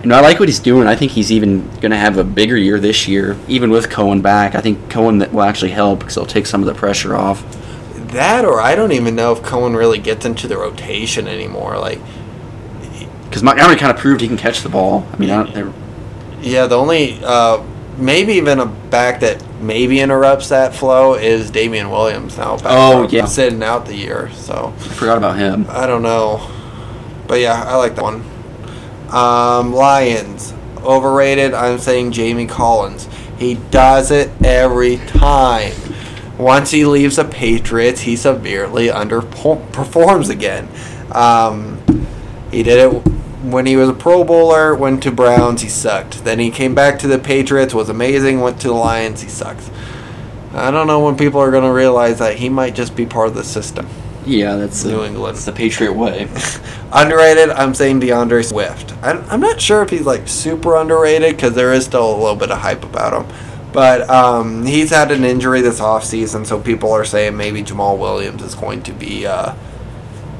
you 0.02 0.08
know, 0.08 0.16
I 0.16 0.20
like 0.20 0.40
what 0.40 0.48
he's 0.48 0.58
doing. 0.58 0.88
I 0.88 0.96
think 0.96 1.12
he's 1.12 1.30
even 1.30 1.68
going 1.80 1.90
to 1.90 1.96
have 1.96 2.16
a 2.16 2.24
bigger 2.24 2.56
year 2.56 2.80
this 2.80 3.06
year, 3.06 3.36
even 3.48 3.70
with 3.70 3.90
Cohen 3.90 4.22
back. 4.22 4.54
I 4.54 4.60
think 4.62 4.88
Cohen 4.88 5.18
will 5.32 5.42
actually 5.42 5.72
help 5.72 5.98
because 6.00 6.14
he'll 6.14 6.26
take 6.26 6.46
some 6.46 6.62
of 6.62 6.66
the 6.66 6.74
pressure 6.74 7.14
off. 7.14 7.44
That, 8.12 8.46
or 8.46 8.60
I 8.60 8.74
don't 8.74 8.92
even 8.92 9.14
know 9.14 9.32
if 9.32 9.42
Cohen 9.42 9.76
really 9.76 9.98
gets 9.98 10.24
into 10.24 10.48
the 10.48 10.56
rotation 10.56 11.28
anymore. 11.28 11.78
Like, 11.78 12.00
Because 13.24 13.42
Montgomery 13.42 13.76
kind 13.76 13.92
of 13.92 13.98
proved 13.98 14.22
he 14.22 14.28
can 14.28 14.38
catch 14.38 14.62
the 14.62 14.70
ball. 14.70 15.06
I 15.12 15.16
mean, 15.18 15.28
I 15.28 15.44
don't, 15.44 15.74
yeah, 16.40 16.66
the 16.66 16.76
only, 16.76 17.20
uh, 17.22 17.62
maybe 17.98 18.32
even 18.34 18.60
a 18.60 18.66
back 18.66 19.20
that 19.20 19.42
maybe 19.60 20.00
interrupts 20.00 20.48
that 20.48 20.74
flow 20.74 21.14
is 21.14 21.50
Damien 21.50 21.90
Williams 21.90 22.36
now. 22.36 22.56
Back 22.56 22.66
Oh, 22.66 23.08
yeah. 23.08 23.26
Sitting 23.26 23.62
out 23.62 23.86
the 23.86 23.94
year. 23.94 24.30
So. 24.32 24.72
I 24.76 24.80
forgot 24.80 25.18
about 25.18 25.38
him. 25.38 25.66
I 25.68 25.86
don't 25.86 26.02
know. 26.02 26.48
But 27.26 27.40
yeah, 27.40 27.62
I 27.66 27.76
like 27.76 27.94
that 27.96 28.02
one. 28.02 28.24
Um, 29.10 29.72
Lions. 29.72 30.54
Overrated, 30.78 31.54
I'm 31.54 31.78
saying 31.78 32.12
Jamie 32.12 32.46
Collins. 32.46 33.08
He 33.36 33.54
does 33.54 34.10
it 34.10 34.30
every 34.42 34.98
time. 34.98 35.72
Once 36.38 36.70
he 36.70 36.84
leaves 36.86 37.16
the 37.16 37.24
Patriots, 37.24 38.00
he 38.00 38.14
severely 38.14 38.86
underperforms 38.86 40.30
again. 40.30 40.68
Um, 41.10 41.82
he 42.52 42.62
did 42.62 42.78
it 42.78 43.17
when 43.42 43.66
he 43.66 43.76
was 43.76 43.88
a 43.88 43.94
Pro 43.94 44.24
Bowler, 44.24 44.74
went 44.74 45.02
to 45.04 45.12
Browns, 45.12 45.62
he 45.62 45.68
sucked. 45.68 46.24
Then 46.24 46.38
he 46.38 46.50
came 46.50 46.74
back 46.74 46.98
to 47.00 47.06
the 47.06 47.18
Patriots, 47.18 47.74
was 47.74 47.88
amazing, 47.88 48.40
went 48.40 48.60
to 48.62 48.68
the 48.68 48.74
Lions, 48.74 49.22
he 49.22 49.28
sucks. 49.28 49.70
I 50.52 50.70
don't 50.70 50.86
know 50.86 51.00
when 51.00 51.16
people 51.16 51.40
are 51.40 51.50
going 51.50 51.64
to 51.64 51.72
realize 51.72 52.18
that 52.18 52.36
he 52.36 52.48
might 52.48 52.74
just 52.74 52.96
be 52.96 53.06
part 53.06 53.28
of 53.28 53.34
the 53.34 53.44
system. 53.44 53.88
Yeah, 54.26 54.56
that's 54.56 54.84
New 54.84 54.98
the, 54.98 55.06
England. 55.06 55.36
It's 55.36 55.44
the 55.44 55.52
Patriot 55.52 55.92
way. 55.92 56.28
Underrated, 56.92 57.50
I'm 57.50 57.74
saying 57.74 58.00
D'Andre 58.00 58.42
Swift. 58.42 58.92
I'm, 59.02 59.24
I'm 59.30 59.40
not 59.40 59.60
sure 59.60 59.82
if 59.82 59.90
he's 59.90 60.06
like 60.06 60.28
super 60.28 60.76
underrated 60.76 61.36
because 61.36 61.54
there 61.54 61.72
is 61.72 61.84
still 61.84 62.14
a 62.14 62.16
little 62.16 62.36
bit 62.36 62.50
of 62.50 62.58
hype 62.58 62.84
about 62.84 63.22
him. 63.22 63.36
But 63.72 64.08
um, 64.08 64.64
he's 64.64 64.90
had 64.90 65.10
an 65.10 65.24
injury 65.24 65.60
this 65.60 65.80
offseason, 65.80 66.46
so 66.46 66.60
people 66.60 66.90
are 66.92 67.04
saying 67.04 67.36
maybe 67.36 67.62
Jamaal 67.62 67.98
Williams 67.98 68.42
is 68.42 68.54
going 68.54 68.82
to 68.84 68.92
be 68.92 69.26
uh, 69.26 69.54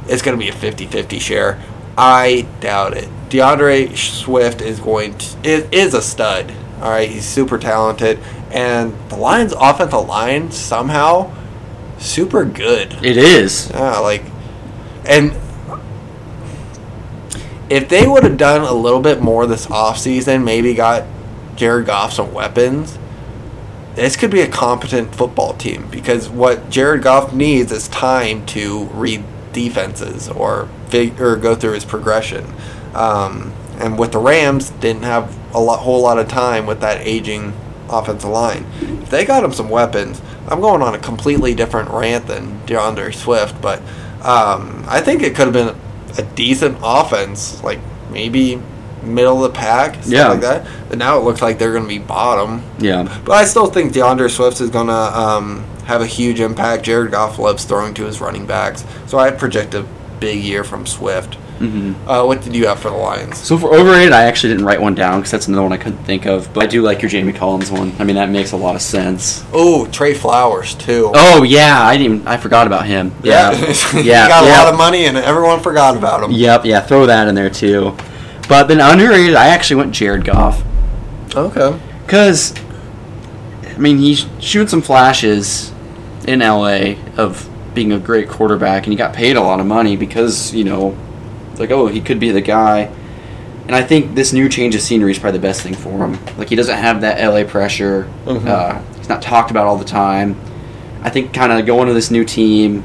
it's 0.07 0.23
going 0.23 0.39
to 0.39 0.43
be 0.43 0.49
a 0.49 0.53
50-50 0.53 1.21
share. 1.21 1.63
I 1.99 2.47
doubt 2.61 2.97
it. 2.97 3.09
D'Andre 3.29 3.93
Swift 3.95 4.61
is 4.61 4.79
going 4.79 5.19
to 5.19 5.37
is, 5.43 5.69
is 5.73 5.95
a 5.95 6.01
stud. 6.01 6.55
All 6.81 6.91
right, 6.91 7.11
he's 7.11 7.25
super 7.25 7.59
talented, 7.59 8.21
and 8.53 8.95
the 9.11 9.17
Lions' 9.17 9.53
offensive 9.53 10.07
line 10.07 10.53
somehow 10.53 11.35
super 11.99 12.45
good. 12.45 12.93
It 13.05 13.17
is. 13.17 13.71
Yeah, 13.71 13.99
like, 13.99 14.23
and 15.05 15.33
if 17.69 17.89
they 17.89 18.07
would 18.07 18.23
have 18.23 18.37
done 18.37 18.61
a 18.61 18.73
little 18.73 19.01
bit 19.01 19.21
more 19.21 19.47
this 19.47 19.67
offseason, 19.67 20.45
maybe 20.45 20.75
got 20.75 21.05
Jared 21.57 21.87
Goff 21.87 22.13
some 22.13 22.33
weapons, 22.33 22.97
this 23.97 24.17
could 24.17 24.31
be 24.31 24.41
a 24.41 24.49
competent 24.49 25.13
football 25.17 25.55
team 25.55 25.89
because 25.91 26.29
what 26.29 26.71
Jared 26.71 27.03
Goff 27.03 27.33
needs 27.33 27.73
is 27.73 27.89
time 27.89 28.47
to 28.47 28.85
read 28.85 29.25
defenses 29.53 30.29
or 30.29 30.69
fig- 30.89 31.21
or 31.21 31.37
go 31.37 31.55
through 31.55 31.73
his 31.73 31.85
progression. 31.85 32.47
Um, 32.95 33.53
and 33.79 33.99
with 33.99 34.13
the 34.13 34.19
Rams, 34.19 34.71
didn't 34.71 35.03
have 35.05 35.37
a 35.55 35.61
lot, 35.61 35.81
whole 35.81 36.03
lot 36.03 36.19
of 36.19 36.29
time 36.29 36.67
with 36.67 36.81
that 36.81 37.01
aging 37.07 37.53
offensive 37.89 38.29
line. 38.31 38.67
If 39.03 39.11
they 39.11 39.25
got 39.25 39.45
him 39.45 39.53
some 39.53 39.71
weapons, 39.71 40.21
I'm 40.49 40.61
going 40.61 40.83
on 40.83 40.95
a 40.95 40.99
completely 40.99 41.55
different 41.55 41.91
rant 41.91 42.27
than 42.27 42.65
D'Andre 42.67 43.13
Swift, 43.13 43.61
but 43.63 43.81
um, 44.23 44.85
I 44.89 45.01
think 45.01 45.23
it 45.23 45.35
could 45.37 45.47
have 45.47 45.53
been 45.53 45.77
a 46.19 46.23
decent 46.35 46.79
offense, 46.83 47.63
like 47.63 47.79
maybe 48.11 48.61
middle 49.03 49.45
of 49.45 49.53
the 49.53 49.59
pack, 49.59 49.95
stuff 49.95 50.07
Yeah. 50.09 50.29
like 50.29 50.41
that. 50.41 50.67
And 50.91 50.99
now 50.99 51.19
it 51.19 51.23
looks 51.23 51.41
like 51.41 51.59
they're 51.59 51.71
going 51.73 51.85
to 51.85 51.89
be 51.89 51.99
bottom. 51.99 52.63
Yeah. 52.79 53.21
But 53.25 53.33
I 53.33 53.45
still 53.45 53.67
think 53.69 53.93
D'Andre 53.93 54.29
Swift 54.29 54.61
is 54.61 54.71
going 54.71 54.89
to 54.89 54.93
um, 54.93 55.65
have 55.89 56.01
a 56.03 56.07
huge 56.07 56.39
impact. 56.39 56.85
Jared 56.85 57.11
Goff 57.11 57.39
loves 57.39 57.65
throwing 57.65 57.95
to 57.95 58.05
his 58.05 58.21
running 58.21 58.47
backs, 58.47 58.85
so 59.07 59.19
I 59.19 59.31
project 59.33 59.75
a 59.75 59.85
big 60.21 60.43
year 60.45 60.63
from 60.65 60.87
Swift. 60.87 61.35
hmm 61.59 61.95
Uh, 62.07 62.25
what 62.25 62.43
did 62.43 62.55
you 62.55 62.67
have 62.69 62.79
for 62.79 62.91
the 62.91 62.97
Lions? 62.97 63.39
So 63.39 63.57
for 63.59 63.75
overrated, 63.75 64.13
I 64.13 64.25
actually 64.25 64.53
didn't 64.53 64.67
write 64.67 64.81
one 64.81 64.95
down 64.95 65.19
because 65.21 65.31
that's 65.33 65.49
another 65.49 65.63
one 65.63 65.73
I 65.73 65.77
couldn't 65.79 66.05
think 66.05 66.27
of. 66.27 66.53
But 66.53 66.65
I 66.65 66.67
do 66.67 66.83
like 66.83 67.01
your 67.03 67.09
Jamie 67.09 67.33
Collins 67.33 67.71
one. 67.71 67.93
I 67.99 68.05
mean, 68.05 68.17
that 68.17 68.29
makes 68.31 68.53
a 68.53 68.57
lot 68.57 68.75
of 68.77 68.83
sense. 68.83 69.45
Oh, 69.53 69.87
Trey 69.87 70.13
Flowers 70.15 70.75
too. 70.75 71.11
Oh 71.15 71.43
yeah, 71.43 71.81
I 71.83 71.97
didn't. 71.97 72.27
I 72.29 72.37
forgot 72.37 72.67
about 72.67 72.85
him. 72.87 73.13
Yeah, 73.25 73.51
yeah, 73.53 73.59
yeah, 73.67 73.73
he 73.95 74.05
got 74.29 74.45
yeah. 74.45 74.63
a 74.63 74.65
lot 74.65 74.73
of 74.73 74.79
money, 74.79 75.07
and 75.07 75.17
everyone 75.17 75.61
forgot 75.61 75.97
about 75.97 76.23
him. 76.23 76.31
Yep, 76.33 76.65
yeah. 76.67 76.81
Throw 76.81 77.07
that 77.07 77.27
in 77.29 77.35
there 77.35 77.51
too. 77.51 77.97
But 78.49 78.69
then 78.69 78.81
underrated, 78.81 79.35
I 79.35 79.49
actually 79.49 79.77
went 79.77 79.93
Jared 79.95 80.25
Goff 80.25 80.63
Okay. 81.35 81.79
because, 82.07 82.55
I 83.75 83.77
mean, 83.79 83.99
he's 83.99 84.27
shooting 84.41 84.69
some 84.69 84.81
flashes 84.83 85.71
in 86.29 86.41
LA 86.41 86.95
of 87.17 87.49
being 87.75 87.91
a 87.93 87.99
great 87.99 88.29
quarterback, 88.29 88.85
and 88.85 88.93
he 88.93 88.97
got 88.97 89.15
paid 89.15 89.37
a 89.37 89.41
lot 89.41 89.61
of 89.61 89.67
money 89.67 89.97
because 89.97 90.55
you 90.55 90.65
know, 90.65 90.97
like 91.59 91.71
oh, 91.71 91.87
he 91.87 92.01
could 92.01 92.21
be 92.21 92.31
the 92.31 92.41
guy. 92.41 92.91
And 93.67 93.75
I 93.77 93.83
think 93.83 94.15
this 94.15 94.33
new 94.33 94.49
change 94.49 94.75
of 94.75 94.81
scenery 94.81 95.11
is 95.13 95.19
probably 95.19 95.39
the 95.39 95.47
best 95.47 95.61
thing 95.63 95.75
for 95.75 96.07
him. 96.07 96.19
Like 96.39 96.49
he 96.49 96.57
doesn't 96.57 96.77
have 96.77 97.01
that 97.03 97.19
LA 97.21 97.45
pressure. 97.45 98.09
Mhm. 98.25 98.47
Uh, 98.47 98.81
he's 98.97 99.09
not 99.09 99.21
talked 99.21 99.51
about 99.51 99.67
all 99.67 99.77
the 99.77 99.85
time. 99.85 100.37
I 101.03 101.11
think 101.11 101.33
kind 101.35 101.53
of 101.53 101.65
going 101.67 101.87
to 101.89 101.95
this 101.95 102.11
new 102.11 102.25
team, 102.25 102.83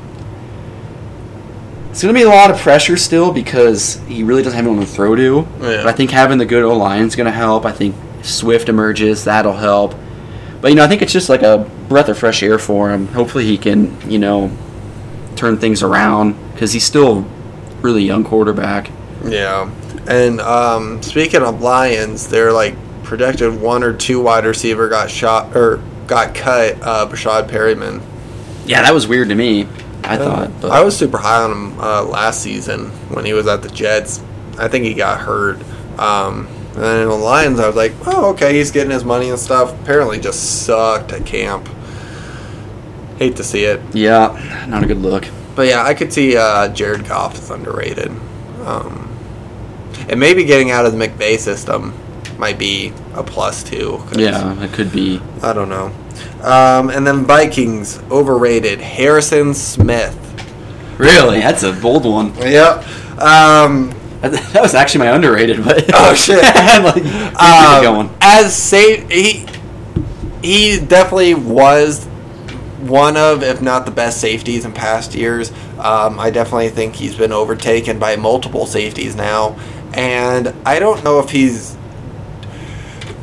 it's 1.89 2.01
going 2.01 2.13
to 2.13 2.19
be 2.19 2.23
a 2.25 2.29
lot 2.29 2.51
of 2.51 2.57
pressure 2.57 2.97
still 2.97 3.31
because 3.31 4.01
he 4.07 4.23
really 4.23 4.43
doesn't 4.43 4.57
have 4.57 4.65
anyone 4.65 4.85
to 4.85 4.91
throw 4.91 5.15
to. 5.15 5.47
Yeah. 5.61 5.83
But 5.83 5.87
I 5.87 5.91
think 5.93 6.11
having 6.11 6.37
the 6.37 6.45
good 6.45 6.63
O 6.63 6.75
line 6.75 7.03
is 7.03 7.15
going 7.15 7.25
to 7.25 7.31
help. 7.31 7.65
I 7.65 7.71
think 7.71 7.95
Swift 8.21 8.67
emerges, 8.67 9.23
that'll 9.23 9.53
help. 9.53 9.95
But 10.59 10.69
you 10.71 10.75
know, 10.75 10.83
I 10.83 10.87
think 10.87 11.01
it's 11.01 11.13
just 11.13 11.29
like 11.29 11.43
a 11.43 11.69
breath 11.93 12.09
of 12.09 12.17
fresh 12.17 12.41
air 12.41 12.57
for 12.57 12.91
him. 12.91 13.07
Hopefully, 13.09 13.45
he 13.45 13.55
can 13.57 14.09
you 14.09 14.17
know 14.17 14.51
turn 15.35 15.57
things 15.57 15.83
around 15.83 16.33
because 16.51 16.73
he's 16.73 16.83
still 16.83 17.25
really 17.81 18.03
young 18.03 18.23
quarterback. 18.23 18.89
Yeah. 19.23 19.69
And 20.07 20.41
um, 20.41 21.03
speaking 21.03 21.43
of 21.43 21.61
Lions, 21.61 22.27
they're 22.27 22.51
like 22.51 22.75
projected 23.03 23.61
one 23.61 23.83
or 23.83 23.93
two 23.93 24.21
wide 24.21 24.43
receiver 24.45 24.89
got 24.89 25.11
shot 25.11 25.55
or 25.55 25.83
got 26.07 26.33
cut. 26.33 26.81
Uh, 26.81 27.07
Breshad 27.07 27.47
Perriman. 27.47 28.01
Yeah, 28.65 28.81
that 28.81 28.93
was 28.93 29.07
weird 29.07 29.29
to 29.29 29.35
me. 29.35 29.67
I 30.03 30.17
thought. 30.17 30.51
But 30.61 30.71
I 30.71 30.83
was 30.83 30.97
super 30.97 31.19
high 31.19 31.43
on 31.43 31.51
him 31.51 31.79
uh, 31.79 32.03
last 32.03 32.41
season 32.41 32.89
when 33.13 33.23
he 33.23 33.33
was 33.33 33.47
at 33.47 33.61
the 33.61 33.69
Jets. 33.69 34.21
I 34.57 34.67
think 34.67 34.83
he 34.85 34.95
got 34.95 35.21
hurt. 35.21 35.61
Um, 35.99 36.47
and 36.73 36.81
then 36.81 37.01
in 37.03 37.07
the 37.07 37.15
Lions, 37.15 37.59
I 37.59 37.67
was 37.67 37.75
like, 37.75 37.93
oh, 38.07 38.31
okay, 38.31 38.57
he's 38.57 38.71
getting 38.71 38.91
his 38.91 39.05
money 39.05 39.29
and 39.29 39.39
stuff. 39.39 39.79
Apparently, 39.81 40.19
just 40.19 40.65
sucked 40.65 41.11
at 41.11 41.25
camp. 41.25 41.69
Hate 43.17 43.35
to 43.37 43.43
see 43.43 43.63
it. 43.65 43.79
yeah, 43.93 44.65
not 44.67 44.83
a 44.83 44.87
good 44.87 44.97
look. 44.97 45.25
But 45.55 45.67
yeah, 45.67 45.83
I 45.83 45.93
could 45.93 46.11
see 46.11 46.35
uh, 46.35 46.69
Jared 46.69 47.07
Goff 47.07 47.35
is 47.35 47.49
underrated. 47.51 48.09
Um, 48.65 49.09
and 50.09 50.19
maybe 50.19 50.43
getting 50.45 50.71
out 50.71 50.85
of 50.85 50.93
the 50.97 50.97
McVay 51.07 51.37
system 51.37 51.93
might 52.37 52.57
be 52.57 52.91
a 53.13 53.23
plus 53.23 53.63
too. 53.63 54.01
Yeah, 54.15 54.61
it 54.63 54.73
could 54.73 54.91
be. 54.91 55.21
I 55.41 55.53
don't 55.53 55.69
know. 55.69 55.93
Um, 56.41 56.89
and 56.89 57.05
then 57.05 57.25
Vikings 57.25 57.99
overrated 58.11 58.81
Harrison 58.81 59.53
Smith. 59.53 60.19
Really, 60.97 61.39
that's 61.39 61.63
a 61.63 61.71
bold 61.73 62.05
one. 62.05 62.35
Yep. 62.37 62.85
Um, 63.19 63.93
That 64.23 64.61
was 64.61 64.73
actually 64.73 64.99
my 65.05 65.11
underrated, 65.11 65.63
but 65.65 65.83
Oh, 65.93 66.13
shit. 66.15 66.41
like, 66.43 67.05
um, 67.35 67.83
going. 67.83 68.09
As 68.21 68.55
safe, 68.55 69.09
he 69.09 69.45
he 70.41 70.79
definitely 70.79 71.33
was 71.33 72.07
one 72.83 73.17
of, 73.17 73.43
if 73.43 73.61
not 73.61 73.85
the 73.85 73.91
best 73.91 74.19
safeties 74.19 74.65
in 74.65 74.73
past 74.73 75.15
years. 75.15 75.51
Um, 75.79 76.19
I 76.19 76.29
definitely 76.29 76.69
think 76.69 76.95
he's 76.95 77.15
been 77.15 77.31
overtaken 77.31 77.99
by 77.99 78.15
multiple 78.15 78.65
safeties 78.65 79.15
now, 79.15 79.57
and 79.93 80.53
I 80.65 80.79
don't 80.79 81.03
know 81.03 81.19
if 81.19 81.29
he's. 81.29 81.77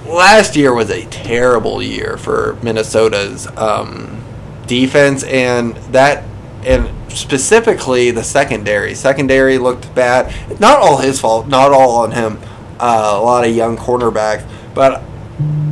Last 0.07 0.57
year 0.57 0.75
was 0.75 0.91
a 0.91 1.05
terrible 1.07 1.81
year 1.81 2.17
for 2.17 2.59
Minnesota's 2.63 3.47
um, 3.57 4.25
defense, 4.67 5.23
and 5.25 5.77
that, 5.93 6.25
and 6.65 6.91
specifically 7.13 8.11
the 8.11 8.25
secondary. 8.25 8.95
Secondary 8.95 9.59
looked 9.59 9.95
bad. 9.95 10.61
Not 10.61 10.79
all 10.79 10.99
his 10.99 11.21
fault. 11.21 11.47
Not 11.47 11.73
all 11.73 11.97
on 11.99 12.11
him. 12.11 12.41
Uh, 12.81 13.15
a 13.15 13.23
lot 13.23 13.47
of 13.47 13.55
young 13.55 13.77
cornerbacks, 13.77 14.45
but 14.75 15.03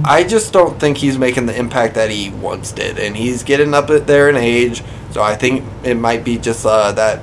I 0.04 0.24
just 0.24 0.52
don't 0.52 0.78
think 0.80 0.96
he's 0.96 1.18
making 1.18 1.46
the 1.46 1.56
impact 1.56 1.94
that 1.96 2.10
he 2.10 2.30
once 2.30 2.72
did, 2.72 2.98
and 2.98 3.16
he's 3.16 3.42
getting 3.42 3.74
up 3.74 3.88
there 3.88 4.28
in 4.30 4.36
age. 4.36 4.82
So 5.10 5.22
I 5.22 5.34
think 5.34 5.64
it 5.84 5.94
might 5.94 6.24
be 6.24 6.38
just 6.38 6.64
uh, 6.64 6.92
that 6.92 7.20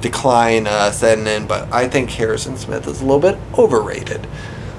decline 0.00 0.66
uh, 0.66 0.90
setting 0.90 1.26
in. 1.26 1.46
But 1.46 1.72
I 1.72 1.88
think 1.88 2.10
Harrison 2.10 2.56
Smith 2.56 2.86
is 2.86 3.00
a 3.00 3.04
little 3.04 3.20
bit 3.20 3.38
overrated. 3.56 4.26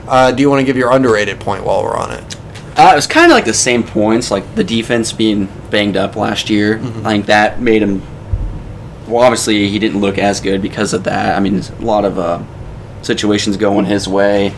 Uh, 0.08 0.32
do 0.32 0.42
you 0.42 0.50
want 0.50 0.60
to 0.60 0.66
give 0.66 0.76
your 0.78 0.92
underrated 0.92 1.40
point 1.40 1.64
while 1.64 1.84
we're 1.84 1.96
on 1.96 2.12
it? 2.12 2.36
Uh, 2.78 2.92
it 2.94 2.96
was 2.96 3.08
kind 3.08 3.32
of 3.32 3.36
like 3.36 3.46
the 3.46 3.54
same 3.54 3.84
points, 3.84 4.32
like 4.32 4.56
the 4.56 4.64
defense 4.64 5.12
being 5.12 5.48
banged 5.70 5.98
up 5.98 6.16
last 6.16 6.50
year. 6.50 6.78
Mhm. 6.80 7.06
I 7.06 7.12
think 7.12 7.26
that 7.28 7.62
made 7.62 7.82
him. 7.82 8.02
Well, 9.08 9.24
obviously 9.24 9.68
he 9.70 9.80
didn't 9.80 10.02
look 10.02 10.18
as 10.18 10.40
good 10.40 10.62
because 10.62 10.94
of 10.94 11.04
that. 11.06 11.36
I 11.36 11.40
mean, 11.40 11.62
a 11.80 11.84
lot 11.84 12.06
of 12.06 12.18
uh, 12.20 12.40
situations 13.02 13.58
going 13.58 13.86
his 13.86 14.08
way, 14.08 14.54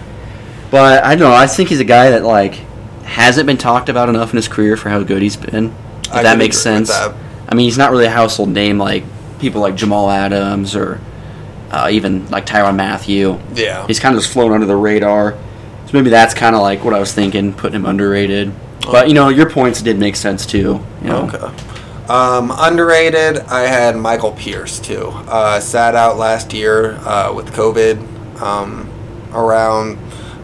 but 0.72 1.04
I 1.04 1.16
don't 1.16 1.30
know. 1.30 1.36
I 1.36 1.46
think 1.48 1.70
he's 1.70 1.80
a 1.80 1.86
guy 1.86 2.12
that 2.12 2.24
like 2.24 2.56
hasn't 3.04 3.46
been 3.46 3.58
talked 3.58 3.90
about 3.90 4.10
enough 4.10 4.32
in 4.32 4.38
his 4.38 4.48
career 4.48 4.78
for 4.78 4.90
how 4.90 5.04
good 5.04 5.22
he's 5.22 5.38
been. 5.38 5.76
If 6.06 6.14
I 6.14 6.24
that 6.24 6.38
makes 6.38 6.58
sense. 6.58 6.90
that. 6.90 7.16
I 7.48 7.56
mean, 7.56 7.66
he's 7.66 7.78
not 7.78 7.92
really 7.92 8.06
a 8.06 8.10
household 8.10 8.50
name 8.50 8.78
like 8.78 9.04
people 9.40 9.62
like 9.62 9.76
Jamal 9.76 10.10
Adams 10.10 10.76
or 10.76 11.00
uh, 11.70 11.90
even 11.92 12.30
like 12.30 12.46
Tyrann 12.46 12.76
Mathieu. 12.76 13.40
Yeah. 13.54 13.86
He's 13.88 14.00
kind 14.00 14.16
of 14.16 14.22
just 14.22 14.32
flown 14.32 14.54
under 14.54 14.66
the 14.66 14.76
radar. 14.76 15.34
So 15.86 15.92
maybe 15.94 16.10
that's 16.10 16.34
kind 16.34 16.56
of 16.56 16.62
like 16.62 16.84
what 16.84 16.94
I 16.94 17.00
was 17.00 17.14
thinking, 17.14 17.54
putting 17.54 17.76
him 17.76 17.86
underrated. 17.86 18.54
But 18.82 19.08
you 19.08 19.14
know, 19.14 19.30
your 19.30 19.50
points 19.50 19.82
did 19.82 20.00
make 20.00 20.16
sense 20.16 20.46
too. 20.46 20.86
You 21.02 21.08
know? 21.08 21.30
Okay. 21.34 21.68
Um, 22.12 22.52
underrated, 22.54 23.40
I 23.40 23.62
had 23.62 23.96
Michael 23.96 24.32
Pierce 24.34 24.80
too. 24.80 25.08
Uh, 25.08 25.60
sat 25.60 25.96
out 25.96 26.18
last 26.18 26.52
year 26.52 26.94
uh, 27.06 27.32
with 27.34 27.54
COVID 27.54 28.42
um, 28.42 28.90
around, 29.34 29.98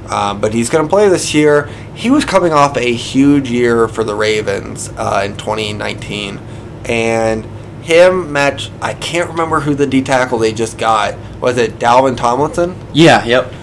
uh, 0.09 0.33
but 0.33 0.53
he's 0.53 0.69
going 0.69 0.85
to 0.85 0.89
play 0.89 1.09
this 1.09 1.33
year. 1.33 1.67
He 1.93 2.09
was 2.09 2.25
coming 2.25 2.53
off 2.53 2.77
a 2.77 2.93
huge 2.93 3.49
year 3.49 3.87
for 3.87 4.03
the 4.03 4.15
Ravens 4.15 4.89
uh, 4.97 5.23
in 5.25 5.37
2019, 5.37 6.39
and 6.85 7.45
him 7.83 8.31
match. 8.31 8.69
I 8.81 8.93
can't 8.93 9.29
remember 9.29 9.59
who 9.61 9.75
the 9.75 9.87
D 9.87 10.01
tackle 10.01 10.39
they 10.39 10.53
just 10.53 10.77
got. 10.77 11.17
Was 11.39 11.57
it 11.57 11.79
Dalvin 11.79 12.17
Tomlinson? 12.17 12.75
Yeah. 12.93 13.23
Yep. 13.25 13.53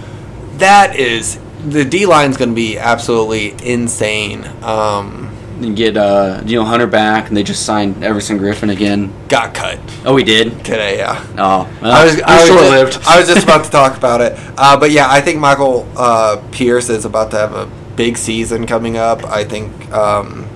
that 0.57 0.95
is 0.95 1.39
the 1.65 1.83
D 1.83 2.05
line's 2.05 2.37
going 2.37 2.49
to 2.49 2.55
be 2.55 2.77
absolutely 2.77 3.55
insane. 3.63 4.45
Um, 4.63 5.34
and 5.57 5.75
get 5.75 5.97
uh, 5.97 6.41
you 6.45 6.57
know 6.57 6.65
Hunter 6.65 6.87
back, 6.87 7.27
and 7.27 7.37
they 7.37 7.43
just 7.43 7.65
signed 7.65 8.03
Everson 8.03 8.39
Griffen 8.39 8.71
again. 8.71 9.13
Got 9.29 9.53
cut 9.53 9.79
Oh, 10.05 10.15
he 10.15 10.23
did. 10.23 10.63
today. 10.65 10.97
Yeah. 10.97 11.25
Oh, 11.37 11.69
well, 11.81 11.91
I 11.91 12.05
was, 12.05 12.21
I 12.21 12.39
was, 12.39 12.47
short 12.47 12.93
just. 12.93 13.07
I 13.07 13.19
was 13.19 13.27
just 13.27 13.43
about 13.43 13.65
to 13.65 13.71
talk 13.71 13.97
about 13.97 14.21
it. 14.21 14.37
Uh, 14.57 14.79
but 14.79 14.89
yeah, 14.89 15.07
I 15.09 15.19
think 15.19 15.39
Michael 15.39 15.85
uh, 15.97 16.41
Pierce 16.51 16.87
is 16.89 17.03
about 17.03 17.31
to 17.31 17.37
have 17.37 17.53
a 17.53 17.69
big 17.97 18.17
season 18.17 18.65
coming 18.65 18.95
up. 18.95 19.23
I 19.25 19.43
think. 19.43 19.91
Um, 19.91 20.47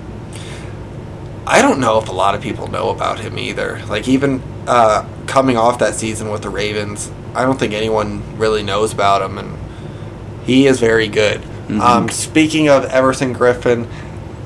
I 1.45 1.63
don't 1.63 1.79
know 1.79 1.97
if 1.97 2.07
a 2.09 2.11
lot 2.11 2.35
of 2.35 2.41
people 2.41 2.67
know 2.67 2.89
about 2.91 3.19
him 3.19 3.39
either. 3.39 3.81
Like, 3.87 4.07
even 4.07 4.41
uh, 4.67 5.05
coming 5.25 5.57
off 5.57 5.79
that 5.79 5.95
season 5.95 6.29
with 6.29 6.43
the 6.43 6.49
Ravens, 6.49 7.11
I 7.33 7.43
don't 7.43 7.59
think 7.59 7.73
anyone 7.73 8.37
really 8.37 8.61
knows 8.61 8.93
about 8.93 9.23
him. 9.23 9.39
And 9.39 9.57
he 10.45 10.67
is 10.67 10.79
very 10.79 11.07
good. 11.07 11.41
Mm-hmm. 11.41 11.81
Um, 11.81 12.09
speaking 12.09 12.69
of 12.69 12.85
Everson 12.85 13.33
Griffen, 13.33 13.87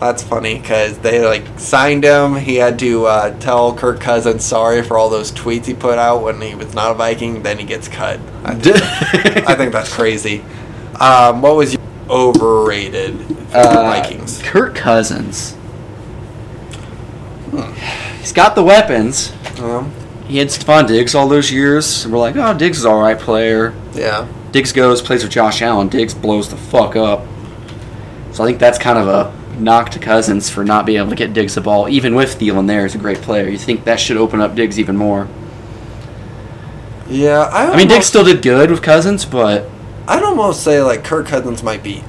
that's 0.04 0.24
funny 0.24 0.60
because 0.60 0.98
they 1.00 1.26
like 1.26 1.44
signed 1.60 2.04
him. 2.04 2.36
He 2.36 2.56
had 2.56 2.78
to 2.80 3.06
uh, 3.06 3.40
tell 3.40 3.74
Kirk 3.76 4.00
Cousins 4.00 4.44
sorry 4.46 4.82
for 4.84 4.98
all 4.98 5.10
those 5.10 5.32
tweets 5.32 5.66
he 5.66 5.74
put 5.74 5.98
out 5.98 6.24
when 6.24 6.42
he 6.42 6.56
was 6.56 6.74
not 6.74 6.92
a 6.92 6.94
Viking. 6.94 7.44
Then 7.44 7.58
he 7.58 7.66
gets 7.66 7.88
cut. 7.88 8.20
I 8.44 8.56
think, 8.56 8.76
I 9.50 9.56
think 9.56 9.72
that's 9.74 9.94
crazy. 9.94 10.44
Um, 11.00 11.42
what 11.42 11.56
was 11.56 11.74
your 11.74 11.82
overrated 12.10 13.18
for 13.50 13.58
Uh, 13.58 13.84
Vikings? 13.84 14.42
Kirk 14.44 14.76
Cousins. 14.76 15.56
He's 18.20 18.34
got 18.34 18.56
the 18.56 18.64
weapons. 18.64 19.32
Um, 19.60 19.92
He 20.28 20.38
had 20.38 20.48
Stefon 20.48 20.88
Diggs 20.88 21.14
all 21.14 21.28
those 21.28 21.52
years. 21.52 22.08
We're 22.08 22.18
like, 22.18 22.36
oh, 22.36 22.54
Diggs 22.58 22.80
is 22.80 22.86
all 22.86 23.00
right 23.02 23.20
player. 23.20 23.74
yeah, 23.94 24.28
Diggs 24.52 24.72
goes, 24.72 25.02
plays 25.02 25.24
with 25.24 25.32
Josh 25.32 25.62
Allen. 25.62 25.90
Diggs 25.90 26.14
blows 26.14 26.50
the 26.50 26.58
fuck 26.58 26.96
up. 26.96 27.26
So 28.32 28.44
I 28.44 28.48
think 28.48 28.60
that's 28.60 28.80
kind 28.80 28.98
of 28.98 29.08
a 29.08 29.32
knock 29.60 29.90
to 29.92 30.00
Cousins 30.00 30.50
for 30.50 30.64
not 30.64 30.86
being 30.86 31.00
able 31.00 31.10
to 31.10 31.16
get 31.16 31.34
Diggs 31.34 31.56
the 31.56 31.62
ball, 31.62 31.90
even 31.90 32.16
with 32.16 32.40
Thielen 32.40 32.68
there 32.68 32.86
as 32.86 32.96
a 32.96 32.98
great 32.98 33.20
player. 33.20 33.48
You 33.50 33.58
think 33.58 33.86
that 33.86 34.00
should 34.00 34.18
open 34.18 34.42
up 34.42 34.56
Diggs 34.56 34.80
even 34.80 34.98
more? 34.98 35.28
yeah. 37.10 37.42
I, 37.42 37.72
I 37.72 37.78
mean, 37.78 37.88
Diggs 37.88 38.06
still 38.06 38.24
did 38.24 38.42
good 38.42 38.72
with 38.72 38.82
Cousins, 38.82 39.26
but 39.26 39.70
I'd 40.08 40.24
almost 40.24 40.64
say 40.64 40.82
like 40.82 41.04
Kirk 41.04 41.28
Cousins 41.28 41.64
might 41.64 41.84
be 41.84 42.04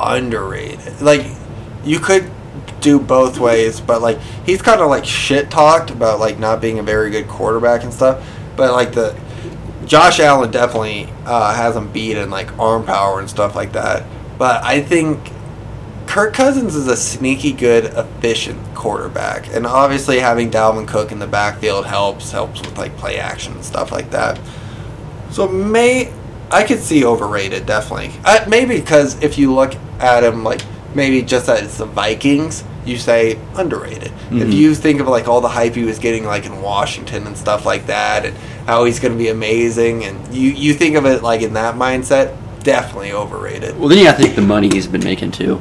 underrated. 0.00 1.00
Like 1.00 1.26
you 1.84 1.98
could 1.98 2.30
do 2.80 2.98
both 2.98 3.38
ways, 3.38 3.80
but 3.80 4.00
like 4.02 4.18
he's 4.44 4.62
kind 4.62 4.80
of 4.80 4.88
like 4.88 5.04
shit 5.04 5.50
talked 5.50 5.90
about 5.90 6.20
like 6.20 6.38
not 6.38 6.60
being 6.60 6.78
a 6.78 6.82
very 6.82 7.10
good 7.10 7.28
quarterback 7.28 7.82
and 7.82 7.92
stuff. 7.92 8.26
But 8.56 8.72
like 8.72 8.92
the 8.92 9.18
Josh 9.86 10.20
Allen 10.20 10.50
definitely 10.50 11.08
uh, 11.24 11.54
has 11.54 11.76
him 11.76 11.90
beat 11.92 12.16
in 12.16 12.30
like 12.30 12.56
arm 12.58 12.84
power 12.84 13.20
and 13.20 13.28
stuff 13.28 13.54
like 13.54 13.72
that. 13.72 14.04
But 14.38 14.62
I 14.64 14.80
think 14.82 15.32
Kirk 16.08 16.32
Cousins 16.32 16.74
is 16.74 16.86
a 16.86 16.96
sneaky 16.96 17.52
good, 17.52 17.84
efficient 17.84 18.58
quarterback, 18.74 19.46
and 19.54 19.66
obviously 19.66 20.18
having 20.18 20.50
Dalvin 20.50 20.88
Cook 20.88 21.12
in 21.12 21.18
the 21.18 21.26
backfield 21.26 21.84
helps. 21.84 22.32
Helps 22.32 22.62
with 22.62 22.78
like 22.78 22.96
play 22.96 23.18
action 23.18 23.52
and 23.52 23.64
stuff 23.64 23.92
like 23.92 24.10
that. 24.10 24.40
So 25.30 25.46
may 25.46 26.10
I 26.50 26.64
could 26.64 26.78
see 26.80 27.04
overrated 27.04 27.66
definitely. 27.66 28.12
Uh, 28.24 28.44
maybe 28.48 28.76
because 28.80 29.22
if 29.22 29.36
you 29.36 29.54
look 29.54 29.74
at 30.00 30.24
him 30.24 30.42
like 30.44 30.62
maybe 30.94 31.20
just 31.20 31.46
as 31.50 31.76
the 31.76 31.84
Vikings, 31.84 32.64
you 32.86 32.96
say 32.96 33.38
underrated. 33.54 34.10
If 34.30 34.48
Mhm. 34.48 34.52
you 34.54 34.74
think 34.74 35.00
of 35.00 35.08
like 35.08 35.28
all 35.28 35.42
the 35.42 35.48
hype 35.48 35.74
he 35.74 35.84
was 35.84 35.98
getting 35.98 36.24
like 36.24 36.46
in 36.46 36.62
Washington 36.62 37.26
and 37.26 37.36
stuff 37.36 37.66
like 37.66 37.86
that, 37.88 38.24
and 38.24 38.34
how 38.66 38.84
he's 38.84 38.98
going 38.98 39.12
to 39.12 39.18
be 39.18 39.28
amazing, 39.28 40.04
and 40.04 40.34
you 40.34 40.50
you 40.52 40.72
think 40.72 40.96
of 40.96 41.04
it 41.04 41.22
like 41.22 41.42
in 41.42 41.52
that 41.52 41.74
mindset, 41.76 42.32
definitely 42.62 43.12
overrated. 43.12 43.78
well, 43.78 43.88
then 43.90 43.98
you 43.98 44.04
got 44.04 44.16
to 44.16 44.22
think 44.22 44.34
the 44.36 44.40
money 44.42 44.70
he's 44.72 44.86
been 44.86 45.04
making 45.04 45.32
too. 45.32 45.60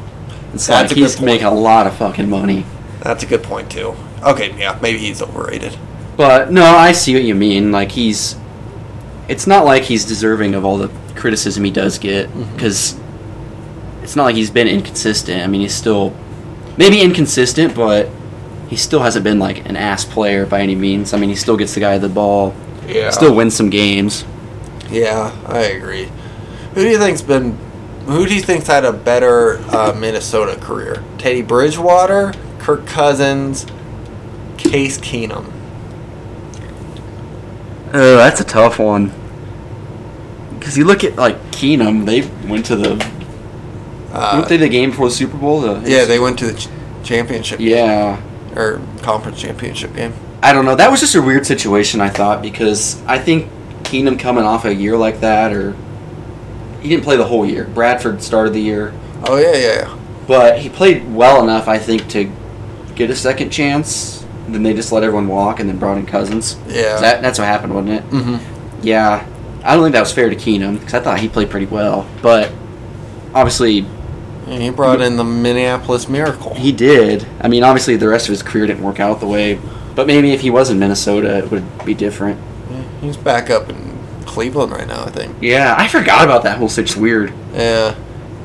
It's 0.57 0.67
That's 0.67 0.89
like 0.89 0.91
a 0.91 0.95
good 0.95 1.01
he's 1.01 1.21
making 1.21 1.47
a 1.47 1.53
lot 1.53 1.87
of 1.87 1.95
fucking 1.97 2.29
money. 2.29 2.65
That's 3.01 3.23
a 3.23 3.25
good 3.25 3.43
point 3.43 3.71
too. 3.71 3.95
Okay, 4.23 4.57
yeah, 4.57 4.77
maybe 4.81 4.97
he's 4.99 5.21
overrated. 5.21 5.77
But 6.17 6.51
no, 6.51 6.63
I 6.65 6.91
see 6.91 7.13
what 7.13 7.23
you 7.23 7.35
mean. 7.35 7.71
Like 7.71 7.91
he's, 7.91 8.35
it's 9.27 9.45
not 9.47 9.65
like 9.65 9.83
he's 9.83 10.03
deserving 10.05 10.55
of 10.55 10.65
all 10.65 10.77
the 10.77 10.89
criticism 11.15 11.63
he 11.63 11.71
does 11.71 11.97
get 11.99 12.27
Mm-hmm. 12.29 12.53
because 12.55 12.99
it's 14.01 14.15
not 14.15 14.23
like 14.23 14.35
he's 14.35 14.49
been 14.49 14.67
inconsistent. 14.67 15.43
I 15.43 15.47
mean, 15.47 15.61
he's 15.61 15.75
still 15.75 16.15
maybe 16.77 17.01
inconsistent, 17.01 17.75
but 17.75 18.09
he 18.69 18.75
still 18.75 19.01
hasn't 19.01 19.23
been 19.23 19.37
like 19.39 19.65
an 19.69 19.75
ass 19.77 20.05
player 20.05 20.45
by 20.45 20.61
any 20.61 20.75
means. 20.75 21.13
I 21.13 21.17
mean, 21.17 21.29
he 21.29 21.35
still 21.35 21.57
gets 21.57 21.73
the 21.73 21.79
guy 21.81 21.97
the 21.97 22.09
ball, 22.09 22.55
Yeah, 22.87 23.09
still 23.11 23.35
wins 23.35 23.55
some 23.55 23.69
games. 23.69 24.25
Yeah, 24.89 25.35
I 25.45 25.59
agree. 25.59 26.09
Who 26.73 26.83
do 26.83 26.89
you 26.89 26.97
think's 26.97 27.21
been? 27.21 27.57
Who 28.07 28.25
do 28.25 28.33
you 28.33 28.41
think's 28.41 28.67
had 28.67 28.85
a 28.85 28.93
better 28.93 29.57
uh, 29.69 29.93
Minnesota 29.97 30.59
career? 30.59 31.03
Teddy 31.17 31.41
Bridgewater, 31.41 32.33
Kirk 32.59 32.85
Cousins, 32.87 33.65
Case 34.57 34.97
Keenum. 34.97 35.51
Oh, 37.93 38.17
that's 38.17 38.39
a 38.39 38.45
tough 38.45 38.79
one. 38.79 39.11
Because 40.57 40.77
you 40.77 40.85
look 40.85 41.03
at 41.03 41.15
like 41.17 41.35
Keenum, 41.51 42.05
they 42.05 42.21
went 42.47 42.65
to 42.67 42.75
the 42.75 42.93
Uh, 44.11 44.37
weren't 44.37 44.49
they 44.49 44.57
the 44.57 44.69
game 44.69 44.91
before 44.91 45.09
the 45.09 45.15
Super 45.15 45.37
Bowl? 45.37 45.61
The, 45.61 45.89
yeah, 45.89 46.05
they 46.05 46.19
went 46.19 46.39
to 46.39 46.47
the 46.47 46.57
ch- 46.57 46.69
championship 47.03 47.59
yeah. 47.59 48.21
or 48.55 48.81
conference 49.01 49.41
championship 49.41 49.93
game. 49.93 50.13
I 50.41 50.53
don't 50.53 50.65
know. 50.65 50.75
That 50.75 50.91
was 50.91 50.99
just 51.01 51.15
a 51.15 51.21
weird 51.21 51.45
situation, 51.45 51.99
I 51.99 52.09
thought, 52.09 52.41
because 52.41 53.01
I 53.05 53.19
think 53.19 53.49
Keenum 53.83 54.19
coming 54.19 54.43
off 54.43 54.65
a 54.65 54.73
year 54.73 54.95
like 54.95 55.19
that, 55.21 55.51
or 55.51 55.75
he 56.87 56.93
didn't 56.95 57.03
play 57.03 57.17
the 57.17 57.25
whole 57.25 57.45
year. 57.45 57.65
Bradford 57.65 58.23
started 58.23 58.53
the 58.53 58.61
year, 58.61 58.93
Oh 59.25 59.35
yeah, 59.37 59.51
yeah, 59.53 59.57
yeah. 59.81 59.97
but 60.27 60.59
he 60.59 60.69
played 60.69 61.13
well 61.13 61.43
enough, 61.43 61.67
I 61.67 61.77
think, 61.79 62.07
to 62.09 62.31
get 62.95 63.09
a 63.09 63.15
second 63.15 63.49
chance. 63.49 64.25
Then 64.47 64.63
they 64.63 64.73
just 64.73 64.93
let 64.93 65.03
everyone 65.03 65.27
walk, 65.27 65.59
and 65.59 65.67
then 65.69 65.77
brought 65.77 65.97
in 65.97 66.05
Cousins. 66.05 66.55
Yeah. 66.67 66.99
That, 67.01 67.21
that's 67.21 67.37
what 67.39 67.45
happened, 67.49 67.75
wasn't 67.75 67.95
it? 67.95 68.09
Mm-hmm. 68.11 68.83
Yeah, 68.83 69.27
I 69.63 69.73
don't 69.75 69.83
think 69.83 69.93
that 69.93 69.99
was 69.99 70.13
fair 70.13 70.29
to 70.29 70.35
Keenum 70.37 70.79
because 70.79 70.93
I 70.93 71.01
thought 71.01 71.19
he 71.19 71.27
played 71.27 71.49
pretty 71.49 71.65
well, 71.65 72.07
but 72.21 72.51
obviously 73.33 73.79
And 74.47 74.61
he 74.63 74.69
brought 74.69 75.01
in 75.01 75.17
the 75.17 75.25
Minneapolis 75.25 76.07
Miracle. 76.07 76.53
he 76.53 76.71
did. 76.71 77.27
I 77.41 77.49
mean, 77.49 77.63
obviously 77.63 77.97
the 77.97 78.07
rest 78.07 78.27
of 78.27 78.31
his 78.31 78.41
career 78.43 78.65
didn't 78.67 78.83
work 78.83 79.01
out 79.01 79.19
the 79.19 79.27
way, 79.27 79.59
but 79.95 80.07
maybe 80.07 80.31
if 80.31 80.39
he 80.41 80.49
was 80.49 80.69
in 80.69 80.79
Minnesota, 80.79 81.39
it 81.39 81.51
would 81.51 81.65
be 81.85 81.93
different. 81.93 82.39
He's 83.01 83.17
back 83.17 83.49
up 83.49 83.69
in 83.69 83.86
Cleveland 84.27 84.71
right 84.71 84.87
now, 84.87 85.03
I 85.03 85.09
think. 85.09 85.35
Yeah, 85.41 85.75
I 85.77 85.87
forgot 85.87 86.23
about 86.25 86.43
that 86.43 86.57
whole 86.57 86.69
situation. 86.69 87.01
Weird. 87.01 87.33
Yeah. 87.53 87.95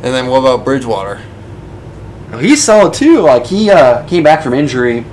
And 0.03 0.15
then 0.15 0.27
what 0.29 0.39
about 0.39 0.65
Bridgewater? 0.65 1.21
He's 2.41 2.63
solid 2.63 2.95
too. 2.95 3.21
Like 3.21 3.47
he 3.47 3.71
uh, 3.71 4.07
came 4.07 4.23
back 4.23 4.43
from 4.43 4.55
injury 4.55 5.05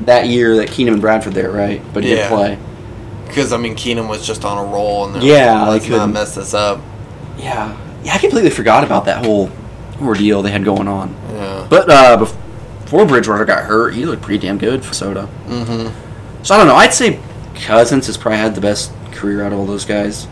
that 0.00 0.26
year 0.28 0.56
that 0.56 0.68
Keenum 0.68 0.92
and 0.92 1.00
Bradford 1.00 1.32
there, 1.34 1.50
right? 1.50 1.82
But 1.94 2.04
he 2.04 2.10
Yeah. 2.10 2.16
didn't 2.16 2.28
play. 2.36 2.58
Because 3.26 3.52
I 3.52 3.56
mean, 3.56 3.74
Keenum 3.76 4.08
was 4.08 4.26
just 4.26 4.44
on 4.44 4.58
a 4.58 4.70
roll, 4.72 5.06
and 5.06 5.22
Yeah, 5.22 5.62
like, 5.66 5.82
let's 5.82 5.88
not 5.88 6.10
mess 6.10 6.34
this 6.34 6.52
up. 6.52 6.80
Yeah, 7.38 7.76
yeah. 8.04 8.14
I 8.14 8.18
completely 8.18 8.50
forgot 8.50 8.84
about 8.84 9.04
that 9.06 9.24
whole 9.24 9.50
ordeal 10.02 10.42
they 10.42 10.50
had 10.50 10.64
going 10.64 10.88
on. 10.88 11.14
Yeah. 11.32 11.66
But 11.70 11.88
uh, 11.90 12.16
before 12.18 13.06
Bridgewater 13.06 13.44
got 13.44 13.64
hurt, 13.64 13.94
he 13.94 14.04
looked 14.04 14.22
pretty 14.22 14.44
damn 14.46 14.58
good 14.58 14.84
for 14.84 14.92
Sota. 14.92 15.28
Mm-hmm. 15.48 16.42
So 16.42 16.54
I 16.54 16.58
don't 16.58 16.66
know. 16.66 16.74
I'd 16.74 16.92
say 16.92 17.20
Cousins 17.54 18.06
has 18.06 18.16
probably 18.16 18.38
had 18.38 18.54
the 18.54 18.60
best 18.60 18.92
career 19.12 19.42
out 19.42 19.52
of 19.52 19.58
all 19.58 19.66
those 19.66 19.84
guys. 19.84 20.26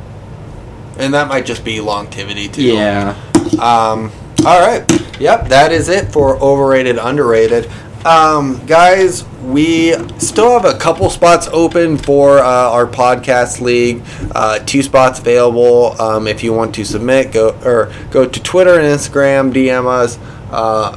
And 0.98 1.14
that 1.14 1.28
might 1.28 1.46
just 1.46 1.64
be 1.64 1.80
longevity 1.80 2.48
too. 2.48 2.62
Yeah. 2.62 3.16
Um. 3.60 4.10
All 4.44 4.60
right. 4.60 4.84
Yep. 5.20 5.48
That 5.48 5.72
is 5.72 5.88
it 5.88 6.12
for 6.12 6.36
overrated, 6.38 6.98
underrated. 6.98 7.70
Um, 8.04 8.64
guys, 8.66 9.24
we 9.42 9.92
still 10.18 10.58
have 10.58 10.64
a 10.64 10.78
couple 10.78 11.10
spots 11.10 11.48
open 11.52 11.98
for 11.98 12.38
uh, 12.38 12.44
our 12.44 12.86
podcast 12.86 13.60
league. 13.60 14.02
Uh, 14.32 14.60
two 14.60 14.82
spots 14.82 15.18
available. 15.18 16.00
Um, 16.00 16.28
if 16.28 16.44
you 16.44 16.52
want 16.52 16.74
to 16.76 16.84
submit, 16.84 17.32
go 17.32 17.50
or 17.64 17.92
go 18.10 18.26
to 18.26 18.42
Twitter 18.42 18.78
and 18.78 18.84
Instagram, 18.84 19.52
DM 19.52 19.86
us. 19.86 20.16
Uh, 20.50 20.96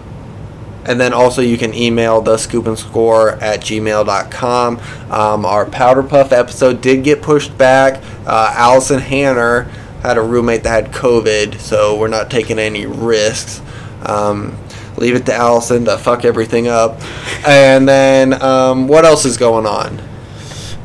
and 0.86 0.99
then 0.99 1.14
also 1.14 1.41
you 1.41 1.58
can 1.58 1.74
email 1.74 2.22
the 2.22 2.38
scoop 2.38 2.68
and 2.68 2.78
score 2.78 3.32
at 3.34 3.62
gmail.com. 3.62 4.80
Um, 5.12 5.45
our 5.45 5.66
Powder 5.66 6.03
Puff 6.03 6.32
episode 6.32 6.82
did 6.82 7.03
get 7.03 7.22
pushed 7.22 7.58
back. 7.58 8.02
Uh, 8.26 8.53
Allison 8.56 8.99
Hanner 8.99 9.64
had 10.02 10.18
a 10.18 10.22
roommate 10.22 10.64
that 10.64 10.86
had 10.86 10.94
COVID, 10.94 11.60
so 11.60 11.98
we're 11.98 12.08
not 12.08 12.32
taking 12.32 12.58
any 12.58 12.86
risks. 12.86 13.62
Um, 14.03 14.58
leave 14.98 15.16
it 15.16 15.26
to 15.28 15.34
Allison 15.34 15.86
to 15.86 15.98
fuck 15.98 16.26
everything 16.26 16.68
up. 16.68 16.99
And 17.48 17.88
then 17.88 18.41
um, 18.41 18.88
what 18.88 19.06
else 19.06 19.26
is 19.26 19.38
going 19.38 19.66
on? 19.66 20.02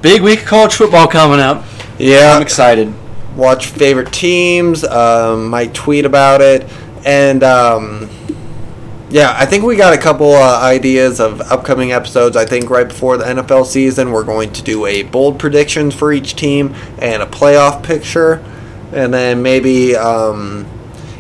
Big 0.02 0.20
week 0.22 0.40
of 0.40 0.46
college 0.46 0.74
football 0.74 1.06
coming 1.08 1.40
up. 1.40 1.64
Yeah, 1.98 2.34
I'm 2.36 2.42
excited. 2.42 2.92
watch 3.34 3.66
favorite 3.66 4.12
teams. 4.12 4.84
Um, 4.84 5.48
might 5.48 5.72
tweet 5.74 6.04
about 6.04 6.42
it, 6.42 6.68
and 7.04 7.42
um, 7.42 8.10
yeah, 9.16 9.34
I 9.34 9.46
think 9.46 9.64
we 9.64 9.76
got 9.76 9.94
a 9.94 9.98
couple 9.98 10.34
uh, 10.34 10.60
ideas 10.60 11.20
of 11.20 11.40
upcoming 11.40 11.90
episodes. 11.90 12.36
I 12.36 12.44
think 12.44 12.68
right 12.68 12.86
before 12.86 13.16
the 13.16 13.24
NFL 13.24 13.64
season, 13.64 14.12
we're 14.12 14.24
going 14.24 14.52
to 14.52 14.62
do 14.62 14.84
a 14.84 15.04
bold 15.04 15.38
predictions 15.38 15.94
for 15.94 16.12
each 16.12 16.36
team 16.36 16.74
and 16.98 17.22
a 17.22 17.26
playoff 17.26 17.82
picture, 17.82 18.44
and 18.92 19.14
then 19.14 19.40
maybe 19.40 19.96
um, 19.96 20.66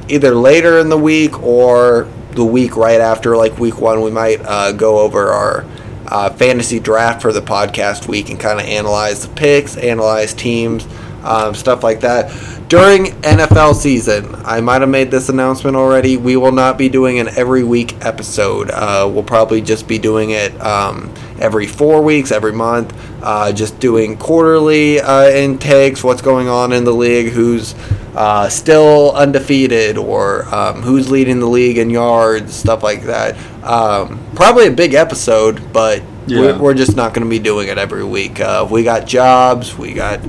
either 0.08 0.34
later 0.34 0.78
in 0.78 0.90
the 0.90 0.98
week 0.98 1.42
or 1.42 2.06
the 2.32 2.44
week 2.44 2.76
right 2.76 3.00
after, 3.00 3.34
like 3.34 3.58
week 3.58 3.80
one, 3.80 4.02
we 4.02 4.10
might 4.10 4.42
uh, 4.44 4.72
go 4.72 4.98
over 4.98 5.28
our 5.28 5.64
uh, 6.08 6.28
fantasy 6.28 6.78
draft 6.78 7.22
for 7.22 7.32
the 7.32 7.40
podcast 7.40 8.06
week 8.06 8.28
and 8.28 8.38
kind 8.38 8.60
of 8.60 8.66
analyze 8.66 9.26
the 9.26 9.34
picks, 9.34 9.74
analyze 9.74 10.34
teams, 10.34 10.86
um, 11.26 11.54
stuff 11.54 11.82
like 11.82 12.00
that. 12.00 12.30
During 12.68 13.06
NFL 13.22 13.74
season, 13.74 14.34
I 14.44 14.60
might 14.60 14.80
have 14.80 14.90
made 14.90 15.10
this 15.10 15.28
announcement 15.28 15.76
already. 15.76 16.16
We 16.16 16.36
will 16.36 16.52
not 16.52 16.76
be 16.78 16.88
doing 16.88 17.18
an 17.20 17.28
every 17.36 17.62
week 17.62 17.94
episode. 18.04 18.70
Uh, 18.70 19.08
we'll 19.12 19.22
probably 19.22 19.60
just 19.60 19.86
be 19.86 19.98
doing 19.98 20.30
it 20.30 20.58
um, 20.60 21.12
every 21.38 21.66
four 21.66 22.02
weeks, 22.02 22.32
every 22.32 22.52
month. 22.52 22.92
Uh, 23.22 23.52
just 23.52 23.78
doing 23.80 24.16
quarterly 24.16 25.00
uh, 25.00 25.28
intakes, 25.30 26.02
what's 26.04 26.22
going 26.22 26.48
on 26.48 26.72
in 26.72 26.84
the 26.84 26.92
league, 26.92 27.32
who's 27.32 27.74
uh, 28.14 28.48
still 28.48 29.12
undefeated, 29.12 29.96
or 29.98 30.44
um, 30.54 30.82
who's 30.82 31.10
leading 31.10 31.38
the 31.40 31.46
league 31.48 31.78
in 31.78 31.90
yards, 31.90 32.54
stuff 32.54 32.82
like 32.82 33.02
that. 33.02 33.36
Um, 33.64 34.18
probably 34.34 34.66
a 34.68 34.70
big 34.72 34.94
episode, 34.94 35.72
but 35.72 36.02
Yeah. 36.26 36.40
we're, 36.40 36.58
we're 36.58 36.74
just 36.74 36.96
not 36.96 37.14
going 37.14 37.24
to 37.24 37.30
be 37.30 37.38
doing 37.40 37.68
it 37.68 37.78
every 37.78 38.04
week. 38.04 38.40
Uh, 38.40 38.66
we 38.68 38.82
got 38.84 39.06
jobs, 39.06 39.76
we 39.76 39.92
got 39.92 40.20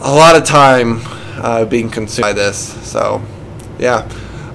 a 0.00 0.12
lot 0.12 0.36
of 0.36 0.44
time 0.44 1.00
uh, 1.36 1.64
being 1.64 1.90
consumed 1.90 2.22
by 2.22 2.32
this. 2.32 2.58
So, 2.90 3.22
yeah. 3.78 4.08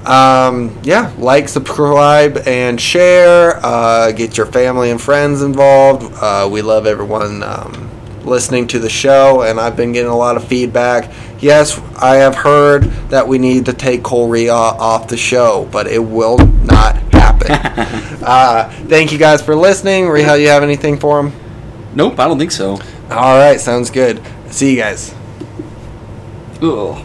Um, 0.05 0.77
yeah, 0.83 1.11
like, 1.17 1.49
subscribe, 1.49 2.37
and 2.45 2.79
share. 2.79 3.59
Uh, 3.65 4.11
get 4.11 4.37
your 4.37 4.45
family 4.45 4.91
and 4.91 5.01
friends 5.01 5.41
involved. 5.41 6.13
Uh, 6.21 6.47
we 6.51 6.61
love 6.61 6.85
everyone 6.85 7.41
um, 7.41 7.89
listening 8.23 8.67
to 8.67 8.79
the 8.79 8.89
show, 8.89 9.41
and 9.41 9.59
I've 9.59 9.75
been 9.75 9.93
getting 9.93 10.11
a 10.11 10.17
lot 10.17 10.37
of 10.37 10.47
feedback. 10.47 11.11
Yes, 11.39 11.79
I 11.97 12.15
have 12.17 12.35
heard 12.35 12.83
that 13.09 13.27
we 13.27 13.39
need 13.39 13.65
to 13.65 13.73
take 13.73 14.03
Cole 14.03 14.29
Reha 14.29 14.49
off 14.49 15.07
the 15.07 15.17
show, 15.17 15.67
but 15.71 15.87
it 15.87 15.99
will 15.99 16.37
not 16.37 16.95
happen. 17.13 17.51
uh, 18.23 18.69
thank 18.87 19.11
you 19.11 19.17
guys 19.17 19.41
for 19.41 19.55
listening. 19.55 20.05
Rehal, 20.05 20.39
you 20.39 20.49
have 20.49 20.63
anything 20.63 20.99
for 20.99 21.19
him? 21.19 21.33
Nope, 21.95 22.19
I 22.19 22.27
don't 22.27 22.37
think 22.37 22.51
so. 22.51 22.73
All 23.09 23.37
right, 23.37 23.59
sounds 23.59 23.89
good. 23.89 24.21
See 24.51 24.71
you 24.71 24.77
guys. 24.77 25.14
饿。 26.61 26.95